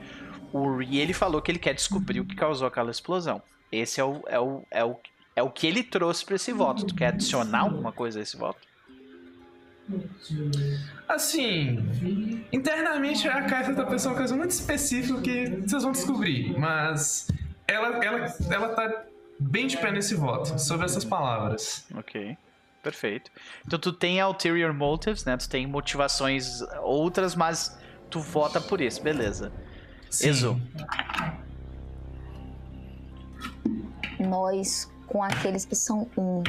o 0.54 0.78
Ri 0.78 1.00
ele 1.00 1.14
falou 1.14 1.42
que 1.42 1.52
ele 1.52 1.60
quer 1.60 1.74
descobrir 1.74 2.20
o 2.20 2.26
que 2.26 2.36
causou 2.36 2.68
aquela 2.68 2.92
explosão. 2.92 3.42
Esse 3.72 4.00
é 4.00 4.04
o, 4.04 4.22
é 4.28 4.40
o, 4.40 4.64
é 4.72 4.84
o, 4.84 4.96
é 5.36 5.44
o 5.44 5.50
que 5.50 5.68
ele 5.68 5.84
trouxe 5.84 6.26
para 6.26 6.36
esse 6.36 6.52
voto. 6.52 6.86
Tu 6.86 6.96
quer 6.96 7.08
adicionar 7.08 7.62
alguma 7.62 7.92
coisa 7.92 8.20
a 8.20 8.22
esse 8.22 8.38
voto? 8.38 8.60
Assim, 11.08 11.80
internamente 12.54 13.28
a 13.28 13.42
Cássia 13.44 13.74
tá 13.74 13.86
pensando 13.86 14.12
uma 14.12 14.18
coisa 14.18 14.36
muito 14.36 14.52
específica 14.52 15.20
que 15.22 15.48
vocês 15.68 15.82
vão 15.82 15.92
descobrir, 15.92 16.58
mas 16.60 17.28
ela, 17.68 18.04
ela, 18.04 18.36
ela 18.52 18.70
tá 18.70 19.04
bem 19.40 19.66
de 19.66 19.78
pé 19.78 19.92
nesse 19.92 20.14
voto, 20.14 20.60
sobre 20.60 20.86
essas 20.86 21.04
palavras. 21.04 21.88
Ok. 21.96 22.38
Perfeito. 22.82 23.30
Então 23.66 23.78
tu 23.78 23.92
tem 23.92 24.24
ulterior 24.24 24.74
motives, 24.74 25.26
né? 25.26 25.36
Tu 25.36 25.50
tem 25.50 25.68
motivações 25.68 26.62
outras, 26.82 27.36
mas 27.36 27.78
tu 28.10 28.20
vota 28.20 28.62
por 28.62 28.80
isso, 28.80 29.02
beleza. 29.02 29.52
Sim. 30.10 30.30
Exo. 30.30 30.62
Nós, 34.20 34.92
com 35.08 35.22
aqueles 35.22 35.66
que 35.66 35.76
são 35.76 36.10
um, 36.18 36.44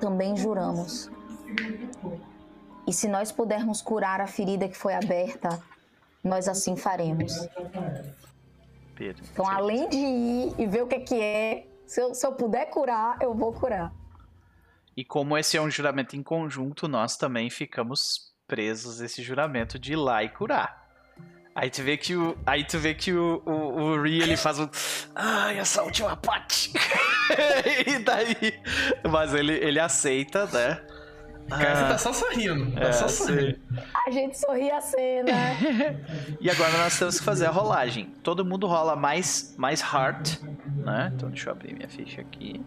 também 0.00 0.36
juramos. 0.36 1.10
E 2.86 2.92
se 2.92 3.08
nós 3.08 3.30
pudermos 3.30 3.82
curar 3.82 4.20
a 4.20 4.26
ferida 4.26 4.68
que 4.68 4.76
foi 4.76 4.94
aberta, 4.94 5.60
nós 6.24 6.48
assim 6.48 6.76
faremos. 6.76 7.32
Pedro. 8.94 9.24
Então, 9.30 9.46
além 9.46 9.88
de 9.88 9.98
ir 9.98 10.54
e 10.58 10.66
ver 10.66 10.82
o 10.82 10.86
que, 10.86 11.00
que 11.00 11.20
é, 11.20 11.66
se 11.86 12.00
eu, 12.00 12.14
se 12.14 12.26
eu 12.26 12.32
puder 12.32 12.66
curar, 12.70 13.18
eu 13.20 13.34
vou 13.34 13.52
curar. 13.52 13.92
E 14.98 15.04
como 15.04 15.38
esse 15.38 15.56
é 15.56 15.62
um 15.62 15.70
juramento 15.70 16.16
em 16.16 16.24
conjunto, 16.24 16.88
nós 16.88 17.16
também 17.16 17.48
ficamos 17.48 18.32
presos 18.48 19.00
a 19.00 19.04
esse 19.04 19.22
juramento 19.22 19.78
de 19.78 19.92
ir 19.92 19.96
lá 19.96 20.24
e 20.24 20.28
curar. 20.28 20.88
Aí 21.54 21.70
tu 21.70 21.84
vê 21.84 21.96
que 21.96 22.16
o, 22.16 22.36
aí 22.44 22.64
tu 22.64 22.80
vê 22.80 22.94
que 22.94 23.12
o, 23.12 23.40
o, 23.46 23.52
o 23.80 24.02
Ri, 24.02 24.20
ele 24.20 24.36
faz 24.36 24.58
um. 24.58 24.68
Ai, 25.14 25.56
essa 25.56 25.84
última 25.84 26.16
parte. 26.16 26.72
e 27.86 28.00
daí. 28.00 28.60
Mas 29.08 29.32
ele, 29.34 29.52
ele 29.52 29.78
aceita, 29.78 30.46
né? 30.46 30.84
Cássia 31.48 31.86
tá 31.86 31.98
só 31.98 32.12
sorrindo. 32.12 32.72
Tá 32.72 32.80
É, 32.80 32.92
só 32.92 33.06
sorrindo. 33.06 33.56
A 34.04 34.10
gente 34.10 34.36
sorri 34.36 34.68
a 34.68 34.80
cena. 34.80 35.32
E 36.40 36.50
agora 36.50 36.76
nós 36.76 36.98
temos 36.98 37.20
que 37.20 37.24
fazer 37.24 37.46
a 37.46 37.50
rolagem. 37.50 38.06
Todo 38.24 38.44
mundo 38.44 38.66
rola 38.66 38.96
mais, 38.96 39.54
mais 39.56 39.80
heart, 39.80 40.40
né? 40.74 41.12
Então 41.14 41.28
deixa 41.28 41.50
eu 41.50 41.52
abrir 41.52 41.72
minha 41.72 41.88
ficha 41.88 42.20
aqui. 42.20 42.60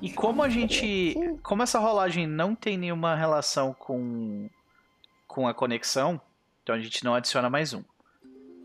E 0.00 0.12
como 0.12 0.42
a 0.42 0.48
gente. 0.48 1.14
Como 1.42 1.62
essa 1.62 1.78
rolagem 1.78 2.26
não 2.26 2.54
tem 2.54 2.76
nenhuma 2.76 3.14
relação 3.14 3.72
com, 3.72 4.48
com 5.26 5.48
a 5.48 5.54
conexão, 5.54 6.20
então 6.62 6.74
a 6.74 6.78
gente 6.78 7.04
não 7.04 7.14
adiciona 7.14 7.48
mais 7.48 7.72
um. 7.72 7.82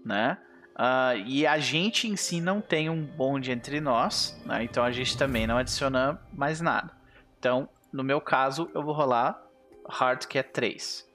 Né? 0.06 0.38
Ah, 0.76 1.16
e 1.16 1.45
a 1.45 1.60
gente 1.60 2.08
em 2.08 2.16
si 2.16 2.41
não 2.41 2.60
tem 2.60 2.90
um 2.90 3.06
bonde 3.06 3.52
entre 3.52 3.80
nós, 3.80 4.40
né? 4.45 4.64
Então 4.64 4.84
a 4.84 4.91
gente 4.91 5.18
também 5.18 5.45
não 5.45 5.58
adiciona 5.58 6.20
mais 6.34 6.60
nada. 6.60 6.91
Então, 7.38 7.70
no 7.91 8.03
meu 8.03 8.20
caso, 8.22 8.70
eu 8.74 8.84
vou 8.84 8.94
rolar 8.94 9.41
Heart, 9.90 10.28
que 10.28 10.38
é 10.38 10.44
3. 10.44 11.08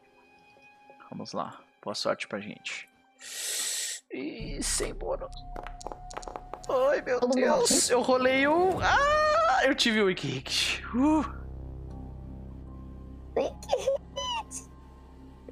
Vamos 1.10 1.32
lá. 1.32 1.60
Boa 1.82 1.94
sorte 1.94 2.26
pra 2.26 2.40
gente. 2.40 2.88
E 4.10 4.62
sem 4.62 4.94
bônus. 4.94 5.34
Ai, 6.68 7.00
meu 7.02 7.20
Todo 7.20 7.28
mundo 7.30 7.40
Deus. 7.40 7.90
Eu 7.90 8.00
rolei 8.02 8.46
um. 8.48 8.78
Ah, 8.80 9.60
eu 9.64 9.74
tive 9.74 10.02
o 10.02 10.06
Wiki 10.06 10.26
Hit. 10.28 10.84
Uh. 10.94 11.24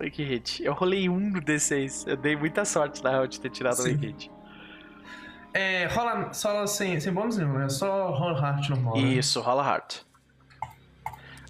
Wiki 0.01 0.25
Hit. 0.25 0.63
Eu 0.65 0.73
rolei 0.75 1.09
um 1.09 1.19
no 1.21 1.41
D6. 1.41 2.09
Eu 2.09 2.17
dei 2.17 2.37
muita 2.37 2.65
sorte, 2.65 3.03
na 3.03 3.11
real, 3.11 3.27
de 3.27 3.41
ter 3.41 3.51
tirado 3.51 3.79
o. 3.81 3.85
Wiki 3.85 4.07
Hit. 4.07 4.31
É, 5.53 5.87
rola 5.87 6.33
só 6.33 6.67
sem, 6.67 6.99
sem 6.99 7.13
bônus 7.13 7.37
nenhum, 7.37 7.53
né? 7.53 7.69
Só 7.69 8.11
rola 8.11 8.39
heart 8.41 8.69
normal. 8.71 8.97
né? 8.97 9.03
Isso, 9.03 9.41
rola 9.41 9.63
Heart. 9.65 10.01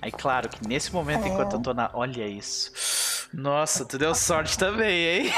Aí, 0.03 0.12
claro 0.12 0.51
que 0.51 0.69
nesse 0.69 0.93
momento, 0.93 1.24
É. 1.24 1.28
enquanto 1.28 1.55
eu 1.55 1.62
tô 1.62 1.73
na. 1.73 1.91
Olha 1.95 2.27
isso. 2.27 3.31
Nossa, 3.32 3.86
tu 3.86 3.97
deu 3.97 4.15
sorte 4.15 4.59
também, 4.59 5.24
hein? 5.24 5.32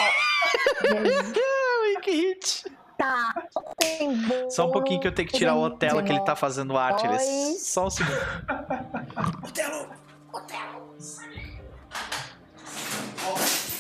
Wiki 1.95 2.11
Hit. 2.11 2.65
Tá, 2.97 3.47
tem 3.77 4.17
bom. 4.27 4.51
Só 4.51 4.67
um 4.69 4.73
pouquinho 4.73 5.01
que 5.01 5.09
eu 5.09 5.15
tenho 5.15 5.29
que 5.29 5.37
tirar 5.37 5.55
o 5.55 5.63
Otelo 5.63 6.03
que 6.03 6.13
ele 6.13 6.21
tá 6.21 6.37
fazendo 6.37 6.77
arte. 6.77 7.07
Ele... 7.07 7.17
Dois. 7.17 7.67
Só 7.67 7.87
um 7.87 7.91
segundo. 7.91 8.17
Otelo! 9.45 9.89
Otelo! 10.33 10.97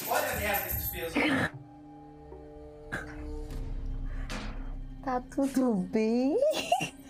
Olha 0.08 0.32
a 0.32 0.36
merda 0.36 0.68
que 0.68 0.74
tu 0.74 1.10
fez. 1.12 1.50
Tá 5.04 5.20
tudo 5.30 5.74
bem? 5.92 6.36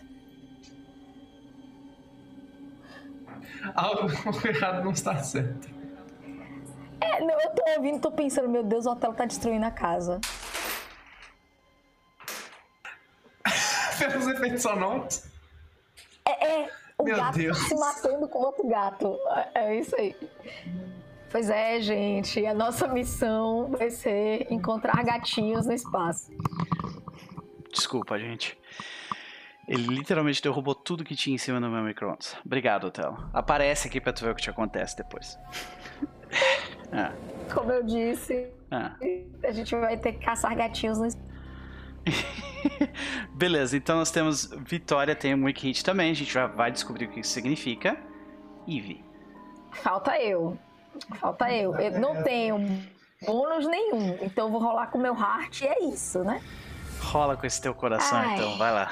Algo 3.75 4.09
errado 4.47 4.85
não 4.85 4.93
está 4.93 5.17
certo. 5.23 5.69
É, 7.01 7.21
não, 7.21 7.41
eu 7.41 7.51
tô 7.51 7.63
ouvindo, 7.77 8.01
tô 8.01 8.11
pensando, 8.11 8.49
meu 8.49 8.63
Deus, 8.63 8.87
o 8.87 8.91
hotel 8.91 9.13
tá 9.13 9.25
destruindo 9.25 9.65
a 9.65 9.71
casa. 9.71 10.21
Pelos 13.99 14.27
efeitos 14.27 14.63
sonoros. 14.63 15.25
É, 16.27 16.63
é 16.63 16.71
o 16.99 17.05
Meu 17.05 17.17
gato 17.17 17.39
Deus. 17.39 17.59
tá 17.59 17.65
se 17.69 17.75
matando 17.75 18.29
com 18.29 18.39
outro 18.39 18.67
gato. 18.69 19.19
É, 19.55 19.67
é 19.67 19.79
isso 19.81 19.95
aí. 19.97 20.15
Pois 21.31 21.51
é, 21.51 21.81
gente, 21.81 22.45
a 22.47 22.55
nossa 22.55 22.89
missão 22.89 23.69
vai 23.71 23.91
ser 23.91 24.47
encontrar 24.51 25.05
gatinhos 25.05 25.67
no 25.67 25.73
espaço. 25.73 26.33
Desculpa, 27.73 28.19
gente. 28.19 28.59
Ele 29.69 29.83
literalmente 29.89 30.41
derrubou 30.41 30.75
tudo 30.75 31.05
que 31.05 31.17
tinha 31.17 31.35
em 31.35 31.39
cima 31.39 31.61
do 31.61 31.69
meu 31.69 31.83
micro-ondas. 31.83 32.37
Obrigado, 32.45 32.85
Otelo. 32.87 33.29
Aparece 33.35 33.89
aqui 33.89 34.01
pra 34.01 34.13
tu 34.13 34.25
ver 34.25 34.31
o 34.31 34.35
que 34.35 34.43
te 34.43 34.51
acontece 34.51 34.97
depois. 34.97 35.39
Ah, 36.93 37.13
Como 37.53 37.73
eu 37.73 37.83
disse, 37.83 38.49
ah. 38.71 38.95
a 39.43 39.51
gente 39.51 39.75
vai 39.75 39.97
ter 39.97 40.13
que 40.13 40.25
caçar 40.25 40.55
gatinhos 40.55 40.99
no 40.99 41.07
espaço. 41.07 41.26
Beleza, 43.35 43.77
então 43.77 43.97
nós 43.97 44.11
temos 44.11 44.47
Vitória, 44.59 45.15
tem 45.15 45.35
um 45.35 45.45
Wiki 45.45 45.69
Hit 45.69 45.85
também. 45.85 46.11
A 46.11 46.15
gente 46.15 46.33
já 46.33 46.47
vai 46.47 46.71
descobrir 46.71 47.07
o 47.07 47.11
que 47.11 47.21
isso 47.21 47.31
significa. 47.31 47.97
Eve. 48.67 49.05
Falta 49.73 50.19
eu. 50.19 50.59
Falta 51.21 51.51
eu. 51.53 51.75
Eu 51.77 52.01
não 52.01 52.23
tenho 52.23 52.59
bônus 53.25 53.67
nenhum, 53.67 54.19
então 54.23 54.47
eu 54.47 54.53
vou 54.53 54.61
rolar 54.61 54.89
com 54.89 54.99
o 54.99 55.01
meu 55.01 55.15
heart 55.15 55.63
e 55.63 55.67
é 55.67 55.85
isso, 55.85 56.23
né? 56.25 56.43
Rola 57.01 57.37
com 57.37 57.47
esse 57.47 57.61
teu 57.61 57.75
coração, 57.75 58.19
Ai. 58.19 58.35
então. 58.35 58.57
Vai 58.59 58.73
lá. 58.73 58.91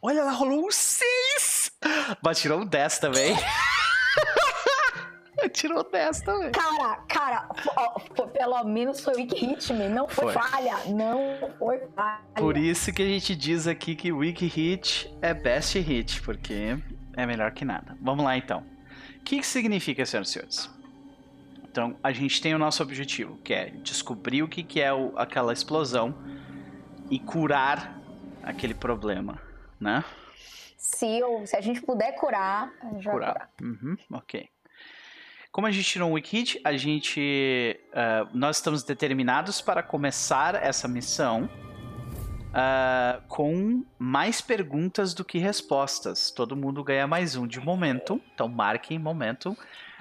Olha, 0.00 0.20
ela 0.20 0.32
rolou 0.32 0.66
um 0.66 0.70
6! 0.70 1.72
Mas 2.22 2.40
tirou 2.40 2.60
um 2.60 2.66
10 2.66 2.98
também. 2.98 3.36
tirou 5.52 5.82
10 5.88 6.20
também. 6.22 6.50
Cara, 6.52 6.96
cara, 7.08 7.48
ó, 7.76 8.26
pelo 8.26 8.64
menos 8.64 9.00
foi 9.00 9.14
Wiki 9.14 9.46
Hit 9.46 9.72
me, 9.72 9.88
não 9.88 10.08
foi, 10.08 10.32
Foi. 10.32 10.42
falha, 10.42 10.76
não 10.88 11.38
foi 11.58 11.78
falha. 11.94 12.20
Por 12.34 12.56
isso 12.56 12.92
que 12.92 13.02
a 13.02 13.06
gente 13.06 13.34
diz 13.36 13.66
aqui 13.66 13.94
que 13.94 14.12
Wiki 14.12 14.46
Hit 14.46 15.12
é 15.22 15.32
best 15.34 15.78
hit, 15.78 16.22
porque 16.22 16.76
é 17.16 17.26
melhor 17.26 17.52
que 17.52 17.64
nada. 17.64 17.96
Vamos 18.00 18.24
lá 18.24 18.36
então. 18.36 18.64
O 19.18 19.22
que, 19.24 19.38
que 19.38 19.46
significa, 19.46 20.04
senhoras 20.06 20.28
e 20.28 20.32
senhores? 20.32 20.70
Então, 21.70 21.96
a 22.02 22.12
gente 22.12 22.40
tem 22.40 22.54
o 22.54 22.58
nosso 22.58 22.82
objetivo, 22.82 23.36
que 23.44 23.52
é 23.52 23.66
descobrir 23.70 24.42
o 24.42 24.48
que, 24.48 24.62
que 24.62 24.80
é 24.80 24.92
o- 24.92 25.12
aquela 25.16 25.52
explosão 25.52 26.14
e 27.10 27.18
curar 27.18 28.00
aquele 28.42 28.74
problema, 28.74 29.38
né? 29.78 30.02
Se, 30.76 31.06
eu- 31.18 31.46
se 31.46 31.54
a 31.56 31.60
gente 31.60 31.82
puder 31.82 32.12
curar, 32.12 32.72
a 32.80 32.86
gente 32.86 33.04
vai 33.04 33.12
Curar. 33.14 33.32
curar. 33.32 33.50
Uhum, 33.62 33.96
ok. 34.12 34.48
Como 35.50 35.66
a 35.66 35.70
gente 35.70 35.84
tirou 35.84 36.10
um 36.10 36.12
wiki, 36.12 36.60
a 36.62 36.76
gente, 36.76 37.78
ah, 37.92 38.28
nós 38.32 38.56
estamos 38.56 38.82
determinados 38.82 39.60
para 39.60 39.82
começar 39.82 40.54
essa 40.54 40.86
missão 40.86 41.48
ah, 42.52 43.20
com 43.28 43.84
mais 43.98 44.40
perguntas 44.40 45.14
do 45.14 45.24
que 45.24 45.38
respostas. 45.38 46.30
Todo 46.30 46.54
mundo 46.54 46.84
ganha 46.84 47.06
mais 47.06 47.34
um 47.34 47.46
de 47.46 47.60
momento, 47.60 48.20
então 48.34 48.48
marquem 48.48 48.98
momento. 48.98 49.56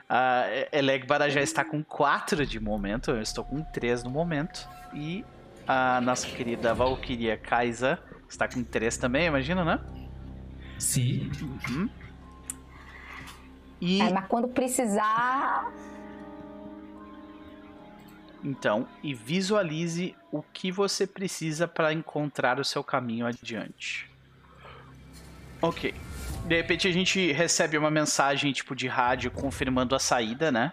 Uh, 0.07 1.29
já 1.29 1.41
está 1.41 1.65
com 1.65 1.83
quatro 1.83 2.45
de 2.45 2.61
momento, 2.61 3.11
eu 3.11 3.21
estou 3.21 3.43
com 3.43 3.61
três 3.61 4.03
no 4.05 4.09
momento. 4.09 4.67
E 4.93 5.25
a 5.67 5.99
nossa 5.99 6.25
querida 6.27 6.73
Valkyria 6.73 7.35
Kaisa, 7.35 7.99
está 8.29 8.47
com 8.47 8.57
interesse 8.57 8.97
também, 8.99 9.25
imagina, 9.25 9.65
né? 9.65 9.79
Sim. 10.79 11.29
Uhum. 11.41 11.89
E 13.79 14.01
É, 14.01 14.11
mas 14.11 14.27
quando 14.27 14.47
precisar. 14.47 15.71
então, 18.43 18.87
e 19.03 19.13
visualize 19.13 20.15
o 20.31 20.41
que 20.41 20.71
você 20.71 21.05
precisa 21.05 21.67
para 21.67 21.91
encontrar 21.91 22.59
o 22.59 22.63
seu 22.63 22.83
caminho 22.83 23.25
adiante. 23.25 24.09
Ok. 25.61 25.93
De 26.45 26.55
repente 26.55 26.87
a 26.87 26.91
gente 26.91 27.31
recebe 27.31 27.77
uma 27.77 27.91
mensagem 27.91 28.53
tipo 28.53 28.75
de 28.75 28.87
rádio 28.87 29.31
confirmando 29.31 29.95
a 29.95 29.99
saída, 29.99 30.51
né? 30.51 30.71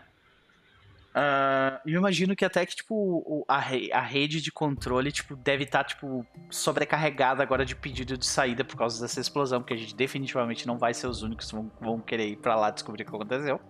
Ah, 1.16 1.80
eu 1.86 1.96
imagino 2.00 2.34
que 2.34 2.44
até 2.44 2.66
que 2.66 2.74
tipo 2.74 3.44
a, 3.46 3.58
a 3.58 4.00
rede 4.00 4.40
de 4.40 4.50
controle 4.50 5.12
tipo 5.12 5.36
deve 5.36 5.62
estar 5.62 5.84
tipo 5.84 6.26
sobrecarregada 6.50 7.40
agora 7.40 7.64
de 7.64 7.76
pedido 7.76 8.18
de 8.18 8.26
saída 8.26 8.64
por 8.64 8.76
causa 8.76 9.00
dessa 9.00 9.20
explosão, 9.20 9.60
porque 9.60 9.74
a 9.74 9.76
gente 9.76 9.94
definitivamente 9.94 10.66
não 10.66 10.76
vai 10.76 10.92
ser 10.92 11.06
os 11.06 11.22
únicos 11.22 11.48
que 11.48 11.54
vão, 11.54 11.70
vão 11.80 12.00
querer 12.00 12.26
ir 12.26 12.36
pra 12.36 12.56
lá 12.56 12.70
descobrir 12.70 13.04
o 13.04 13.06
que 13.06 13.14
aconteceu. 13.14 13.60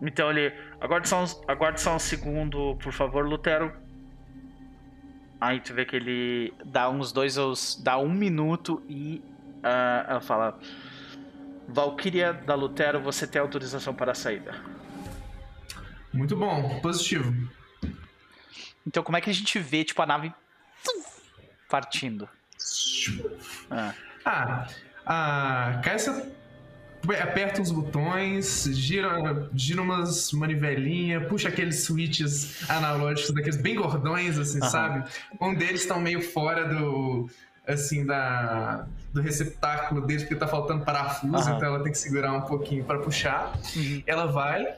Então 0.00 0.30
ele. 0.30 0.54
Aguarde 0.80 1.08
só, 1.08 1.22
um, 1.22 1.26
aguarde 1.48 1.80
só 1.80 1.94
um 1.94 1.98
segundo, 1.98 2.76
por 2.76 2.92
favor, 2.92 3.26
Lutero. 3.26 3.72
Aí 5.38 5.60
tu 5.60 5.74
vê 5.74 5.84
que 5.84 5.96
ele 5.96 6.54
dá 6.64 6.88
uns 6.88 7.12
dois 7.12 7.36
dá 7.82 7.98
um 7.98 8.10
minuto 8.10 8.82
e 8.88 9.22
ah, 9.62 10.06
ela 10.08 10.20
fala. 10.20 10.58
Valkyria 11.68 12.32
da 12.32 12.54
Lutero, 12.54 13.00
você 13.00 13.26
tem 13.26 13.40
autorização 13.40 13.92
para 13.92 14.12
a 14.12 14.14
saída. 14.14 14.75
Muito 16.16 16.36
bom, 16.36 16.80
positivo. 16.80 17.32
Então 18.86 19.02
como 19.02 19.16
é 19.16 19.20
que 19.20 19.28
a 19.30 19.34
gente 19.34 19.58
vê, 19.58 19.84
tipo, 19.84 20.00
a 20.02 20.06
nave 20.06 20.32
partindo? 21.68 22.28
Ah, 23.70 23.94
Ah, 24.24 24.66
a 25.04 25.80
Cássia 25.84 26.32
aperta 27.22 27.60
uns 27.60 27.70
botões, 27.70 28.64
gira, 28.72 29.48
gira 29.54 29.80
umas 29.82 30.32
manivelinhas, 30.32 31.28
puxa 31.28 31.48
aqueles 31.48 31.84
switches 31.84 32.68
analógicos 32.68 33.32
daqueles 33.32 33.56
bem 33.56 33.76
gordões, 33.76 34.36
assim, 34.38 34.58
Aham. 34.60 34.70
sabe? 34.70 35.10
Um 35.40 35.54
deles 35.54 35.86
tá 35.86 35.96
meio 35.98 36.20
fora 36.20 36.66
do, 36.66 37.30
assim, 37.66 38.04
da, 38.04 38.86
do 39.12 39.20
receptáculo 39.20 40.00
deles, 40.04 40.22
porque 40.24 40.34
tá 40.34 40.48
faltando 40.48 40.84
parafuso, 40.84 41.48
Aham. 41.48 41.56
então 41.56 41.68
ela 41.68 41.82
tem 41.84 41.92
que 41.92 41.98
segurar 41.98 42.32
um 42.32 42.42
pouquinho 42.42 42.84
para 42.84 42.98
puxar. 42.98 43.52
Uhum. 43.76 44.02
Ela 44.04 44.26
vai, 44.26 44.74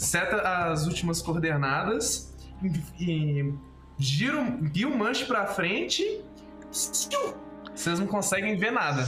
seta 0.00 0.36
as 0.70 0.86
últimas 0.86 1.20
coordenadas 1.20 2.34
e, 2.98 3.52
gira, 3.98 4.42
guia 4.72 4.88
o 4.88 4.96
manche 4.96 5.24
pra 5.26 5.46
frente. 5.46 6.20
Vocês 7.74 7.98
não 7.98 8.06
conseguem 8.06 8.56
ver 8.56 8.72
nada. 8.72 9.06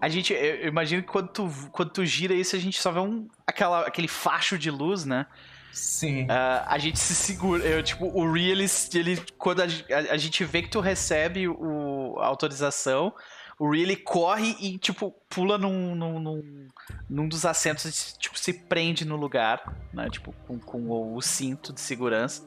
A 0.00 0.08
gente, 0.08 0.32
eu 0.32 0.68
imagino 0.68 1.02
que 1.02 1.08
quando 1.08 1.28
tu, 1.28 1.50
quando 1.72 1.90
tu 1.90 2.06
gira 2.06 2.32
isso, 2.32 2.54
a 2.54 2.58
gente 2.58 2.80
só 2.80 2.92
vê 2.92 3.00
um, 3.00 3.26
aquela, 3.46 3.80
aquele 3.86 4.06
facho 4.08 4.56
de 4.56 4.70
luz, 4.70 5.04
né? 5.04 5.26
Sim. 5.72 6.26
Ah, 6.30 6.64
a 6.68 6.78
gente 6.78 6.98
se 6.98 7.14
segura. 7.14 7.64
Eu, 7.64 7.82
tipo, 7.82 8.06
o 8.06 8.32
Ree, 8.32 8.50
ele, 8.50 8.66
ele 8.94 9.20
quando 9.36 9.60
a, 9.60 9.64
a- 9.64 10.12
a 10.12 10.16
gente 10.16 10.44
vê 10.44 10.62
que 10.62 10.68
tu 10.68 10.80
recebe 10.80 11.48
o, 11.48 12.16
a 12.20 12.26
autorização, 12.26 13.12
o 13.58 13.70
Ree, 13.70 13.82
ele 13.82 13.96
corre 13.96 14.56
e, 14.60 14.78
tipo, 14.78 15.12
pula 15.28 15.58
num, 15.58 15.94
num, 15.94 16.20
num, 16.20 16.68
num 17.10 17.28
dos 17.28 17.44
assentos 17.44 17.84
e, 17.84 18.18
tipo, 18.18 18.38
se 18.38 18.52
prende 18.52 19.04
no 19.04 19.16
lugar, 19.16 19.76
né? 19.92 20.08
Tipo, 20.08 20.32
com, 20.46 20.58
com 20.58 20.78
o, 20.82 21.16
o 21.16 21.20
cinto 21.20 21.72
de 21.72 21.80
segurança. 21.80 22.46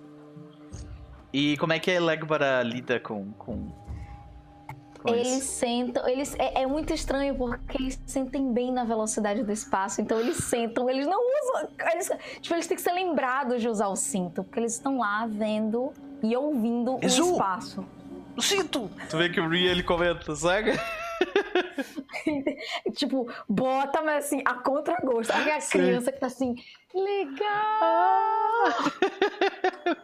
E 1.34 1.58
como 1.58 1.74
é 1.74 1.80
que 1.80 1.92
a 1.92 2.00
Legbara 2.00 2.64
lida 2.64 3.00
com, 3.00 3.32
com, 3.34 3.74
Eles 5.06 5.28
isso? 5.28 5.46
sentam, 5.60 6.08
eles 6.08 6.36
é, 6.36 6.62
é 6.62 6.68
muito 6.68 6.94
estranho 6.94 7.36
porque 7.36 7.78
eles 7.78 8.02
sentem 8.06 8.54
bem 8.54 8.72
na 8.72 8.84
velocidade 8.84 9.44
do 9.44 9.52
espaço, 9.52 10.02
então 10.02 10.20
eles 10.20 10.38
sentam, 10.38 10.90
eles 10.90 11.08
não 11.08 11.20
usam, 11.20 11.70
eles, 11.94 12.12
tipo, 12.42 12.56
eles 12.56 12.68
têm 12.68 12.76
que 12.76 12.84
ser 12.84 12.92
lembrados 12.94 13.62
de 13.62 13.68
usar 13.68 13.88
o 13.88 13.96
cinto, 13.96 14.44
porque 14.44 14.60
eles 14.60 14.74
estão 14.74 15.00
lá 15.00 15.26
vendo 15.26 15.94
e 16.22 16.36
ouvindo 16.36 17.00
Exu! 17.02 17.30
o 17.30 17.32
espaço. 17.34 17.86
O 18.36 18.42
cinto! 18.42 18.90
Tu 19.10 19.18
vê 19.18 19.30
que 19.30 19.40
o 19.40 19.48
Ree, 19.50 19.68
ele 19.68 19.84
comenta, 19.84 20.36
sabe? 20.36 20.72
tipo, 22.96 23.32
bota, 23.48 24.02
mas 24.02 24.26
assim, 24.26 24.42
a 24.46 24.56
contragosto. 24.56 25.34
Aí 25.34 25.52
a 25.52 25.62
Sim. 25.62 25.80
criança 25.80 26.12
que 26.12 26.20
tá 26.20 26.28
assim, 26.28 26.56
legal. 26.94 28.70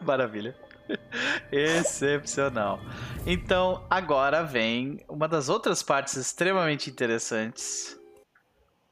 Maravilha. 0.02 0.56
Excepcional. 1.52 2.80
Então, 3.26 3.86
agora 3.90 4.42
vem 4.42 5.04
uma 5.08 5.28
das 5.28 5.48
outras 5.48 5.82
partes 5.82 6.16
extremamente 6.16 6.90
interessantes. 6.90 7.98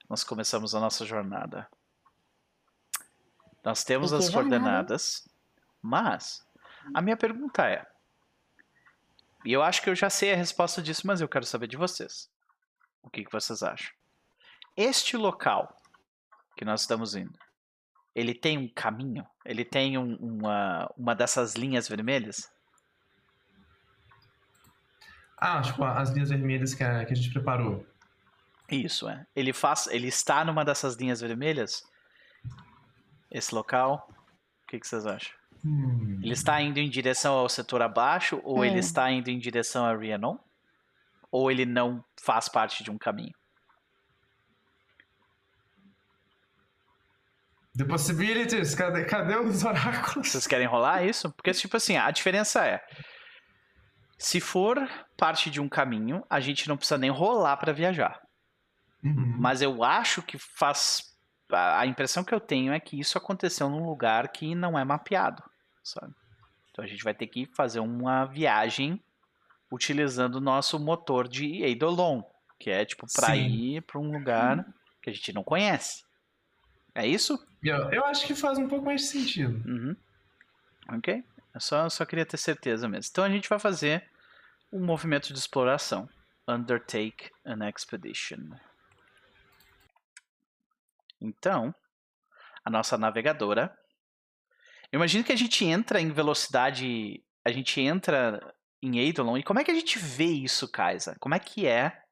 Nós 0.08 0.22
começamos 0.22 0.74
a 0.74 0.80
nossa 0.80 1.04
jornada. 1.04 1.66
Nós 3.64 3.82
temos 3.82 4.12
as 4.12 4.30
jornada, 4.30 4.58
coordenadas, 4.60 5.28
mas 5.82 6.46
a 6.94 7.00
minha 7.00 7.16
pergunta 7.16 7.66
é: 7.66 7.84
e 9.46 9.52
eu 9.52 9.62
acho 9.62 9.80
que 9.80 9.88
eu 9.88 9.94
já 9.94 10.10
sei 10.10 10.32
a 10.32 10.36
resposta 10.36 10.82
disso, 10.82 11.06
mas 11.06 11.20
eu 11.20 11.28
quero 11.28 11.46
saber 11.46 11.68
de 11.68 11.76
vocês. 11.76 12.28
O 13.02 13.08
que, 13.08 13.24
que 13.24 13.32
vocês 13.32 13.62
acham? 13.62 13.92
Este 14.76 15.16
local 15.16 15.74
que 16.56 16.64
nós 16.64 16.80
estamos 16.82 17.14
indo, 17.14 17.38
ele 18.14 18.34
tem 18.34 18.58
um 18.58 18.68
caminho? 18.68 19.26
Ele 19.44 19.64
tem 19.64 19.96
um- 19.96 20.16
uma, 20.16 20.92
uma 20.96 21.14
dessas 21.14 21.54
linhas 21.54 21.88
vermelhas? 21.88 22.50
Ah, 25.38 25.60
tipo, 25.62 25.84
as 25.84 26.10
linhas 26.10 26.30
vermelhas 26.30 26.74
que 26.74 26.82
a, 26.82 27.04
que 27.04 27.12
a 27.12 27.16
gente 27.16 27.30
preparou. 27.30 27.86
Isso, 28.70 29.08
é. 29.08 29.26
Ele 29.36 29.52
faz, 29.52 29.86
ele 29.86 30.08
está 30.08 30.44
numa 30.44 30.64
dessas 30.64 30.96
linhas 30.96 31.20
vermelhas? 31.20 31.82
Esse 33.30 33.54
local? 33.54 34.08
O 34.10 34.66
que, 34.66 34.80
que 34.80 34.86
vocês 34.88 35.06
acham? 35.06 35.34
Hum. 35.66 36.20
Ele 36.22 36.32
está 36.32 36.60
indo 36.60 36.78
em 36.78 36.88
direção 36.88 37.34
ao 37.34 37.48
setor 37.48 37.82
abaixo 37.82 38.40
ou 38.44 38.64
ele 38.64 38.76
Hum. 38.76 38.78
está 38.78 39.10
indo 39.10 39.28
em 39.28 39.38
direção 39.38 39.84
a 39.84 39.94
Rhiannon? 39.96 40.38
Ou 41.30 41.50
ele 41.50 41.66
não 41.66 42.04
faz 42.22 42.48
parte 42.48 42.84
de 42.84 42.90
um 42.90 42.96
caminho? 42.96 43.34
The 47.76 47.84
possibilities, 47.84 48.74
cadê, 48.74 49.04
cadê 49.04 49.36
os 49.36 49.62
oráculos? 49.64 50.30
Vocês 50.30 50.46
querem 50.46 50.66
rolar 50.66 51.04
isso? 51.04 51.30
Porque, 51.32 51.52
tipo 51.52 51.76
assim, 51.76 51.96
a 51.96 52.10
diferença 52.10 52.66
é. 52.66 52.82
Se 54.18 54.40
for 54.40 54.78
parte 55.16 55.50
de 55.50 55.60
um 55.60 55.68
caminho, 55.68 56.24
a 56.30 56.40
gente 56.40 56.68
não 56.68 56.76
precisa 56.76 56.96
nem 56.96 57.10
rolar 57.10 57.58
para 57.58 57.72
viajar. 57.74 58.18
Uhum. 59.04 59.36
Mas 59.38 59.60
eu 59.60 59.84
acho 59.84 60.22
que 60.22 60.38
faz. 60.38 61.02
A 61.52 61.86
impressão 61.86 62.24
que 62.24 62.34
eu 62.34 62.40
tenho 62.40 62.72
é 62.72 62.80
que 62.80 62.98
isso 62.98 63.18
aconteceu 63.18 63.68
num 63.68 63.86
lugar 63.86 64.28
que 64.28 64.54
não 64.54 64.76
é 64.78 64.84
mapeado, 64.84 65.42
sabe? 65.86 66.14
Então 66.70 66.84
a 66.84 66.88
gente 66.88 67.02
vai 67.02 67.14
ter 67.14 67.26
que 67.26 67.46
fazer 67.46 67.80
uma 67.80 68.24
viagem 68.26 69.02
utilizando 69.70 70.36
o 70.36 70.40
nosso 70.40 70.78
motor 70.78 71.26
de 71.26 71.62
Eidolon, 71.62 72.22
que 72.58 72.70
é 72.70 72.84
tipo 72.84 73.06
pra 73.14 73.28
Sim. 73.28 73.46
ir 73.46 73.82
pra 73.82 73.98
um 73.98 74.12
lugar 74.12 74.66
que 75.02 75.10
a 75.10 75.12
gente 75.12 75.32
não 75.32 75.42
conhece. 75.42 76.04
É 76.94 77.06
isso? 77.06 77.38
Eu, 77.62 77.90
eu 77.90 78.04
acho 78.06 78.26
que 78.26 78.34
faz 78.34 78.58
um 78.58 78.68
pouco 78.68 78.84
mais 78.84 79.02
de 79.02 79.08
sentido. 79.08 79.68
Uhum. 79.68 79.96
Ok. 80.92 81.22
Eu 81.54 81.60
só, 81.60 81.88
só 81.88 82.04
queria 82.04 82.26
ter 82.26 82.36
certeza 82.36 82.88
mesmo. 82.88 83.10
Então 83.10 83.24
a 83.24 83.30
gente 83.30 83.48
vai 83.48 83.58
fazer 83.58 84.08
um 84.72 84.84
movimento 84.84 85.32
de 85.32 85.38
exploração. 85.38 86.08
Undertake 86.48 87.30
an 87.44 87.68
expedition. 87.68 88.50
Então, 91.20 91.74
a 92.64 92.70
nossa 92.70 92.96
navegadora. 92.96 93.76
Eu 94.96 94.98
imagino 94.98 95.24
que 95.24 95.32
a 95.32 95.36
gente 95.36 95.62
entra 95.62 96.00
em 96.00 96.10
velocidade. 96.10 97.22
A 97.44 97.52
gente 97.52 97.82
entra 97.82 98.40
em 98.82 98.98
Eidolon. 98.98 99.36
E 99.36 99.42
como 99.42 99.60
é 99.60 99.64
que 99.64 99.70
a 99.70 99.74
gente 99.74 99.98
vê 99.98 100.24
isso, 100.24 100.66
Kaisa? 100.66 101.14
Como 101.20 101.34
é 101.34 101.38
que 101.38 101.66
é 101.66 102.02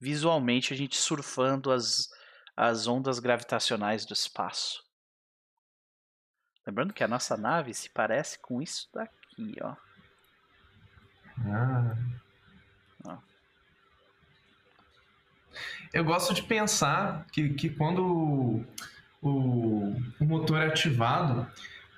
visualmente 0.00 0.72
a 0.72 0.76
gente 0.76 0.96
surfando 0.96 1.70
as, 1.70 2.08
as 2.56 2.86
ondas 2.86 3.18
gravitacionais 3.18 4.06
do 4.06 4.14
espaço? 4.14 4.82
Lembrando 6.66 6.94
que 6.94 7.04
a 7.04 7.08
nossa 7.08 7.36
nave 7.36 7.74
se 7.74 7.90
parece 7.90 8.40
com 8.40 8.62
isso 8.62 8.88
daqui, 8.94 9.54
ó. 9.60 9.76
Ah. 11.36 11.96
Ah. 13.06 13.18
Eu 15.92 16.02
gosto 16.02 16.32
de 16.32 16.42
pensar 16.44 17.26
que, 17.26 17.52
que 17.52 17.68
quando 17.68 18.64
o, 19.20 19.94
o 20.18 20.24
motor 20.24 20.62
é 20.62 20.68
ativado, 20.68 21.46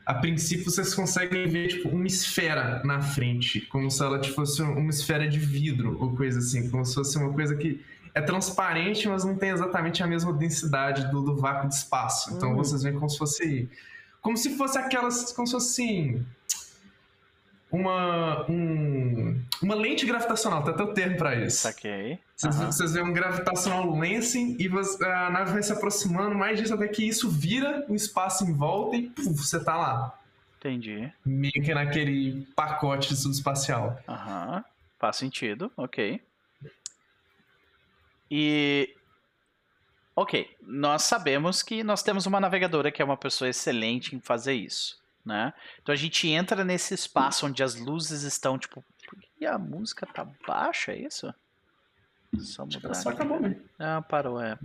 a 0.06 0.14
princípio 0.14 0.64
vocês 0.70 0.94
conseguem 0.94 1.46
ver 1.48 1.68
tipo, 1.68 1.88
uma 1.88 2.06
esfera 2.06 2.82
na 2.84 3.00
frente, 3.00 3.62
como 3.62 3.90
se 3.90 4.02
ela 4.02 4.18
tipo, 4.18 4.34
fosse 4.34 4.62
uma 4.62 4.90
esfera 4.90 5.26
de 5.26 5.38
vidro 5.38 5.96
ou 6.00 6.14
coisa 6.14 6.38
assim, 6.38 6.68
como 6.70 6.84
se 6.84 6.94
fosse 6.94 7.16
uma 7.16 7.32
coisa 7.32 7.56
que 7.56 7.80
é 8.14 8.20
transparente, 8.20 9.08
mas 9.08 9.24
não 9.24 9.36
tem 9.36 9.50
exatamente 9.50 10.02
a 10.02 10.06
mesma 10.06 10.32
densidade 10.32 11.10
do, 11.10 11.22
do 11.22 11.36
vácuo 11.36 11.68
de 11.68 11.74
espaço. 11.74 12.34
Então 12.34 12.52
Hum. 12.52 12.56
vocês 12.56 12.82
veem 12.82 12.94
como 12.94 13.08
se 13.08 13.18
fosse 13.18 13.68
como 14.20 14.38
se 14.38 14.56
fosse 14.56 14.78
aquelas, 14.78 15.32
como 15.32 15.46
se 15.46 15.52
fosse 15.52 15.82
assim, 15.82 16.24
uma, 17.74 18.48
um, 18.50 19.42
uma 19.62 19.74
lente 19.74 20.06
gravitacional, 20.06 20.62
tem 20.62 20.72
até 20.74 20.82
o 20.82 20.94
termo 20.94 21.16
pra 21.16 21.34
isso. 21.34 21.58
Saquei. 21.62 22.18
Vocês, 22.36 22.56
Aham. 22.56 22.72
vocês 22.72 22.92
veem 22.92 23.04
um 23.04 23.12
gravitational 23.12 23.98
lensing 23.98 24.56
e 24.58 24.68
você- 24.68 25.04
a 25.04 25.30
nave 25.30 25.52
vai 25.52 25.62
se 25.62 25.72
aproximando 25.72 26.34
mais 26.36 26.58
disso 26.60 26.74
até 26.74 26.86
que 26.88 27.06
isso 27.06 27.28
vira 27.30 27.84
um 27.88 27.94
espaço 27.94 28.44
em 28.44 28.52
volta 28.52 28.96
e 28.96 29.08
puf, 29.10 29.28
você 29.30 29.62
tá 29.62 29.76
lá. 29.76 30.18
Entendi. 30.58 31.12
Meio 31.24 31.52
que 31.52 31.74
naquele 31.74 32.46
pacote 32.56 33.14
subespacial. 33.16 33.98
Aham. 34.08 34.64
Faz 34.98 35.16
sentido, 35.16 35.70
ok. 35.76 36.20
E. 38.30 38.94
Ok, 40.16 40.48
nós 40.62 41.02
sabemos 41.02 41.60
que 41.62 41.82
nós 41.82 42.02
temos 42.02 42.24
uma 42.24 42.38
navegadora 42.40 42.90
que 42.92 43.02
é 43.02 43.04
uma 43.04 43.16
pessoa 43.16 43.48
excelente 43.50 44.14
em 44.14 44.20
fazer 44.20 44.54
isso, 44.54 44.96
né? 45.24 45.52
Então 45.82 45.92
a 45.92 45.96
gente 45.96 46.28
entra 46.28 46.64
nesse 46.64 46.94
espaço 46.94 47.46
onde 47.46 47.62
as 47.62 47.74
luzes 47.74 48.22
estão, 48.22 48.58
tipo. 48.58 48.84
Por 49.08 49.18
que 49.18 49.46
a 49.46 49.58
música 49.58 50.06
tá 50.06 50.26
baixa, 50.46 50.92
é 50.92 50.98
isso? 50.98 51.32
Só 52.40 52.64
mudar 52.64 52.94
só 52.94 53.10
acabou 53.10 53.40
mesmo. 53.40 53.62
Ah, 53.78 54.02
parou, 54.02 54.40
é. 54.40 54.58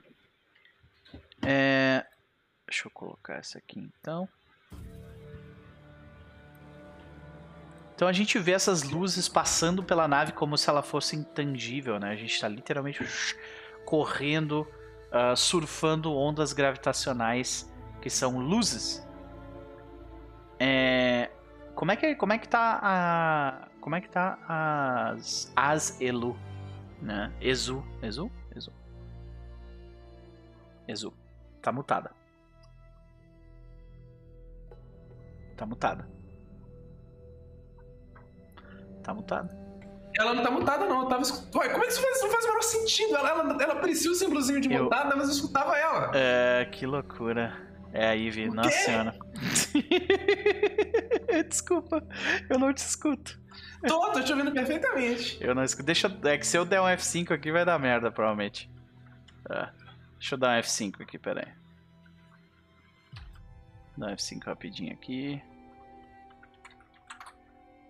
É. 1.44 2.06
Deixa 2.68 2.88
eu 2.88 2.92
colocar 2.92 3.36
essa 3.36 3.58
aqui 3.58 3.80
então. 3.80 4.28
Então 7.96 8.08
a 8.08 8.14
gente 8.14 8.40
vê 8.40 8.52
essas 8.54 8.84
luzes 8.84 9.28
passando 9.28 9.84
pela 9.84 10.08
nave 10.08 10.32
como 10.32 10.58
se 10.58 10.70
ela 10.70 10.82
fosse 10.82 11.16
intangível, 11.16 12.00
né? 12.00 12.12
A 12.12 12.16
gente 12.16 12.40
tá 12.40 12.48
literalmente 12.48 13.06
correndo, 13.86 14.66
ah, 15.12 15.36
surfando 15.36 16.16
ondas 16.16 16.54
gravitacionais 16.54 17.70
que 18.02 18.10
são 18.10 18.40
luzes. 18.40 19.06
É, 20.60 21.30
Como 21.76 21.92
é 21.92 21.96
que 21.96 22.16
como 22.16 22.34
é 22.34 22.38
que 22.38 22.48
tá 22.50 22.80
a 22.82 23.68
como 23.80 23.96
é 23.96 24.02
que 24.02 24.10
tá 24.10 24.38
as 24.48 25.52
as 25.56 26.00
Elu, 26.02 26.38
né? 27.02 27.32
Exu, 27.40 27.84
Exu, 28.02 28.30
Exu. 28.56 28.72
Exu. 30.88 31.14
Tá 31.62 31.72
mutada. 31.72 32.12
Tá 35.56 35.66
mutada. 35.66 36.08
Tá 39.04 39.14
mutada. 39.14 39.58
Ela 40.18 40.34
não 40.34 40.44
tá 40.44 40.52
mutada, 40.52 40.86
não. 40.86 41.04
Eu 41.04 41.08
tava 41.08 41.22
escutando. 41.22 41.62
Ué, 41.62 41.70
como 41.70 41.84
é 41.84 41.88
que 41.88 41.94
isso 41.94 42.02
faz, 42.02 42.22
não 42.22 42.30
faz 42.32 42.44
o 42.46 42.48
menor 42.48 42.64
sentido? 42.64 43.16
Ela, 43.16 43.30
ela, 43.30 43.64
ela 43.64 43.74
aprecia 43.74 44.12
o 44.12 44.16
símbolozinho 44.16 44.60
de 44.60 44.72
Eu- 44.74 44.84
mutada, 44.86 45.16
mas 45.16 45.28
eu 45.30 45.36
escutava 45.36 45.78
ela. 45.78 46.12
É, 46.16 46.66
que 46.66 46.86
loucura. 46.86 47.69
É 47.92 48.10
a 48.10 48.14
Ivy, 48.14 48.50
O 48.50 48.54
nossa 48.54 48.70
senhora. 48.70 49.16
Desculpa, 51.48 52.08
eu 52.50 52.60
não 52.60 52.74
te 52.74 52.80
escuto. 52.80 53.40
Tô, 53.88 54.12
tô 54.12 54.22
te 54.22 54.32
ouvindo 54.32 54.52
perfeitamente. 54.52 55.38
Eu 55.42 55.56
não 55.56 55.64
escuto. 55.64 55.86
Deixa 55.86 56.08
eu. 56.08 56.30
É 56.30 56.38
que 56.38 56.46
se 56.46 56.58
eu 56.58 56.66
der 56.66 56.82
um 56.82 56.86
F5 56.86 57.32
aqui 57.32 57.52
vai 57.52 57.66
dar 57.66 57.80
merda, 57.80 58.12
provavelmente. 58.12 58.70
Tá. 59.44 59.74
Deixa 60.18 60.36
eu 60.36 60.40
dar 60.40 60.58
um 60.58 60.62
F5 60.62 61.02
aqui, 61.02 61.18
pera 61.18 61.48
aí. 61.48 61.54
Dar 63.98 64.08
um 64.12 64.16
F5 64.16 64.46
rapidinho 64.46 64.94
aqui. 64.94 65.42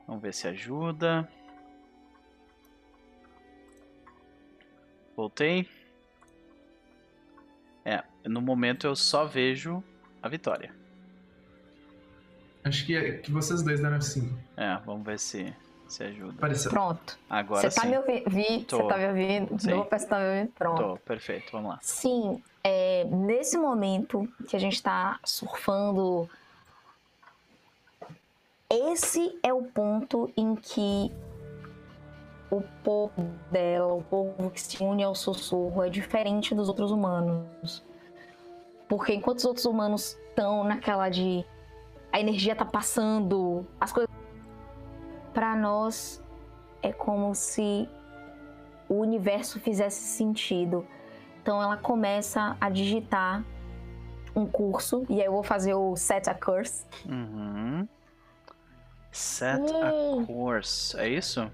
Vamos 0.07 0.21
ver 0.21 0.33
se 0.33 0.47
ajuda. 0.47 1.29
Voltei. 5.15 5.67
É, 7.85 8.03
no 8.25 8.41
momento 8.41 8.85
eu 8.87 8.95
só 8.95 9.25
vejo 9.25 9.83
a 10.21 10.27
vitória. 10.29 10.73
Acho 12.63 12.85
que, 12.85 12.95
é- 12.95 13.13
que 13.17 13.31
vocês 13.31 13.61
dois 13.61 13.79
deram 13.81 13.97
F5. 13.97 14.31
É, 14.57 14.75
vamos 14.85 15.05
ver 15.05 15.17
se, 15.17 15.53
se 15.87 16.03
ajuda. 16.03 16.33
Apareceu. 16.33 16.69
Pronto. 16.71 17.17
Agora 17.29 17.61
Você 17.69 17.75
tá 17.75 17.83
sim. 17.83 17.89
me 17.89 17.97
ouvindo? 17.97 18.29
Vi, 18.29 18.65
você 18.69 18.83
tá 18.87 18.97
me 18.97 19.07
ouvindo? 19.07 19.47
Vou 19.75 19.87
ver 19.89 19.99
se 19.99 20.07
tá 20.07 20.19
me 20.19 20.25
ouvindo. 20.29 20.51
Pronto. 20.53 20.81
Tô, 20.81 20.97
perfeito, 20.97 21.51
vamos 21.51 21.69
lá. 21.71 21.79
Sim, 21.81 22.43
é, 22.63 23.05
nesse 23.05 23.57
momento 23.57 24.27
que 24.47 24.55
a 24.55 24.59
gente 24.59 24.83
tá 24.83 25.19
surfando, 25.23 26.29
esse 28.69 29.39
é 29.41 29.53
o 29.53 29.63
ponto 29.63 30.31
em 30.37 30.53
que 30.55 31.11
o 32.51 32.61
povo 32.83 33.29
dela, 33.51 33.93
o 33.93 34.03
povo 34.03 34.49
que 34.49 34.61
se 34.61 34.81
une 34.83 35.03
ao 35.03 35.13
sussurro, 35.13 35.83
é 35.83 35.89
diferente 35.89 36.55
dos 36.55 36.67
outros 36.67 36.91
humanos. 36.91 37.83
Porque 38.87 39.13
enquanto 39.13 39.37
os 39.39 39.45
outros 39.45 39.65
humanos 39.65 40.17
estão 40.29 40.63
naquela 40.63 41.09
de 41.09 41.45
a 42.11 42.19
energia 42.19 42.55
tá 42.55 42.65
passando, 42.65 43.65
as 43.79 43.91
coisas. 43.91 44.09
Pra 45.33 45.55
nós 45.55 46.23
é 46.81 46.91
como 46.91 47.35
se 47.35 47.87
o 48.87 48.95
universo 48.95 49.59
fizesse 49.59 50.01
sentido. 50.01 50.85
Então 51.41 51.61
ela 51.61 51.77
começa 51.77 52.57
a 52.59 52.69
digitar 52.69 53.43
um 54.35 54.45
curso, 54.45 55.05
e 55.09 55.19
aí 55.19 55.25
eu 55.25 55.31
vou 55.31 55.43
fazer 55.43 55.73
o 55.73 55.95
set 55.95 56.29
a 56.29 56.33
curse. 56.33 56.85
Uhum. 57.05 57.87
Set 59.11 59.59
Yay. 59.59 60.23
a 60.23 60.25
course, 60.25 60.97
é 60.99 61.07
isso? 61.09 61.51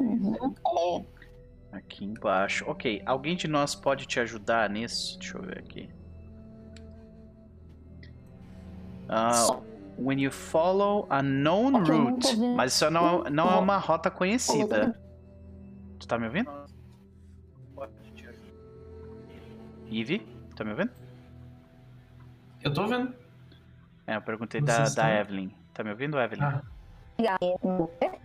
É, 0.00 1.76
Aqui 1.76 2.04
embaixo. 2.04 2.64
Ok, 2.68 3.00
alguém 3.06 3.36
de 3.36 3.46
nós 3.46 3.74
pode 3.74 4.06
te 4.06 4.18
ajudar 4.18 4.68
nisso? 4.68 5.18
Deixa 5.18 5.38
eu 5.38 5.42
ver 5.42 5.58
aqui. 5.58 5.88
Só- 9.32 9.62
when 9.98 10.20
you 10.20 10.30
follow 10.32 11.06
a 11.10 11.22
known 11.22 11.74
Ok, 11.76 11.94
eu 11.94 11.98
não 11.98 12.10
route. 12.12 12.36
Mas 12.56 12.72
isso 12.74 12.90
não, 12.90 13.26
é- 13.26 13.30
não 13.30 13.50
é 13.50 13.56
uma 13.56 13.76
rota 13.76 14.10
conhecida. 14.10 14.98
Tu 15.98 16.06
tá 16.08 16.18
me 16.18 16.26
ouvindo? 16.26 16.50
Ivy, 19.90 20.20
tá 20.54 20.64
me 20.64 20.70
ouvindo? 20.70 20.90
Eu 22.62 22.72
tô 22.72 22.86
vendo. 22.86 23.12
É, 24.06 24.16
eu 24.16 24.22
perguntei 24.22 24.60
Vocês 24.60 24.76
da, 24.78 24.84
estão? 24.84 25.04
da 25.04 25.14
Evelyn. 25.20 25.50
Tá 25.74 25.82
me 25.82 25.90
ouvindo, 25.90 26.18
Evelyn? 26.18 26.44
Ah, 26.44 26.62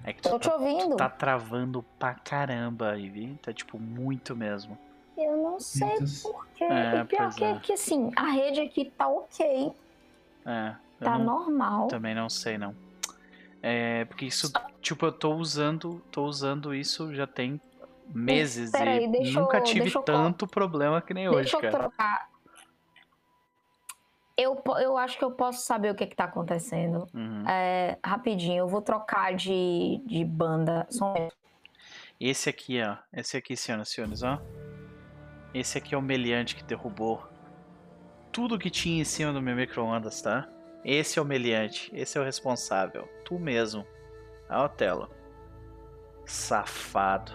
É 0.06 0.14
que 0.14 0.22
tu 0.22 0.30
Tô 0.30 0.40
te 0.40 0.50
ouvindo. 0.50 0.96
tá 0.96 1.10
travando 1.10 1.84
pra 2.00 2.14
caramba, 2.14 2.98
Ivy. 2.98 3.38
Tá 3.42 3.52
tipo 3.54 3.80
muito 3.80 4.36
mesmo. 4.36 4.78
Eu 5.18 5.38
não 5.38 5.60
sei 5.60 5.96
porquê. 6.22 6.64
É, 6.66 7.02
o 7.02 7.06
pior 7.06 7.34
que 7.34 7.44
é 7.44 7.52
é. 7.52 7.60
que 7.60 7.74
assim, 7.74 8.12
a 8.16 8.26
rede 8.32 8.60
aqui 8.62 8.86
tá 8.98 9.08
ok, 9.08 9.72
É. 10.46 10.76
tá 11.00 11.18
não- 11.18 11.26
normal. 11.46 11.88
Também 11.88 12.14
não 12.14 12.30
sei 12.30 12.58
não. 12.58 12.76
É, 13.64 14.06
porque 14.06 14.26
isso, 14.26 14.52
tipo, 14.82 15.06
eu 15.06 15.12
tô 15.12 15.34
usando, 15.36 16.02
tô 16.12 16.26
usando 16.26 16.76
isso 16.76 17.14
já 17.16 17.26
tem 17.26 17.60
meses 18.14 18.72
peraí, 18.72 19.06
e 19.06 19.08
deixa 19.08 19.40
nunca 19.40 19.58
eu- 19.58 19.64
tive 19.64 19.80
deixa 19.82 19.98
eu 19.98 20.02
co- 20.04 20.06
tanto 20.06 20.46
problema 20.46 21.02
que 21.02 21.14
nem 21.14 21.28
hoje, 21.28 21.38
Deixa 21.52 21.58
eu 21.58 21.62
cara. 21.62 21.74
trocar. 21.80 22.30
Eu, 24.38 24.62
eu 24.82 24.98
acho 24.98 25.18
que 25.18 25.24
eu 25.24 25.32
posso 25.32 25.66
saber 25.66 25.92
o 25.92 25.96
que 25.96 26.06
que 26.06 26.16
tá 26.16 26.26
acontecendo. 26.26 27.08
Uhum. 27.14 27.48
É, 27.48 27.98
rapidinho, 28.04 28.58
eu 28.58 28.68
vou 28.68 28.82
trocar 28.82 29.34
de, 29.34 30.02
de 30.06 30.26
banda. 30.26 30.88
Um. 31.02 31.30
Esse 32.20 32.50
aqui, 32.50 32.82
ó. 32.82 32.98
Esse 33.14 33.38
aqui, 33.38 33.56
senhoras 33.56 33.90
e 33.90 33.94
senhores, 33.94 34.24
ó. 34.24 34.42
Esse 35.54 35.78
aqui 35.78 35.96
é 35.96 35.98
o 35.98 36.02
meliante 36.02 36.56
que 36.56 36.64
derrubou 36.64 37.26
tudo 38.36 38.60
que 38.60 38.70
tinha 38.70 39.02
em 39.02 39.06
cima 39.06 39.32
do 39.32 39.42
meu 39.42 39.56
micro-ondas, 39.56 40.22
tá? 40.22 40.46
Esse 40.84 41.18
é 41.18 41.22
o 41.22 41.26
meliante. 41.26 41.90
Esse 41.94 42.18
é 42.18 42.22
o 42.22 42.24
responsável. 42.26 43.08
Tu 43.24 43.40
mesmo. 43.40 43.88
Ó, 44.50 44.68
Telo. 44.68 45.10
Safado. 46.26 47.32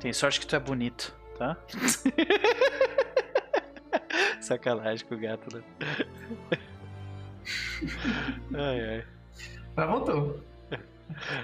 Tem 0.00 0.10
sorte 0.10 0.40
que 0.40 0.46
tu 0.46 0.56
é 0.56 0.58
bonito, 0.58 1.14
tá? 1.36 1.58
Sacanagem 4.40 5.06
com 5.06 5.14
o 5.14 5.18
gato, 5.18 5.56
né? 5.56 5.62
ai, 8.54 8.80
ai. 8.80 9.04
Mas 9.74 9.88
voltou. 9.88 10.40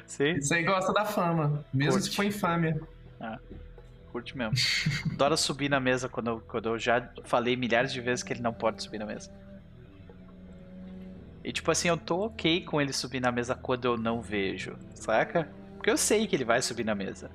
Sim? 0.06 0.32
Isso 0.32 0.54
aí 0.54 0.64
gosta 0.64 0.92
da 0.92 1.04
fama. 1.04 1.64
Mesmo 1.72 1.92
Curte. 1.92 2.08
se 2.08 2.16
for 2.16 2.24
infâmia. 2.24 2.80
Curte 4.12 4.36
mesmo. 4.36 4.54
Adora 5.12 5.36
subir 5.36 5.68
na 5.68 5.80
mesa 5.80 6.08
quando 6.08 6.28
eu, 6.28 6.40
quando 6.40 6.68
eu 6.70 6.78
já 6.78 7.10
falei 7.24 7.56
milhares 7.56 7.92
de 7.92 8.00
vezes 8.00 8.22
que 8.22 8.32
ele 8.32 8.40
não 8.40 8.52
pode 8.52 8.82
subir 8.82 8.98
na 8.98 9.06
mesa. 9.06 9.30
E 11.44 11.52
tipo 11.52 11.70
assim, 11.70 11.88
eu 11.88 11.96
tô 11.96 12.26
ok 12.26 12.64
com 12.64 12.80
ele 12.80 12.92
subir 12.92 13.20
na 13.20 13.32
mesa 13.32 13.54
quando 13.54 13.84
eu 13.86 13.96
não 13.96 14.20
vejo, 14.20 14.76
saca? 14.94 15.48
Porque 15.76 15.90
eu 15.90 15.96
sei 15.96 16.26
que 16.26 16.36
ele 16.36 16.44
vai 16.44 16.60
subir 16.60 16.84
na 16.84 16.94
mesa. 16.94 17.30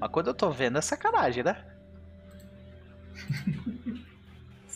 Mas 0.00 0.10
quando 0.10 0.28
eu 0.28 0.34
tô 0.34 0.50
vendo 0.50 0.78
é 0.78 0.80
sacanagem, 0.80 1.44
né? 1.44 1.64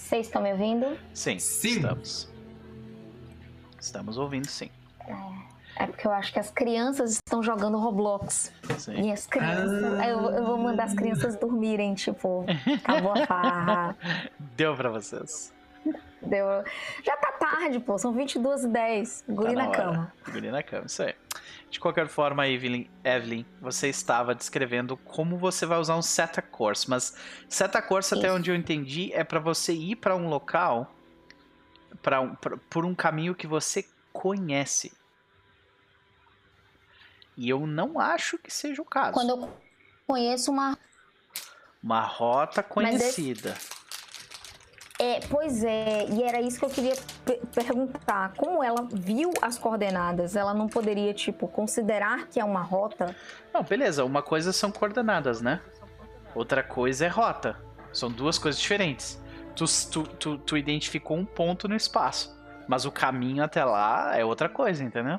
Vocês 0.08 0.24
estão 0.26 0.40
me 0.40 0.50
ouvindo? 0.52 0.96
Sim, 1.12 1.38
Sim. 1.38 1.68
estamos. 1.76 2.32
Estamos 3.78 4.16
ouvindo 4.16 4.46
sim. 4.46 4.70
É 5.76 5.86
porque 5.86 6.06
eu 6.06 6.10
acho 6.12 6.32
que 6.32 6.38
as 6.38 6.50
crianças 6.50 7.16
estão 7.16 7.42
jogando 7.42 7.76
Roblox. 7.78 8.50
sim. 8.78 9.02
E 9.02 9.12
as 9.12 9.26
crianças. 9.26 10.00
Ah. 10.00 10.08
Eu, 10.08 10.30
eu 10.30 10.46
vou 10.46 10.56
mandar 10.56 10.84
as 10.84 10.94
crianças 10.94 11.36
dormirem, 11.36 11.94
tipo, 11.94 12.46
acabou 12.82 13.12
a 13.12 13.26
farra. 13.26 13.96
Deu 14.56 14.74
pra 14.74 14.88
vocês. 14.88 15.52
Deu... 16.22 16.46
Já 17.04 17.14
tá 17.18 17.32
tarde, 17.32 17.78
pô. 17.78 17.98
São 17.98 18.10
22 18.14 18.64
e 18.64 18.68
10. 18.68 19.24
Guri 19.28 19.54
Tá 19.54 19.62
na, 19.62 19.68
hora. 19.68 19.76
cama. 19.76 20.12
Guri 20.32 20.50
na 20.50 20.62
cama, 20.62 20.86
isso 20.86 21.02
aí. 21.02 21.14
De 21.70 21.78
qualquer 21.78 22.08
forma, 22.08 22.48
Evelyn, 22.48 22.88
Evelyn, 23.04 23.44
você 23.60 23.88
estava 23.88 24.34
descrevendo 24.34 24.96
como 24.96 25.36
você 25.36 25.66
vai 25.66 25.78
usar 25.78 25.96
um 25.96 26.02
seta 26.02 26.40
course, 26.40 26.88
mas 26.88 27.14
seta 27.48 27.82
course, 27.82 28.14
até 28.14 28.26
Isso. 28.28 28.36
onde 28.36 28.50
eu 28.50 28.56
entendi, 28.56 29.12
é 29.12 29.22
para 29.22 29.38
você 29.38 29.74
ir 29.74 29.96
para 29.96 30.16
um 30.16 30.28
local 30.28 30.94
para 32.02 32.20
um, 32.20 32.34
pra- 32.34 32.56
por 32.70 32.84
um 32.84 32.94
caminho 32.94 33.34
que 33.34 33.46
você 33.46 33.86
conhece. 34.12 34.92
E 37.36 37.48
eu 37.48 37.66
não 37.66 38.00
acho 38.00 38.38
que 38.38 38.50
seja 38.52 38.82
o 38.82 38.84
caso. 38.84 39.12
Quando 39.12 39.30
eu 39.30 39.56
conheço 40.06 40.50
uma. 40.50 40.76
Uma 41.82 42.00
rota 42.00 42.62
Mas 42.62 42.68
conhecida. 42.70 43.56
É, 45.00 45.20
pois 45.30 45.62
é, 45.62 46.06
e 46.10 46.22
era 46.24 46.40
isso 46.40 46.58
que 46.58 46.64
eu 46.64 46.70
queria 46.70 46.94
pe- 47.24 47.40
perguntar. 47.54 48.32
Como 48.36 48.64
ela 48.64 48.86
viu 48.90 49.32
as 49.40 49.56
coordenadas, 49.56 50.34
ela 50.34 50.52
não 50.52 50.66
poderia, 50.66 51.14
tipo, 51.14 51.46
considerar 51.46 52.26
que 52.26 52.40
é 52.40 52.44
uma 52.44 52.62
rota? 52.62 53.14
Não, 53.54 53.62
beleza. 53.62 54.04
Uma 54.04 54.22
coisa 54.22 54.52
são 54.52 54.72
coordenadas, 54.72 55.40
né? 55.40 55.60
Outra 56.34 56.64
coisa 56.64 57.06
é 57.06 57.08
rota. 57.08 57.56
São 57.92 58.10
duas 58.10 58.38
coisas 58.38 58.60
diferentes. 58.60 59.22
Tu, 59.54 59.64
tu, 59.90 60.02
tu, 60.02 60.38
tu 60.38 60.56
identificou 60.56 61.16
um 61.16 61.24
ponto 61.24 61.68
no 61.68 61.76
espaço. 61.76 62.36
Mas 62.66 62.84
o 62.84 62.90
caminho 62.90 63.42
até 63.44 63.64
lá 63.64 64.16
é 64.16 64.24
outra 64.24 64.48
coisa, 64.48 64.82
entendeu? 64.82 65.18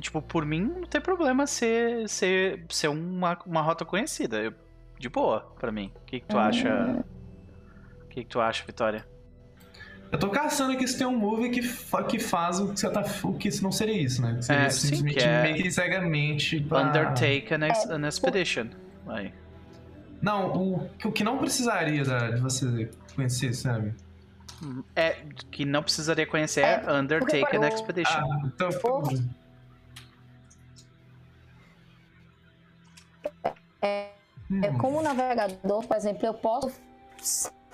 Tipo, 0.00 0.20
por 0.22 0.44
mim 0.46 0.62
não 0.62 0.82
tem 0.86 1.00
problema 1.00 1.46
ser, 1.46 2.08
ser, 2.08 2.64
ser 2.70 2.88
uma, 2.88 3.38
uma 3.46 3.60
rota 3.60 3.84
conhecida. 3.84 4.38
Eu- 4.38 4.54
de 5.00 5.08
boa, 5.08 5.40
pra 5.58 5.72
mim. 5.72 5.90
O 5.96 6.04
que, 6.04 6.20
que 6.20 6.26
tu 6.26 6.36
acha? 6.38 7.02
O 8.04 8.06
que, 8.08 8.22
que 8.22 8.28
tu 8.28 8.38
acha, 8.40 8.62
Vitória? 8.66 9.06
Eu 10.12 10.18
tô 10.18 10.28
caçando 10.28 10.72
aqui 10.72 10.86
se 10.86 10.98
tem 10.98 11.06
um 11.06 11.16
move 11.16 11.48
que, 11.50 11.62
fa- 11.62 12.02
que 12.04 12.18
faz 12.18 12.60
o 12.60 12.72
que 12.72 12.78
você 12.80 12.90
tá. 12.90 13.02
O 13.24 13.32
que 13.34 13.48
não 13.62 13.72
seria 13.72 13.96
isso, 13.96 14.20
né? 14.20 14.34
Que 14.34 14.44
seria 14.44 14.62
É, 14.62 14.68
sim, 14.70 14.88
simplesmente 14.88 15.16
que 15.18 15.24
é- 15.24 15.42
meio 15.42 15.62
que 15.62 15.70
cegamente 15.70 16.60
pra... 16.60 16.82
Undertake 16.82 17.54
an, 17.54 17.66
ex- 17.66 17.86
É, 17.88 17.94
an 17.94 18.06
expedition. 18.08 18.66
Aí. 19.06 19.32
Não, 20.20 20.52
o, 20.54 20.90
o 21.04 21.12
que 21.12 21.24
não 21.24 21.38
precisaria 21.38 22.04
da- 22.04 22.32
de 22.32 22.40
você 22.40 22.90
conhecer, 23.14 23.54
sabe? 23.54 23.94
É, 24.94 25.12
que 25.50 25.64
não 25.64 25.82
precisaria 25.82 26.26
conhecer 26.26 26.60
é, 26.62 26.84
É, 26.86 26.92
Undertake 26.92 27.56
an 27.56 27.66
Expedition. 27.66 28.18
Ah, 28.18 28.42
então. 28.44 28.68
Porra. 28.80 29.12
É 34.62 34.70
Hum. 34.70 34.78
como 34.78 35.02
navegador, 35.02 35.86
por 35.86 35.96
exemplo, 35.96 36.26
eu 36.26 36.34
posso 36.34 36.72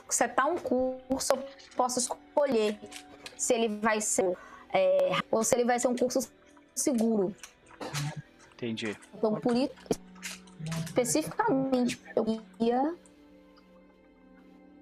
setar 0.09 0.47
um 0.47 0.59
curso, 0.59 1.33
eu 1.33 1.45
posso 1.75 1.99
escolher 1.99 2.79
se 3.37 3.55
ele 3.55 3.69
vai 3.79 4.01
ser 4.01 4.37
é, 4.73 5.19
ou 5.31 5.43
se 5.43 5.55
ele 5.55 5.65
vai 5.65 5.79
ser 5.79 5.89
um 5.89 5.97
curso 5.97 6.31
seguro. 6.75 7.35
Entendi. 8.55 8.97
Então, 9.15 9.41
por 9.41 9.57
isso, 9.57 9.73
especificamente, 10.87 12.01
eu 12.15 12.43
ia 12.61 12.95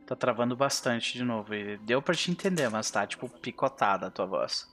Tá 0.07 0.15
travando 0.15 0.55
bastante 0.55 1.15
de 1.15 1.25
novo. 1.25 1.55
E 1.55 1.79
deu 1.79 2.03
pra 2.03 2.15
te 2.15 2.31
entender, 2.31 2.69
mas 2.69 2.91
tá, 2.91 3.07
tipo, 3.07 3.27
picotada 3.27 4.09
a 4.09 4.11
tua 4.11 4.27
voz. 4.27 4.69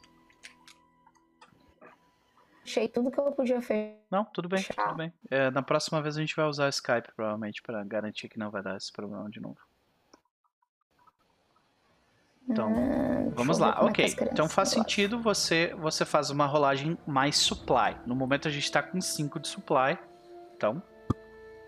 Achei 2.64 2.88
tudo 2.88 3.10
que 3.12 3.20
eu 3.20 3.32
podia 3.32 3.62
fazer. 3.62 3.98
Não, 4.10 4.24
tudo 4.26 4.48
bem, 4.50 4.64
tudo 4.64 4.96
bem. 4.96 5.14
É, 5.30 5.50
na 5.52 5.62
próxima 5.62 6.02
vez 6.02 6.18
a 6.18 6.20
gente 6.22 6.36
vai 6.36 6.46
usar 6.46 6.70
Skype, 6.70 7.12
provavelmente, 7.16 7.62
pra 7.62 7.84
garantir 7.84 8.30
que 8.30 8.38
não 8.40 8.50
vai 8.52 8.62
dar 8.62 8.78
esse 8.78 8.92
problema 8.92 9.30
de 9.30 9.40
novo. 9.40 9.58
Então, 12.50 12.70
Hum, 12.74 13.30
vamos 13.32 13.60
lá. 13.60 13.78
é 13.80 13.84
Ok, 13.86 14.06
crianças 14.06 14.28
então 14.34 14.50
faz 14.50 14.70
sentido 14.70 15.22
você, 15.22 15.74
você 15.78 16.04
faz 16.04 16.30
uma 16.30 16.46
rolagem 16.46 16.98
mais 17.08 17.38
supply. 17.38 17.96
No 18.06 18.16
momento 18.16 18.48
a 18.48 18.52
gente 18.52 18.70
tá 18.72 18.82
com 18.84 19.00
5 19.00 19.40
de 19.40 19.48
supply. 19.48 19.98
Então, 20.56 20.82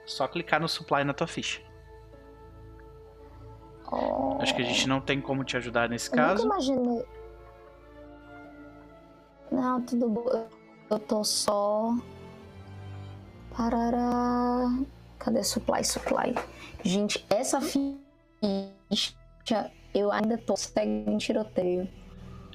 só 0.05 0.27
clicar 0.27 0.59
no 0.59 0.67
supply 0.67 1.03
na 1.03 1.13
tua 1.13 1.27
ficha. 1.27 1.61
Oh, 3.91 4.41
Acho 4.41 4.55
que 4.55 4.61
a 4.61 4.65
gente 4.65 4.87
não 4.89 4.99
tem 4.99 5.21
como 5.21 5.43
te 5.43 5.55
ajudar 5.55 5.87
nesse 5.87 6.09
eu 6.09 6.15
caso. 6.15 6.43
nunca 6.43 6.55
imaginei. 6.57 7.05
Não, 9.51 9.81
tudo 9.83 10.09
bom. 10.09 10.47
Eu 10.93 10.99
tô 10.99 11.23
só. 11.23 11.95
Parará. 13.57 14.77
Cadê 15.17 15.43
supply, 15.43 15.83
supply? 15.83 16.35
Gente, 16.83 17.25
essa 17.31 17.59
ficha 17.59 19.11
eu 19.91 20.11
ainda 20.11 20.37
tô 20.37 20.55
segue 20.55 21.09
em 21.09 21.17
tiroteio. 21.17 21.89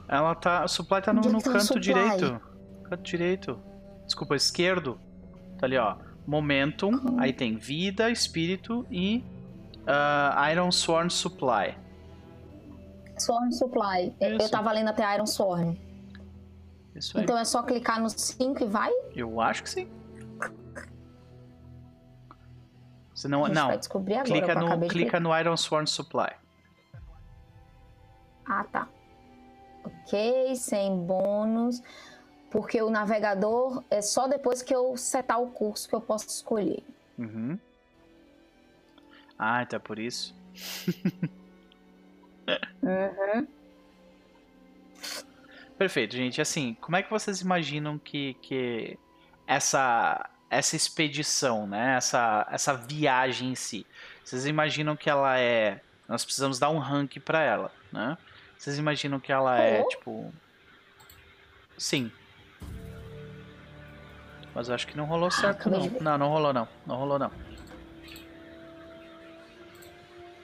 Ela 0.06 0.36
tá. 0.36 0.64
O 0.64 0.68
supply 0.68 1.02
tá 1.02 1.12
no, 1.12 1.20
é 1.20 1.32
no 1.32 1.38
que 1.38 1.44
tá 1.44 1.52
canto 1.54 1.80
direito. 1.80 2.40
Canto 2.84 3.02
direito. 3.02 3.60
Desculpa, 4.06 4.36
esquerdo. 4.36 5.00
Tá 5.58 5.66
ali, 5.66 5.76
ó. 5.76 5.96
Momentum, 6.24 6.92
Uhum. 6.92 7.18
aí 7.18 7.32
tem 7.32 7.56
vida, 7.56 8.08
espírito 8.08 8.86
e 8.88 9.24
ah, 9.84 10.48
Iron 10.52 10.70
Sworn 10.70 11.10
Supply. 11.10 11.76
Sworn 13.18 13.52
Supply. 13.52 14.14
Eu 14.20 14.36
Isso. 14.36 14.48
tava 14.48 14.70
lendo 14.70 14.90
até 14.90 15.12
Iron 15.16 15.26
Sworn. 15.26 15.87
Isso 16.98 17.16
aí. 17.16 17.24
Então 17.24 17.38
é 17.38 17.44
só 17.44 17.62
clicar 17.62 18.00
no 18.00 18.10
5 18.10 18.62
e 18.62 18.66
vai? 18.66 18.92
Eu 19.14 19.40
acho 19.40 19.62
que 19.62 19.70
sim. 19.70 19.88
Se 23.14 23.26
não, 23.26 23.46
não. 23.48 23.68
vai 23.68 23.78
descobrir 23.78 24.14
agora. 24.14 24.28
Clica 24.28 24.54
no, 24.54 24.66
acabei 24.66 24.88
de 24.88 24.94
clica 24.94 25.20
no 25.20 25.36
Iron 25.38 25.56
Sworn 25.56 25.86
Supply. 25.86 26.30
Ah, 28.46 28.64
tá. 28.64 28.88
Ok, 29.84 30.54
sem 30.56 30.96
bônus. 31.04 31.82
Porque 32.50 32.80
o 32.80 32.88
navegador 32.88 33.82
é 33.90 34.00
só 34.00 34.26
depois 34.26 34.62
que 34.62 34.74
eu 34.74 34.96
setar 34.96 35.40
o 35.40 35.50
curso 35.50 35.88
que 35.88 35.94
eu 35.94 36.00
posso 36.00 36.28
escolher. 36.28 36.82
Uhum. 37.18 37.58
Ah, 39.38 39.62
então 39.62 39.76
é 39.76 39.80
por 39.80 39.98
isso. 39.98 40.34
Uhum. 42.82 43.46
Perfeito, 45.78 46.16
gente. 46.16 46.40
Assim, 46.40 46.76
como 46.80 46.96
é 46.96 47.02
que 47.02 47.10
vocês 47.10 47.40
imaginam 47.40 47.98
que, 47.98 48.34
que 48.42 48.98
essa 49.46 50.28
essa 50.50 50.74
expedição, 50.74 51.66
né? 51.66 51.96
Essa 51.96 52.46
essa 52.50 52.74
viagem 52.74 53.50
em 53.50 53.54
si, 53.54 53.86
vocês 54.24 54.44
imaginam 54.44 54.96
que 54.96 55.08
ela 55.08 55.38
é? 55.38 55.80
Nós 56.08 56.24
precisamos 56.24 56.58
dar 56.58 56.70
um 56.70 56.78
rank 56.78 57.18
pra 57.20 57.42
ela, 57.42 57.70
né? 57.92 58.18
Vocês 58.58 58.76
imaginam 58.76 59.20
que 59.20 59.30
ela 59.30 59.56
é 59.60 59.76
Rolou? 59.76 59.88
tipo? 59.88 60.34
Sim. 61.76 62.10
Mas 64.52 64.68
eu 64.68 64.74
acho 64.74 64.88
que 64.88 64.96
não 64.96 65.04
rolou 65.04 65.30
certo, 65.30 65.68
acabei 65.68 65.78
não. 65.78 65.88
de. 65.88 66.02
Não, 66.02 66.18
não 66.18 66.28
rolou 66.28 66.52
não. 66.52 66.68
Não 66.84 66.96
rolou 66.96 67.18
não. 67.20 67.30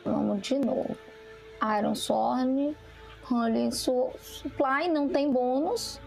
Vamos 0.05 0.43
de 0.43 0.59
novo. 0.59 0.97
Iron 1.78 1.94
Sworn. 1.97 2.77
Holy 3.30 3.72
Su- 3.72 4.12
Supply, 4.20 4.88
não 4.88 5.09
tem 5.09 5.30
bônus. 5.32 6.01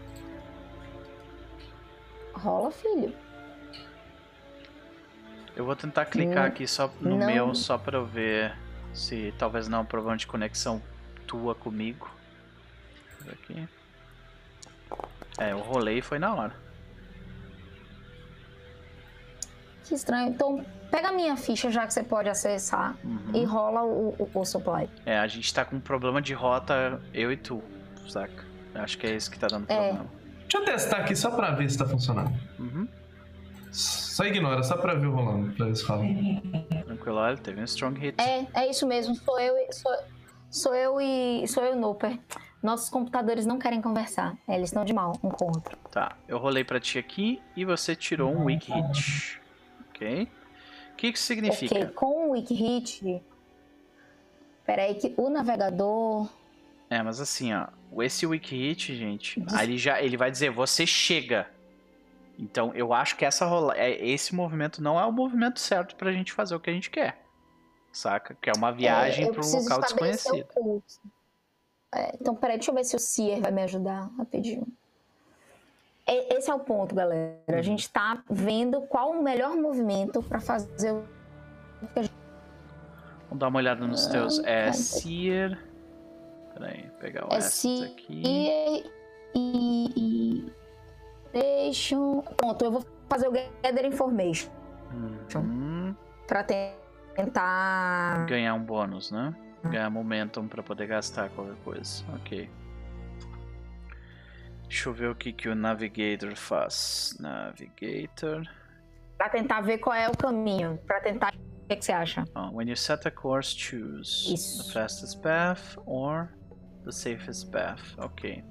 Rola, 2.32 2.70
filho. 2.70 3.12
Eu 5.56 5.64
vou 5.64 5.74
tentar 5.74 6.04
clicar 6.06 6.44
Hum, 6.44 6.48
aqui 6.48 6.66
só 6.68 6.88
no 7.00 7.18
não. 7.18 7.26
meu, 7.26 7.54
só 7.54 7.76
pra 7.76 7.98
eu 7.98 8.06
ver 8.06 8.56
se 8.94 9.34
talvez 9.38 9.66
não 9.66 9.78
é 9.78 9.80
um 9.82 9.84
problema 9.86 10.16
de 10.16 10.26
conexão 10.26 10.80
tua 11.26 11.54
comigo. 11.54 12.08
Aqui. 13.28 13.68
É, 15.38 15.52
eu 15.52 15.58
rolei 15.58 15.98
e 15.98 16.02
foi 16.02 16.18
na 16.20 16.32
hora. 16.34 16.54
Que 19.84 19.94
estranho. 19.94 20.28
Então, 20.28 20.64
pega 20.90 21.08
a 21.08 21.12
minha 21.12 21.36
ficha 21.36 21.70
já 21.70 21.86
que 21.86 21.92
você 21.92 22.02
pode 22.02 22.28
acessar 22.28 22.96
Uhum. 23.04 23.30
e 23.34 23.44
rola 23.44 23.82
o, 23.82 24.08
o, 24.18 24.30
o 24.40 24.44
supply. 24.44 24.88
É, 25.06 25.18
a 25.18 25.26
gente 25.26 25.52
tá 25.52 25.64
com 25.64 25.76
um 25.76 25.80
problema 25.80 26.20
de 26.22 26.32
rota, 26.34 27.00
eu 27.12 27.30
e 27.32 27.36
tu, 27.36 27.62
saca? 28.08 28.44
Acho 28.74 28.98
que 28.98 29.06
é 29.06 29.14
isso 29.16 29.30
que 29.30 29.38
tá 29.38 29.46
dando 29.48 29.64
É. 29.70 29.74
problema. 29.76 30.06
Deixa 30.40 30.58
eu 30.58 30.64
testar 30.64 30.96
aqui 30.98 31.14
só 31.16 31.30
pra 31.30 31.50
ver 31.50 31.70
se 31.70 31.76
tá 31.76 31.86
funcionando. 31.86 32.32
Uhum. 32.58 32.88
Só 33.70 34.24
ignora, 34.24 34.62
só 34.62 34.76
pra 34.76 34.94
ver 34.94 35.06
o 35.06 35.12
rolando, 35.14 35.52
pra 35.54 35.66
ver 35.66 35.76
se 35.76 35.84
fala. 35.84 36.02
Tranquilo, 36.86 37.18
olha, 37.18 37.36
teve 37.36 37.60
um 37.60 37.64
strong 37.64 38.00
hit. 38.00 38.18
É, 38.20 38.46
é 38.54 38.70
isso 38.70 38.86
mesmo. 38.86 39.14
Sou 39.14 39.38
eu, 39.38 39.56
e- 39.58 39.72
sou, 39.72 39.92
sou 40.50 40.74
eu 40.74 41.00
e 41.00 41.46
sou 41.46 41.62
eu 41.62 41.74
e 41.74 41.76
o 41.76 41.80
Noper. 41.80 42.18
Nossos 42.62 42.88
computadores 42.88 43.44
não 43.46 43.58
querem 43.58 43.80
conversar. 43.82 44.36
É, 44.48 44.54
Eles 44.56 44.70
estão 44.70 44.84
de 44.84 44.92
mal 44.92 45.12
um 45.22 45.28
com 45.28 45.44
o 45.44 45.48
outro. 45.48 45.76
Tá, 45.92 46.16
eu 46.26 46.38
rolei 46.38 46.64
pra 46.64 46.80
ti 46.80 46.98
aqui 46.98 47.40
e 47.54 47.64
você 47.64 47.94
tirou 47.94 48.32
um 48.34 48.44
weak 48.44 48.72
hit. 48.72 49.40
Ok? 49.90 50.28
O 50.98 51.00
que 51.00 51.12
que 51.12 51.18
isso 51.18 51.28
significa? 51.28 51.74
Ok, 51.76 51.86
com 51.94 52.26
o 52.26 52.30
Wikihit. 52.32 53.22
Peraí, 54.66 54.96
que 54.96 55.14
o 55.16 55.30
navegador. 55.30 56.28
É, 56.90 57.00
mas 57.04 57.20
assim, 57.20 57.54
ó, 57.54 57.68
esse 58.02 58.26
weak 58.26 58.52
hit, 58.56 58.96
gente, 58.96 59.38
Des- 59.38 59.60
ele 59.62 59.78
já 59.78 60.02
ele 60.02 60.16
vai 60.16 60.28
dizer 60.28 60.50
você 60.50 60.84
chega. 60.84 61.48
Então, 62.36 62.74
eu 62.74 62.92
acho 62.92 63.14
que 63.16 63.24
essa 63.24 63.46
rola, 63.46 63.76
é, 63.78 64.04
esse 64.08 64.34
movimento 64.34 64.82
não 64.82 64.98
é 64.98 65.06
o 65.06 65.12
movimento 65.12 65.60
certo 65.60 65.94
pra 65.94 66.10
gente 66.10 66.32
fazer 66.32 66.56
o 66.56 66.60
que 66.60 66.68
a 66.68 66.72
gente 66.72 66.90
quer. 66.90 67.22
saca? 67.92 68.36
Que 68.42 68.50
é 68.50 68.52
uma 68.56 68.72
viagem 68.72 69.26
é, 69.26 69.30
para 69.32 69.46
um 69.46 69.50
local 69.62 69.80
desconhecido. 69.80 70.48
É, 71.94 72.16
então, 72.20 72.34
peraí, 72.34 72.56
deixa 72.56 72.72
eu 72.72 72.74
ver 72.74 72.84
se 72.84 72.96
o 72.96 72.98
Cier 72.98 73.40
vai 73.40 73.52
me 73.52 73.62
ajudar 73.62 74.10
rapidinho. 74.18 74.66
Esse 76.08 76.50
é 76.50 76.54
o 76.54 76.60
ponto, 76.60 76.94
galera. 76.94 77.36
A 77.48 77.62
gente 77.62 77.90
tá 77.90 78.22
vendo 78.30 78.80
qual 78.82 79.10
o 79.10 79.22
melhor 79.22 79.54
movimento 79.56 80.22
para 80.22 80.40
fazer 80.40 80.92
o 80.92 81.04
Vamos 83.28 83.40
dar 83.40 83.48
uma 83.48 83.58
olhada 83.58 83.86
nos 83.86 84.06
ah, 84.06 84.10
teus. 84.10 84.38
É 84.40 84.72
Seer. 84.72 85.58
Peraí, 86.54 86.90
pegar 86.98 87.26
o 87.30 87.34
é 87.34 87.36
S 87.36 87.84
aqui. 87.84 88.22
E, 88.24 88.84
e, 89.34 90.52
Deixa. 91.32 91.96
Pronto, 92.36 92.64
eu 92.64 92.72
vou 92.72 92.86
fazer 93.08 93.28
o 93.28 93.32
Gather 93.32 93.84
Information. 93.84 94.50
Uhum. 95.34 95.94
Pra 96.26 96.42
tentar. 96.42 98.26
Ganhar 98.26 98.54
um 98.54 98.62
bônus, 98.62 99.10
né? 99.10 99.34
Ganhar 99.64 99.90
momentum 99.90 100.48
pra 100.48 100.62
poder 100.62 100.86
gastar 100.86 101.28
qualquer 101.30 101.56
coisa. 101.64 102.04
Ok. 102.14 102.48
Deixa 104.68 104.88
eu 104.90 104.92
ver 104.92 105.08
o 105.08 105.14
que, 105.14 105.32
que 105.32 105.48
o 105.48 105.54
Navigator 105.54 106.36
faz. 106.36 107.16
Navigator. 107.18 108.46
Pra 109.16 109.28
tentar 109.30 109.62
ver 109.62 109.78
qual 109.78 109.96
é 109.96 110.08
o 110.08 110.16
caminho. 110.16 110.78
Pra 110.86 111.00
tentar. 111.00 111.34
O 111.34 111.68
que, 111.68 111.76
que 111.76 111.84
você 111.84 111.92
acha? 111.92 112.24
Oh, 112.34 112.56
when 112.56 112.68
you 112.68 112.76
set 112.76 113.06
a 113.06 113.10
course, 113.10 113.56
choose 113.56 114.32
Isso. 114.32 114.64
the 114.64 114.72
fastest 114.72 115.20
path 115.22 115.76
or 115.86 116.28
the 116.84 116.92
safest 116.92 117.50
path. 117.50 117.80
Ok. 117.98 118.44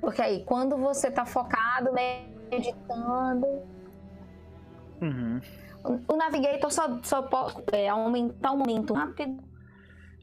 Porque 0.00 0.20
aí, 0.20 0.44
quando 0.44 0.76
você 0.76 1.10
tá 1.10 1.24
focado, 1.24 1.90
meditando. 2.50 3.46
Uhum. 5.00 5.40
O, 5.84 6.14
o 6.14 6.16
Navigator 6.16 6.70
só, 6.70 6.98
só 7.02 7.22
pode 7.22 7.62
é, 7.72 7.88
aumentar 7.88 8.52
o 8.52 8.58
momento 8.58 8.94
rápido. 8.94 9.42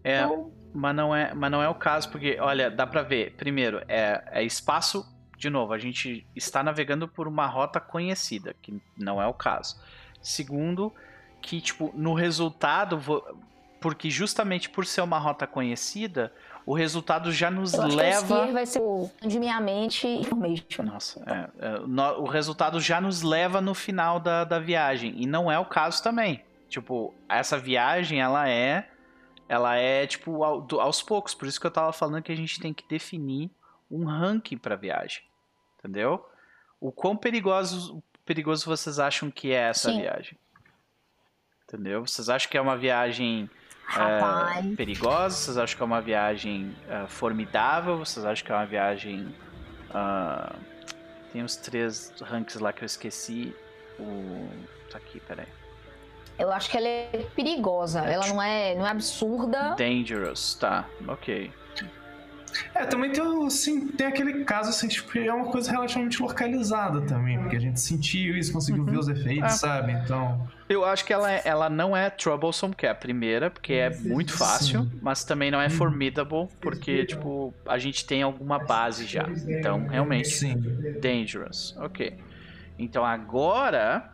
É. 0.03 0.25
Ou 0.25 0.51
mas 0.73 0.95
não 0.95 1.15
é, 1.15 1.33
mas 1.33 1.51
não 1.51 1.61
é 1.61 1.67
o 1.67 1.75
caso, 1.75 2.09
porque, 2.09 2.37
olha, 2.39 2.71
dá 2.71 2.87
pra 2.87 3.01
ver. 3.01 3.35
Primeiro, 3.35 3.81
é, 3.87 4.23
é 4.31 4.43
espaço. 4.43 5.05
De 5.41 5.49
novo, 5.49 5.73
a 5.73 5.79
gente 5.79 6.23
está 6.35 6.61
navegando 6.61 7.07
por 7.07 7.27
uma 7.27 7.47
rota 7.47 7.79
conhecida, 7.79 8.55
que 8.61 8.79
não 8.95 9.19
é 9.19 9.25
o 9.25 9.33
caso. 9.33 9.75
Segundo, 10.21 10.93
que, 11.41 11.59
tipo, 11.59 11.91
no 11.95 12.13
resultado, 12.13 13.01
porque 13.79 14.07
justamente 14.11 14.69
por 14.69 14.85
ser 14.85 15.01
uma 15.01 15.17
rota 15.17 15.47
conhecida, 15.47 16.31
o 16.63 16.75
resultado 16.75 17.31
já 17.31 17.49
nos 17.49 17.73
Eu 17.73 17.87
leva. 17.87 18.45
Que 18.45 18.51
vai 18.51 18.67
ser 18.67 18.81
o 18.81 19.09
de 19.19 19.39
minha 19.39 19.59
mente 19.59 20.05
information. 20.05 20.83
Nossa, 20.83 21.23
é, 21.25 21.65
é, 21.65 21.79
no, 21.87 22.19
o 22.19 22.27
resultado 22.27 22.79
já 22.79 23.01
nos 23.01 23.23
leva 23.23 23.59
no 23.59 23.73
final 23.73 24.19
da, 24.19 24.43
da 24.43 24.59
viagem. 24.59 25.15
E 25.17 25.25
não 25.25 25.51
é 25.51 25.57
o 25.57 25.65
caso 25.65 26.03
também. 26.03 26.45
Tipo, 26.69 27.15
essa 27.27 27.57
viagem, 27.57 28.21
ela 28.21 28.47
é 28.47 28.87
ela 29.49 29.75
é 29.75 30.05
tipo 30.05 30.43
ao, 30.43 30.61
do, 30.61 30.79
aos 30.79 31.01
poucos. 31.01 31.33
Por 31.33 31.47
isso 31.47 31.59
que 31.59 31.65
eu 31.65 31.71
tava 31.71 31.91
falando 31.91 32.21
que 32.21 32.31
a 32.31 32.37
gente 32.37 32.59
tem 32.59 32.71
que 32.71 32.87
definir 32.87 33.49
um 33.89 34.05
ranking 34.05 34.57
para 34.57 34.75
viagem. 34.75 35.30
Entendeu? 35.83 36.23
O 36.79 36.91
quão 36.91 37.17
perigoso, 37.17 38.03
perigoso 38.25 38.65
vocês 38.65 38.99
acham 38.99 39.31
que 39.31 39.51
é 39.51 39.69
essa 39.69 39.91
Sim. 39.91 40.01
viagem? 40.01 40.37
Entendeu? 41.63 42.05
Vocês 42.05 42.29
acham 42.29 42.49
que 42.49 42.57
é 42.57 42.61
uma 42.61 42.77
viagem 42.77 43.49
é, 43.97 44.75
perigosa? 44.75 45.35
Vocês 45.35 45.57
acham 45.57 45.77
que 45.77 45.83
é 45.83 45.85
uma 45.85 46.01
viagem 46.01 46.75
é, 46.87 47.07
formidável? 47.07 47.97
Vocês 47.97 48.25
acham 48.25 48.45
que 48.45 48.51
é 48.51 48.55
uma 48.55 48.65
viagem. 48.65 49.35
Uh, 49.89 50.57
tem 51.31 51.43
os 51.43 51.55
três 51.55 52.13
ranks 52.21 52.55
lá 52.55 52.71
que 52.71 52.83
eu 52.83 52.85
esqueci. 52.85 53.55
O. 53.99 54.47
Tá 54.91 54.97
aqui, 54.97 55.19
peraí. 55.21 55.47
Eu 56.37 56.51
acho 56.51 56.69
que 56.69 56.77
ela 56.77 56.87
é 56.87 57.25
perigosa. 57.35 58.01
Ela 58.01 58.27
não 58.27 58.41
é, 58.41 58.75
não 58.75 58.85
é 58.85 58.89
absurda. 58.89 59.75
Dangerous, 59.75 60.55
tá. 60.55 60.87
Ok. 61.07 61.51
É, 62.73 62.85
também 62.85 63.11
tem, 63.11 63.23
assim, 63.45 63.87
tem 63.87 64.07
aquele 64.07 64.43
caso, 64.43 64.69
assim, 64.69 64.87
tipo, 64.87 65.17
é 65.17 65.33
uma 65.33 65.51
coisa 65.51 65.71
relativamente 65.71 66.21
localizada 66.21 67.01
também, 67.01 67.39
porque 67.39 67.55
a 67.55 67.59
gente 67.59 67.79
sentiu 67.79 68.35
isso, 68.37 68.51
conseguiu 68.51 68.83
uhum. 68.83 68.91
ver 68.91 68.97
os 68.97 69.07
efeitos, 69.07 69.53
é. 69.53 69.57
sabe? 69.57 69.91
Então. 69.93 70.47
Eu 70.67 70.85
acho 70.85 71.03
que 71.03 71.11
ela, 71.11 71.31
é, 71.31 71.41
ela 71.43 71.69
não 71.69 71.95
é 71.95 72.09
troublesome, 72.09 72.73
que 72.73 72.85
é 72.85 72.89
a 72.89 72.95
primeira, 72.95 73.49
porque 73.49 73.73
é 73.73 73.89
muito 73.89 74.33
fácil, 74.33 74.83
Sim. 74.83 74.99
mas 75.01 75.23
também 75.23 75.51
não 75.51 75.59
é 75.59 75.69
formidable, 75.69 76.47
porque, 76.61 77.05
tipo, 77.05 77.53
a 77.67 77.77
gente 77.77 78.05
tem 78.05 78.21
alguma 78.21 78.59
base 78.59 79.05
já. 79.05 79.27
Então, 79.47 79.87
realmente. 79.87 80.29
Sim. 80.29 80.55
Dangerous. 81.01 81.75
Ok. 81.77 82.17
Então 82.81 83.05
agora 83.05 84.11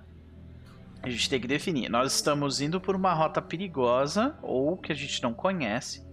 a 1.01 1.09
gente 1.09 1.29
tem 1.29 1.39
que 1.39 1.47
definir. 1.47 1.89
Nós 1.89 2.13
estamos 2.13 2.59
indo 2.59 2.81
por 2.81 2.95
uma 2.95 3.13
rota 3.13 3.41
perigosa 3.41 4.35
ou 4.41 4.75
que 4.77 4.91
a 4.91 4.95
gente 4.95 5.23
não 5.23 5.33
conhece, 5.33 6.05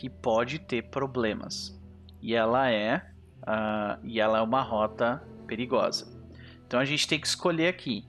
que 0.00 0.08
pode 0.08 0.58
ter 0.58 0.90
problemas. 0.90 1.78
E 2.22 2.34
ela 2.34 2.70
é, 2.70 2.96
uh, 3.42 4.00
e 4.02 4.18
ela 4.18 4.38
é 4.38 4.40
uma 4.40 4.62
rota 4.62 5.22
perigosa. 5.46 6.18
Então 6.66 6.80
a 6.80 6.84
gente 6.84 7.06
tem 7.06 7.20
que 7.20 7.26
escolher 7.26 7.68
aqui 7.68 8.04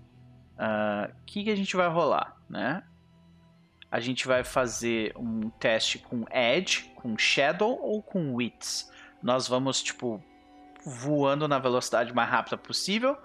o 0.57 0.61
uh, 0.61 0.65
ah, 0.65 1.11
que, 1.25 1.43
que 1.43 1.51
a 1.51 1.55
gente 1.55 1.75
vai 1.75 1.89
rolar, 1.89 2.37
né? 2.49 2.83
A 3.89 3.99
gente 3.99 4.25
vai 4.25 4.43
fazer 4.43 5.11
um 5.17 5.49
teste 5.49 5.99
com 5.99 6.23
Edge, 6.31 6.91
com 6.95 7.17
Shadow 7.17 7.77
ou 7.81 8.01
com 8.01 8.35
Wits. 8.35 8.89
Nós 9.21 9.47
vamos 9.47 9.83
tipo 9.83 10.23
voando 10.85 11.47
na 11.47 11.59
velocidade 11.59 12.13
mais 12.13 12.29
rápida 12.29 12.57
possível 12.57 13.17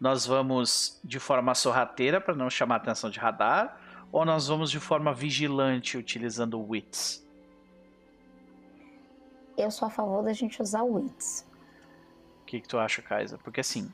nós 0.00 0.26
vamos 0.26 1.00
de 1.04 1.18
forma 1.18 1.54
sorrateira 1.54 2.20
para 2.20 2.34
não 2.34 2.50
chamar 2.50 2.76
atenção 2.76 3.08
de 3.08 3.18
radar, 3.18 3.78
ou 4.12 4.24
nós 4.24 4.48
vamos 4.48 4.70
de 4.70 4.78
forma 4.78 5.12
vigilante 5.14 5.96
utilizando 5.96 6.60
wits? 6.60 7.23
Eu 9.56 9.70
sou 9.70 9.88
a 9.88 9.90
favor 9.90 10.22
da 10.22 10.32
gente 10.32 10.60
usar 10.60 10.82
wits. 10.82 11.46
O 12.42 12.44
que, 12.46 12.60
que 12.60 12.68
tu 12.68 12.78
acha, 12.78 13.00
Kaisa? 13.02 13.38
Porque 13.38 13.60
assim, 13.60 13.92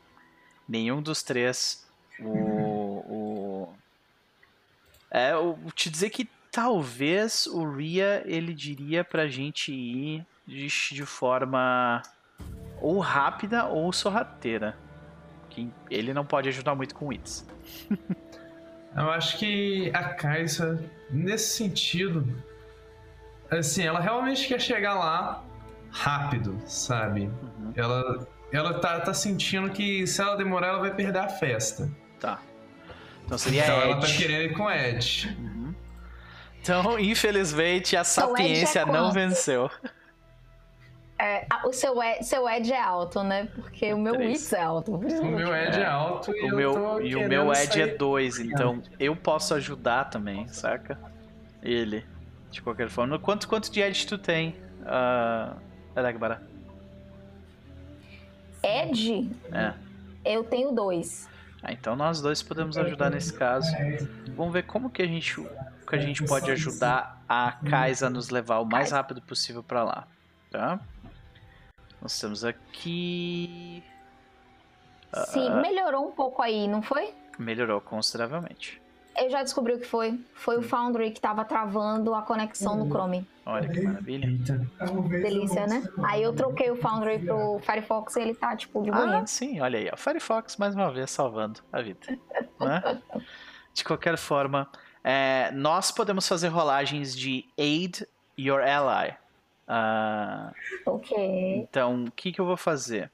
nenhum 0.69 1.03
dos 1.03 1.23
três. 1.23 1.87
O. 2.19 3.05
o 3.09 3.69
é, 5.11 5.33
eu 5.33 5.59
te 5.75 5.91
dizer 5.91 6.11
que 6.11 6.29
talvez 6.51 7.47
o 7.47 7.69
Ria 7.69 8.23
ele 8.27 8.55
diria 8.55 9.05
pra 9.05 9.29
gente 9.29 9.73
ir 9.73 10.27
de, 10.47 10.67
de 10.67 11.07
forma 11.07 12.03
ou 12.81 12.99
rápida 12.99 13.67
ou 13.67 13.93
sorrateira 13.93 14.77
que 15.51 15.71
ele 15.91 16.15
não 16.15 16.25
pode 16.25 16.49
ajudar 16.49 16.75
muito 16.75 16.95
com 16.95 17.13
isso. 17.13 17.47
Eu 18.97 19.09
acho 19.11 19.39
que 19.39 19.91
a 19.95 20.15
Kaisa, 20.15 20.83
nesse 21.11 21.57
sentido, 21.57 22.27
assim, 23.49 23.85
ela 23.85 24.01
realmente 24.01 24.49
quer 24.49 24.61
chegar 24.61 24.95
lá 24.95 25.45
rápido, 25.91 26.61
sabe? 26.67 27.23
Uhum. 27.23 27.73
Ela, 27.75 28.27
ela 28.53 28.75
tá, 28.81 29.01
tá 29.01 29.15
sentindo 29.15 29.71
que 29.71 30.07
se 30.07 30.21
ela 30.21 30.37
demorar, 30.37 30.69
ela 30.69 30.81
vai 30.81 30.95
perder 30.95 31.19
a 31.19 31.29
festa. 31.29 31.91
Tá. 32.19 32.41
Então 33.25 33.39
seria 33.39 33.63
então 33.63 33.79
Ed. 33.79 33.91
ela 33.91 34.01
tá 34.01 34.07
querendo 34.07 34.43
ir 34.43 34.57
com 34.57 34.71
Ed. 34.71 35.37
Uhum. 35.39 35.75
Então, 36.61 36.99
infelizmente, 36.99 37.97
a 37.97 38.01
então, 38.01 38.05
sapiência 38.05 38.81
é 38.81 38.85
não 38.85 39.13
venceu. 39.13 39.71
É, 41.19 41.47
o 41.67 41.73
seu 41.73 42.03
ed, 42.03 42.25
seu 42.25 42.49
ed 42.49 42.73
é 42.73 42.81
alto, 42.81 43.23
né? 43.23 43.47
Porque 43.55 43.93
o 43.93 43.99
meu 43.99 44.15
Wits 44.19 44.55
é 44.55 44.63
alto. 44.63 44.95
O 44.95 44.99
meu 44.99 45.55
ed 45.55 45.77
é, 45.77 45.83
é 45.83 45.87
alto 45.87 46.35
e, 46.35 46.51
o 46.51 46.57
meu, 46.57 47.03
e 47.03 47.15
o 47.15 47.29
meu 47.29 47.53
ed 47.53 47.79
é 47.79 47.89
2, 47.89 48.39
então 48.39 48.83
eu 48.99 49.15
posso 49.15 49.53
ajudar 49.55 50.07
também, 50.07 50.49
saca? 50.49 50.99
Ele, 51.63 52.07
de 52.51 52.63
qualquer 52.63 52.89
forma. 52.89 53.19
Quanto, 53.19 53.47
quanto 53.49 53.71
de 53.71 53.83
ed 53.83 54.07
tu 54.07 54.17
tem, 54.17 54.57
uh, 54.81 55.61
Edagbara? 55.97 56.43
Ed? 58.63 59.31
É. 59.53 59.75
Eu 60.25 60.45
tenho 60.45 60.73
dois. 60.73 61.29
Ah, 61.63 61.73
então 61.73 61.95
nós 61.95 62.21
dois 62.21 62.43
podemos 62.43 62.79
ajudar 62.79 63.11
nesse 63.11 63.33
caso. 63.33 63.71
Vamos 64.35 64.53
ver 64.53 64.65
como 64.65 64.91
que 64.91 65.03
a 65.03 65.07
gente, 65.07 65.35
que 65.87 65.95
a 65.95 65.99
gente 65.99 66.25
pode 66.25 66.51
ajudar 66.51 67.23
a 67.29 67.53
Kaisa 67.53 68.07
a 68.07 68.11
nos 68.11 68.31
levar 68.31 68.61
o 68.61 68.65
mais 68.65 68.93
rápido 68.93 69.21
possível 69.21 69.63
para 69.63 69.85
lá, 69.85 70.09
tá? 70.51 70.81
Nós 72.01 72.19
temos 72.19 72.45
aqui. 72.45 73.83
Sim, 75.27 75.51
uh, 75.51 75.61
melhorou 75.61 76.09
um 76.09 76.13
pouco 76.13 76.41
aí, 76.41 76.67
não 76.67 76.81
foi? 76.83 77.13
Melhorou 77.39 77.81
consideravelmente. 77.81 78.81
Eu 79.21 79.31
já 79.31 79.43
descobri 79.43 79.75
o 79.75 79.79
que 79.79 79.87
foi. 79.87 80.19
Foi 80.35 80.57
hum. 80.57 80.61
o 80.61 80.63
Foundry 80.63 81.11
que 81.11 81.19
estava 81.19 81.45
travando 81.45 82.15
a 82.15 82.23
conexão 82.23 82.77
no 82.77 82.89
Chrome. 82.89 83.27
Olha 83.45 83.69
que 83.69 83.81
maravilha. 83.81 84.29
Delícia, 85.09 85.67
né? 85.67 85.83
Aí 86.05 86.23
eu 86.23 86.35
troquei 86.35 86.71
o 86.71 86.77
Foundry 86.77 87.19
pro 87.19 87.59
Firefox 87.61 88.17
e 88.17 88.21
ele 88.21 88.35
tá, 88.35 88.57
tipo, 88.57 88.83
de 88.83 88.91
boinha. 88.91 89.19
Ah, 89.19 89.27
sim, 89.27 89.61
olha 89.61 89.79
aí. 89.79 89.91
O 89.93 89.97
Firefox, 89.97 90.57
mais 90.57 90.75
uma 90.75 90.91
vez, 90.91 91.11
salvando 91.11 91.61
a 91.73 91.83
vida. 91.83 92.01
né? 92.61 93.03
De 93.75 93.85
qualquer 93.85 94.17
forma, 94.17 94.69
é, 95.05 95.51
nós 95.53 95.91
podemos 95.91 96.27
fazer 96.27 96.49
rolagens 96.49 97.17
de 97.17 97.45
Aid 97.59 98.07
Your 98.39 98.63
Ally. 98.63 99.15
Uh, 99.69 100.53
ok. 100.87 101.57
Então, 101.59 102.05
o 102.05 102.11
que, 102.11 102.33
que 102.33 102.41
eu 102.41 102.47
vou 102.47 102.57
fazer? 102.57 103.11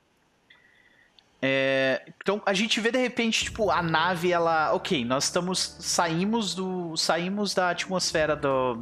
É, 1.42 2.02
então 2.22 2.40
a 2.46 2.54
gente 2.54 2.80
vê 2.80 2.90
de 2.90 2.98
repente, 2.98 3.44
tipo, 3.44 3.70
a 3.70 3.82
nave, 3.82 4.32
ela. 4.32 4.72
Ok, 4.72 5.04
nós 5.04 5.24
estamos. 5.24 5.76
Saímos 5.80 6.54
do. 6.54 6.96
Saímos 6.96 7.54
da 7.54 7.70
atmosfera 7.70 8.34
do. 8.34 8.76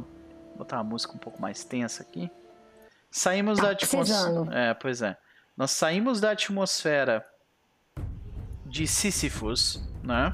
Vou 0.49 0.59
botar 0.59 0.77
uma 0.77 0.83
música 0.85 1.13
um 1.13 1.17
pouco 1.17 1.41
mais 1.41 1.63
tensa 1.63 2.01
aqui. 2.03 2.31
Saímos 3.11 3.57
Tá 3.57 3.65
da 3.65 3.69
atmosfera. 3.71 4.47
É, 4.51 4.73
pois 4.73 5.01
é. 5.01 5.17
Nós 5.57 5.71
saímos 5.71 6.19
da 6.21 6.31
atmosfera 6.31 7.25
de 8.65 8.87
Sísifos, 8.87 9.81
né? 10.03 10.31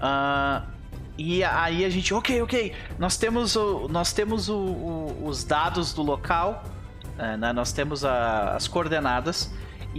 Ah, 0.00 0.66
e 1.16 1.42
aí 1.42 1.84
a 1.84 1.88
gente, 1.88 2.12
ok, 2.12 2.42
ok, 2.42 2.74
nós 2.98 3.16
temos, 3.16 3.56
o, 3.56 3.88
nós 3.88 4.12
temos 4.12 4.48
o- 4.50 4.54
o- 4.58 5.26
os 5.26 5.42
dados 5.44 5.94
do 5.94 6.02
local, 6.02 6.62
é, 7.18 7.36
né? 7.38 7.52
nós 7.54 7.72
temos 7.72 8.04
a- 8.04 8.54
as 8.54 8.68
coordenadas, 8.68 9.50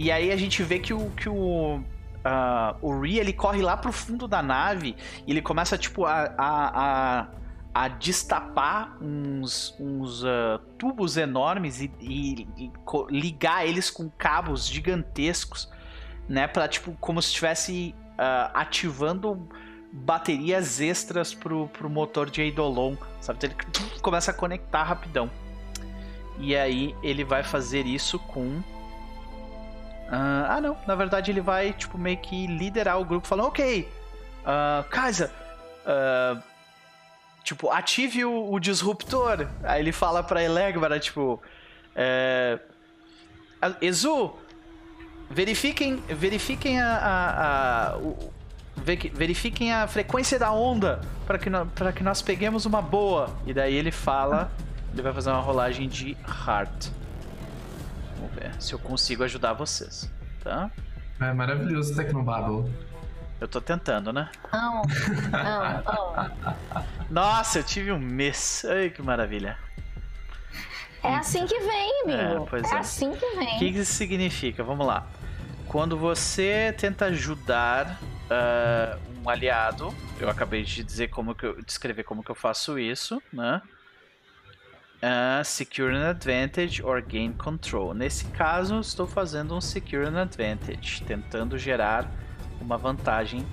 e 0.04 0.10
aí 0.12 0.30
a 0.30 0.36
gente 0.36 0.62
vê 0.62 0.78
que 0.78 0.92
o, 0.94 1.10
que 1.10 1.28
o, 1.28 1.80
ah, 2.24 2.76
o 2.80 3.00
Ree, 3.00 3.18
ele 3.18 3.32
corre 3.32 3.62
lá 3.62 3.76
pro 3.76 3.92
fundo 3.92 4.26
da 4.28 4.42
nave, 4.42 4.94
e 5.26 5.30
ele 5.30 5.42
começa, 5.42 5.76
tipo, 5.78 6.04
a, 6.04 6.32
a, 6.38 7.20
a, 7.22 7.26
a 7.74 7.88
destapar 7.88 8.96
uns, 9.02 9.74
uns 9.80 10.24
ah, 10.24 10.60
tubos 10.78 11.16
enormes 11.16 11.80
e, 11.80 11.90
e- 12.00 12.48
e 12.56 12.72
ligar 13.10 13.66
eles 13.66 13.90
com 13.90 14.08
cabos 14.10 14.66
gigantescos, 14.68 15.68
né, 16.28 16.46
pra, 16.46 16.68
tipo, 16.68 16.92
como 17.00 17.20
se 17.22 17.28
estivesse 17.28 17.94
ah, 18.16 18.50
ativando 18.54 19.48
baterias 19.90 20.80
extras 20.80 21.32
pro, 21.32 21.66
pro 21.68 21.88
motor 21.88 22.28
de 22.30 22.42
Eidolon, 22.42 22.94
sabe? 23.20 23.38
Ele 23.46 23.54
começa 24.02 24.30
a 24.30 24.34
conectar 24.34 24.82
rapidão. 24.82 25.30
E 26.38 26.54
aí 26.54 26.94
ele 27.02 27.24
vai 27.24 27.42
fazer 27.42 27.86
isso 27.86 28.18
com. 28.18 28.62
Ah, 30.10 30.54
ah, 30.56 30.60
não. 30.60 30.76
Na 30.86 30.94
verdade, 30.94 31.30
ele 31.30 31.40
vai, 31.40 31.72
tipo, 31.72 31.98
meio 31.98 32.16
que 32.18 32.46
liderar 32.46 32.98
o 33.00 33.04
grupo, 33.04 33.26
falando: 33.26 33.46
Ok, 33.48 33.88
Kaisa, 34.90 35.30
ah, 35.86 36.36
tipo, 37.44 37.70
ative 37.70 38.24
o, 38.24 38.52
o 38.52 38.58
disruptor. 38.58 39.46
Aí 39.62 39.80
ele 39.82 39.92
fala 39.92 40.22
pra 40.22 40.42
Elegbara, 40.42 40.98
tipo. 40.98 41.42
É, 41.94 42.58
"Ah, 43.60 43.72
Ezu, 43.82 44.32
verifiquem, 45.30 45.96
verifiquem 46.08 46.80
a, 46.80 46.86
a- 46.96 47.88
a- 47.92 47.96
o- 47.98 48.32
ve- 48.76 49.10
verifiquem 49.14 49.72
a 49.72 49.86
frequência 49.86 50.38
da 50.38 50.50
onda 50.52 51.00
para 51.26 51.38
que, 51.38 51.50
que 51.96 52.02
nós 52.02 52.22
peguemos 52.22 52.64
uma 52.64 52.80
boa. 52.80 53.28
E 53.46 53.52
daí 53.52 53.74
ele 53.74 53.90
fala, 53.90 54.50
ele 54.92 55.02
vai 55.02 55.12
fazer 55.12 55.30
uma 55.30 55.40
rolagem 55.40 55.88
de 55.88 56.16
heart. 56.46 56.88
Vamos 58.18 58.34
ver 58.34 58.50
se 58.60 58.72
eu 58.72 58.78
consigo 58.78 59.22
ajudar 59.22 59.52
vocês, 59.52 60.10
tá? 60.42 60.70
É 61.20 61.32
maravilhoso 61.32 61.92
o 61.92 61.96
Tecnobabble. 61.96 62.72
Eu 63.40 63.46
tô 63.46 63.60
tentando, 63.60 64.12
né? 64.12 64.28
Não, 64.52 64.82
não, 65.30 65.82
não. 65.86 66.96
Nossa, 67.08 67.60
eu 67.60 67.62
tive 67.62 67.92
um 67.92 67.98
mês. 67.98 68.66
Ai, 68.68 68.90
que 68.90 69.00
maravilha. 69.00 69.56
É 71.02 71.14
assim 71.14 71.46
que 71.46 71.58
vem, 71.60 72.02
amigo. 72.02 72.44
É, 72.44 72.46
pois 72.50 72.72
é, 72.72 72.74
é. 72.74 72.78
assim 72.78 73.12
que 73.12 73.36
vem. 73.36 73.54
O 73.54 73.58
que 73.58 73.64
isso 73.66 73.92
significa? 73.92 74.64
Vamos 74.64 74.84
lá. 74.84 75.06
Quando 75.68 75.96
você 75.96 76.74
tenta 76.76 77.06
ajudar 77.06 78.00
ah, 78.28 78.98
um 79.22 79.28
aliado, 79.28 79.94
eu 80.18 80.28
acabei 80.28 80.64
de 80.64 80.82
dizer 80.82 81.08
como 81.08 81.34
que 81.34 81.46
eu 81.46 81.62
descrever 81.62 82.02
como 82.02 82.24
que 82.24 82.30
eu 82.30 82.34
faço 82.34 82.78
isso, 82.78 83.22
né? 83.32 83.62
Ah, 85.00 85.42
secure 85.44 85.94
an 85.94 86.10
advantage 86.10 86.82
or 86.82 87.00
gain 87.00 87.32
control. 87.32 87.94
Nesse 87.94 88.24
caso, 88.26 88.80
estou 88.80 89.06
fazendo 89.06 89.54
um 89.54 89.60
secure 89.60 90.04
an 90.04 90.20
advantage, 90.20 91.02
tentando 91.04 91.56
gerar 91.56 92.10
uma 92.60 92.76
vantagem 92.76 93.46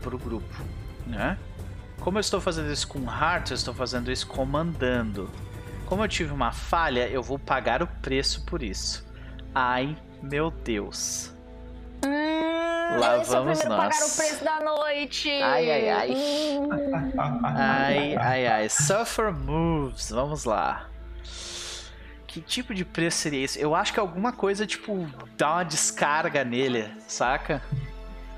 para 0.00 0.14
o 0.14 0.18
grupo, 0.18 0.54
né? 1.06 1.38
Como 2.00 2.18
eu 2.18 2.20
estou 2.20 2.40
fazendo 2.40 2.72
isso 2.72 2.88
com 2.88 2.98
heart, 3.04 3.50
eu 3.50 3.54
estou 3.54 3.72
fazendo 3.72 4.10
isso 4.10 4.26
comandando. 4.26 5.30
Como 5.86 6.02
eu 6.02 6.08
tive 6.08 6.32
uma 6.32 6.50
falha, 6.50 7.08
eu 7.08 7.22
vou 7.22 7.38
pagar 7.38 7.80
o 7.80 7.86
preço 7.86 8.44
por 8.44 8.60
isso. 8.60 9.06
Ai, 9.54 9.96
meu 10.20 10.50
Deus. 10.50 11.31
Hum, 12.04 12.98
Lá 12.98 13.16
eu 13.16 13.24
sou 13.24 13.36
vamos 13.42 13.64
nós. 13.64 13.76
pagar 13.78 14.06
o 14.06 14.16
preço 14.16 14.44
da 14.44 14.60
noite. 14.60 15.30
Ai, 15.30 15.70
ai, 15.70 15.88
ai. 15.90 16.10
Hum. 16.10 16.68
Ai, 17.56 18.16
ai, 18.16 18.46
ai. 18.46 18.68
Suffer 18.68 19.32
moves. 19.32 20.10
Vamos 20.10 20.44
lá. 20.44 20.86
Que 22.26 22.40
tipo 22.40 22.74
de 22.74 22.84
preço 22.84 23.18
seria 23.18 23.44
esse? 23.44 23.60
Eu 23.60 23.74
acho 23.74 23.92
que 23.92 24.00
alguma 24.00 24.32
coisa, 24.32 24.66
tipo, 24.66 25.06
dá 25.36 25.52
uma 25.54 25.64
descarga 25.64 26.42
nele, 26.44 26.90
saca? 27.06 27.62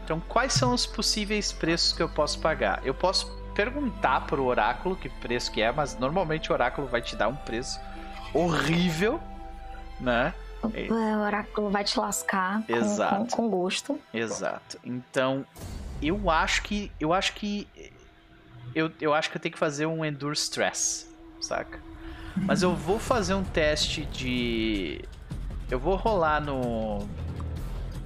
Então, 0.05 0.21
quais 0.21 0.53
são 0.53 0.75
os 0.75 0.85
possíveis 0.85 1.53
preços 1.53 1.93
que 1.93 2.03
eu 2.03 2.09
posso 2.09 2.41
pagar? 2.41 2.81
Eu 2.85 2.93
posso 2.93 3.31
perguntar 3.55 4.27
pro 4.27 4.45
oráculo 4.45 4.97
que 4.97 5.09
preço 5.09 5.51
que 5.53 5.63
é, 5.63 5.71
mas 5.71 5.97
normalmente 5.97 6.51
o 6.51 6.53
oráculo 6.53 6.89
vai 6.89 7.01
te 7.01 7.15
dar 7.15 7.29
um 7.29 7.37
preço 7.37 7.81
horrível, 8.35 9.21
né? 10.01 10.35
É. 10.75 10.91
O 10.93 11.21
oráculo 11.23 11.71
vai 11.71 11.85
te 11.85 11.99
lascar 11.99 12.63
com- 12.67 12.73
Exato. 12.75 13.37
Com, 13.37 13.49
com 13.49 13.49
gosto. 13.51 14.01
Exato. 14.13 14.79
Então, 14.85 15.45
eu 16.01 16.31
acho 16.31 16.63
que. 16.63 16.91
Eu 17.01 17.13
acho 17.13 17.35
que. 17.35 17.67
Eu, 18.75 18.91
eu 19.01 19.15
acho 19.15 19.31
que 19.31 19.37
eu 19.37 19.41
tenho 19.41 19.53
que 19.53 19.59
fazer 19.59 19.87
um 19.87 20.05
Endure 20.05 20.35
Stress, 20.37 21.07
saca? 21.41 21.79
Mas 22.37 22.63
eu 22.63 22.75
vou 22.75 22.99
fazer 22.99 23.35
um 23.35 23.45
teste 23.45 24.05
de. 24.07 25.05
Eu 25.71 25.79
vou 25.79 25.97
rolar 25.97 26.41
no. 26.41 27.07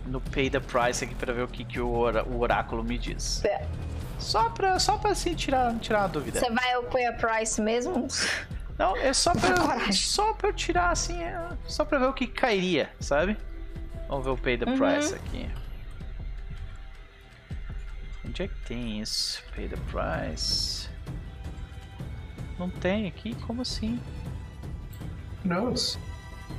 No 0.07 0.21
Pay 0.23 0.49
the 0.49 0.61
Price 0.61 1.05
aqui 1.05 1.15
pra 1.15 1.33
ver 1.35 1.43
o 1.43 1.49
que, 1.49 1.65
que 1.65 1.79
o, 1.79 1.93
ora- 1.93 2.25
o 2.25 2.41
oráculo 2.41 2.83
me 2.83 2.97
diz. 2.99 3.45
É. 3.45 3.67
Só 4.19 4.49
pra, 4.51 4.79
só 4.79 4.97
pra 4.97 5.11
assim, 5.11 5.35
tirar, 5.35 5.75
tirar 5.79 6.05
a 6.05 6.07
dúvida. 6.07 6.41
Você 6.41 6.51
vai 6.51 6.73
ao 6.73 6.83
pay 6.85 7.07
a 7.07 7.13
price 7.13 7.61
mesmo? 7.61 8.09
Não, 8.79 8.97
é 8.97 9.13
só 9.13 9.33
pra, 9.33 9.55
Coragem. 9.55 9.93
só 9.93 10.33
pra 10.35 10.49
eu 10.51 10.53
tirar 10.53 10.91
assim, 10.91 11.21
é, 11.23 11.49
só 11.67 11.85
pra 11.85 11.99
ver 11.99 12.07
o 12.07 12.13
que 12.13 12.27
cairia, 12.29 12.89
sabe? 13.01 13.37
Vamos 14.09 14.25
ver 14.25 14.31
o 14.31 14.37
Pay 14.39 14.57
the 14.59 14.67
Uhum. 14.67 14.79
Price 14.79 15.15
aqui. 15.15 15.51
Onde 18.25 18.43
é 18.45 18.49
que 18.49 18.55
tem 18.67 19.01
isso? 19.01 19.43
Pay 19.55 19.69
the 19.69 19.77
Price. 19.91 20.89
Não 22.59 22.71
tem 22.71 23.07
aqui? 23.09 23.35
Como 23.47 23.63
assim? 23.63 24.01
Knows? 25.45 25.99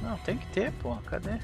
Não, 0.02 0.18
tem 0.20 0.38
que 0.38 0.46
ter, 0.48 0.72
pô. 0.74 0.96
Cadê? 1.06 1.40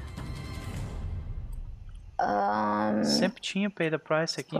Ahn, 2.18 3.04
Sempre 3.04 3.40
tinha 3.42 3.68
Pay 3.70 3.90
the 3.90 3.98
Price 3.98 4.38
aqui. 4.40 4.58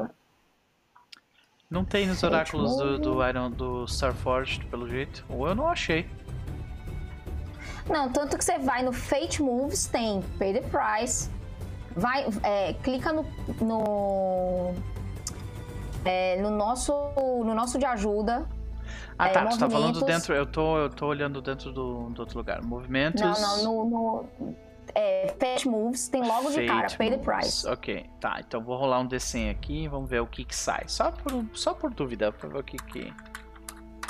Não 1.68 1.84
tem 1.84 2.06
nos 2.06 2.22
oráculos 2.22 2.76
do, 2.76 2.98
do. 2.98 3.28
Iron 3.28 3.50
do 3.50 3.84
Starforged, 3.86 4.64
pelo 4.66 4.88
jeito. 4.88 5.24
Ou 5.28 5.48
eu 5.48 5.54
não 5.54 5.68
achei. 5.68 6.08
Não, 7.88 8.10
tanto 8.10 8.36
que 8.38 8.44
você 8.44 8.58
vai 8.58 8.82
no 8.82 8.92
Fate 8.92 9.42
Moves, 9.42 9.86
tem 9.86 10.22
Pay 10.38 10.54
the 10.54 10.62
Price. 10.62 11.28
Vai, 11.96 12.26
é, 12.42 12.72
clica 12.74 13.12
no. 13.12 13.24
no, 13.60 14.74
é, 16.04 16.40
no 16.40 16.50
nosso, 16.50 16.92
no 17.16 17.54
nosso 17.54 17.78
de 17.78 17.84
ajuda. 17.84 18.46
Ah 19.18 19.28
É, 19.28 19.32
tá, 19.32 19.46
tu 19.46 19.58
tá 19.58 19.70
falando 19.70 20.04
dentro. 20.04 20.34
Eu 20.34 20.46
tô, 20.46 20.78
eu 20.78 20.90
tô 20.90 21.06
olhando 21.06 21.40
dentro 21.40 21.72
do, 21.72 22.10
do 22.10 22.20
outro 22.20 22.38
lugar. 22.38 22.62
Movimentos. 22.62 23.20
Não, 23.22 23.62
não, 23.62 23.84
no. 23.84 24.28
no 24.40 24.65
é, 24.94 25.34
Fate 25.38 25.68
Moves 25.68 26.08
tem 26.08 26.22
logo 26.22 26.50
de 26.50 26.66
cara, 26.66 26.88
Fate 26.88 26.96
Pay 26.98 27.10
the. 27.10 27.18
Price. 27.18 27.66
Ok, 27.68 28.06
tá. 28.20 28.36
Então 28.40 28.62
vou 28.62 28.76
rolar 28.76 29.00
um 29.00 29.08
D100 29.08 29.50
aqui 29.50 29.84
e 29.84 29.88
vamos 29.88 30.08
ver 30.08 30.20
o 30.20 30.26
que 30.26 30.44
que 30.44 30.54
sai. 30.56 30.84
Só 30.86 31.10
por, 31.10 31.44
só 31.54 31.74
por 31.74 31.92
dúvida, 31.92 32.30
pra 32.32 32.48
ver 32.48 32.58
o 32.58 32.64
que 32.64 32.76
que, 32.78 33.12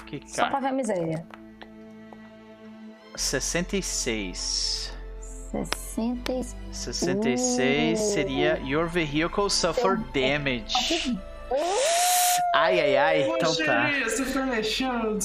que, 0.07 0.21
que 0.21 0.31
Só 0.31 0.43
cai. 0.43 0.51
pra 0.51 0.61
ver 0.61 0.67
a 0.69 0.73
miséria. 0.73 1.27
66. 3.17 4.93
66. 5.53 6.57
66 6.73 7.99
Uh. 7.99 8.03
seria 8.13 8.59
Your 8.65 8.87
vehicle 8.89 9.49
suffer 9.49 9.97
damage. 10.13 11.19
Ai, 12.55 12.81
ai, 12.81 12.97
ai. 12.97 13.23
Então 13.23 13.55
tá. 13.55 13.91
Você 14.05 14.25
foi 14.25 14.43
mexendo. 14.43 15.19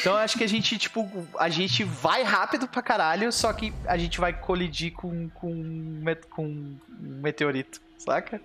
Então 0.00 0.14
acho 0.16 0.36
que 0.36 0.44
a 0.44 0.48
gente, 0.48 0.78
tipo, 0.78 1.08
a 1.38 1.48
gente 1.48 1.84
vai 1.84 2.22
rápido 2.22 2.68
pra 2.68 2.82
caralho, 2.82 3.32
só 3.32 3.52
que 3.52 3.72
a 3.86 3.96
gente 3.96 4.20
vai 4.20 4.32
colidir 4.32 4.92
com, 4.92 5.28
com, 5.30 5.50
um 5.50 6.04
com 6.30 6.46
um 6.46 6.78
meteorito, 6.98 7.80
saca? 7.98 8.40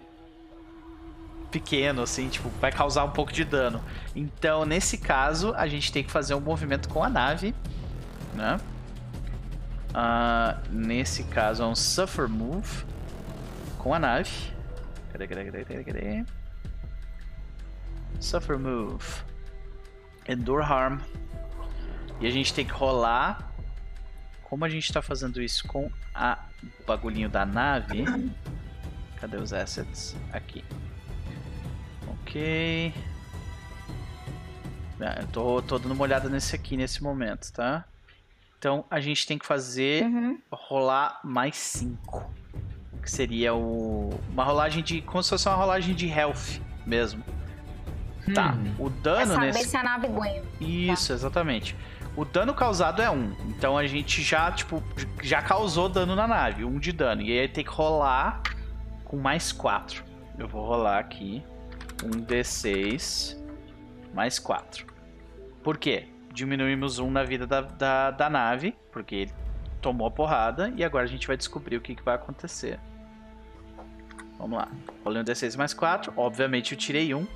Pequeno, 1.52 2.04
assim, 2.04 2.30
tipo, 2.30 2.50
vai 2.62 2.72
causar 2.72 3.04
um 3.04 3.12
pouco 3.12 3.32
de 3.34 3.44
dano. 3.44 3.84
Então, 4.16 4.66
nesse 4.66 4.98
caso, 4.98 5.54
a 5.56 5.68
gente 5.68 5.92
tem 5.92 6.04
que 6.04 6.12
fazer 6.12 6.36
um 6.36 6.40
movimento 6.40 6.88
com 6.90 7.04
a 7.04 7.10
nave, 7.10 7.56
né? 8.36 8.60
Ah, 9.94 10.60
nesse 10.70 11.24
caso, 11.24 11.64
é 11.64 11.66
um 11.66 11.76
Suffer 11.76 12.30
Move 12.30 12.86
com 13.80 13.94
a 13.94 14.00
nave. 14.00 14.30
Cadê, 15.12 15.28
cadê, 15.28 15.46
cadê, 15.46 15.66
cadê, 15.66 15.84
cadê? 15.84 16.26
Suffer 18.20 18.58
Move. 18.58 19.04
Endure 20.28 20.64
Harm. 20.64 21.00
E 22.20 22.28
a 22.28 22.30
gente 22.32 22.54
tem 22.54 22.66
que 22.66 22.72
rolar. 22.74 23.52
Como 24.44 24.66
a 24.66 24.70
gente 24.70 24.92
tá 24.92 25.02
fazendo 25.02 25.42
isso 25.42 25.68
com 25.68 25.90
a 26.14 26.38
o 26.82 26.86
bagulhinho 26.86 27.30
da 27.30 27.46
nave, 27.46 28.04
Cadê 29.16 29.38
os 29.38 29.54
assets? 29.54 30.16
Aqui. 30.34 30.64
Ok. 32.08 32.94
Ah, 35.02 35.20
eu 35.22 35.28
tô, 35.28 35.62
tô 35.62 35.80
dando 35.80 35.94
uma 35.94 36.04
olhada 36.04 36.28
nesse 36.30 36.56
aqui 36.56 36.76
nesse 36.76 37.02
momento, 37.02 37.52
tá? 37.54 37.86
Então 38.58 38.84
a 38.92 39.00
gente 39.00 39.26
tem 39.26 39.38
que 39.38 39.46
fazer 39.46 40.04
Uhum. 40.04 40.38
rolar 40.52 41.20
mais 41.24 41.56
5. 41.56 42.30
Que 43.02 43.10
seria 43.10 43.54
o. 43.54 44.10
Uma 44.32 44.44
rolagem 44.44 44.84
de. 44.84 45.02
Como 45.02 45.24
se 45.24 45.30
fosse 45.30 45.48
uma 45.48 45.56
rolagem 45.56 45.96
de 45.96 46.08
health 46.08 46.60
mesmo. 46.86 47.24
Tá. 48.34 48.54
Hum. 48.54 48.76
O 48.78 48.88
É 48.88 48.90
dano 49.02 49.34
saber 49.34 49.46
nesse. 49.48 49.70
se 49.70 49.78
a 49.78 49.84
nave 49.84 50.08
aguenta. 50.08 50.46
Isso, 50.60 51.14
exatamente. 51.14 51.76
O 52.16 52.26
dano 52.26 52.54
causado 52.54 53.02
é 53.02 53.10
um. 53.10 53.34
Então 53.48 53.78
a 53.78 53.86
gente 53.88 54.22
já, 54.22 54.52
tipo, 54.52 54.84
já 55.22 55.42
causou 55.42 55.88
dano 55.88 56.16
na 56.16 56.28
nave. 56.28 56.66
Um 56.66 56.80
de 56.80 56.92
dano. 56.92 57.22
E 57.22 57.38
aí 57.40 57.48
tem 57.48 57.64
que 57.64 57.70
rolar 57.70 58.42
com 59.06 59.18
mais 59.18 59.52
4. 59.52 60.04
Eu 60.38 60.48
vou 60.48 60.66
rolar 60.66 61.00
aqui. 61.00 61.44
Um 62.04 62.12
D6 62.12 63.38
mais 64.14 64.40
4. 64.40 64.86
Por 65.64 65.78
quê? 65.78 66.08
Diminuímos 66.34 67.00
um 67.00 67.10
na 67.12 67.24
vida 67.24 67.46
da, 67.48 67.62
da, 67.62 68.12
da 68.12 68.30
nave. 68.30 68.76
Porque 68.92 69.16
ele 69.16 69.34
tomou 69.82 70.08
a 70.08 70.12
porrada. 70.12 70.74
E 70.76 70.84
agora 70.84 71.04
a 71.06 71.08
gente 71.08 71.28
vai 71.28 71.38
descobrir 71.38 71.78
o 71.78 71.82
que, 71.82 71.96
que 71.96 72.04
vai 72.04 72.16
acontecer. 72.16 72.80
Vamos 74.38 74.58
lá. 74.58 74.68
Rolei 75.04 75.22
um 75.22 75.26
D6 75.26 75.58
mais 75.58 75.74
4. 75.74 76.14
Obviamente 76.16 76.72
eu 76.74 76.78
tirei 76.78 77.14
um. 77.14 77.28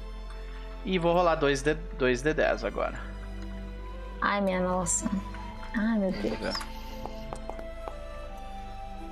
E 0.86 1.00
vou 1.00 1.14
rolar 1.14 1.36
2 1.36 1.62
D, 1.62 1.76
2 1.98 2.24
D10 2.24 2.64
agora. 2.66 3.00
Ai, 4.22 4.42
minha 4.42 4.62
nossa. 4.62 5.10
Ai, 5.76 5.98
meu 5.98 6.12
Deus. 6.12 6.56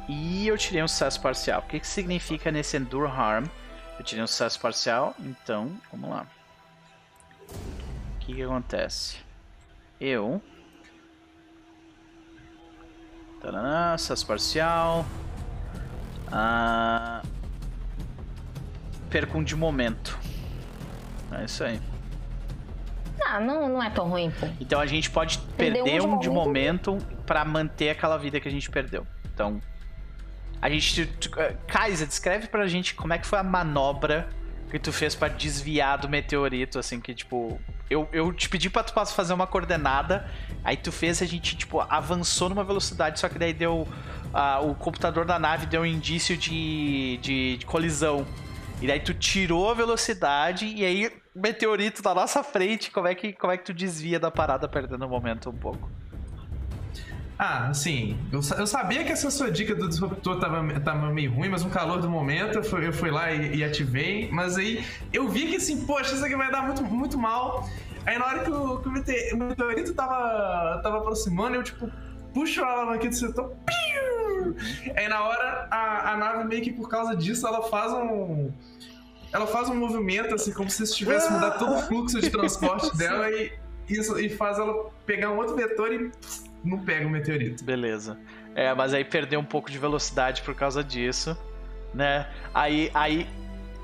E 0.08 0.48
eu 0.48 0.58
tirei 0.58 0.84
um 0.84 0.88
sucesso 0.88 1.22
parcial. 1.22 1.62
O 1.62 1.64
que, 1.64 1.80
que 1.80 1.88
significa 1.88 2.52
nesse 2.52 2.76
Endure 2.76 3.10
Harm? 3.10 3.46
Eu 3.98 4.04
tirei 4.04 4.24
um 4.24 4.28
sucesso 4.28 4.60
parcial, 4.60 5.16
então 5.20 5.72
vamos 5.92 6.10
lá. 6.10 6.26
O 7.50 8.20
que, 8.20 8.34
que 8.34 8.44
acontece? 8.44 9.18
Eu. 10.00 10.42
Taranã, 13.40 13.98
sucesso 13.98 14.28
parcial. 14.28 15.06
Ah, 16.32 17.22
perco 19.10 19.38
um 19.38 19.44
de 19.44 19.56
momento. 19.56 20.18
É 21.32 21.46
isso 21.46 21.64
aí. 21.64 21.80
Ah, 23.26 23.40
não, 23.40 23.70
não 23.70 23.84
é 23.84 23.90
tão 23.90 24.10
ruim, 24.10 24.32
pô. 24.32 24.48
Então 24.60 24.80
a 24.80 24.86
gente 24.86 25.10
pode 25.10 25.38
Perdeu 25.58 25.84
perder 25.84 26.02
um 26.02 26.20
de 26.20 26.30
momento 26.30 26.98
pra 27.26 27.46
manter 27.46 27.90
aquela 27.90 28.18
vida 28.18 28.40
que 28.40 28.48
a 28.48 28.52
gente 28.52 28.70
perdeu. 28.70 29.06
Então, 29.34 29.62
a 30.62 30.70
gente. 30.70 31.10
eh, 31.38 31.56
Kaisa, 31.68 32.06
descreve 32.06 32.48
pra 32.48 32.68
gente 32.68 32.94
como 32.96 33.14
é 33.14 33.18
que 33.18 33.26
foi 33.28 33.40
a 33.40 33.44
manobra 33.44 34.28
que 34.70 34.80
tu 34.80 34.92
fez 34.92 35.14
pra 35.16 35.28
desviar 35.28 35.98
do 35.98 36.10
meteorito, 36.10 36.80
assim, 36.80 37.00
que 37.00 37.14
tipo. 37.14 37.60
Eu, 37.90 38.08
eu 38.14 38.32
te 38.32 38.48
pedi 38.48 38.70
pra 38.70 38.84
tu 38.84 38.94
fazer 39.14 39.34
uma 39.34 39.46
coordenada, 39.46 40.26
aí 40.64 40.78
tu 40.78 40.94
fez, 40.94 41.22
a 41.22 41.26
gente, 41.26 41.58
tipo, 41.58 41.82
avançou 41.82 42.48
numa 42.48 42.64
velocidade, 42.64 43.20
só 43.20 43.28
que 43.28 43.38
daí 43.38 43.54
deu. 43.54 43.88
ah, 44.34 44.62
o 44.62 44.74
computador 44.74 45.26
da 45.26 45.38
nave 45.38 45.66
deu 45.66 45.82
um 45.82 45.86
indício 45.86 46.36
de, 46.38 47.18
de, 47.22 47.58
de 47.58 47.66
colisão. 47.66 48.26
E 48.82 48.88
daí 48.88 49.00
tu 49.00 49.14
tirou 49.14 49.70
a 49.70 49.74
velocidade 49.74 50.66
e 50.66 50.84
aí 50.84 51.12
meteorito 51.36 52.02
na 52.04 52.14
nossa 52.14 52.44
frente, 52.44 52.92
como 52.92 53.08
é 53.08 53.16
que, 53.16 53.34
como 53.34 53.52
é 53.54 53.58
que 53.58 53.64
tu 53.66 53.74
desvia 53.74 54.20
da 54.20 54.30
parada 54.32 54.68
perdendo 54.68 55.06
o 55.06 55.10
momento 55.10 55.50
um 55.50 55.56
pouco? 55.56 55.90
Ah, 57.40 57.70
assim, 57.70 58.20
eu, 58.32 58.40
eu 58.60 58.68
sabia 58.68 59.04
que 59.04 59.12
essa 59.12 59.32
sua 59.32 59.50
dica 59.50 59.74
do 59.74 59.90
disruptor 59.90 60.40
tava, 60.40 60.80
tava 60.80 61.10
meio 61.10 61.34
ruim, 61.34 61.50
mas 61.50 61.64
no 61.64 61.72
calor 61.72 62.00
do 62.00 62.08
momento 62.08 62.60
eu 62.60 62.64
fui, 62.64 62.86
eu 62.86 62.94
fui 62.94 63.10
lá 63.10 63.32
e, 63.32 63.58
e 63.58 63.64
ativei. 63.64 64.30
Mas 64.32 64.58
aí 64.58 64.86
eu 65.12 65.28
vi 65.28 65.48
que 65.48 65.56
assim, 65.56 65.84
poxa, 65.86 66.14
isso 66.14 66.24
aqui 66.24 66.36
vai 66.36 66.52
dar 66.52 66.62
muito, 66.64 66.84
muito 66.84 67.18
mal. 67.18 67.68
Aí 68.06 68.18
na 68.20 68.26
hora 68.28 68.40
que 68.44 68.52
o, 68.52 68.78
que 68.80 68.88
o 68.88 68.92
mete- 68.92 69.34
o 69.34 69.38
meteorito 69.38 69.92
tava, 69.96 70.82
tava 70.84 71.00
aproximando, 71.00 71.56
eu 71.56 71.64
tipo, 71.64 71.90
puxo 72.32 72.64
a 72.64 72.68
alavanca 72.68 73.08
do 73.10 73.16
setor. 73.16 73.56
piu! 73.66 74.56
Aí 74.96 75.08
na 75.08 75.24
hora 75.24 75.68
a, 75.72 76.12
a 76.14 76.18
nave 76.18 76.44
meio 76.44 76.62
que 76.62 76.72
por 76.72 76.90
causa 76.90 77.16
disso 77.16 77.48
ela 77.48 77.64
faz 77.64 77.92
um. 77.92 78.52
Ela 79.34 79.48
faz 79.48 79.70
um 79.70 79.76
movimento 79.76 80.36
assim, 80.36 80.52
como 80.52 80.70
se 80.70 80.84
tivesse 80.94 81.32
mudado 81.32 81.60
todo 81.60 81.76
o 81.76 81.80
fluxo 81.84 82.20
de 82.20 82.30
transporte 82.30 82.96
dela 82.98 83.30
e, 83.30 83.52
isso, 83.88 84.20
e 84.20 84.30
faz 84.30 84.60
ela 84.60 84.90
pegar 85.06 85.32
um 85.32 85.38
outro 85.38 85.56
vetor 85.56 85.94
e 85.94 86.12
não 86.64 86.80
pega 86.80 87.08
o 87.08 87.10
meteorito. 87.10 87.64
Beleza. 87.64 88.20
É, 88.56 88.74
mas 88.74 88.94
aí 88.94 89.06
perdeu 89.06 89.40
um 89.40 89.46
pouco 89.46 89.72
de 89.72 89.78
velocidade 89.78 90.42
por 90.42 90.54
causa 90.54 90.84
disso, 90.84 91.38
né? 91.94 92.28
Aí, 92.54 92.92
aí 92.94 93.28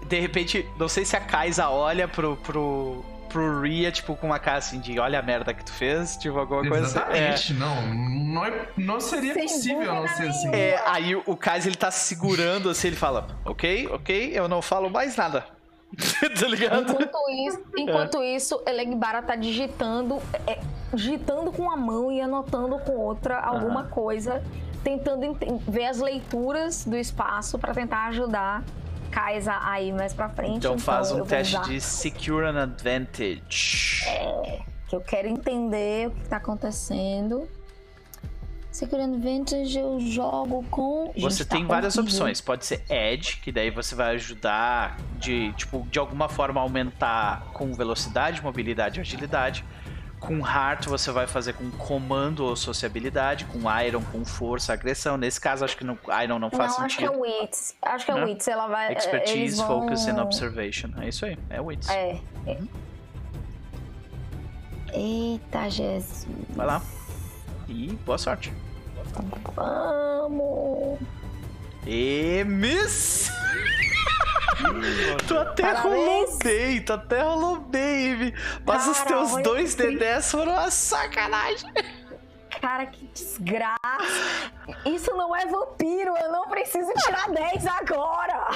de 0.07 0.19
repente, 0.19 0.65
não 0.78 0.88
sei 0.88 1.06
se 1.06 1.15
a 1.15 1.22
Kaisa 1.22 1.69
olha 1.69 2.07
pro, 2.07 2.38
pro, 2.38 3.03
pro 3.28 3.62
Ria, 3.62 3.91
tipo, 3.91 4.16
com 4.16 4.28
uma 4.28 4.40
cara 4.40 4.58
assim 4.58 4.80
de 4.80 4.99
olha 4.99 5.20
a 5.20 5.22
merda 5.22 5.54
que 5.54 5.64
tu 5.64 5.72
fez, 5.72 6.18
tipo, 6.18 6.38
alguma 6.38 6.68
coisa 6.68 6.86
assim. 6.86 6.98
É. 7.14 7.34
Exatamente, 7.34 7.54
não, 7.54 7.94
não, 8.34 8.45
é- 8.45 8.68
não 8.78 8.99
seria 8.99 9.34
Sem 9.34 9.44
possível 9.44 9.94
não 9.94 10.08
ser 10.08 10.30
assim. 10.30 10.56
É, 10.56 10.82
aí 10.86 11.16
o, 11.16 11.24
o 11.26 11.38
ele 11.66 11.76
tá 11.76 11.91
se 11.91 12.08
segurando 12.08 12.70
assim, 12.70 12.88
ele 12.88 12.95
fala, 12.95 13.28
ok, 13.45 13.88
ok, 13.91 14.32
eu 14.34 14.48
não 14.48 14.62
falo 14.62 14.90
mais 14.90 15.16
nada. 15.16 15.45
tá 16.40 16.48
ligado? 16.48 16.91
Enquanto 16.91 17.18
isso, 17.48 17.62
enquanto 17.78 18.24
isso 18.24 18.62
Elegbara 18.68 19.22
tá 19.22 19.36
digitando, 19.36 20.22
é, 20.45 20.60
digitando 20.94 21.52
com 21.52 21.72
a 21.72 21.78
mão 21.78 22.12
e 22.12 22.20
anotando 22.20 22.78
com 22.80 22.91
outra 22.94 23.40
alguma 23.40 23.82
Aham. 23.82 23.90
coisa, 23.90 24.44
tentando 24.84 25.38
ver 25.68 25.86
as 25.86 25.99
leituras 25.99 26.84
do 26.86 26.98
espaço 26.98 27.58
pra 27.58 27.74
tentar 27.74 28.08
ajudar 28.08 28.64
Kaisa 29.18 29.60
a 29.64 29.81
ir 29.81 29.94
mais 29.94 30.14
pra 30.14 30.30
frente. 30.30 30.57
Então 30.57 30.77
faz 30.77 31.10
eu 31.10 31.23
um 31.23 31.26
teste 31.26 31.60
de 31.64 31.81
Secure 31.81 32.45
an 32.45 32.61
Advantage. 32.61 34.03
que 34.88 34.95
eu 34.95 35.02
quero 35.02 35.27
entender 35.27 36.10
o 36.10 36.11
que 36.11 36.30
tá 36.30 36.38
acontecendo. 36.38 37.48
Secret 38.72 39.02
Advantage 39.02 39.80
eu 39.80 39.99
jogo 39.99 40.64
com. 40.69 41.11
Você 41.15 41.39
Gente, 41.39 41.45
tá 41.48 41.56
tem 41.56 41.65
várias 41.65 41.98
horrível. 41.98 42.14
opções. 42.14 42.41
Pode 42.41 42.64
ser 42.64 42.84
Edge, 42.88 43.38
que 43.38 43.52
daí 43.52 43.72
você 43.72 43.95
vai 43.95 44.14
ajudar 44.14 44.98
de, 45.18 45.52
tipo, 45.53 45.88
de 45.89 45.98
alguma 45.98 46.30
forma 46.30 46.61
aumentar 46.61 47.48
com 47.53 47.73
velocidade, 47.73 48.44
mobilidade 48.44 48.99
e 48.99 49.02
agilidade. 49.02 49.65
Com 50.19 50.39
Heart 50.39 50.88
você 50.88 51.11
vai 51.11 51.27
fazer 51.27 51.53
com 51.53 51.69
comando 51.72 52.44
ou 52.44 52.56
sociabilidade, 52.56 53.45
com 53.45 53.60
Iron 53.81 54.02
com 54.11 54.26
força, 54.26 54.73
agressão. 54.73 55.15
Nesse 55.15 55.39
caso 55.39 55.64
acho 55.64 55.77
que 55.77 55.84
no 55.84 55.98
Iron 56.23 56.39
não 56.39 56.49
faz 56.49 56.77
Não, 56.77 56.85
acho 56.85 56.98
que 56.98 57.06
é. 57.06 57.10
Wits. 57.10 57.76
Acho 57.81 58.06
que 58.06 58.11
é 58.11 58.15
Né? 58.15 58.26
Wits. 58.26 58.48
Ela 58.48 58.68
vai. 58.68 58.91
eles 58.91 59.03
Expertise, 59.06 59.57
vão... 59.57 59.68
Focus 59.68 60.07
and 60.07 60.22
Observation. 60.22 60.89
É 60.99 61.07
isso 61.07 61.26
aí, 61.26 61.38
é 61.49 61.61
Wits. 61.61 61.89
É. 61.89 62.19
é. 62.48 62.57
Eita, 64.94 65.69
Jesus. 65.69 66.27
Vai 66.49 66.65
lá. 66.65 66.81
E 67.68 67.88
boa 68.06 68.18
sorte. 68.18 68.52
Vamos. 69.56 70.99
E 71.85 72.44
Miss! 72.45 73.31
Tu 75.28 75.38
até 75.38 75.64
Parabéns. 75.64 75.84
rolou 75.84 76.38
bem, 76.44 76.82
tu 76.82 76.94
até 76.94 77.22
rolou 77.22 77.56
bem, 77.60 78.16
Vi. 78.16 78.34
mas 78.66 78.88
os 78.88 78.98
Cara, 78.98 79.08
teus 79.10 79.34
olha 79.34 79.44
dois 79.44 79.76
que- 79.76 79.84
D10 79.84 80.32
foram 80.32 80.54
uma 80.54 80.72
sacanagem. 80.72 81.70
Cara, 82.62 82.88
que 82.88 83.06
desgraça. 83.14 83.78
Isso 84.84 85.12
não 85.16 85.36
é 85.36 85.46
vampiro. 85.46 86.16
Eu 86.18 86.32
não 86.32 86.48
preciso 86.48 86.92
tirar 87.06 87.30
10 87.30 87.68
agora. 87.68 88.48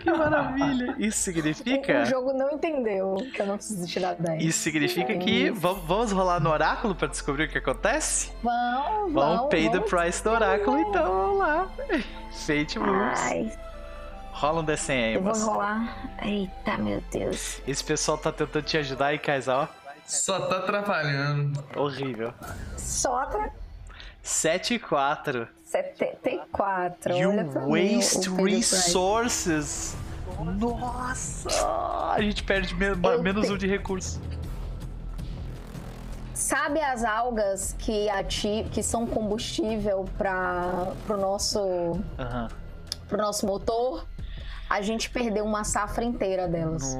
Que 0.00 0.10
maravilha. 0.10 0.94
Isso 0.98 1.18
significa? 1.18 2.02
O 2.02 2.06
jogo 2.06 2.32
não 2.32 2.52
entendeu 2.52 3.16
que 3.34 3.42
eu 3.42 3.46
não 3.46 3.56
preciso 3.56 3.86
tirar 3.86 4.14
10. 4.14 4.42
Isso 4.42 4.60
significa 4.60 5.14
que 5.18 5.50
va- 5.50 5.74
vamos 5.74 6.10
rolar 6.10 6.40
no 6.40 6.48
oráculo 6.50 6.94
pra 6.94 7.06
descobrir 7.06 7.44
o 7.44 7.48
que 7.50 7.58
acontece? 7.58 8.32
Vamos, 8.42 9.12
Vamos 9.12 9.14
vamos. 9.14 9.48
pay 9.50 9.64
the 9.68 9.76
vamos. 9.76 9.90
price 9.90 10.24
do 10.24 10.30
oráculo, 10.30 10.78
então 10.78 11.04
vamos 11.04 11.38
lá. 11.38 11.68
Fate 12.46 12.78
moves. 12.78 13.20
Ai, 13.20 13.52
Rola 14.42 14.60
um 14.60 14.66
D100 14.66 14.90
aí, 14.90 15.14
eu 15.14 15.22
vou 15.22 15.32
rolar. 15.32 15.96
Eita, 16.20 16.76
meu 16.76 17.00
Deus. 17.12 17.62
Esse 17.64 17.84
pessoal 17.84 18.18
tá 18.18 18.32
tentando 18.32 18.64
te 18.64 18.76
ajudar 18.76 19.06
aí, 19.06 19.18
Kaisa, 19.20 19.54
ó. 19.54 19.68
Só 20.04 20.48
tá 20.48 20.56
atrapalhando. 20.56 21.64
Horrível. 21.76 22.34
Só 22.76 23.24
pra 23.26 23.50
7 24.20 24.74
e 24.74 24.78
4. 24.80 25.46
74. 25.64 27.12
You 27.16 27.30
Olha 27.30 27.44
mim, 27.44 27.94
waste 27.98 28.28
price. 28.32 28.74
resources. 28.74 29.94
Nossa! 30.58 31.48
A 32.12 32.20
gente 32.20 32.42
perde 32.42 32.74
Eu 32.82 33.22
menos 33.22 33.46
te- 33.46 33.52
um 33.52 33.56
de 33.56 33.68
recurso. 33.68 34.20
Sabe 36.34 36.80
as 36.80 37.04
algas 37.04 37.76
que, 37.78 38.10
ati... 38.10 38.66
que 38.72 38.82
são 38.82 39.06
combustível 39.06 40.04
para 40.18 40.92
pro 41.06 41.16
nosso 41.16 41.60
Aham. 42.18 42.48
pro 43.08 43.18
nosso 43.18 43.46
motor? 43.46 44.04
A 44.72 44.80
gente 44.80 45.10
perdeu 45.10 45.44
uma 45.44 45.64
safra 45.64 46.02
inteira 46.02 46.48
delas. 46.48 46.96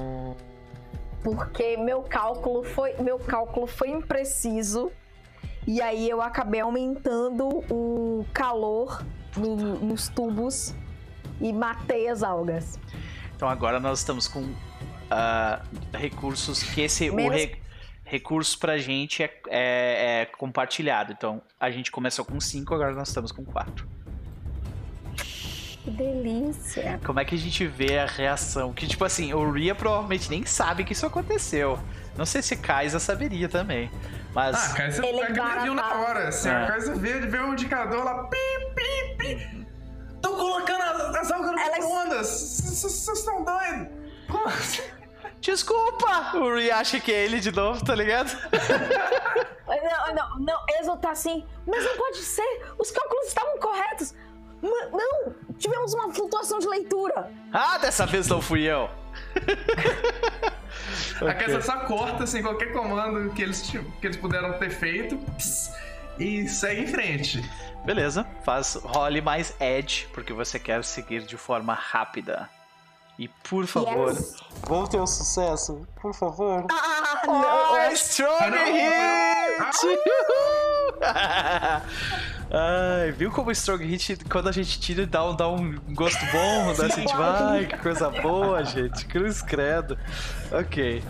Porque 1.25 1.79
meu 1.79 2.03
cálculo 2.03 2.63
foi 2.63 2.95
meu 3.01 3.19
cálculo 3.19 3.67
foi 3.67 3.89
impreciso. 3.89 4.93
E 5.67 5.81
aí 5.81 6.11
eu 6.11 6.21
acabei 6.21 6.61
aumentando 6.61 7.49
o 7.73 8.27
calor 8.35 9.03
no- 9.35 9.79
nos 9.79 10.07
tubos. 10.09 10.75
e 11.41 11.51
matei 11.51 12.09
as 12.09 12.23
algas. 12.23 12.79
Então 13.35 13.49
agora 13.49 13.81
nós 13.81 14.01
estamos 14.01 14.29
com 14.29 14.41
uh, 14.43 15.67
recursos 15.95 16.63
que 16.63 16.83
esse 16.83 17.11
Menos... 17.11 17.35
o 17.35 17.39
re, 17.39 17.57
recurso 18.05 18.59
pra 18.59 18.77
gente 18.77 19.23
é, 19.23 19.41
é, 19.49 20.21
é, 20.21 20.27
compartilhado. 20.27 21.11
Então 21.13 21.41
a 21.59 21.71
gente 21.71 21.91
começou 21.91 22.23
com 22.25 22.39
5, 22.39 22.75
agora 22.75 22.93
nós 22.95 23.09
estamos 23.09 23.33
com 23.33 23.45
4. 23.45 23.89
Que 25.83 25.91
delícia. 25.91 27.01
Como 27.05 27.19
é 27.19 27.25
que 27.25 27.35
a 27.35 27.39
gente 27.39 27.67
vê 27.67 27.99
a 27.99 28.07
reação? 28.07 28.73
Que 28.73 28.87
tipo 28.87 29.05
assim, 29.05 29.35
o 29.35 29.51
Ria 29.51 29.75
provavelmente 29.75 30.31
nem 30.31 30.47
sabe 30.47 30.85
que 30.85 30.93
isso 30.93 31.05
aconteceu. 31.05 31.77
Não 32.17 32.25
sei 32.25 32.41
se 32.41 32.57
Kaisa 32.57 33.01
saberia 33.01 33.49
também. 33.49 33.91
Mas. 34.33 34.71
Ah, 34.71 34.75
Kaisa 34.75 35.05
ele 35.05 35.23
viu 35.63 35.75
na 35.75 35.95
hora. 35.95 36.29
Assim, 36.29 36.49
é. 36.49 36.53
A 36.53 36.67
Kaisa 36.69 36.95
vê, 36.95 37.21
vê 37.21 37.41
um 37.41 37.53
indicador 37.53 38.05
lá. 38.05 38.25
Pi, 38.29 38.37
pi, 38.77 39.17
pi. 39.19 39.67
Estão 40.15 40.37
colocando 40.37 40.83
as, 40.83 41.17
as 41.17 41.33
algas 41.33 41.51
no 41.51 41.59
Elas... 41.59 41.85
ondas. 41.85 42.27
Vocês 42.29 43.19
estão 43.19 43.45
doidos? 43.45 43.89
Como 44.29 44.47
assim? 44.47 44.83
Desculpa! 45.41 46.37
O 46.37 46.55
Ria 46.55 46.77
acha 46.77 47.01
que 47.01 47.11
é 47.11 47.25
ele 47.25 47.41
de 47.41 47.51
novo, 47.51 47.85
tá 47.85 47.97
ligado? 47.97 48.31
não, 49.67 50.15
não, 50.15 50.39
não. 50.39 50.65
Exo 50.79 50.97
tá 50.99 51.11
assim. 51.11 51.45
Mas 51.67 51.85
não 51.85 51.97
pode 51.97 52.19
ser. 52.19 52.63
Os 52.79 52.93
cálculos 52.93 53.27
estavam 53.27 53.59
corretos. 53.59 54.15
Não! 54.63 55.35
Tivemos 55.59 55.93
uma 55.95 56.13
flutuação 56.15 56.59
de 56.59 56.69
leitura. 56.69 57.31
Ah, 57.53 57.79
dessa 57.79 58.07
vez 58.07 58.29
não 58.29 58.41
fui 58.41 58.63
eu. 58.63 58.89
okay. 61.17 61.29
A 61.29 61.35
casa 61.35 61.61
só 61.61 61.81
corta 61.81 62.25
assim, 62.25 62.43
qualquer 62.43 62.73
comando 62.73 63.33
que 63.35 63.43
eles, 63.43 63.63
que 63.63 64.07
eles 64.07 64.17
puderam 64.17 64.59
ter 64.59 64.71
feito 64.71 65.17
pss, 65.17 65.71
e 66.19 66.49
segue 66.49 66.83
em 66.83 66.87
frente. 66.87 67.51
Beleza, 67.85 68.27
faz 68.45 68.75
role 68.75 69.21
mais 69.21 69.55
edge, 69.61 70.09
porque 70.13 70.33
você 70.33 70.59
quer 70.59 70.83
seguir 70.85 71.23
de 71.23 71.37
forma 71.37 71.75
rápida. 71.75 72.49
E 73.19 73.29
por 73.29 73.67
favor, 73.67 74.11
yes. 74.13 74.37
vamos 74.67 74.89
ter 74.89 75.01
um 75.01 75.07
sucesso, 75.07 75.87
por 76.01 76.15
favor. 76.15 76.67
Ah, 76.71 77.23
não. 77.27 77.75
Oh, 77.75 77.93
strong 77.93 78.57
hit! 78.57 78.93
Ah. 81.03 81.83
Ai, 82.55 83.13
viu 83.13 83.31
como 83.31 83.49
o 83.49 83.53
Strong 83.53 83.83
Hit, 83.87 84.27
quando 84.31 84.47
a 84.47 84.53
gente 84.53 84.79
tira, 84.79 85.07
dá 85.07 85.25
um, 85.25 85.35
dá 85.35 85.49
um 85.49 85.75
gosto 85.95 86.21
bom, 86.27 86.67
né? 86.67 86.85
A 86.85 86.89
gente 86.89 87.17
vai, 87.17 87.65
que 87.65 87.79
coisa 87.79 88.11
boa, 88.11 88.63
gente. 88.63 89.07
Cruz 89.07 89.41
credo. 89.41 89.99
Ok. 90.51 91.03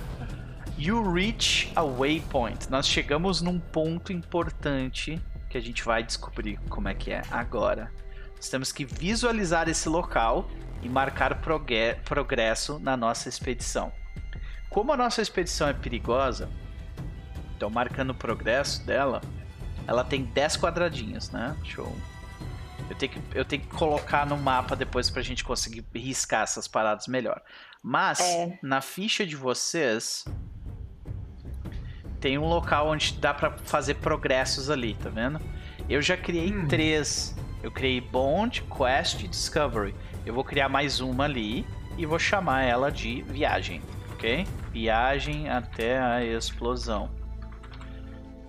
You 0.78 1.12
reach 1.12 1.72
a 1.74 1.82
waypoint. 1.82 2.70
Nós 2.70 2.86
chegamos 2.86 3.42
num 3.42 3.58
ponto 3.58 4.12
importante 4.12 5.20
que 5.50 5.58
a 5.58 5.60
gente 5.60 5.82
vai 5.82 6.04
descobrir 6.04 6.60
como 6.68 6.88
é 6.88 6.94
que 6.94 7.10
é 7.10 7.22
agora. 7.28 7.90
Nós 8.36 8.48
temos 8.48 8.70
que 8.70 8.84
visualizar 8.84 9.68
esse 9.68 9.88
local 9.88 10.48
e 10.80 10.88
marcar 10.88 11.40
progresso 12.04 12.78
na 12.78 12.96
nossa 12.96 13.28
expedição. 13.28 13.92
Como 14.70 14.92
a 14.92 14.96
nossa 14.96 15.20
expedição 15.20 15.66
é 15.66 15.72
perigosa, 15.72 16.48
então 17.56 17.68
marcando 17.68 18.10
o 18.10 18.14
progresso 18.14 18.86
dela, 18.86 19.20
ela 19.86 20.04
tem 20.04 20.24
10 20.24 20.56
quadradinhos, 20.56 21.30
né? 21.30 21.56
Eu. 21.76 21.94
Eu 22.90 22.96
tenho, 22.96 23.12
que, 23.12 23.20
eu 23.32 23.44
tenho 23.44 23.62
que 23.62 23.68
colocar 23.68 24.26
no 24.26 24.36
mapa 24.36 24.76
depois 24.76 25.08
pra 25.08 25.22
gente 25.22 25.44
conseguir 25.44 25.84
riscar 25.94 26.42
essas 26.42 26.68
paradas 26.68 27.06
melhor. 27.06 27.40
Mas, 27.82 28.20
é. 28.20 28.58
na 28.60 28.80
ficha 28.80 29.24
de 29.24 29.34
vocês, 29.34 30.26
tem 32.20 32.36
um 32.36 32.46
local 32.46 32.88
onde 32.88 33.14
dá 33.14 33.32
para 33.32 33.52
fazer 33.58 33.94
progressos 33.94 34.68
ali, 34.68 34.94
tá 34.94 35.08
vendo? 35.08 35.40
Eu 35.88 36.02
já 36.02 36.16
criei 36.16 36.52
hum. 36.52 36.66
três. 36.68 37.34
Eu 37.62 37.70
criei 37.70 38.00
Bond, 38.00 38.62
Quest 38.64 39.22
e 39.22 39.28
Discovery. 39.28 39.94
Eu 40.26 40.34
vou 40.34 40.44
criar 40.44 40.68
mais 40.68 41.00
uma 41.00 41.24
ali 41.24 41.64
e 41.96 42.04
vou 42.04 42.18
chamar 42.18 42.62
ela 42.62 42.90
de 42.90 43.22
Viagem, 43.22 43.80
ok? 44.12 44.46
Viagem 44.72 45.48
até 45.48 45.98
a 45.98 46.22
explosão 46.24 47.21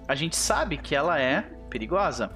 a 0.08 0.16
gente 0.16 0.36
sabe 0.36 0.78
que 0.78 0.96
ela 0.96 1.20
é 1.20 1.42
perigosa, 1.70 2.32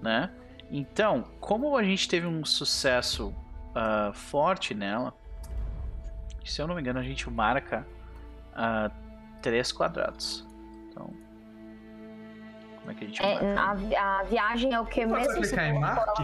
né? 0.00 0.30
Então, 0.70 1.24
como 1.40 1.76
a 1.76 1.82
gente 1.82 2.08
teve 2.08 2.26
um 2.26 2.44
sucesso 2.44 3.28
uh, 3.28 4.12
forte 4.12 4.74
nela, 4.74 5.14
se 6.44 6.60
eu 6.60 6.66
não 6.66 6.74
me 6.74 6.80
engano, 6.80 6.98
a 6.98 7.02
gente 7.02 7.28
marca 7.30 7.86
uh, 8.52 8.90
três 9.40 9.70
quadrados. 9.70 10.46
Então, 10.88 11.12
como 12.78 12.90
é 12.90 12.94
que 12.94 13.04
a 13.04 13.06
gente 13.06 13.22
é, 13.22 13.54
a, 13.56 13.70
a, 14.20 14.22
viagem 14.24 14.72
é 14.72 14.80
o 14.80 14.86
que 14.86 15.04
mesmo? 15.06 15.34
clicar 15.34 15.66
em 15.66 15.78
Mark? 15.78 16.20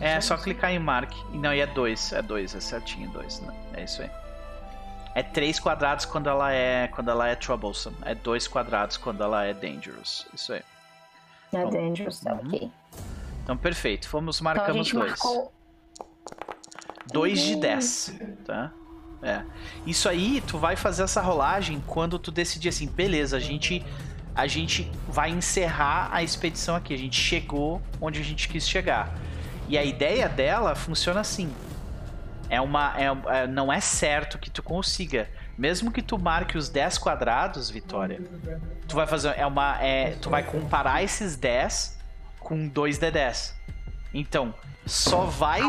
É, 0.00 0.20
só 0.20 0.36
clicar 0.36 0.70
em 0.70 0.78
Mark. 0.78 1.12
Não, 1.32 1.52
e 1.52 1.60
é 1.60 1.66
dois, 1.66 2.12
é 2.12 2.22
dois, 2.22 2.54
é 2.54 2.60
certinho 2.60 3.10
dois, 3.10 3.40
né? 3.40 3.54
É 3.74 3.84
isso 3.84 4.02
aí. 4.02 4.10
É 5.16 5.22
3 5.22 5.58
quadrados 5.58 6.04
quando 6.04 6.28
ela 6.28 6.52
é 6.52 6.88
quando 6.88 7.10
ela 7.10 7.26
é 7.26 7.34
troublesome. 7.34 7.96
É 8.02 8.14
2 8.14 8.46
quadrados 8.48 8.98
quando 8.98 9.22
ela 9.22 9.46
é 9.46 9.54
dangerous. 9.54 10.26
Isso 10.34 10.52
aí. 10.52 10.60
É 11.54 11.56
então, 11.56 11.70
dangerous, 11.70 12.20
uhum. 12.20 12.32
ok. 12.34 12.70
Então, 13.42 13.56
perfeito. 13.56 14.06
Fomos, 14.10 14.42
marcamos 14.42 14.88
então, 14.88 15.00
dois. 15.00 15.12
Marcou... 15.12 15.52
2 17.14 17.40
de 17.40 17.56
10, 17.56 18.14
tá? 18.44 18.70
É. 19.22 19.42
Isso 19.86 20.06
aí, 20.06 20.42
tu 20.46 20.58
vai 20.58 20.76
fazer 20.76 21.04
essa 21.04 21.22
rolagem 21.22 21.82
quando 21.86 22.18
tu 22.18 22.30
decidir 22.30 22.68
assim, 22.68 22.86
beleza, 22.86 23.38
a 23.38 23.40
gente 23.40 23.82
a 24.34 24.46
gente 24.46 24.92
vai 25.08 25.30
encerrar 25.30 26.10
a 26.12 26.22
expedição 26.22 26.76
aqui. 26.76 26.92
A 26.92 26.98
gente 26.98 27.18
chegou 27.18 27.80
onde 28.02 28.20
a 28.20 28.22
gente 28.22 28.50
quis 28.50 28.68
chegar. 28.68 29.14
E 29.66 29.78
a 29.78 29.82
ideia 29.82 30.28
dela 30.28 30.74
funciona 30.74 31.20
assim 31.20 31.50
é 32.48 32.60
uma 32.60 32.94
é, 32.98 33.04
é, 33.42 33.46
não 33.46 33.72
é 33.72 33.80
certo 33.80 34.38
que 34.38 34.50
tu 34.50 34.62
consiga. 34.62 35.28
Mesmo 35.56 35.90
que 35.90 36.02
tu 36.02 36.18
marque 36.18 36.58
os 36.58 36.68
10 36.68 36.98
quadrados, 36.98 37.70
Vitória, 37.70 38.20
tu 38.86 38.94
vai 38.94 39.06
fazer 39.06 39.34
é 39.36 39.46
uma 39.46 39.82
é, 39.82 40.10
tu 40.20 40.28
vai 40.28 40.42
comparar 40.42 41.02
esses 41.02 41.36
10 41.36 41.98
com 42.40 42.68
2 42.68 42.98
de 42.98 43.10
10. 43.10 43.56
Então, 44.12 44.54
só 44.84 45.24
vai 45.24 45.60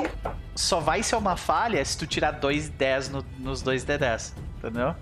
só 0.55 0.79
vai 0.79 1.01
ser 1.03 1.15
uma 1.15 1.35
falha 1.35 1.83
se 1.83 1.97
tu 1.97 2.05
tirar 2.05 2.31
2 2.31 2.69
10 2.69 3.09
no, 3.09 3.25
nos 3.39 3.61
2 3.61 3.83
de 3.83 3.97
10, 3.97 4.35
entendeu? 4.57 4.95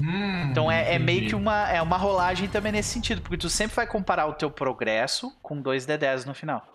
Hum, 0.00 0.50
então 0.50 0.70
é, 0.70 0.94
é, 0.94 0.98
meio 0.98 1.28
que 1.28 1.34
uma, 1.34 1.68
é 1.68 1.80
uma 1.80 1.96
rolagem 1.96 2.48
também 2.48 2.72
nesse 2.72 2.90
sentido, 2.90 3.20
porque 3.20 3.36
tu 3.36 3.48
sempre 3.48 3.76
vai 3.76 3.86
comparar 3.86 4.26
o 4.26 4.32
teu 4.32 4.50
progresso 4.50 5.32
com 5.42 5.60
2 5.60 5.86
de 5.86 5.96
10 5.96 6.24
no 6.24 6.34
final. 6.34 6.71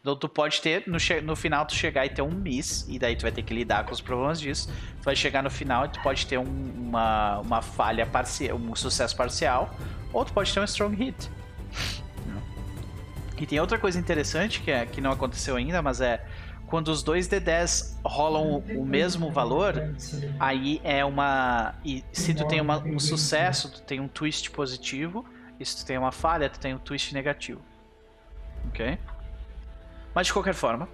Então 0.00 0.16
tu 0.16 0.28
pode 0.28 0.60
ter, 0.62 0.84
no, 0.86 0.96
no 1.22 1.36
final, 1.36 1.66
tu 1.66 1.74
chegar 1.74 2.06
e 2.06 2.08
ter 2.08 2.22
um 2.22 2.30
miss, 2.30 2.86
e 2.88 2.98
daí 2.98 3.14
tu 3.14 3.22
vai 3.22 3.32
ter 3.32 3.42
que 3.42 3.52
lidar 3.52 3.84
com 3.84 3.92
os 3.92 4.00
problemas 4.00 4.40
disso. 4.40 4.68
Tu 4.98 5.04
vai 5.04 5.14
chegar 5.14 5.42
no 5.42 5.50
final 5.50 5.84
e 5.84 5.88
tu 5.90 6.00
pode 6.02 6.26
ter 6.26 6.38
um, 6.38 6.44
uma, 6.44 7.38
uma 7.40 7.62
falha 7.62 8.06
parcial, 8.06 8.56
um 8.56 8.74
sucesso 8.74 9.14
parcial, 9.14 9.74
ou 10.12 10.24
tu 10.24 10.32
pode 10.32 10.52
ter 10.52 10.60
um 10.60 10.64
strong 10.64 10.96
hit. 10.96 11.30
E 13.38 13.46
tem 13.46 13.60
outra 13.60 13.78
coisa 13.78 13.98
interessante 13.98 14.60
que, 14.60 14.70
é, 14.70 14.86
que 14.86 15.00
não 15.00 15.10
aconteceu 15.12 15.56
ainda, 15.56 15.80
mas 15.82 16.00
é 16.00 16.24
quando 16.66 16.88
os 16.88 17.02
dois 17.02 17.28
D10 17.28 17.96
rolam 18.04 18.62
o, 18.76 18.84
mesmo 18.84 19.30
valor, 19.30 19.74
aí 20.38 20.80
é 20.84 21.04
uma. 21.04 21.74
E 21.84 22.04
se 22.12 22.32
tu 22.32 22.46
tem 22.46 22.60
uma, 22.60 22.78
um 22.78 22.98
sucesso, 22.98 23.72
tu 23.72 23.82
tem 23.82 23.98
um 23.98 24.06
twist 24.06 24.50
positivo, 24.52 25.24
e 25.58 25.66
se 25.66 25.78
tu 25.78 25.84
tem 25.84 25.98
uma 25.98 26.12
falha, 26.12 26.48
tu 26.48 26.60
tem 26.60 26.72
um 26.72 26.78
twist 26.78 27.12
negativo. 27.12 27.60
Ok? 28.68 28.98
Mas 30.14 30.26
de 30.26 30.32
qualquer 30.32 30.54
forma, 30.54 30.88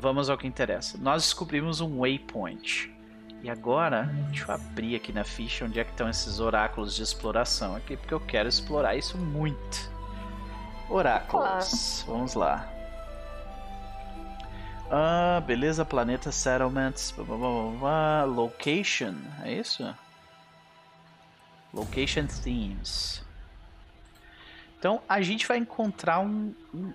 vamos 0.00 0.30
ao 0.30 0.38
que 0.38 0.46
interessa. 0.46 0.98
Nós 0.98 1.22
descobrimos 1.22 1.80
um 1.80 2.00
waypoint. 2.00 2.90
E 3.42 3.50
agora, 3.50 4.04
deixa 4.28 4.44
eu 4.46 4.54
abrir 4.54 4.94
aqui 4.94 5.12
na 5.12 5.24
ficha 5.24 5.64
onde 5.64 5.80
é 5.80 5.84
que 5.84 5.90
estão 5.90 6.08
esses 6.08 6.38
oráculos 6.38 6.94
de 6.94 7.02
exploração 7.02 7.74
aqui, 7.74 7.96
porque 7.96 8.14
eu 8.14 8.20
quero 8.20 8.48
explorar 8.48 8.94
isso 8.94 9.18
muito. 9.18 9.90
Oráculos. 10.88 12.04
Vamos 12.06 12.34
lá. 12.34 12.68
Ah, 14.90 15.42
beleza, 15.44 15.84
planeta 15.84 16.30
settlements, 16.30 17.12
blá, 17.12 17.24
blá, 17.24 17.38
blá, 17.78 18.24
location, 18.24 19.14
é 19.42 19.54
isso? 19.54 19.82
Location 21.72 22.26
themes. 22.26 23.24
Então 24.78 25.00
a 25.08 25.22
gente 25.22 25.48
vai 25.48 25.56
encontrar 25.56 26.20
um, 26.20 26.54
um 26.74 26.92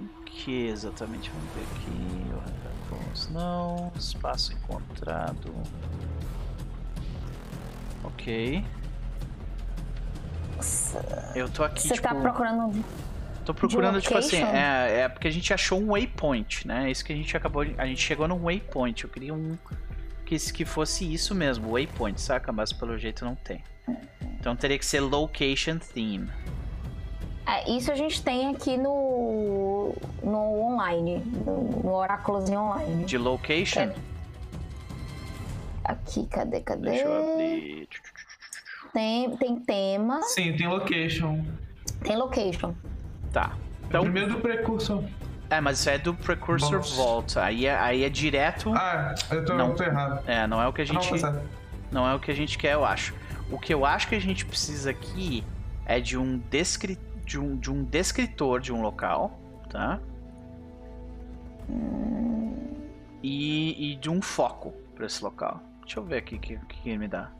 o 0.00 0.24
que 0.24 0.66
exatamente? 0.66 1.30
Vamos 1.30 1.54
ver 1.54 1.62
aqui. 1.62 2.26
Vamos 2.90 3.28
não. 3.30 3.92
Espaço 3.96 4.52
encontrado. 4.52 5.52
Ok. 8.04 8.64
Eu 11.34 11.48
tô 11.48 11.64
aqui. 11.64 11.82
Você 11.82 11.88
tá 11.88 11.94
tipo, 11.94 12.14
tá 12.14 12.14
procurando. 12.14 12.84
Tô 13.44 13.54
procurando, 13.54 14.00
tipo 14.00 14.18
assim, 14.18 14.42
é, 14.42 15.02
é 15.02 15.08
porque 15.08 15.28
a 15.28 15.30
gente 15.30 15.54
achou 15.54 15.80
um 15.80 15.92
waypoint, 15.92 16.66
né? 16.66 16.90
Isso 16.90 17.04
que 17.04 17.12
a 17.12 17.16
gente 17.16 17.36
acabou. 17.36 17.62
A 17.78 17.86
gente 17.86 18.00
chegou 18.00 18.26
num 18.26 18.42
waypoint. 18.42 19.04
Eu 19.04 19.10
queria 19.10 19.34
um. 19.34 19.56
Que, 20.24 20.36
que 20.52 20.64
fosse 20.64 21.12
isso 21.12 21.34
mesmo, 21.34 21.70
waypoint, 21.70 22.20
saca? 22.20 22.50
Mas 22.50 22.72
pelo 22.72 22.98
jeito 22.98 23.24
não 23.24 23.36
tem. 23.36 23.62
Então 24.40 24.56
teria 24.56 24.78
que 24.78 24.84
ser 24.84 25.00
location 25.00 25.78
theme. 25.78 26.28
É, 27.46 27.70
isso 27.70 27.92
a 27.92 27.94
gente 27.94 28.22
tem 28.22 28.48
aqui 28.50 28.76
no, 28.76 29.94
no 30.22 30.62
online, 30.64 31.18
no, 31.44 31.62
no 31.82 31.94
oráculozinho 31.94 32.60
online. 32.60 33.04
De 33.04 33.16
location? 33.16 33.80
É. 33.80 33.94
Aqui, 35.84 36.26
cadê, 36.26 36.60
cadê? 36.60 36.90
Deixa 36.90 37.04
eu 37.04 37.32
abrir. 37.34 37.88
Tem, 38.92 39.36
tem 39.36 39.56
tema, 39.60 40.22
Sim, 40.22 40.56
tem 40.56 40.66
location. 40.66 41.44
tem 42.02 42.16
location. 42.16 42.74
Tá. 43.32 43.52
Então, 43.86 44.02
primeiro 44.02 44.30
do 44.34 44.40
precursor. 44.40 45.04
é, 45.48 45.60
mas 45.60 45.78
isso 45.78 45.90
é 45.90 45.98
do 45.98 46.12
Precursor. 46.14 46.80
Vault. 46.96 47.38
Aí 47.38 47.66
é, 47.66 47.76
aí 47.78 48.02
é 48.02 48.08
direto. 48.08 48.72
Ah, 48.74 49.14
eu 49.30 49.44
tô, 49.44 49.54
Não. 49.54 49.68
eu 49.68 49.74
tô 49.76 49.84
errado. 49.84 50.28
É, 50.28 50.46
não 50.48 50.60
é 50.60 50.66
o 50.66 50.72
que 50.72 50.82
a 50.82 50.84
Não, 50.86 51.00
gente. 51.00 51.20
tá 51.20 51.32
certo. 51.32 51.48
Não 51.92 52.08
é 52.08 52.14
o 52.14 52.18
que 52.18 52.30
a 52.32 52.34
gente 52.34 52.58
quer, 52.58 52.72
eu 52.74 52.84
acho. 52.84 53.14
O 53.50 53.56
que 53.58 53.72
eu 53.72 53.84
acho 53.86 54.08
que 54.08 54.16
a 54.16 54.20
gente 54.20 54.44
precisa 54.44 54.90
aqui 54.90 55.44
é 55.84 56.00
de 56.00 56.18
um, 56.18 56.38
descri... 56.50 56.98
de 57.26 57.38
um, 57.38 57.56
de 57.56 57.70
um 57.70 57.84
descritor 57.84 58.60
de 58.60 58.72
um 58.72 58.80
local, 58.80 59.38
tá? 59.68 59.98
E, 63.22 63.92
e 63.92 63.96
de 63.96 64.08
um 64.08 64.22
foco 64.22 64.72
para 64.94 65.04
esse 65.04 65.22
local. 65.22 65.60
Deixa 65.82 65.98
eu 65.98 66.04
ver 66.04 66.18
aqui 66.18 66.36
o 66.36 66.38
que, 66.38 66.56
que, 66.56 66.88
ele 66.88 66.98
me 66.98 67.08
dá. 67.08 67.30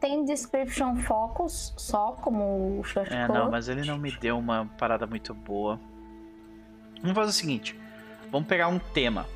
Tem 0.00 0.24
description 0.24 0.96
focus 0.96 1.74
só, 1.76 2.12
como 2.12 2.80
o 2.80 2.84
Church 2.84 3.12
É, 3.12 3.28
não, 3.28 3.50
mas 3.50 3.68
ele 3.68 3.86
não 3.86 3.98
me 3.98 4.10
deu 4.10 4.38
uma 4.38 4.66
parada 4.78 5.06
muito 5.06 5.32
boa. 5.34 5.78
Vamos 7.00 7.14
fazer 7.14 7.30
o 7.30 7.32
seguinte: 7.32 7.78
vamos 8.30 8.48
pegar 8.48 8.68
um 8.68 8.78
tema. 8.78 9.26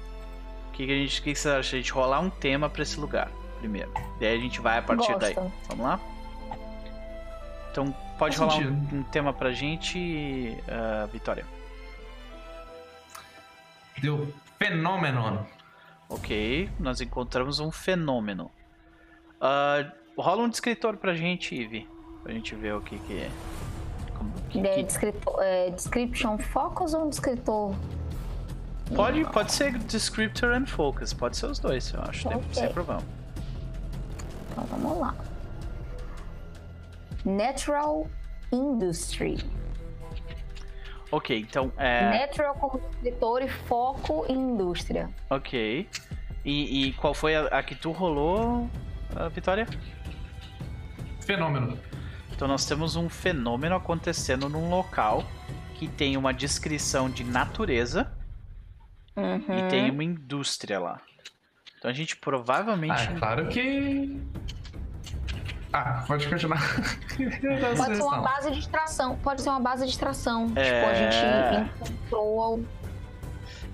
O 0.69 0.73
que, 0.73 0.87
que, 0.87 0.93
a 0.93 0.97
gente, 0.97 1.23
que, 1.23 1.33
que 1.33 1.39
você 1.39 1.49
acha? 1.51 1.77
A 1.77 1.79
gente 1.79 1.93
rolar 1.93 2.21
um 2.21 2.31
tema 2.31 2.69
pra 2.69 2.83
esse 2.83 2.99
lugar 2.99 3.31
primeiro. 3.59 3.93
E 4.21 4.27
aí 4.27 4.37
a 4.37 4.41
gente 4.41 4.61
vai 4.61 4.79
a 4.79 4.83
partir 4.83 5.17
daí. 5.19 5.35
Gosto. 5.35 5.53
Vamos 5.69 5.85
lá? 5.85 6.01
Então 7.71 7.95
pode 8.19 8.37
Faz 8.37 8.53
rolar 8.55 8.67
um, 8.67 8.99
um 8.99 9.03
tema 9.05 9.33
pra 9.33 9.53
gente, 9.53 10.57
ah, 10.69 11.07
Vitória. 11.13 11.47
Deu 14.01 14.33
fenômeno. 14.59 15.47
Ok, 16.09 16.71
nós 16.79 17.01
encontramos 17.01 17.61
um 17.61 17.71
fenômeno. 17.71 18.51
Ah, 19.41 19.91
rola 20.17 20.43
um 20.43 20.49
descritor 20.49 20.97
pra 20.97 21.15
gente, 21.15 21.55
Ivy. 21.55 21.89
Pra 22.23 22.33
gente 22.33 22.55
ver 22.55 22.75
o 22.75 22.81
que 22.81 22.99
que 22.99 23.19
é. 23.19 23.31
Como, 24.17 24.33
que, 24.51 24.59
É, 24.67 25.67
é, 25.67 25.71
description 25.71 26.39
focus 26.39 26.93
ou 26.93 27.07
um 27.07 27.09
descritor? 27.09 27.75
Pode, 28.95 29.25
pode 29.27 29.53
ser 29.53 29.77
Descriptor 29.79 30.55
and 30.55 30.67
Focus, 30.67 31.13
pode 31.13 31.37
ser 31.37 31.47
os 31.47 31.59
dois, 31.59 31.93
eu 31.93 32.01
acho, 32.03 32.27
Ok. 32.29 32.43
sem 32.53 32.73
problema. 32.73 33.03
Então 34.53 34.65
vamos 34.65 34.99
lá. 34.99 35.15
Natural 37.25 38.07
Industry. 38.53 39.37
Ok, 41.11 41.39
então 41.39 41.73
é. 41.77 42.27
Natural 42.27 42.55
como 42.55 42.79
descritor 42.79 43.43
e 43.43 43.49
foco 43.49 44.27
em 44.29 44.35
indústria. 44.37 45.09
Ok. 45.31 45.89
E, 46.45 46.89
e 46.89 46.93
qual 46.95 47.15
foi 47.15 47.35
a, 47.35 47.47
a 47.47 47.63
que 47.63 47.75
tu 47.75 47.93
rolou, 47.93 48.69
a 49.17 49.29
Vitória? 49.29 49.67
Fenômeno. 51.21 51.79
Então 52.33 52.47
nós 52.47 52.65
temos 52.67 52.95
um 52.95 53.09
fenômeno 53.09 53.75
acontecendo 53.75 54.49
num 54.49 54.71
local 54.71 55.25
que 55.75 55.89
tem 55.89 56.17
uma 56.17 56.33
descrição 56.33 57.11
de 57.11 57.25
natureza 57.25 58.13
Uhum. 59.17 59.59
e 59.59 59.69
tem 59.69 59.91
uma 59.91 60.05
indústria 60.05 60.79
lá. 60.79 61.01
Então 61.77 61.91
a 61.91 61.95
gente 61.95 62.17
provavelmente. 62.17 62.93
Ah, 62.97 63.13
é 63.13 63.19
claro 63.19 63.49
que. 63.49 64.17
Ah, 65.73 66.05
pode 66.07 66.29
continuar. 66.29 66.61
Pode 67.77 67.97
ser 67.97 68.03
uma 68.03 68.21
base 68.21 68.51
de 68.51 68.59
extração. 68.59 69.17
Pode 69.17 69.43
ser 69.43 69.51
uma 69.51 69.61
base 69.61 69.85
de 69.85 69.91
extração. 69.91 70.53
É. 70.57 70.65
Tipo, 70.65 70.87
a 70.87 70.95
gente 70.95 71.71
encontrou. 71.71 72.65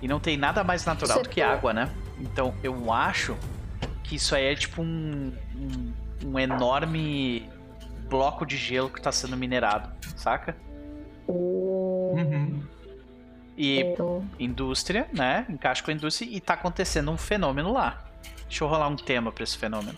E 0.03 0.09
não 0.09 0.19
tem 0.19 0.37
nada 0.37 0.65
mais 0.65 0.85
natural 0.85 1.23
do 1.23 1.29
que 1.29 1.41
água, 1.41 1.73
né? 1.73 1.91
Então 2.19 2.55
eu 2.63 2.93
acho 2.93 3.37
que 4.03 4.17
isso 4.17 4.35
aí 4.35 4.45
é 4.45 4.55
tipo 4.55 4.83
um, 4.83 5.33
um, 5.57 5.93
um 6.31 6.39
enorme 6.39 7.49
bloco 8.09 8.45
de 8.45 8.57
gelo 8.57 8.91
que 8.91 9.01
tá 9.01 9.11
sendo 9.11 9.37
minerado, 9.37 9.91
saca? 10.17 10.57
Uhum. 11.27 12.63
E 13.57 13.95
indústria, 14.39 15.09
né? 15.13 15.47
Encaixa 15.49 15.83
com 15.83 15.91
a 15.91 15.95
indústria 15.95 16.29
e 16.29 16.41
tá 16.41 16.55
acontecendo 16.55 17.11
um 17.11 17.17
fenômeno 17.17 17.73
lá. 17.73 18.05
Deixa 18.49 18.65
eu 18.65 18.69
rolar 18.69 18.89
um 18.89 18.97
tema 18.97 19.33
pra 19.33 19.45
esse 19.45 19.57
fenômeno. 19.57 19.97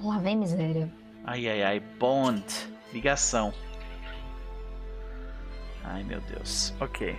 Lá 0.00 0.18
vem 0.18 0.36
miséria. 0.36 0.90
Ai, 1.24 1.48
ai, 1.48 1.62
ai. 1.62 1.80
Bond. 1.80 2.44
Ligação. 2.92 3.52
Ai, 5.84 6.02
meu 6.04 6.20
Deus. 6.22 6.72
Ok. 6.80 7.16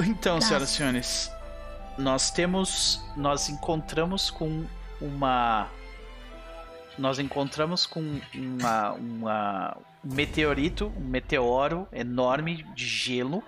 Então, 0.00 0.36
Nossa. 0.36 0.48
senhoras 0.48 0.70
e 0.70 0.72
senhores, 0.74 1.30
nós 1.98 2.30
temos. 2.30 3.00
Nós 3.16 3.48
encontramos 3.48 4.30
com 4.30 4.64
uma. 5.00 5.68
Nós 6.98 7.18
encontramos 7.18 7.86
com 7.86 8.20
uma, 8.34 8.92
uma, 8.92 9.76
um 10.04 10.14
meteorito, 10.14 10.92
um 10.96 11.04
meteoro 11.04 11.86
enorme 11.92 12.64
de 12.74 12.86
gelo, 12.86 13.42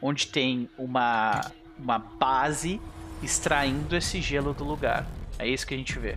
onde 0.00 0.26
tem 0.26 0.70
uma, 0.78 1.50
uma 1.78 1.98
base 1.98 2.80
extraindo 3.22 3.96
esse 3.96 4.20
gelo 4.22 4.54
do 4.54 4.64
lugar. 4.64 5.06
É 5.38 5.46
isso 5.46 5.66
que 5.66 5.74
a 5.74 5.76
gente 5.76 5.98
vê. 5.98 6.16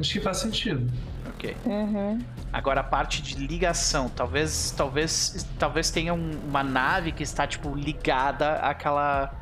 Acho 0.00 0.12
que 0.12 0.20
faz 0.20 0.38
sentido. 0.38 0.90
Ok. 1.28 1.56
Uhum. 1.64 2.20
Agora 2.52 2.80
a 2.80 2.84
parte 2.84 3.20
de 3.22 3.34
ligação, 3.46 4.08
talvez, 4.08 4.70
talvez, 4.76 5.46
talvez 5.58 5.90
tenha 5.90 6.12
um- 6.14 6.38
uma 6.48 6.62
nave 6.62 7.12
que 7.12 7.22
está 7.22 7.46
tipo 7.46 7.74
ligada 7.74 8.56
àquela, 8.56 9.32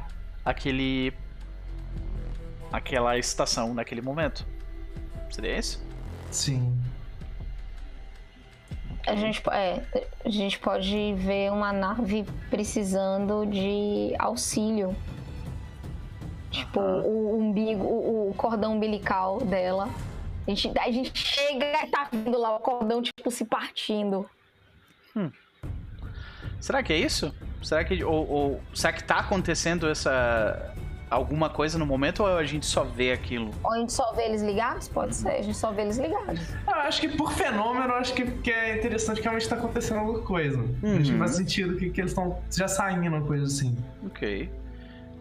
aquele, 0.45 1.13
aquela 2.73 3.17
estação 3.19 3.73
naquele 3.75 4.01
momento. 4.03 4.47
Seria 5.31 5.59
isso? 5.59 5.85
Sim. 6.31 6.77
A 9.07 9.17
gente, 9.17 9.43
é, 9.51 9.83
a 10.25 10.29
gente 10.29 10.59
pode 10.59 11.15
ver 11.15 11.51
uma 11.51 11.73
nave 11.73 12.25
precisando 12.51 13.47
de 13.47 14.15
auxílio. 14.19 14.95
Tipo, 16.51 16.81
Aham. 16.81 17.03
o 17.05 17.39
umbigo, 17.39 17.85
o, 17.85 18.31
o 18.31 18.35
cordão 18.35 18.75
umbilical 18.77 19.41
dela. 19.41 19.89
A 20.51 20.55
gente, 20.55 20.79
a 20.79 20.91
gente 20.91 21.17
chega 21.17 21.65
e 21.65 21.87
tá 21.87 22.09
vendo 22.11 22.37
lá 22.37 22.57
o 22.57 22.59
cordão, 22.59 23.01
tipo, 23.01 23.31
se 23.31 23.45
partindo. 23.45 24.29
Será 26.61 26.83
que 26.83 26.93
é 26.93 26.99
isso? 26.99 27.33
Será 27.63 27.85
que 27.85 28.03
ou, 28.03 28.29
ou 28.29 28.61
será 28.75 28.93
que 28.93 29.05
tá 29.05 29.17
acontecendo 29.21 29.89
essa 29.89 30.75
alguma 31.09 31.51
coisa 31.51 31.79
no 31.79 31.87
momento 31.87 32.23
ou 32.23 32.37
a 32.37 32.45
gente 32.45 32.67
só 32.67 32.85
vê 32.85 33.13
aquilo? 33.13 33.53
Ou 33.63 33.73
a 33.73 33.79
gente 33.79 33.93
só 33.93 34.13
vê 34.13 34.25
eles 34.25 34.43
ligados? 34.43 34.89
Pode 34.89 35.15
ser, 35.15 35.31
a 35.31 35.43
gente 35.43 35.57
só 35.57 35.71
vê 35.73 35.83
eles 35.83 35.99
ligados. 35.99 36.41
Eu 36.67 36.75
acho 36.75 37.01
que 37.01 37.09
por 37.09 37.33
fenômeno, 37.33 37.87
eu 37.87 37.97
acho 37.97 38.13
que, 38.13 38.25
que 38.25 38.51
é 38.51 38.79
interessante 38.79 39.17
que 39.17 39.23
realmente 39.23 39.49
tá 39.49 39.57
acontecendo 39.57 39.99
alguma 39.99 40.21
coisa. 40.21 40.59
Acho 41.01 41.13
que 41.13 41.19
faz 41.19 41.31
sentido 41.33 41.77
que, 41.77 41.91
que 41.91 42.01
eles 42.01 42.11
estão 42.11 42.41
já 42.51 42.69
saindo, 42.69 43.07
uma 43.07 43.23
coisa 43.23 43.45
assim. 43.45 43.77
Ok. 44.05 44.51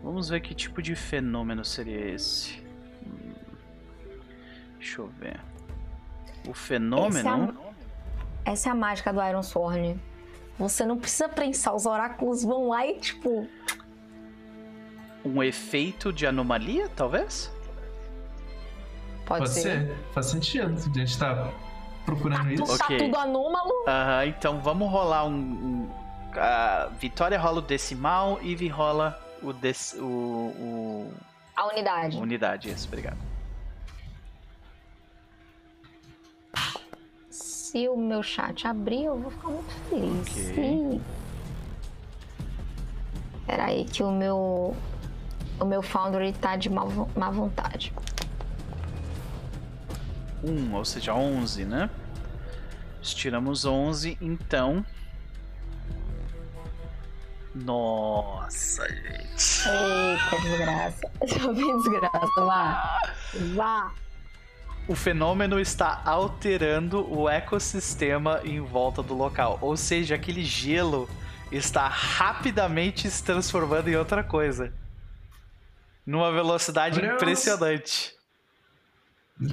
Vamos 0.03 0.29
ver 0.29 0.41
que 0.41 0.53
tipo 0.53 0.81
de 0.81 0.95
fenômeno 0.95 1.63
seria 1.63 2.13
esse. 2.13 2.68
Deixa 4.79 5.01
eu 5.01 5.07
ver. 5.19 5.39
O 6.47 6.53
fenômeno. 6.53 7.53
Essa 8.45 8.69
é 8.69 8.71
a 8.71 8.75
mágica 8.75 9.13
do 9.13 9.21
Iron 9.21 9.43
Sworn. 9.43 9.99
Você 10.57 10.85
não 10.85 10.97
precisa 10.97 11.29
pensar, 11.29 11.73
os 11.73 11.85
oráculos 11.85 12.43
vão 12.43 12.69
lá 12.69 12.85
e, 12.85 12.97
tipo, 12.99 13.47
Um 15.23 15.43
efeito 15.43 16.11
de 16.11 16.25
anomalia, 16.25 16.89
talvez? 16.95 17.51
pode, 19.25 19.41
Pode 19.41 19.49
ser. 19.53 19.61
ser. 19.61 19.97
Faz 20.13 20.25
sentido. 20.27 20.73
A 20.73 20.97
gente 20.97 21.19
tá 21.19 21.51
procurando 22.05 22.47
Tu 22.55 22.63
isso. 22.63 22.77
tá 22.77 22.85
Ok. 22.85 22.97
tudo 22.97 23.17
anômalo? 23.17 23.71
Aham, 23.87 24.25
então 24.25 24.59
vamos 24.59 24.89
rolar 24.89 25.25
um. 25.25 25.31
um 25.33 25.89
a 26.35 26.89
Vitória 26.99 27.37
rola 27.39 27.57
o 27.59 27.61
decimal, 27.61 28.39
Eve 28.43 28.67
rola 28.67 29.19
o, 29.41 29.51
dec, 29.51 29.95
o, 29.99 30.03
o 30.03 31.13
A 31.55 31.67
unidade. 31.67 32.17
a 32.17 32.21
unidade. 32.21 32.69
Isso, 32.69 32.87
obrigado. 32.87 33.17
Se 37.69 37.87
o 37.87 37.95
meu 37.95 38.23
chat 38.23 38.65
abrir, 38.67 39.03
eu 39.05 39.15
vou 39.19 39.29
ficar 39.29 39.49
muito 39.49 39.71
feliz. 39.87 40.27
Ok. 40.27 40.53
Sim. 40.55 41.01
Pera 43.45 43.65
aí 43.65 43.85
que 43.85 44.01
o 44.01 44.11
meu 44.11 44.75
o 45.59 45.65
meu 45.65 45.83
Foundry 45.83 46.33
tá 46.33 46.55
de 46.55 46.67
má, 46.67 46.83
vo- 46.85 47.07
má 47.15 47.29
vontade. 47.29 47.93
Um, 50.43 50.73
ou 50.73 50.83
seja, 50.83 51.13
11, 51.13 51.63
né? 51.65 51.91
Estiramos 53.03 53.65
11, 53.65 54.17
então. 54.19 54.83
Nossa, 57.53 58.87
gente. 58.89 59.69
Eita, 59.69 60.41
desgraça. 60.41 61.11
Já 61.27 61.51
vi 61.51 61.73
desgraça, 61.77 62.45
vá. 62.45 63.13
Vá. 63.55 63.91
O 64.89 64.95
fenômeno 64.95 65.59
está 65.59 66.01
alterando 66.03 67.05
o 67.15 67.29
ecossistema 67.29 68.41
em 68.43 68.59
volta 68.59 69.03
do 69.03 69.13
local. 69.13 69.59
Ou 69.61 69.77
seja, 69.77 70.15
aquele 70.15 70.43
gelo 70.43 71.07
está 71.51 71.87
rapidamente 71.87 73.09
se 73.09 73.23
transformando 73.23 73.87
em 73.87 73.95
outra 73.95 74.23
coisa. 74.23 74.73
Numa 76.05 76.31
velocidade 76.31 76.99
Deus. 76.99 77.13
impressionante. 77.13 78.17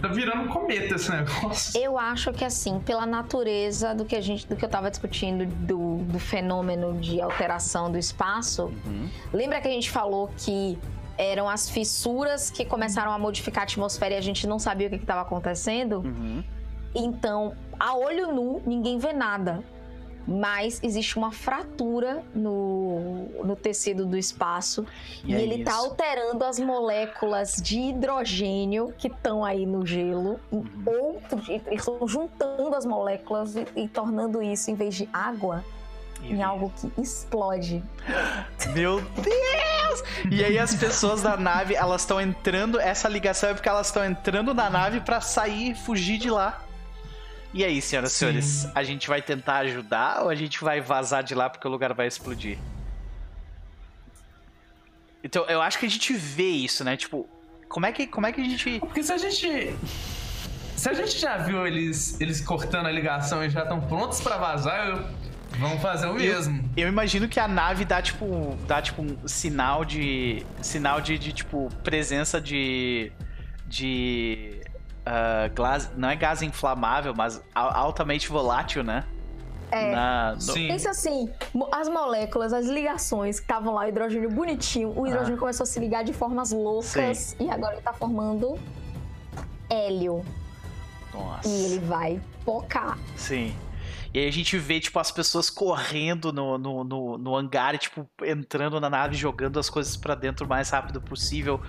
Tá 0.01 0.09
virando 0.09 0.43
um 0.45 0.49
cometa 0.49 0.97
esse 0.97 1.11
negócio. 1.13 1.81
Eu 1.81 1.97
acho 1.97 2.33
que 2.33 2.45
assim, 2.45 2.81
pela 2.81 3.07
natureza 3.07 3.95
do 3.95 4.05
que 4.05 4.17
a 4.17 4.21
gente, 4.21 4.45
do 4.47 4.57
que 4.57 4.65
eu 4.65 4.69
tava 4.69 4.91
discutindo 4.91 5.47
do, 5.47 5.99
do 5.99 6.19
fenômeno 6.19 6.99
de 6.99 7.21
alteração 7.21 7.93
do 7.93 7.97
espaço, 7.99 8.65
Uhum. 8.85 9.09
lembra 9.33 9.61
que 9.61 9.69
a 9.69 9.71
gente 9.71 9.89
falou 9.91 10.29
que 10.37 10.77
eram 11.19 11.49
as 11.49 11.69
fissuras 11.69 12.51
que 12.51 12.65
começaram 12.65 13.13
a 13.13 13.19
modificar 13.19 13.63
a 13.63 13.65
atmosfera 13.65 14.15
e 14.15 14.19
a 14.19 14.21
gente 14.21 14.47
não 14.47 14.59
sabia 14.59 14.87
o 14.87 14.91
que 14.91 14.97
estava 14.97 15.23
acontecendo? 15.23 16.01
Uhum. 16.01 16.43
Então, 16.95 17.55
a 17.79 17.97
olho 17.97 18.33
nu, 18.33 18.63
ninguém 18.67 18.99
vê 18.99 19.13
nada. 19.13 19.63
Mas 20.29 20.81
existe 20.83 21.17
uma 21.17 21.31
fratura 21.31 22.21
no, 22.35 23.29
no 23.45 23.55
tecido 23.55 24.05
do 24.05 24.17
espaço 24.19 24.85
E 25.25 25.31
e, 25.31 25.35
é 25.37 25.41
ele 25.41 25.63
tá 25.63 25.71
isso. 25.71 25.81
alterando 25.85 26.43
as 26.45 26.59
moléculas 26.59 27.55
de 27.63 27.79
hidrogênio 27.79 28.93
que 28.99 29.07
estão 29.07 29.45
aí 29.45 29.65
no 29.65 29.87
gelo. 29.87 30.41
em 30.51 30.57
Uhum. 30.57 30.65
outro- 30.87 31.41
eles 31.49 31.63
estão 31.87 32.09
juntando 32.09 32.75
as 32.75 32.85
moléculas 32.85 33.55
e, 33.55 33.67
e 33.77 33.87
tornando 33.89 34.43
isso, 34.43 34.69
em 34.69 34.75
vez 34.75 34.97
de 34.97 35.09
água, 35.13 35.65
em 36.33 36.43
algo 36.43 36.73
que 36.77 37.01
explode. 37.01 37.83
Meu 38.75 39.01
Deus! 39.01 40.03
E 40.31 40.45
aí 40.45 40.59
as 40.59 40.75
pessoas 40.75 41.23
da 41.23 41.37
nave, 41.37 41.75
elas 41.75 42.03
estão 42.03 42.21
entrando, 42.21 42.79
essa 42.81 43.09
ligação 43.09 43.51
é 43.51 43.55
porque 43.55 43.69
elas 43.69 43.87
estão 43.87 44.05
entrando 44.05 44.53
na 44.55 44.69
nave 44.69 45.01
pra 45.01 45.21
sair 45.21 45.75
fugir 45.75 46.19
de 46.19 46.31
lá. 46.31 46.63
E 47.55 47.65
aí, 47.65 47.81
senhoras 47.81 48.13
e 48.13 48.15
senhores, 48.17 48.69
a 48.75 48.83
gente 48.83 49.09
vai 49.09 49.23
tentar 49.23 49.59
ajudar 49.59 50.23
ou 50.25 50.29
a 50.29 50.35
gente 50.35 50.63
vai 50.63 50.81
vazar 50.81 51.23
de 51.23 51.35
lá 51.35 51.49
porque 51.49 51.67
o 51.67 51.71
lugar 51.71 51.95
vai 51.95 52.07
explodir? 52.07 52.59
Então, 55.25 55.45
eu 55.47 55.61
acho 55.63 55.79
que 55.79 55.87
a 55.87 55.89
gente 55.89 56.13
vê 56.13 56.51
isso, 56.51 56.85
né? 56.85 56.97
Tipo, 56.97 57.29
como 57.69 57.87
é 57.87 57.93
que, 57.93 58.07
como 58.07 58.27
é 58.27 58.33
que 58.33 58.41
a 58.41 58.45
gente... 58.45 58.79
Porque 58.81 59.03
se 59.03 59.13
a 59.13 59.19
gente. 59.19 59.75
Se 60.77 60.91
a 60.91 60.93
gente 60.93 61.19
já 61.19 61.39
viu 61.39 61.67
eles, 61.67 62.21
eles 62.21 62.41
cortando 62.43 62.87
a 62.87 62.93
ligação 62.93 63.43
e 63.43 63.49
já 63.49 63.63
estão 63.63 63.81
prontos 63.81 64.21
pra 64.21 64.37
vazar, 64.37 64.89
eu- 64.89 65.05
vamos 65.59 65.81
fazer 65.83 66.07
o 66.07 66.15
mesmo. 66.15 66.69
Eu 66.77 66.89
imagino 66.89 67.29
que 67.29 67.39
a 67.41 67.49
nave 67.49 67.85
dá 67.85 68.01
tipo, 68.03 68.57
dá 68.67 68.81
tipo 68.83 69.03
um 69.03 69.29
sinal 69.29 69.85
de 69.85 70.45
sinal 70.63 71.01
de, 71.01 71.19
de, 71.19 71.33
tipo 71.33 71.69
presença 71.83 72.41
de 72.41 73.13
de 73.67 74.61
ah, 75.05 75.49
glas- 75.55 75.91
não 75.97 76.09
é 76.11 76.17
gás 76.17 76.43
inflamável, 76.43 77.15
mas 77.17 77.43
al- 77.55 77.77
altamente 77.77 78.29
volátil, 78.29 78.83
né? 78.85 79.05
É. 79.71 79.91
Na- 79.93 80.35
no- 80.35 80.41
Sim. 80.41 80.69
Pensa 80.69 80.91
assim, 80.91 81.29
as 81.73 81.89
moléculas, 81.89 82.53
as 82.53 82.67
ligações 82.67 83.41
que 83.41 83.45
estavam 83.45 83.75
lá, 83.75 83.83
o 83.85 83.89
hidrogênio 83.89 84.31
bonitinho, 84.31 84.93
o 84.97 85.07
hidrogênio 85.07 85.39
começou 85.39 85.65
a 85.65 85.67
se 85.67 85.81
ligar 85.81 86.05
de 86.05 86.13
formas 86.13 86.53
loucas 86.53 87.35
e 87.41 87.51
agora 87.51 87.73
ele 87.75 87.83
tá 87.83 87.93
formando 87.93 88.57
hélio. 89.69 90.25
Nossa. 91.13 91.49
E 91.49 91.65
ele 91.65 91.79
vai 91.81 92.21
focar. 92.45 92.97
Sim. 93.17 93.53
E 94.17 94.19
aí 94.19 94.29
a 94.29 94.33
gente 94.33 94.57
vê, 94.57 94.81
tipo, 94.81 94.99
as 94.99 95.11
pessoas 95.11 95.51
correndo 95.51 96.33
no, 96.33 96.57
no, 96.57 96.83
no, 96.83 97.19
no 97.19 97.37
hangar 97.37 97.75
e, 97.75 97.79
tipo, 97.79 98.09
entrando 98.25 98.81
na 98.81 98.89
nave, 98.89 99.15
jogando 99.15 99.61
as 99.61 99.69
coisas 99.69 99.95
pra 99.95 100.15
dentro 100.15 100.47
o 100.47 100.49
mais 100.49 100.71
rápido 100.71 101.03
possível. 101.03 101.61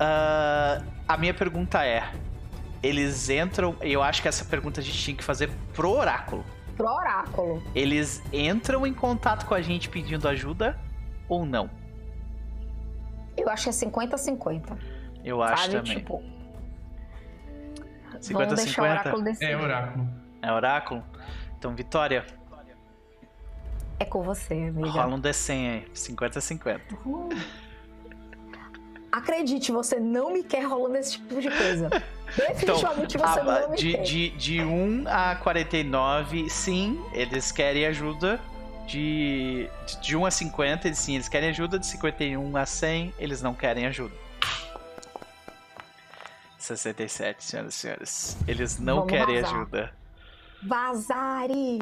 Ah, 0.00 0.82
a 1.06 1.18
minha 1.18 1.34
pergunta 1.34 1.84
é: 1.84 2.10
eles 2.82 3.28
entram. 3.28 3.76
Eu 3.82 4.02
acho 4.02 4.22
que 4.22 4.28
essa 4.28 4.42
pergunta 4.46 4.80
a 4.80 4.82
gente 4.82 4.96
tinha 4.96 5.14
que 5.14 5.22
fazer 5.22 5.50
pro 5.74 5.90
oráculo. 5.90 6.46
Pro 6.78 6.88
oráculo. 6.88 7.62
Eles 7.74 8.22
entram 8.32 8.86
em 8.86 8.94
contato 8.94 9.44
com 9.44 9.52
a 9.52 9.60
gente 9.60 9.90
pedindo 9.90 10.26
ajuda 10.26 10.80
ou 11.28 11.44
não? 11.44 11.68
Eu 13.36 13.50
acho 13.50 13.64
que 13.64 13.68
é 13.68 13.72
50-50. 13.72 14.78
Eu 15.22 15.42
acho 15.42 15.64
Sabe? 15.64 15.74
também. 15.74 15.98
Tipo, 15.98 16.22
vamos 18.32 18.54
deixar 18.54 18.82
o 18.82 18.86
50-50? 18.86 18.90
oráculo 18.90 19.22
decidir. 19.24 19.50
É, 19.50 19.56
oráculo. 19.58 20.21
É 20.42 20.52
oráculo? 20.52 21.02
Então, 21.58 21.74
Vitória, 21.74 22.26
É 23.98 24.04
com 24.04 24.22
você, 24.22 24.54
amiga. 24.54 24.90
rola 24.90 25.14
um 25.14 25.20
D100 25.20 25.70
aí. 25.70 25.86
50-50. 25.94 26.80
Uhum. 27.06 27.28
Acredite, 29.12 29.70
você 29.70 30.00
não 30.00 30.32
me 30.32 30.42
quer 30.42 30.64
rolando 30.64 30.96
esse 30.96 31.12
tipo 31.12 31.40
de 31.40 31.48
coisa. 31.50 31.90
Definitivamente 32.34 33.18
você 33.18 33.40
Ah, 33.40 33.44
não 33.44 33.70
me 33.70 33.76
de, 33.76 33.92
quer. 33.92 34.02
de, 34.02 34.30
de 34.30 34.62
1 34.62 35.04
a 35.06 35.36
49, 35.36 36.48
sim, 36.48 36.98
eles 37.12 37.52
querem 37.52 37.84
ajuda. 37.86 38.40
De, 38.86 39.68
de, 39.86 40.00
de 40.00 40.16
1 40.16 40.26
a 40.26 40.30
50, 40.30 40.88
eles, 40.88 40.98
sim, 40.98 41.14
eles 41.14 41.28
querem 41.28 41.50
ajuda. 41.50 41.78
De 41.78 41.86
51 41.86 42.56
a 42.56 42.66
100, 42.66 43.14
eles 43.18 43.40
não 43.42 43.54
querem 43.54 43.86
ajuda. 43.86 44.14
67, 46.58 47.44
senhoras 47.44 47.74
e 47.74 47.76
senhores. 47.78 48.36
Eles 48.48 48.78
não 48.78 48.96
Vamos 49.00 49.10
querem 49.12 49.40
vazar. 49.42 49.54
ajuda. 49.56 49.92
Vazare! 50.66 51.80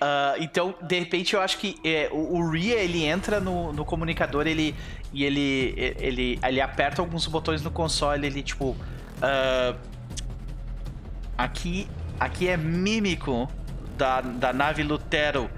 Ah, 0.00 0.34
então, 0.38 0.74
de 0.82 0.98
repente, 0.98 1.34
eu 1.34 1.40
acho 1.40 1.58
que 1.58 1.76
é, 1.84 2.08
o, 2.12 2.36
o 2.36 2.50
Ria, 2.50 2.76
ele 2.76 3.04
entra 3.04 3.40
no, 3.40 3.72
no 3.72 3.84
comunicador 3.84 4.46
ele, 4.46 4.74
e 5.12 5.24
ele, 5.24 5.74
ele, 5.98 6.38
ele 6.42 6.60
aperta 6.60 7.00
alguns 7.00 7.26
botões 7.26 7.62
no 7.62 7.70
console, 7.70 8.26
ele, 8.26 8.42
tipo... 8.42 8.76
ah, 9.22 9.76
aqui, 11.38 11.88
aqui 12.18 12.48
é 12.48 12.56
mímico 12.56 13.48
da, 13.96 14.20
da 14.20 14.52
nave 14.52 14.82
Lutero. 14.82 15.50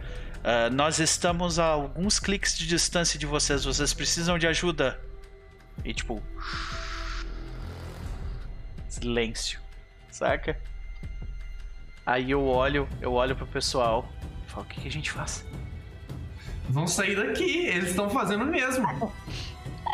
Ah, 0.44 0.70
nós 0.70 1.00
estamos 1.00 1.58
a 1.58 1.64
alguns 1.64 2.20
cliques 2.20 2.56
de 2.56 2.68
distância 2.68 3.18
de 3.18 3.26
vocês. 3.26 3.64
Vocês 3.64 3.92
precisam 3.92 4.38
de 4.38 4.46
ajuda. 4.46 5.00
E, 5.84 5.92
tipo... 5.92 6.22
Silêncio. 8.88 9.60
Saca? 10.08 10.56
Aí 12.06 12.30
eu 12.30 12.46
olho, 12.46 12.88
eu 13.00 13.12
olho 13.12 13.34
pro 13.34 13.46
pessoal 13.48 14.06
e 14.46 14.50
falo, 14.50 14.64
o 14.64 14.68
que, 14.68 14.80
que 14.80 14.86
a 14.86 14.90
gente 14.90 15.10
faz? 15.10 15.44
Vão 16.68 16.86
sair 16.86 17.16
daqui, 17.16 17.66
eles 17.66 17.90
estão 17.90 18.08
fazendo 18.08 18.44
o 18.44 18.46
mesmo. 18.46 18.86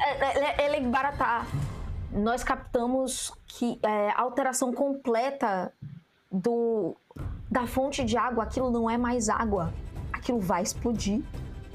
É, 0.04 0.66
Ele 0.66 0.86
Baratá. 0.86 1.46
Nós 2.12 2.44
captamos 2.44 3.32
que 3.46 3.78
é, 3.82 4.10
a 4.10 4.20
alteração 4.20 4.72
completa 4.72 5.72
do 6.30 6.96
da 7.50 7.66
fonte 7.66 8.02
de 8.04 8.16
água, 8.16 8.44
aquilo 8.44 8.70
não 8.70 8.88
é 8.88 8.96
mais 8.96 9.28
água. 9.28 9.72
Aquilo 10.12 10.40
vai 10.40 10.62
explodir. 10.62 11.22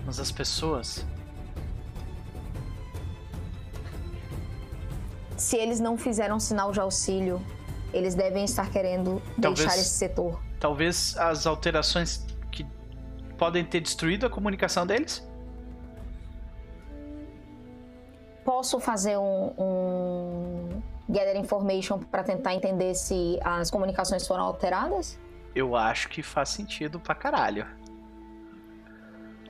Mas 0.06 0.19
as 0.19 0.32
pessoas. 0.32 1.06
Se 5.35 5.56
eles 5.56 5.80
não 5.80 5.98
fizeram 5.98 6.40
sinal 6.40 6.72
de 6.72 6.80
auxílio, 6.80 7.40
eles 7.93 8.16
devem 8.16 8.43
estar 8.43 8.69
querendo 8.69 9.22
Talvez- 9.41 9.59
deixar 9.67 9.75
esse 9.82 9.90
setor. 9.91 10.40
Talvez 10.59 11.16
as 11.17 11.45
alterações 11.45 12.25
que 12.51 12.66
podem 13.38 13.64
ter 13.64 13.80
destruído 13.82 14.25
a 14.25 14.30
comunicação 14.30 14.85
deles? 14.85 15.25
Posso 18.43 18.80
fazer 18.80 19.17
um, 19.17 19.53
um 19.57 20.82
gather 21.09 21.35
information 21.38 21.99
para 21.99 22.24
tentar 22.24 22.53
entender 22.56 22.95
se 22.95 23.38
as 23.43 23.69
comunicações 23.69 24.25
foram 24.25 24.43
alteradas? 24.43 25.19
Eu 25.53 25.75
acho 25.75 26.07
que 26.09 26.22
faz 26.24 26.49
sentido 26.49 26.99
pra 26.99 27.14
caralho. 27.14 27.66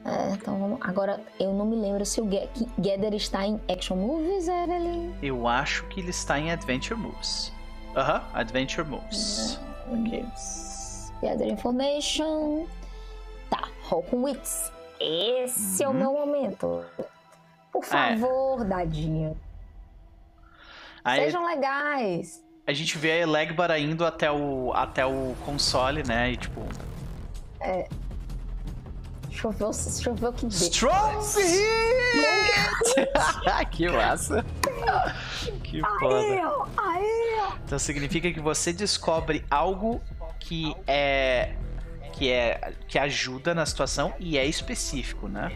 É, 0.04 0.32
então 0.32 0.58
vamos. 0.58 0.80
Agora, 0.82 1.22
eu 1.40 1.54
não 1.54 1.66
me 1.66 1.76
lembro 1.76 2.06
se 2.06 2.22
o 2.22 2.26
Gather 2.26 3.14
está 3.14 3.46
em 3.46 3.60
Action 3.70 3.98
Movies, 3.98 4.48
Evelyn. 4.48 5.14
Eu 5.22 5.46
acho 5.48 5.86
que 5.90 6.00
ele 6.00 6.12
está 6.12 6.40
em 6.40 6.50
Adventure 6.50 7.00
Moves. 7.00 7.52
Aham, 7.98 8.22
Adventure 8.34 8.88
Moves. 8.88 9.60
Ok. 9.92 10.24
Gather 11.22 11.48
Information. 11.48 12.68
Tá, 13.50 13.68
roll 13.90 14.04
com 14.04 14.24
Wits. 14.24 14.72
Esse 15.00 15.84
é 15.84 15.88
o 15.88 15.92
Uhum. 15.92 15.98
meu 15.98 16.14
momento. 16.14 16.86
Por 17.72 17.84
favor, 17.84 18.64
dadinho. 18.64 19.36
Aí 21.04 21.22
Sejam 21.26 21.44
legais. 21.46 22.44
a 22.68 22.74
gente 22.74 22.98
vê 23.00 23.12
a 23.14 23.18
Elegbara 23.18 23.80
indo 23.80 24.06
até 24.06 24.32
o, 24.32 24.72
até 24.74 25.06
o 25.06 25.36
console, 25.46 26.04
né? 26.04 26.32
E 26.32 26.38
tipo. 26.38 26.62
Deixa 27.60 27.88
eu 29.46 29.52
ver, 29.52 29.64
o- 29.66 29.72
deixa 29.72 30.10
eu 30.10 30.16
ver 30.16 30.28
o 30.28 30.34
que 30.34 30.42
deu. 30.46 30.50
Strong 30.50 31.26
hit! 31.36 32.96
que 33.72 33.90
massa! 33.90 34.46
Que 35.64 35.82
foda. 36.00 36.22
Então 37.66 37.78
significa 37.80 38.32
que 38.32 38.40
você 38.40 38.72
descobre 38.74 39.46
algo 39.50 40.02
que 40.40 40.76
é 40.88 41.54
que 42.14 42.32
é 42.32 42.74
que 42.88 42.98
ajuda 42.98 43.54
na 43.54 43.66
situação 43.66 44.14
e 44.20 44.38
é 44.38 44.46
específico, 44.46 45.28
né? 45.28 45.56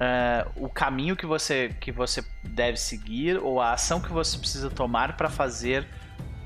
É, 0.00 0.46
o 0.56 0.68
caminho 0.68 1.14
que 1.14 1.26
você 1.26 1.74
que 1.80 1.92
você 1.92 2.24
deve 2.42 2.76
seguir 2.78 3.36
ou 3.38 3.60
a 3.60 3.72
ação 3.74 4.00
que 4.00 4.10
você 4.10 4.38
precisa 4.38 4.70
tomar 4.70 5.16
para 5.16 5.28
fazer 5.28 5.86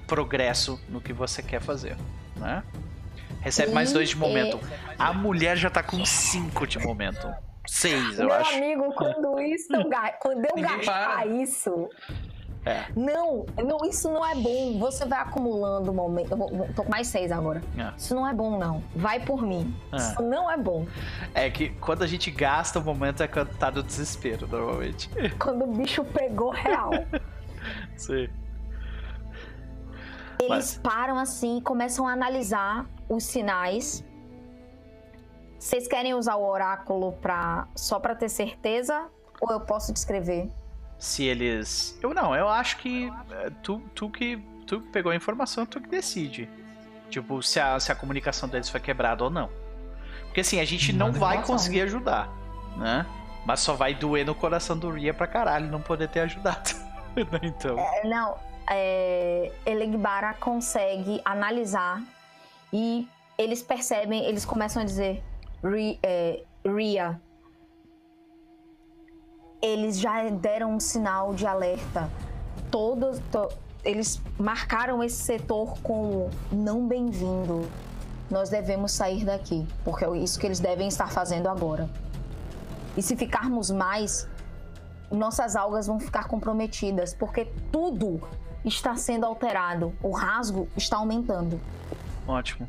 progresso 0.06 0.78
no 0.88 1.00
que 1.00 1.12
você 1.12 1.42
quer 1.42 1.60
fazer, 1.60 1.96
né? 2.36 2.62
Recebe 3.44 3.72
mais 3.72 3.92
dois 3.92 4.08
de 4.08 4.16
momento. 4.16 4.58
A 4.98 5.12
mulher 5.12 5.56
já 5.56 5.70
tá 5.70 5.82
com 5.82 6.04
cinco 6.04 6.66
de 6.66 6.78
momento. 6.78 7.32
Seis, 7.66 8.18
eu 8.18 8.26
Meu 8.26 8.34
acho. 8.34 8.54
amigo, 8.56 8.92
quando 8.94 9.40
isso 9.40 9.68
quando 10.20 10.44
eu 10.44 10.54
gastar 10.62 11.16
para. 11.16 11.26
isso. 11.26 11.88
É. 12.66 12.84
Não, 12.96 13.44
não, 13.62 13.76
isso 13.86 14.10
não 14.10 14.24
é 14.26 14.34
bom. 14.34 14.78
Você 14.78 15.04
vai 15.04 15.18
acumulando 15.20 15.92
momento. 15.92 16.30
Eu 16.30 16.36
vou- 16.38 16.48
vou- 16.48 16.68
tô 16.74 16.82
com 16.84 16.90
mais 16.90 17.06
seis 17.08 17.30
agora. 17.30 17.62
É. 17.76 17.92
Isso 17.94 18.14
não 18.14 18.26
é 18.26 18.32
bom, 18.32 18.58
não. 18.58 18.82
Vai 18.96 19.20
por 19.20 19.42
mim. 19.42 19.74
É. 19.92 19.96
Isso 19.96 20.22
não 20.22 20.50
é 20.50 20.56
bom. 20.56 20.86
É 21.34 21.50
que 21.50 21.68
quando 21.80 22.02
a 22.02 22.06
gente 22.06 22.30
gasta 22.30 22.78
o 22.78 22.82
momento 22.82 23.22
é 23.22 23.28
quando 23.28 23.54
tá 23.58 23.70
no 23.70 23.82
desespero, 23.82 24.46
normalmente. 24.48 25.10
Quando 25.38 25.64
o 25.64 25.74
bicho 25.74 26.02
pegou 26.04 26.50
real. 26.50 26.90
Sim. 27.96 28.28
Eles 30.44 30.48
Mas- 30.48 30.78
param 30.78 31.18
assim 31.18 31.58
e 31.58 31.62
começam 31.62 32.06
a 32.06 32.12
analisar 32.12 32.86
os 33.08 33.24
sinais. 33.24 34.04
Vocês 35.58 35.88
querem 35.88 36.14
usar 36.14 36.36
o 36.36 36.46
oráculo 36.46 37.12
pra, 37.22 37.66
só 37.74 37.98
pra 37.98 38.14
ter 38.14 38.28
certeza? 38.28 39.06
Ou 39.40 39.50
eu 39.50 39.60
posso 39.60 39.92
descrever? 39.92 40.50
Se 40.98 41.24
eles. 41.24 41.98
Eu 42.02 42.12
não, 42.14 42.34
eu 42.34 42.48
acho 42.48 42.76
que 42.78 43.10
é, 43.30 43.50
tu, 43.62 43.80
tu 43.94 44.08
que. 44.10 44.36
Tu 44.66 44.80
que 44.80 44.88
pegou 44.90 45.12
a 45.12 45.16
informação, 45.16 45.66
tu 45.66 45.80
que 45.80 45.88
decide. 45.88 46.48
Tipo, 47.10 47.42
se 47.42 47.60
a, 47.60 47.78
se 47.78 47.92
a 47.92 47.94
comunicação 47.94 48.48
deles 48.48 48.68
foi 48.70 48.80
quebrada 48.80 49.22
ou 49.24 49.30
não. 49.30 49.50
Porque 50.24 50.40
assim, 50.40 50.58
a 50.60 50.64
gente 50.64 50.92
não 50.92 51.06
Manda 51.08 51.18
vai 51.18 51.28
informação. 51.36 51.54
conseguir 51.56 51.82
ajudar, 51.82 52.28
né? 52.76 53.04
Mas 53.44 53.60
só 53.60 53.74
vai 53.74 53.94
doer 53.94 54.24
no 54.24 54.34
coração 54.34 54.76
do 54.78 54.90
Ria 54.90 55.12
pra 55.12 55.26
caralho 55.26 55.68
não 55.70 55.80
poder 55.82 56.08
ter 56.08 56.20
ajudado. 56.20 56.70
então. 57.42 57.78
É, 57.78 58.08
Não, 58.08 58.36
é, 58.68 59.52
Elegbara 59.66 60.34
consegue 60.34 61.20
analisar 61.24 62.02
e 62.72 63.08
eles 63.36 63.62
percebem, 63.62 64.24
eles 64.24 64.44
começam 64.44 64.82
a 64.82 64.84
dizer 64.84 65.22
é, 66.02 66.42
Ria. 66.64 67.20
Eles 69.62 69.98
já 69.98 70.28
deram 70.28 70.74
um 70.74 70.80
sinal 70.80 71.34
de 71.34 71.46
alerta. 71.46 72.10
Todos, 72.70 73.18
to- 73.32 73.48
eles 73.82 74.20
marcaram 74.38 75.02
esse 75.02 75.16
setor 75.22 75.78
como 75.82 76.30
não 76.52 76.86
bem-vindo. 76.86 77.68
Nós 78.30 78.50
devemos 78.50 78.92
sair 78.92 79.24
daqui, 79.24 79.66
porque 79.84 80.04
é 80.04 80.16
isso 80.18 80.38
que 80.38 80.46
eles 80.46 80.60
devem 80.60 80.88
estar 80.88 81.10
fazendo 81.10 81.48
agora. 81.48 81.88
E 82.96 83.02
se 83.02 83.16
ficarmos 83.16 83.70
mais, 83.70 84.28
nossas 85.10 85.56
algas 85.56 85.86
vão 85.86 85.98
ficar 85.98 86.28
comprometidas, 86.28 87.14
porque 87.14 87.46
tudo 87.72 88.20
está 88.64 88.96
sendo 88.96 89.26
alterado. 89.26 89.94
O 90.02 90.10
rasgo 90.12 90.68
está 90.76 90.96
aumentando. 90.96 91.60
Ótimo. 92.26 92.68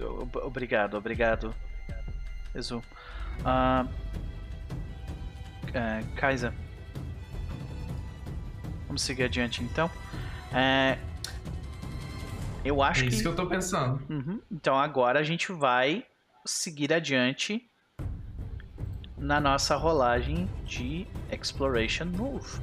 Ob- 0.00 0.36
Obrigado, 0.44 0.94
obrigado. 0.96 1.54
Exu. 2.54 2.82
Ah, 3.44 3.86
é, 5.72 6.02
Kaisa. 6.16 6.54
Vamos 8.86 9.02
seguir 9.02 9.24
adiante 9.24 9.62
então. 9.62 9.90
É, 10.52 10.98
eu 12.64 12.82
É 12.82 12.88
acho 12.88 13.04
isso 13.04 13.16
que. 13.18 13.22
que 13.22 13.28
eu 13.28 13.36
tô 13.36 13.46
pensando. 13.46 14.02
Uhum. 14.08 14.40
Então 14.50 14.76
agora 14.78 15.20
a 15.20 15.22
gente 15.22 15.52
vai 15.52 16.04
seguir 16.44 16.92
adiante 16.92 17.62
na 19.18 19.40
nossa 19.40 19.76
rolagem 19.76 20.48
de 20.64 21.06
Exploration 21.30 22.06
Move. 22.06 22.60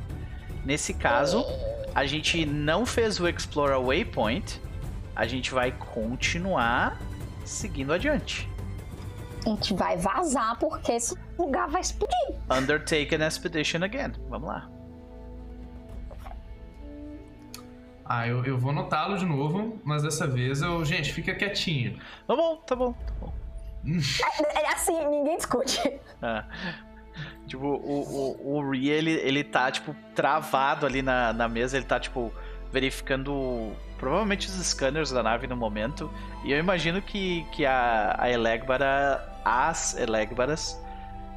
Nesse 0.65 0.93
caso, 0.93 1.45
a 1.93 2.05
gente 2.05 2.45
não 2.45 2.85
fez 2.85 3.19
o 3.19 3.27
Explore 3.27 3.73
a 3.73 3.79
Waypoint, 3.79 4.61
a 5.15 5.27
gente 5.27 5.53
vai 5.53 5.71
continuar 5.71 6.99
seguindo 7.45 7.93
adiante. 7.93 8.49
A 9.45 9.49
gente 9.49 9.73
vai 9.73 9.97
vazar 9.97 10.57
porque 10.57 10.93
esse 10.93 11.15
lugar 11.37 11.69
vai 11.69 11.81
explodir. 11.81 12.35
Undertake 12.49 13.13
an 13.13 13.27
Expedition 13.27 13.83
again. 13.83 14.13
Vamos 14.29 14.47
lá. 14.47 14.69
Ah, 18.05 18.27
eu, 18.27 18.43
eu 18.45 18.57
vou 18.57 18.73
notá-lo 18.73 19.17
de 19.17 19.25
novo, 19.25 19.79
mas 19.83 20.03
dessa 20.03 20.27
vez 20.27 20.61
eu. 20.61 20.83
Gente, 20.83 21.13
fica 21.13 21.33
quietinho. 21.33 21.99
Tá 22.27 22.35
bom, 22.35 22.57
tá 22.57 22.75
bom, 22.75 22.93
tá 22.93 23.13
bom. 23.19 23.33
É 24.55 24.73
assim, 24.73 24.97
ninguém 25.07 25.37
discute. 25.37 25.79
É. 26.21 26.43
Tipo, 27.47 27.65
o, 27.65 28.37
o, 28.39 28.59
o 28.59 28.75
ele, 28.75 29.11
ele 29.11 29.43
tá, 29.43 29.71
tipo, 29.71 29.95
travado 30.15 30.85
ali 30.85 31.01
na, 31.01 31.33
na 31.33 31.47
mesa, 31.47 31.77
ele 31.77 31.85
tá, 31.85 31.99
tipo, 31.99 32.31
verificando 32.71 33.71
provavelmente 33.97 34.47
os 34.47 34.53
scanners 34.65 35.11
da 35.11 35.23
nave 35.23 35.47
no 35.47 35.55
momento. 35.55 36.11
E 36.43 36.51
eu 36.51 36.59
imagino 36.59 37.01
que, 37.01 37.45
que 37.51 37.65
a, 37.65 38.15
a 38.17 38.29
Elegbara, 38.29 39.39
as 39.45 39.95
Elegbaras, 39.95 40.81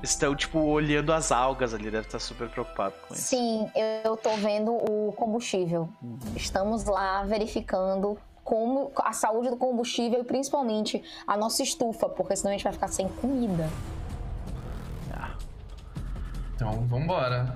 estão, 0.02 0.34
tipo, 0.34 0.58
olhando 0.58 1.12
as 1.12 1.30
algas 1.32 1.74
ali, 1.74 1.90
deve 1.90 2.06
estar 2.06 2.18
super 2.18 2.48
preocupado 2.48 2.94
com 3.06 3.14
isso. 3.14 3.22
Sim, 3.22 3.70
eu 4.04 4.16
tô 4.16 4.30
vendo 4.36 4.72
o 4.72 5.12
combustível. 5.12 5.88
Estamos 6.34 6.84
lá 6.84 7.22
verificando 7.24 8.18
como 8.42 8.92
a 8.96 9.12
saúde 9.12 9.50
do 9.50 9.56
combustível 9.56 10.20
e 10.20 10.24
principalmente 10.24 11.02
a 11.26 11.36
nossa 11.36 11.62
estufa, 11.62 12.08
porque 12.08 12.36
senão 12.36 12.50
a 12.50 12.56
gente 12.56 12.64
vai 12.64 12.72
ficar 12.72 12.88
sem 12.88 13.08
comida. 13.08 13.68
Então, 16.56 16.86
vambora. 16.86 17.54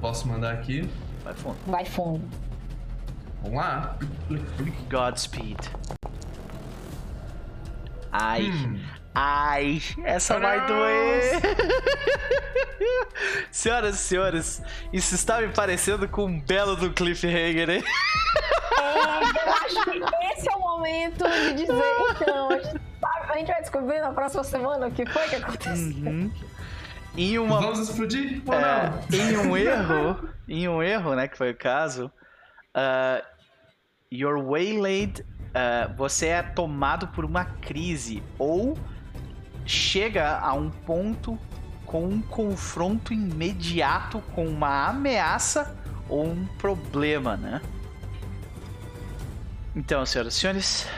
Posso 0.00 0.26
mandar 0.26 0.52
aqui? 0.52 0.88
vai 1.22 1.32
fundo. 1.32 1.56
Vai 1.66 1.84
fundo. 1.84 2.28
Vamos 3.42 3.56
lá. 3.56 3.96
Godspeed. 4.90 5.58
Ai, 8.10 8.50
Hum, 8.50 8.80
ai, 9.14 9.80
essa 10.04 10.38
vai 10.38 10.66
doer. 10.66 11.40
Senhoras 13.50 13.94
e 13.94 13.98
senhores, 13.98 14.62
isso 14.92 15.14
está 15.14 15.40
me 15.40 15.48
parecendo 15.48 16.06
com 16.08 16.24
um 16.24 16.40
belo 16.40 16.74
do 16.76 16.92
cliffhanger, 16.92 17.70
hein? 17.70 17.84
É, 18.78 19.22
eu 19.22 19.52
acho 19.52 19.84
que 19.84 20.00
esse 20.32 20.48
é 20.48 20.52
o 20.56 20.60
momento 20.60 21.24
de 21.28 21.54
dizer, 21.54 21.82
então, 22.20 22.50
a 22.50 22.58
gente, 22.58 22.80
sabe, 23.00 23.32
a 23.32 23.36
gente 23.38 23.46
vai 23.46 23.60
descobrir 23.60 24.00
na 24.00 24.12
próxima 24.12 24.42
semana 24.44 24.88
o 24.88 24.90
que 24.90 25.06
foi 25.06 25.28
que 25.28 25.36
aconteceu. 25.36 25.72
Uhum. 25.74 26.30
Em 27.16 27.38
uma 27.38 27.60
Vamos 27.60 27.78
explodir 27.78 28.42
É, 28.50 29.16
em 29.16 29.36
um 29.36 29.56
erro, 29.56 30.28
em 30.48 30.68
um 30.68 30.82
erro, 30.82 31.14
né, 31.14 31.28
que 31.28 31.36
foi 31.36 31.50
o 31.50 31.56
caso, 31.56 32.10
uh, 32.74 33.24
your 34.10 34.42
waylaid, 34.42 35.20
uh, 35.20 35.94
você 35.96 36.28
é 36.28 36.42
tomado 36.42 37.08
por 37.08 37.24
uma 37.24 37.44
crise 37.44 38.22
ou 38.38 38.78
chega 39.66 40.38
a 40.38 40.54
um 40.54 40.70
ponto 40.70 41.38
com 41.84 42.06
um 42.06 42.22
confronto 42.22 43.12
imediato 43.12 44.20
com 44.34 44.46
uma 44.46 44.88
ameaça 44.88 45.76
ou 46.08 46.26
um 46.26 46.46
problema, 46.58 47.36
né? 47.36 47.60
Então, 49.76 50.04
senhoras 50.04 50.34
e 50.34 50.38
senhores, 50.38 50.88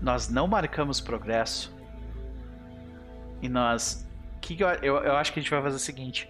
nós 0.00 0.28
não 0.28 0.46
marcamos 0.46 1.00
progresso 1.00 1.74
e 3.40 3.48
nós 3.48 4.05
que 4.46 4.56
que 4.56 4.64
eu, 4.64 4.68
eu, 4.68 4.96
eu 5.04 5.16
acho 5.16 5.32
que 5.32 5.38
a 5.40 5.42
gente 5.42 5.50
vai 5.50 5.62
fazer 5.62 5.76
o 5.76 5.80
seguinte. 5.80 6.28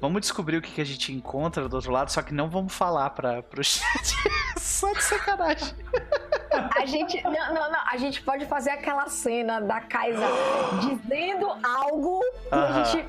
Vamos 0.00 0.22
descobrir 0.22 0.56
o 0.56 0.62
que, 0.62 0.70
que 0.72 0.80
a 0.80 0.84
gente 0.86 1.12
encontra 1.12 1.68
do 1.68 1.76
outro 1.76 1.92
lado, 1.92 2.10
só 2.10 2.22
que 2.22 2.32
não 2.32 2.48
vamos 2.48 2.74
falar 2.74 3.10
para 3.10 3.42
pro 3.42 3.62
chat. 3.64 4.14
só 4.56 4.90
de 4.92 5.02
sacanagem. 5.02 5.74
A 6.74 6.86
gente, 6.86 7.22
não, 7.22 7.32
não, 7.32 7.70
não, 7.70 7.80
a 7.90 7.96
gente 7.98 8.22
pode 8.22 8.46
fazer 8.46 8.70
aquela 8.70 9.08
cena 9.08 9.60
da 9.60 9.80
Kaisa 9.80 10.24
dizendo 10.80 11.46
algo 11.62 12.20
que 12.48 12.54
a 12.54 12.84
gente 12.84 13.06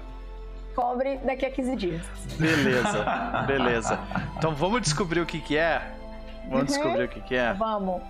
cobre 0.75 1.17
daqui 1.19 1.45
a 1.45 1.51
15 1.51 1.75
dias. 1.77 2.05
Beleza, 2.37 3.05
beleza. 3.47 3.99
Então 4.37 4.53
vamos 4.53 4.81
descobrir 4.81 5.21
o 5.21 5.25
que 5.25 5.39
que 5.39 5.57
é? 5.57 5.81
Vamos 6.43 6.59
Uhum. 6.59 6.65
descobrir 6.65 7.03
o 7.05 7.07
que 7.07 7.21
que 7.21 7.35
é? 7.35 7.53
Vamos. 7.53 8.01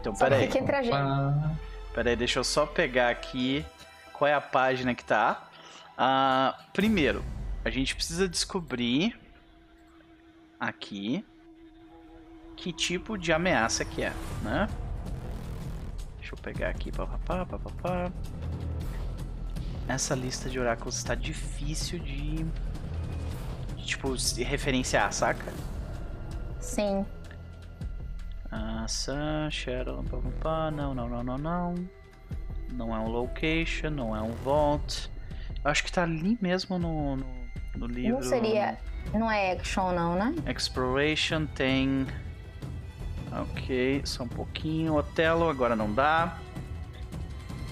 Então, 0.00 0.14
Só 0.14 0.24
peraí. 0.24 0.42
fica 0.46 0.58
entre 0.58 0.76
a 0.76 0.82
gente. 0.82 0.94
Opa. 0.94 1.50
Peraí, 1.94 2.16
deixa 2.16 2.38
eu 2.38 2.44
só 2.44 2.66
pegar 2.66 3.08
aqui 3.10 3.64
qual 4.12 4.28
é 4.28 4.34
a 4.34 4.40
página 4.40 4.94
que 4.94 5.04
tá. 5.04 5.42
Ah, 6.02 6.56
primeiro, 6.72 7.22
a 7.62 7.68
gente 7.68 7.94
precisa 7.94 8.26
descobrir 8.26 9.20
aqui 10.58 11.22
que 12.56 12.72
tipo 12.72 13.18
de 13.18 13.34
ameaça 13.34 13.84
que 13.84 14.04
é, 14.04 14.12
né? 14.42 14.66
Deixa 16.16 16.32
eu 16.34 16.38
pegar 16.38 16.70
aqui, 16.70 16.90
papapá, 16.90 17.44
papapá. 17.44 18.10
Essa 19.86 20.14
lista 20.14 20.48
de 20.48 20.58
oráculos 20.58 20.96
está 20.96 21.14
difícil 21.14 21.98
de, 21.98 22.44
de, 23.76 23.84
tipo, 23.84 24.18
se 24.18 24.42
referenciar, 24.42 25.12
saca? 25.12 25.52
Sim. 26.60 27.04
Ah, 28.50 28.86
Sun, 28.88 29.50
Shadow, 29.50 30.02
pá, 30.04 30.16
pá, 30.16 30.30
pá. 30.40 30.70
não, 30.70 30.94
não, 30.94 31.10
não, 31.10 31.22
não, 31.22 31.36
não. 31.36 31.74
Não 32.72 32.96
é 32.96 32.98
um 32.98 33.08
location, 33.08 33.90
não 33.90 34.16
é 34.16 34.22
um 34.22 34.32
vault. 34.32 35.10
Acho 35.64 35.84
que 35.84 35.92
tá 35.92 36.02
ali 36.02 36.38
mesmo 36.40 36.78
no, 36.78 37.16
no, 37.16 37.26
no 37.76 37.86
livro. 37.86 38.14
Não 38.14 38.22
seria. 38.22 38.78
Não 39.12 39.30
é 39.30 39.52
action, 39.52 39.92
não, 39.92 40.14
né? 40.14 40.34
Exploration 40.46 41.46
tem. 41.46 42.06
Ok, 43.32 44.02
só 44.04 44.24
um 44.24 44.28
pouquinho. 44.28 44.96
Otelo, 44.96 45.48
agora 45.48 45.76
não 45.76 45.92
dá. 45.92 46.38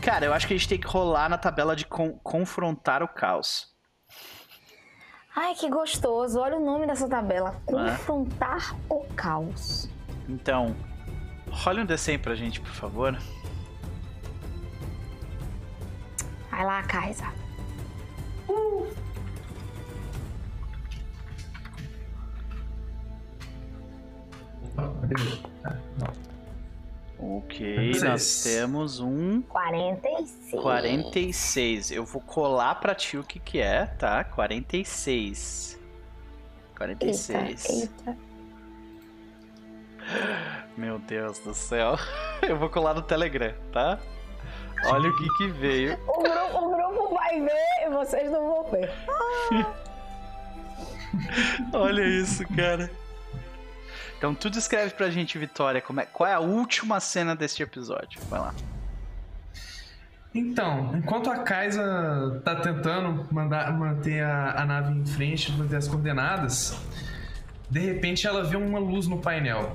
Cara, 0.02 0.26
eu 0.26 0.32
acho 0.32 0.46
que 0.46 0.54
a 0.54 0.56
gente 0.56 0.68
tem 0.68 0.78
que 0.78 0.86
rolar 0.86 1.28
na 1.28 1.38
tabela 1.38 1.74
de 1.74 1.84
con 1.84 2.12
confrontar 2.22 3.02
o 3.02 3.08
caos. 3.08 3.74
Ai, 5.34 5.54
que 5.54 5.68
gostoso. 5.68 6.38
Olha 6.38 6.56
o 6.56 6.64
nome 6.64 6.86
dessa 6.86 7.08
tabela. 7.08 7.60
Confrontar 7.64 8.72
é? 8.72 8.76
o 8.88 9.04
caos. 9.14 9.88
Então, 10.28 10.74
role 11.50 11.80
um 11.80 11.86
D100 11.86 12.20
pra 12.20 12.34
gente, 12.34 12.60
por 12.60 12.72
favor. 12.72 13.18
Vai 16.50 16.64
lá, 16.64 16.82
Kaisa. 16.82 17.47
Uh. 18.48 18.88
Ok, 27.18 27.92
nós 28.00 28.42
temos 28.44 29.00
um 29.00 29.42
46. 29.42 30.62
46. 30.62 31.90
Eu 31.90 32.04
vou 32.04 32.22
colar 32.22 32.76
pra 32.76 32.94
ti 32.94 33.18
o 33.18 33.24
que 33.24 33.38
que 33.38 33.58
é, 33.58 33.86
tá? 33.86 34.22
46. 34.22 35.78
46. 36.76 37.68
Eita, 37.68 38.10
eita. 38.10 38.18
Meu 40.76 40.98
Deus 41.00 41.38
do 41.40 41.52
céu. 41.52 41.96
Eu 42.46 42.56
vou 42.56 42.70
colar 42.70 42.94
no 42.94 43.02
Telegram, 43.02 43.52
tá? 43.72 43.98
Olha 44.86 45.10
o 45.10 45.16
que 45.16 45.28
que 45.36 45.48
veio. 45.48 45.98
O 46.06 46.22
grupo, 46.22 46.58
o 46.58 46.76
grupo 46.76 47.14
vai 47.14 47.40
ver 47.40 47.86
e 47.86 47.90
vocês 47.90 48.30
não 48.30 48.48
vão 48.48 48.70
ver. 48.70 48.90
Olha 51.72 52.02
isso, 52.02 52.46
cara. 52.54 52.90
Então 54.16 54.34
tu 54.34 54.50
descreve 54.50 54.94
pra 54.94 55.10
gente, 55.10 55.38
Vitória, 55.38 55.80
como 55.80 56.00
é, 56.00 56.06
qual 56.06 56.28
é 56.28 56.34
a 56.34 56.40
última 56.40 57.00
cena 57.00 57.36
deste 57.36 57.62
episódio. 57.62 58.20
Vai 58.28 58.40
lá. 58.40 58.54
Então, 60.34 60.94
enquanto 60.94 61.30
a 61.30 61.38
Kaisa 61.38 62.40
tá 62.44 62.56
tentando 62.56 63.26
mandar, 63.32 63.72
manter 63.72 64.22
a, 64.22 64.62
a 64.62 64.64
nave 64.66 64.92
em 64.92 65.06
frente, 65.06 65.50
manter 65.52 65.76
as 65.76 65.88
coordenadas, 65.88 66.78
de 67.70 67.80
repente 67.80 68.26
ela 68.26 68.44
vê 68.44 68.56
uma 68.56 68.78
luz 68.78 69.06
no 69.06 69.18
painel. 69.18 69.74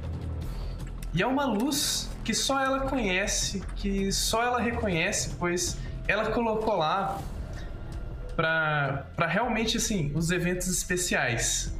E 1.13 1.21
é 1.21 1.27
uma 1.27 1.45
luz 1.45 2.12
que 2.23 2.33
só 2.33 2.59
ela 2.59 2.81
conhece, 2.81 3.61
que 3.75 4.11
só 4.11 4.43
ela 4.43 4.59
reconhece, 4.59 5.35
pois 5.37 5.77
ela 6.07 6.31
colocou 6.31 6.77
lá 6.77 7.19
para 8.35 9.27
realmente 9.27 9.77
assim 9.77 10.11
os 10.15 10.31
eventos 10.31 10.67
especiais 10.67 11.73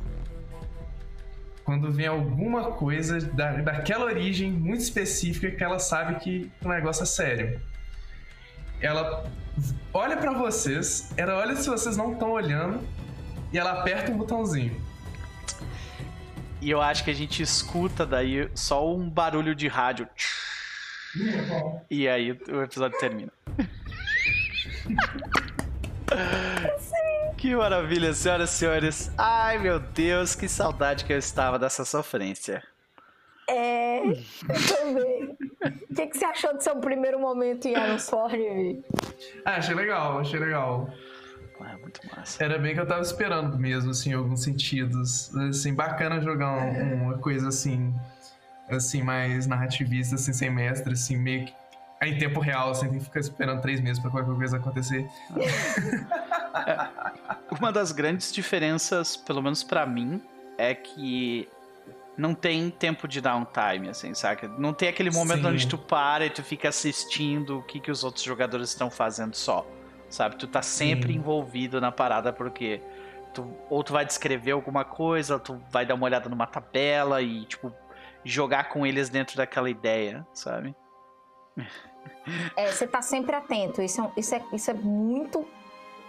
quando 1.64 1.92
vem 1.92 2.08
alguma 2.08 2.72
coisa 2.72 3.20
da, 3.20 3.54
daquela 3.54 4.06
origem 4.06 4.52
muito 4.52 4.82
específica 4.82 5.52
que 5.52 5.64
ela 5.64 5.80
sabe 5.80 6.16
que 6.16 6.52
o 6.64 6.68
negócio 6.68 7.04
é 7.04 7.06
sério. 7.06 7.62
Ela 8.82 9.26
olha 9.94 10.18
para 10.18 10.34
vocês, 10.34 11.12
ela 11.16 11.38
olha 11.38 11.56
se 11.56 11.70
vocês 11.70 11.96
não 11.96 12.14
estão 12.14 12.32
olhando 12.32 12.82
e 13.52 13.58
ela 13.58 13.80
aperta 13.80 14.12
um 14.12 14.18
botãozinho. 14.18 14.76
E 16.64 16.72
eu 16.72 16.82
acho 16.82 17.04
que 17.04 17.12
a 17.12 17.14
gente 17.14 17.44
escuta 17.44 18.06
daí 18.06 18.50
só 18.56 18.90
um 18.90 19.10
barulho 19.10 19.54
de 19.54 19.68
rádio. 19.68 20.08
E 21.90 22.08
aí 22.08 22.32
o 22.32 22.62
episódio 22.62 22.98
termina. 22.98 23.34
Que 27.38 27.54
maravilha, 27.54 28.14
senhoras 28.14 28.54
e 28.54 28.58
senhores. 28.58 29.12
Ai, 29.18 29.58
meu 29.58 29.78
Deus, 29.78 30.36
que 30.36 30.48
saudade 30.48 31.04
que 31.04 31.12
eu 31.12 31.18
estava 31.18 31.60
dessa 31.60 31.84
sofrência. 31.84 32.64
É, 33.50 34.00
eu 34.00 34.16
também. 34.78 35.38
O 35.92 35.96
que, 35.96 36.08
que 36.08 36.18
você 36.18 36.24
achou 36.24 36.54
do 36.54 36.64
seu 36.64 36.78
primeiro 36.78 37.20
momento 37.20 37.68
em 37.68 37.76
Aronsford, 37.76 38.38
Vi? 38.38 38.86
Ah, 39.44 39.58
achei 39.58 39.76
legal, 39.76 40.20
achei 40.20 40.40
legal. 40.40 40.90
Muito 41.94 42.16
massa. 42.16 42.44
Era 42.44 42.58
bem 42.58 42.74
que 42.74 42.80
eu 42.80 42.88
tava 42.88 43.02
esperando 43.02 43.58
mesmo, 43.58 43.92
assim, 43.92 44.12
em 44.12 44.14
alguns 44.14 44.44
sentidos. 44.44 45.36
Assim, 45.36 45.74
bacana 45.74 46.20
jogar 46.22 46.52
um, 46.52 47.04
uma 47.04 47.18
coisa 47.18 47.50
assim, 47.50 47.94
assim, 48.70 49.04
mais 49.04 49.46
narrativista, 49.46 50.16
assim, 50.16 50.34
sem 50.34 50.50
mestre, 50.50 50.94
assim, 50.94 51.18
meio 51.18 51.46
que 51.46 51.54
em 52.06 52.18
tempo 52.18 52.40
real, 52.40 52.74
você 52.74 52.88
tem 52.88 53.00
que 53.00 53.06
ficar 53.06 53.20
esperando 53.20 53.62
três 53.62 53.80
meses 53.80 53.98
para 54.02 54.12
qualquer 54.12 54.36
coisa 54.36 54.58
acontecer. 54.58 55.10
É, 56.68 56.90
uma 57.58 57.72
das 57.72 57.92
grandes 57.92 58.32
diferenças, 58.34 59.16
pelo 59.16 59.42
menos 59.42 59.64
para 59.64 59.86
mim, 59.86 60.22
é 60.58 60.76
que 60.76 61.48
não 62.18 62.34
tem 62.34 62.70
tempo 62.70 63.08
de 63.08 63.22
downtime, 63.22 63.90
assim, 63.90 64.14
saca? 64.14 64.48
Não 64.48 64.74
tem 64.74 64.90
aquele 64.90 65.10
momento 65.10 65.42
Sim. 65.42 65.48
onde 65.48 65.68
tu 65.68 65.78
para 65.78 66.26
e 66.26 66.30
tu 66.30 66.44
fica 66.44 66.70
assistindo 66.70 67.60
o 67.60 67.64
que, 67.64 67.80
que 67.80 67.90
os 67.90 68.04
outros 68.04 68.24
jogadores 68.24 68.70
estão 68.70 68.90
fazendo 68.90 69.36
só, 69.36 69.66
sabe? 70.14 70.36
Tu 70.36 70.48
tá 70.48 70.62
sempre 70.62 71.12
Sim. 71.12 71.20
envolvido 71.20 71.82
na 71.82 71.92
parada 71.92 72.32
porque 72.32 72.80
tu, 73.34 73.52
ou 73.70 73.84
tu 73.84 73.92
vai 73.94 74.06
descrever 74.06 74.52
alguma 74.52 74.86
coisa, 74.86 75.36
ou 75.36 75.40
tu 75.40 75.62
vai 75.72 75.86
dar 75.86 75.96
uma 75.96 76.06
olhada 76.06 76.30
numa 76.30 76.46
tabela 76.46 77.22
e, 77.22 77.46
tipo, 77.46 77.74
jogar 78.24 78.70
com 78.70 78.86
eles 78.86 79.10
dentro 79.10 79.36
daquela 79.36 79.70
ideia, 79.70 80.26
sabe? 80.34 80.76
É, 82.58 82.70
você 82.70 82.86
tá 82.86 83.02
sempre 83.02 83.36
atento. 83.36 83.82
Isso 83.82 84.02
é, 84.02 84.12
isso 84.18 84.36
é, 84.36 84.42
isso 84.54 84.72
é 84.72 84.74
muito 84.74 85.46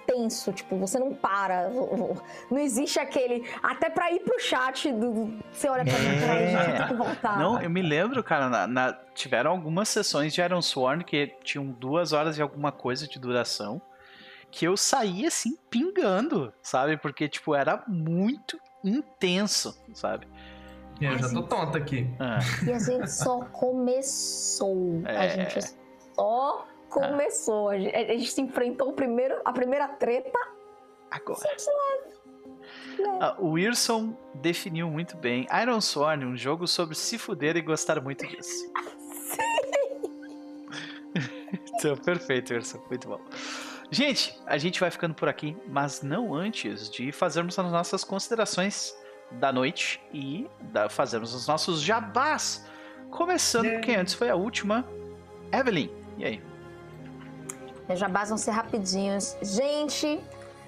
tenso, 0.07 0.53
tipo, 0.53 0.77
você 0.77 0.99
não 0.99 1.15
para. 1.15 1.69
Não 2.51 2.59
existe 2.59 2.99
aquele. 3.01 3.49
Até 3.63 3.91
pra 3.91 4.13
ir 4.13 4.21
pro 4.21 4.39
chat, 4.41 4.93
do, 4.93 5.39
você 5.53 5.69
olha 5.69 5.85
pra 5.85 5.99
mim, 5.99 6.19
peraí, 6.21 6.51
gente, 6.51 6.77
tem 6.77 6.87
que 6.89 6.95
voltar. 6.95 7.39
Não, 7.39 7.61
eu 7.61 7.71
me 7.71 7.83
lembro, 7.83 8.23
cara, 8.23 8.49
na, 8.49 8.67
na, 8.67 8.93
tiveram 9.15 9.51
algumas 9.51 9.89
sessões 9.89 10.33
de 10.35 10.41
Iron 10.41 10.63
Sworn 10.63 11.05
que 11.05 11.35
tinham 11.43 11.67
duas 11.67 12.13
horas 12.13 12.39
e 12.39 12.43
alguma 12.43 12.71
coisa 12.71 13.09
de 13.09 13.19
duração. 13.19 13.81
Que 14.55 14.67
eu 14.67 14.77
saía 14.77 15.27
assim, 15.27 15.59
pingando, 15.69 16.53
sabe? 16.63 16.97
Porque, 16.97 17.29
tipo, 17.29 17.57
era 17.57 17.83
muito 17.89 18.57
intenso, 18.85 19.77
sabe? 19.93 20.29
Eu 21.01 21.19
já 21.19 21.29
tô 21.29 21.43
tonta 21.43 21.77
aqui. 21.77 22.09
Ah. 22.21 22.39
E 22.65 22.71
a 22.71 22.79
gente 22.79 23.11
só 23.11 23.41
começou. 23.47 25.03
É... 25.07 25.17
A 25.17 25.29
gente 25.29 25.75
só 26.15 26.69
começou. 26.89 27.71
A, 27.71 27.79
gente, 27.81 27.97
a 27.97 28.17
gente 28.17 28.31
se 28.31 28.41
enfrentou 28.41 28.93
primeiro, 28.93 29.41
a 29.45 29.53
primeira 29.53 29.89
treta. 29.89 30.39
Agora. 31.11 31.41
Ah, 33.21 33.35
o 33.41 33.51
Wilson 33.55 34.17
definiu 34.35 34.89
muito 34.89 35.17
bem. 35.17 35.49
Iron 35.63 35.81
Sworn, 35.81 36.25
um 36.27 36.37
jogo 36.37 36.69
sobre 36.69 36.95
se 36.95 37.19
fuder 37.19 37.57
e 37.57 37.61
gostar 37.61 38.01
muito 38.01 38.25
disso. 38.25 38.73
Sim! 39.35 39.99
então, 41.75 41.97
perfeito, 41.97 42.55
Wilson. 42.55 42.81
Muito 42.89 43.09
bom. 43.09 43.21
Gente, 43.91 44.39
a 44.47 44.59
gente 44.59 44.81
vai 44.81 44.91
ficando 44.91 45.15
por 45.15 45.29
aqui, 45.29 45.57
mas 45.69 46.03
não 46.03 46.35
antes 46.35 46.91
de 46.91 47.13
fazermos 47.13 47.59
as 47.59 47.71
nossas 47.71 48.03
considerações 48.03 48.95
da 49.33 49.53
noite 49.53 50.01
e 50.13 50.49
da, 50.73 50.89
fazermos 50.89 51.35
os 51.35 51.47
nossos 51.47 51.81
jabás. 51.81 52.67
Começando, 53.11 53.67
yeah. 53.67 53.81
porque 53.81 53.97
antes 53.97 54.15
foi 54.15 54.29
a 54.29 54.35
última. 54.35 54.85
Evelyn, 55.53 55.91
e 56.19 56.25
aí? 56.25 56.43
Meus 57.87 58.01
jabás 58.01 58.31
vão 58.31 58.39
ser 58.39 58.51
rapidinhos. 58.51 59.37
Gente, 59.43 60.21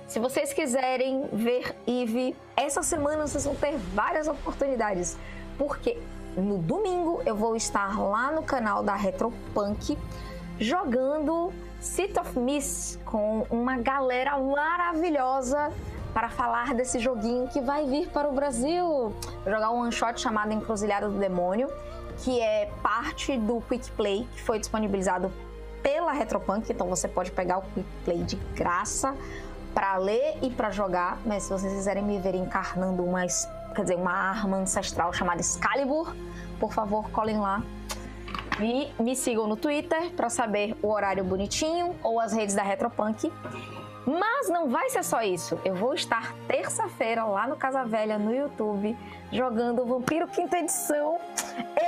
se 0.06 0.20
vocês 0.20 0.52
quiserem 0.52 1.28
ver 1.32 1.74
Eve, 1.86 2.36
essa 2.56 2.82
semana 2.82 3.26
vocês 3.26 3.44
vão 3.44 3.54
ter 3.54 3.76
várias 3.94 4.28
oportunidades. 4.28 5.16
Porque 5.58 5.98
no 6.36 6.58
domingo 6.58 7.22
eu 7.24 7.34
vou 7.34 7.56
estar 7.56 7.98
lá 7.98 8.30
no 8.30 8.42
canal 8.42 8.82
da 8.82 8.94
Retropunk 8.94 9.98
jogando 10.60 11.52
City 11.80 12.18
of 12.18 12.38
Mist 12.38 12.98
com 13.04 13.46
uma 13.50 13.76
galera 13.78 14.38
maravilhosa 14.38 15.72
para 16.12 16.28
falar 16.28 16.74
desse 16.74 16.98
joguinho 16.98 17.48
que 17.48 17.60
vai 17.60 17.86
vir 17.86 18.08
para 18.08 18.28
o 18.28 18.32
Brasil. 18.32 18.84
Vou 18.84 19.14
jogar 19.44 19.70
um 19.70 19.80
one 19.80 19.92
shot 19.92 20.20
chamado 20.20 20.52
Encruzilhada 20.52 21.08
do 21.08 21.18
Demônio, 21.18 21.68
que 22.18 22.40
é 22.40 22.70
parte 22.82 23.36
do 23.36 23.60
Quick 23.60 23.90
Play 23.92 24.26
que 24.32 24.42
foi 24.42 24.58
disponibilizado 24.58 25.30
pela 25.82 26.12
Retropunk, 26.12 26.72
então 26.72 26.88
você 26.88 27.06
pode 27.06 27.30
pegar 27.30 27.58
o 27.58 27.62
Quick 27.62 27.88
Play 28.04 28.24
de 28.24 28.36
graça 28.54 29.14
para 29.74 29.98
ler 29.98 30.38
e 30.42 30.50
para 30.50 30.70
jogar, 30.70 31.18
mas 31.26 31.42
se 31.42 31.50
vocês 31.50 31.72
quiserem 31.72 32.02
me 32.02 32.18
ver 32.18 32.34
encarnando 32.34 33.04
uma, 33.04 33.20
quer 33.74 33.82
dizer, 33.82 33.94
uma 33.94 34.10
arma 34.10 34.56
ancestral 34.56 35.12
chamada 35.12 35.42
Excalibur, 35.42 36.16
por 36.58 36.72
favor, 36.72 37.10
colhem 37.10 37.38
lá. 37.38 37.62
E 38.60 38.90
me 39.02 39.14
sigam 39.14 39.46
no 39.46 39.56
Twitter 39.56 40.12
para 40.12 40.30
saber 40.30 40.76
o 40.82 40.88
horário 40.88 41.22
bonitinho 41.22 41.94
ou 42.02 42.18
as 42.18 42.32
redes 42.32 42.54
da 42.54 42.62
Retropunk. 42.62 43.30
Mas 44.06 44.48
não 44.48 44.68
vai 44.68 44.88
ser 44.88 45.02
só 45.02 45.20
isso. 45.22 45.58
Eu 45.64 45.74
vou 45.74 45.92
estar 45.92 46.32
terça-feira 46.46 47.24
lá 47.24 47.46
no 47.46 47.56
Casa 47.56 47.84
Velha 47.84 48.18
no 48.18 48.34
YouTube 48.34 48.96
jogando 49.32 49.84
Vampiro 49.84 50.28
Quinta 50.28 50.58
Edição. 50.58 51.18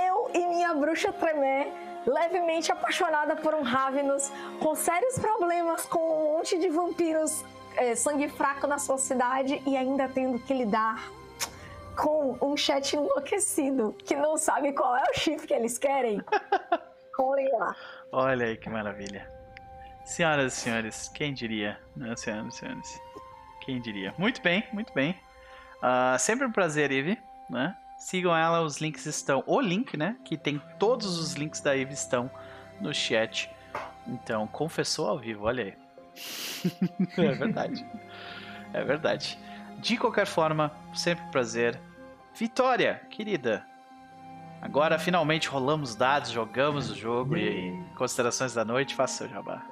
Eu 0.07 0.31
e 0.35 0.47
minha 0.47 0.75
bruxa 0.75 1.13
Tremé, 1.13 1.69
levemente 2.05 2.73
apaixonada 2.73 3.37
por 3.37 3.55
um 3.55 3.63
Ravenous, 3.63 4.33
com 4.61 4.75
sérios 4.75 5.19
problemas 5.19 5.87
com 5.87 5.99
um 5.99 6.37
monte 6.37 6.59
de 6.59 6.69
vampiros 6.69 7.45
é, 7.77 7.95
sangue 7.95 8.29
fraco 8.29 8.67
na 8.67 8.79
sua 8.79 8.99
cidade 8.99 9.63
e 9.65 9.77
ainda 9.77 10.09
tendo 10.09 10.39
que 10.41 10.53
lidar 10.53 11.11
com 11.99 12.39
um 12.41 12.57
chat 12.57 12.95
enlouquecido 12.95 13.93
que 14.05 14.15
não 14.15 14.37
sabe 14.37 14.73
qual 14.73 14.97
é 14.97 15.03
o 15.03 15.19
chip 15.19 15.45
que 15.45 15.53
eles 15.53 15.79
querem. 15.79 16.23
Olha 17.19 17.59
lá. 17.59 17.77
Olha 18.13 18.47
aí 18.47 18.57
que 18.57 18.71
maravilha. 18.71 19.29
Senhoras 20.05 20.57
e 20.57 20.57
senhores, 20.57 21.09
quem 21.09 21.35
diria? 21.35 21.79
Né, 21.97 22.15
senhoras 22.17 22.55
e 22.55 22.59
senhores, 22.59 23.01
quem 23.63 23.81
diria? 23.81 24.15
Muito 24.17 24.41
bem, 24.41 24.65
muito 24.73 24.95
bem. 24.95 25.21
Uh, 25.79 26.19
sempre 26.19 26.47
um 26.47 26.53
prazer, 26.53 26.93
Eve, 26.93 27.19
né? 27.51 27.77
Sigam 27.99 28.35
ela, 28.35 28.63
os 28.63 28.79
links 28.79 29.05
estão. 29.05 29.43
O 29.45 29.61
link, 29.61 29.97
né? 29.97 30.17
Que 30.25 30.39
tem 30.39 30.63
todos 30.79 31.19
os 31.19 31.35
links 31.35 31.61
da 31.61 31.77
Eve 31.77 31.93
estão 31.93 32.31
no 32.81 32.95
chat. 32.95 33.51
Então, 34.07 34.47
confessou 34.47 35.09
ao 35.09 35.19
vivo, 35.19 35.45
olha 35.45 35.65
aí. 35.65 35.75
é 37.19 37.33
verdade. 37.33 37.87
É 38.73 38.85
verdade. 38.85 39.39
De 39.79 39.97
qualquer 39.97 40.27
forma, 40.27 40.73
sempre 40.95 41.25
um 41.25 41.31
prazer. 41.31 41.88
Vitória, 42.35 43.03
querida. 43.11 43.65
Agora 44.61 44.99
finalmente 44.99 45.49
rolamos 45.49 45.95
dados, 45.95 46.31
jogamos 46.31 46.91
o 46.91 46.95
jogo 46.95 47.37
e 47.37 47.49
aí, 47.49 47.83
considerações 47.97 48.55
da 48.55 48.65
noite, 48.65 48.95
faça 48.95 49.19
seu 49.19 49.29
jabá. 49.29 49.65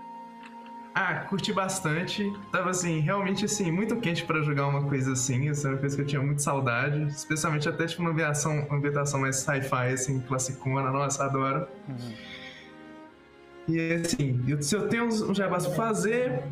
Ah, 0.99 1.27
curti 1.29 1.53
bastante. 1.53 2.33
Tava 2.51 2.71
assim, 2.71 3.01
realmente 3.01 3.45
assim, 3.45 3.71
muito 3.71 3.97
quente 3.97 4.25
para 4.25 4.41
jogar 4.41 4.67
uma 4.67 4.83
coisa 4.89 5.13
assim. 5.13 5.51
Essa 5.51 5.69
era 5.69 5.75
uma 5.75 5.81
coisa 5.81 5.95
que 5.95 6.03
eu 6.03 6.07
tinha 6.07 6.23
muito 6.23 6.41
saudade. 6.41 7.03
Especialmente 7.03 7.69
até 7.69 7.85
tipo 7.85 8.01
uma 8.01 8.13
ambientação, 8.13 8.61
uma 8.61 8.79
ambientação 8.79 9.21
mais 9.21 9.37
sci-fi, 9.37 9.93
assim, 9.93 10.21
classicona. 10.21 10.91
Nossa, 10.91 11.25
adoro. 11.25 11.69
Uhum. 11.87 12.15
E 13.69 13.93
assim, 13.93 14.43
eu, 14.49 14.63
se 14.63 14.75
eu 14.75 14.89
tenho 14.89 15.05
uns 15.05 15.37
jabás 15.37 15.67
pra 15.67 15.77
fazer. 15.77 16.43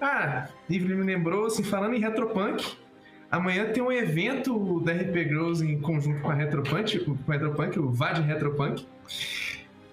Ah, 0.00 0.46
Evelyn 0.70 0.98
me 0.98 1.04
lembrou, 1.04 1.46
assim, 1.46 1.64
falando 1.64 1.94
em 1.94 2.00
Retropunk. 2.00 2.78
Amanhã 3.30 3.66
tem 3.72 3.82
um 3.82 3.92
evento 3.92 4.80
da 4.80 4.92
RP 4.92 5.14
Girls 5.28 5.64
em 5.64 5.80
conjunto 5.80 6.20
com 6.20 6.30
a 6.30 6.34
Retropunk, 6.34 6.98
com 6.98 7.16
a 7.28 7.32
Retropunk 7.32 7.78
o 7.78 7.90
VAD 7.90 8.22
Retropunk. 8.22 8.86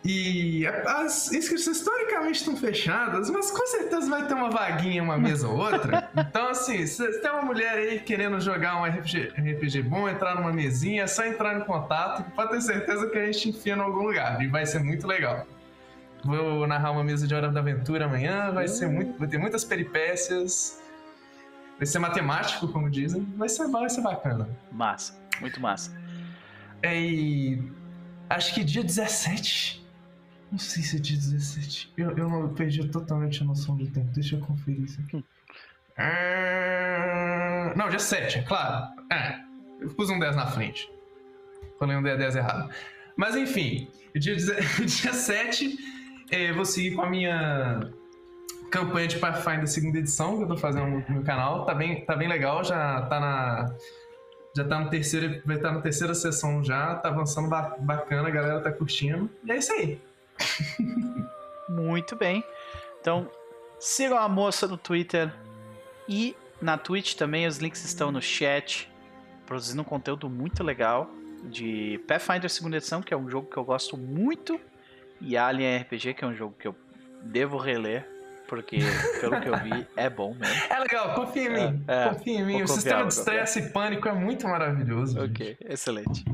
E 0.03 0.66
as 0.66 1.33
inscrições 1.33 1.77
historicamente 1.77 2.40
estão 2.40 2.56
fechadas, 2.56 3.30
mas 3.30 3.51
com 3.51 3.67
certeza 3.67 4.09
vai 4.09 4.25
ter 4.25 4.33
uma 4.33 4.49
vaguinha, 4.49 5.03
uma 5.03 5.17
mesa 5.17 5.48
ou 5.48 5.57
outra. 5.57 6.09
Então, 6.17 6.49
assim, 6.49 6.85
se 6.85 7.22
tem 7.22 7.32
uma 7.32 7.41
mulher 7.41 7.77
aí 7.77 7.99
querendo 7.99 8.40
jogar 8.40 8.80
um 8.80 8.85
RPG, 8.85 9.33
RPG 9.35 9.82
bom, 9.83 10.07
entrar 10.07 10.35
numa 10.35 10.53
mesinha, 10.53 11.03
é 11.03 11.07
só 11.07 11.25
entrar 11.25 11.59
em 11.59 11.64
contato, 11.64 12.24
pode 12.35 12.51
ter 12.51 12.61
certeza 12.61 13.09
que 13.09 13.17
a 13.17 13.25
gente 13.25 13.49
enfia 13.49 13.74
em 13.75 13.80
algum 13.80 14.03
lugar. 14.03 14.41
E 14.41 14.48
vai 14.48 14.66
ser 14.66 14.80
muito 14.80 15.06
legal. 15.06 15.45
Vou 16.24 16.66
narrar 16.66 16.91
uma 16.91 17.03
mesa 17.03 17.27
de 17.27 17.35
Hora 17.35 17.49
da 17.49 17.59
Aventura 17.59 18.06
amanhã, 18.06 18.51
vai 18.51 18.67
ser 18.67 18.88
muito. 18.88 19.17
Vai 19.19 19.27
ter 19.27 19.38
muitas 19.38 19.64
peripécias. 19.64 20.82
Vai 21.77 21.85
ser 21.85 21.99
matemático, 21.99 22.67
como 22.67 22.89
dizem. 22.89 23.23
Vai 23.38 23.49
ser, 23.49 23.67
vai 23.67 23.89
ser 23.89 24.01
bacana. 24.01 24.49
Massa, 24.72 25.17
muito 25.39 25.61
massa. 25.61 25.95
É, 26.81 26.99
e 26.99 27.61
acho 28.30 28.53
que 28.53 28.64
dia 28.64 28.83
17. 28.83 29.85
Não 30.51 30.57
sei 30.57 30.81
se 30.81 30.97
é 30.97 30.99
dia 30.99 31.17
17. 31.17 31.93
Eu, 31.97 32.17
eu 32.17 32.49
perdi 32.49 32.88
totalmente 32.88 33.43
a 33.43 33.45
noção 33.45 33.75
do 33.75 33.85
tempo. 33.88 34.07
Deixa 34.14 34.35
eu 34.35 34.39
conferir 34.39 34.81
isso 34.81 34.99
aqui. 35.01 35.23
Ah, 35.97 37.73
não, 37.75 37.89
dia 37.89 37.99
7, 37.99 38.39
é 38.39 38.41
claro. 38.43 38.93
É, 39.11 39.39
eu 39.80 39.89
pus 39.89 40.09
um 40.09 40.19
10 40.19 40.35
na 40.35 40.47
frente. 40.47 40.89
Falei 41.80 41.95
um 41.95 42.03
10 42.03 42.35
errado. 42.35 42.72
Mas 43.15 43.35
enfim, 43.35 43.88
dia, 44.15 44.35
dia 44.35 45.14
7 45.14 45.77
é, 46.31 46.51
vou 46.53 46.65
seguir 46.65 46.95
com 46.95 47.01
a 47.01 47.09
minha 47.09 47.91
campanha 48.70 49.08
de 49.08 49.18
Pathfinder 49.18 49.68
segunda 49.68 49.98
edição 49.98 50.38
que 50.38 50.44
eu 50.44 50.48
tô 50.48 50.58
fazendo 50.58 50.88
no 50.88 51.06
meu 51.10 51.24
canal. 51.24 51.66
Tá 51.66 51.74
bem, 51.74 52.06
tá 52.06 52.16
bem 52.16 52.28
legal, 52.28 52.64
já 52.64 53.02
tá 53.04 53.20
na. 53.20 53.76
Já 54.56 54.64
tá 54.64 54.80
no 54.80 54.90
terceiro. 54.90 55.42
Vai 55.46 55.58
estar 55.58 55.70
tá 55.70 55.76
na 55.76 55.82
terceira 55.82 56.14
sessão 56.14 56.64
já, 56.64 56.96
tá 56.96 57.10
avançando 57.10 57.50
bacana, 57.80 58.28
a 58.28 58.32
galera 58.32 58.62
tá 58.62 58.72
curtindo. 58.72 59.30
E 59.44 59.52
é 59.52 59.58
isso 59.58 59.72
aí. 59.74 60.02
Muito 61.70 62.16
bem. 62.16 62.44
Então, 63.00 63.30
sigam 63.80 64.18
a 64.18 64.28
moça 64.28 64.68
no 64.68 64.78
Twitter 64.78 65.32
e 66.08 66.36
na 66.62 66.78
Twitch 66.78 67.16
também, 67.16 67.46
os 67.46 67.58
links 67.58 67.84
estão 67.84 68.12
no 68.12 68.22
chat. 68.22 68.90
Produzindo 69.46 69.82
um 69.82 69.86
conteúdo 69.86 70.30
muito 70.30 70.62
legal 70.62 71.10
de 71.44 72.04
Pathfinder 72.06 72.50
segunda 72.50 72.78
edição, 72.78 73.02
que 73.02 73.14
é 73.14 73.18
um 73.18 73.30
jogo 73.30 73.50
que 73.50 73.56
eu 73.56 73.64
gosto 73.64 73.96
muito, 73.96 74.60
e 75.22 75.38
Alien 75.38 75.78
RPG, 75.78 76.16
que 76.16 76.26
é 76.26 76.28
um 76.28 76.36
jogo 76.36 76.54
que 76.60 76.68
eu 76.68 76.76
devo 77.24 77.58
reler 77.58 78.17
porque, 78.48 78.80
pelo 79.19 79.40
que 79.42 79.50
eu 79.50 79.58
vi, 79.58 79.88
é 79.95 80.09
bom 80.09 80.34
mesmo. 80.34 80.56
É 80.69 80.80
legal, 80.80 81.14
confia 81.14 81.43
em 81.43 81.50
mim. 81.50 81.85
É, 81.88 82.03
é, 82.03 82.09
confia 82.09 82.40
em 82.40 82.45
mim. 82.45 82.64
O 82.64 82.67
sistema 82.67 83.06
de 83.06 83.14
estresse 83.14 83.59
e 83.59 83.69
pânico 83.69 84.08
é 84.08 84.14
muito 84.14 84.48
maravilhoso. 84.48 85.22
Ok, 85.22 85.45
gente. 85.45 85.72
excelente. 85.72 86.26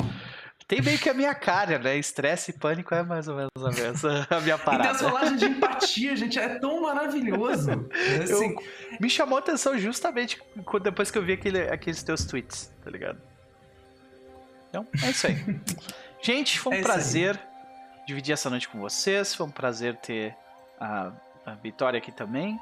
Tem 0.68 0.82
meio 0.82 0.98
que 0.98 1.10
a 1.10 1.14
minha 1.14 1.36
cara, 1.36 1.78
né? 1.78 1.98
Estresse 1.98 2.52
e 2.52 2.54
pânico 2.54 2.96
é 2.96 3.04
mais 3.04 3.28
ou 3.28 3.36
menos 3.36 3.52
a, 3.58 3.70
mesma, 3.70 4.28
a 4.30 4.40
minha 4.40 4.58
parada. 4.58 4.90
E 4.90 4.94
desolagem 4.94 5.36
de 5.36 5.46
empatia, 5.46 6.16
gente, 6.16 6.40
é 6.40 6.60
tão 6.60 6.82
maravilhoso. 6.82 7.70
É 7.94 8.24
assim... 8.24 8.56
Eu, 8.56 8.98
me 9.00 9.10
chamou 9.10 9.38
a 9.38 9.42
atenção 9.42 9.78
justamente 9.78 10.42
depois 10.82 11.12
que 11.12 11.18
eu 11.18 11.24
vi 11.24 11.34
aquele, 11.34 11.62
aqueles 11.64 12.02
teus 12.04 12.26
tweets, 12.26 12.72
tá 12.84 12.90
ligado? 12.90 13.20
Então, 14.70 14.88
é 15.04 15.10
isso 15.10 15.28
aí. 15.28 15.36
gente, 16.22 16.60
foi 16.60 16.74
um 16.74 16.80
é 16.80 16.82
prazer 16.82 17.40
dividir 18.08 18.34
essa 18.34 18.50
noite 18.50 18.68
com 18.68 18.80
vocês. 18.80 19.36
Foi 19.36 19.46
um 19.46 19.52
prazer 19.52 19.96
ter 19.98 20.36
a 20.80 21.12
Vitória 21.62 21.98
aqui 21.98 22.12
também. 22.12 22.56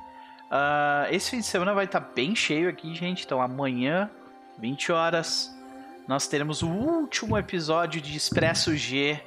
Uh, 0.52 1.08
esse 1.10 1.32
fim 1.32 1.38
de 1.38 1.46
semana 1.46 1.74
vai 1.74 1.86
estar 1.86 2.02
tá 2.02 2.10
bem 2.14 2.36
cheio 2.36 2.70
aqui, 2.70 2.94
gente. 2.96 3.26
Então 3.26 3.42
amanhã, 3.42 4.10
20 4.60 4.92
horas, 4.92 5.56
nós 6.08 6.28
teremos 6.28 6.62
o 6.62 6.68
último 6.68 7.38
episódio 7.38 8.02
de 8.02 8.16
Expresso 8.18 8.76
G. 8.76 9.22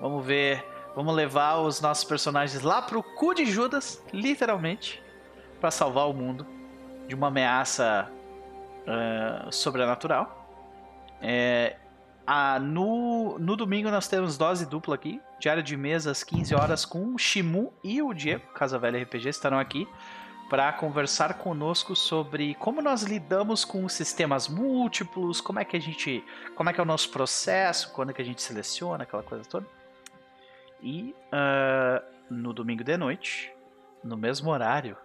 Vamos 0.00 0.24
ver, 0.24 0.64
vamos 0.94 1.14
levar 1.14 1.58
os 1.58 1.80
nossos 1.80 2.04
personagens 2.04 2.62
lá 2.62 2.80
pro 2.80 3.02
cu 3.02 3.34
de 3.34 3.44
Judas, 3.44 4.02
literalmente, 4.12 5.02
para 5.60 5.70
salvar 5.70 6.08
o 6.08 6.12
mundo 6.12 6.46
de 7.08 7.14
uma 7.14 7.28
ameaça 7.28 8.08
uh, 8.86 9.52
sobrenatural. 9.52 10.48
É, 11.20 11.76
ah, 12.30 12.58
no, 12.60 13.38
no 13.38 13.56
domingo 13.56 13.90
nós 13.90 14.06
temos 14.06 14.36
dose 14.36 14.66
dupla 14.66 14.96
aqui, 14.96 15.18
diário 15.40 15.62
de 15.62 15.74
mesa 15.78 16.10
às 16.10 16.22
15 16.22 16.54
horas 16.54 16.84
com 16.84 17.14
o 17.14 17.18
Shimu 17.18 17.72
e 17.82 18.02
o 18.02 18.12
Diego, 18.12 18.52
Casa 18.52 18.78
Velha 18.78 19.02
RPG, 19.02 19.30
estarão 19.30 19.58
aqui 19.58 19.88
para 20.50 20.70
conversar 20.74 21.38
conosco 21.38 21.96
sobre 21.96 22.54
como 22.56 22.82
nós 22.82 23.02
lidamos 23.02 23.64
com 23.64 23.88
sistemas 23.88 24.46
múltiplos, 24.46 25.40
como 25.40 25.58
é 25.58 25.64
que 25.64 25.74
a 25.74 25.80
gente, 25.80 26.22
como 26.54 26.68
é 26.68 26.74
que 26.74 26.78
é 26.78 26.82
o 26.82 26.86
nosso 26.86 27.10
processo, 27.10 27.94
quando 27.94 28.10
é 28.10 28.12
que 28.12 28.20
a 28.20 28.24
gente 28.26 28.42
seleciona, 28.42 29.04
aquela 29.04 29.22
coisa 29.22 29.48
toda. 29.48 29.66
E 30.82 31.14
uh, 31.32 32.04
no 32.28 32.52
domingo 32.52 32.84
de 32.84 32.98
noite, 32.98 33.50
no 34.04 34.18
mesmo 34.18 34.50
horário 34.50 34.98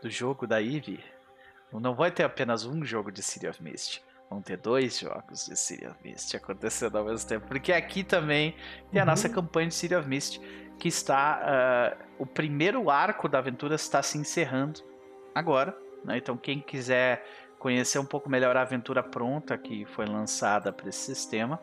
do 0.00 0.08
jogo 0.08 0.46
da 0.46 0.62
Eve, 0.62 1.04
não 1.70 1.94
vai 1.94 2.10
ter 2.10 2.24
apenas 2.24 2.64
um 2.64 2.82
jogo 2.82 3.12
de 3.12 3.22
City 3.22 3.46
of 3.46 3.62
Mist 3.62 4.00
Vão 4.32 4.40
ter 4.40 4.56
dois 4.56 4.98
jogos 4.98 5.44
de 5.44 5.54
City 5.54 5.86
of 5.86 5.96
Mist 6.02 6.34
acontecendo 6.34 6.96
ao 6.96 7.04
mesmo 7.04 7.28
tempo. 7.28 7.46
Porque 7.46 7.70
aqui 7.70 8.02
também 8.02 8.56
tem 8.90 8.98
a 8.98 9.04
uhum. 9.04 9.10
nossa 9.10 9.28
campanha 9.28 9.68
de 9.68 9.74
City 9.74 9.94
of 9.94 10.08
Mist, 10.08 10.40
que 10.78 10.88
está. 10.88 11.98
Uh, 11.98 12.22
o 12.22 12.26
primeiro 12.26 12.88
arco 12.88 13.28
da 13.28 13.38
aventura 13.38 13.74
está 13.74 14.02
se 14.02 14.16
encerrando 14.16 14.80
agora. 15.34 15.76
Né? 16.02 16.16
Então, 16.16 16.34
quem 16.36 16.60
quiser 16.60 17.22
conhecer 17.58 17.98
um 17.98 18.06
pouco 18.06 18.30
melhor 18.30 18.56
a 18.56 18.62
aventura 18.62 19.02
pronta 19.02 19.56
que 19.58 19.84
foi 19.84 20.06
lançada 20.06 20.72
para 20.72 20.88
esse 20.88 21.14
sistema, 21.14 21.60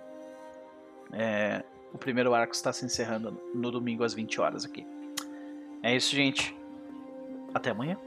é, 1.11 1.63
o 1.91 1.97
primeiro 1.97 2.35
arco 2.35 2.53
está 2.53 2.71
se 2.71 2.85
encerrando 2.85 3.31
no 3.53 3.71
domingo 3.71 4.03
às 4.03 4.13
20 4.13 4.39
horas 4.39 4.63
aqui. 4.63 4.85
É 5.81 5.95
isso, 5.95 6.15
gente. 6.15 6.55
Até 7.51 7.71
amanhã. 7.71 7.97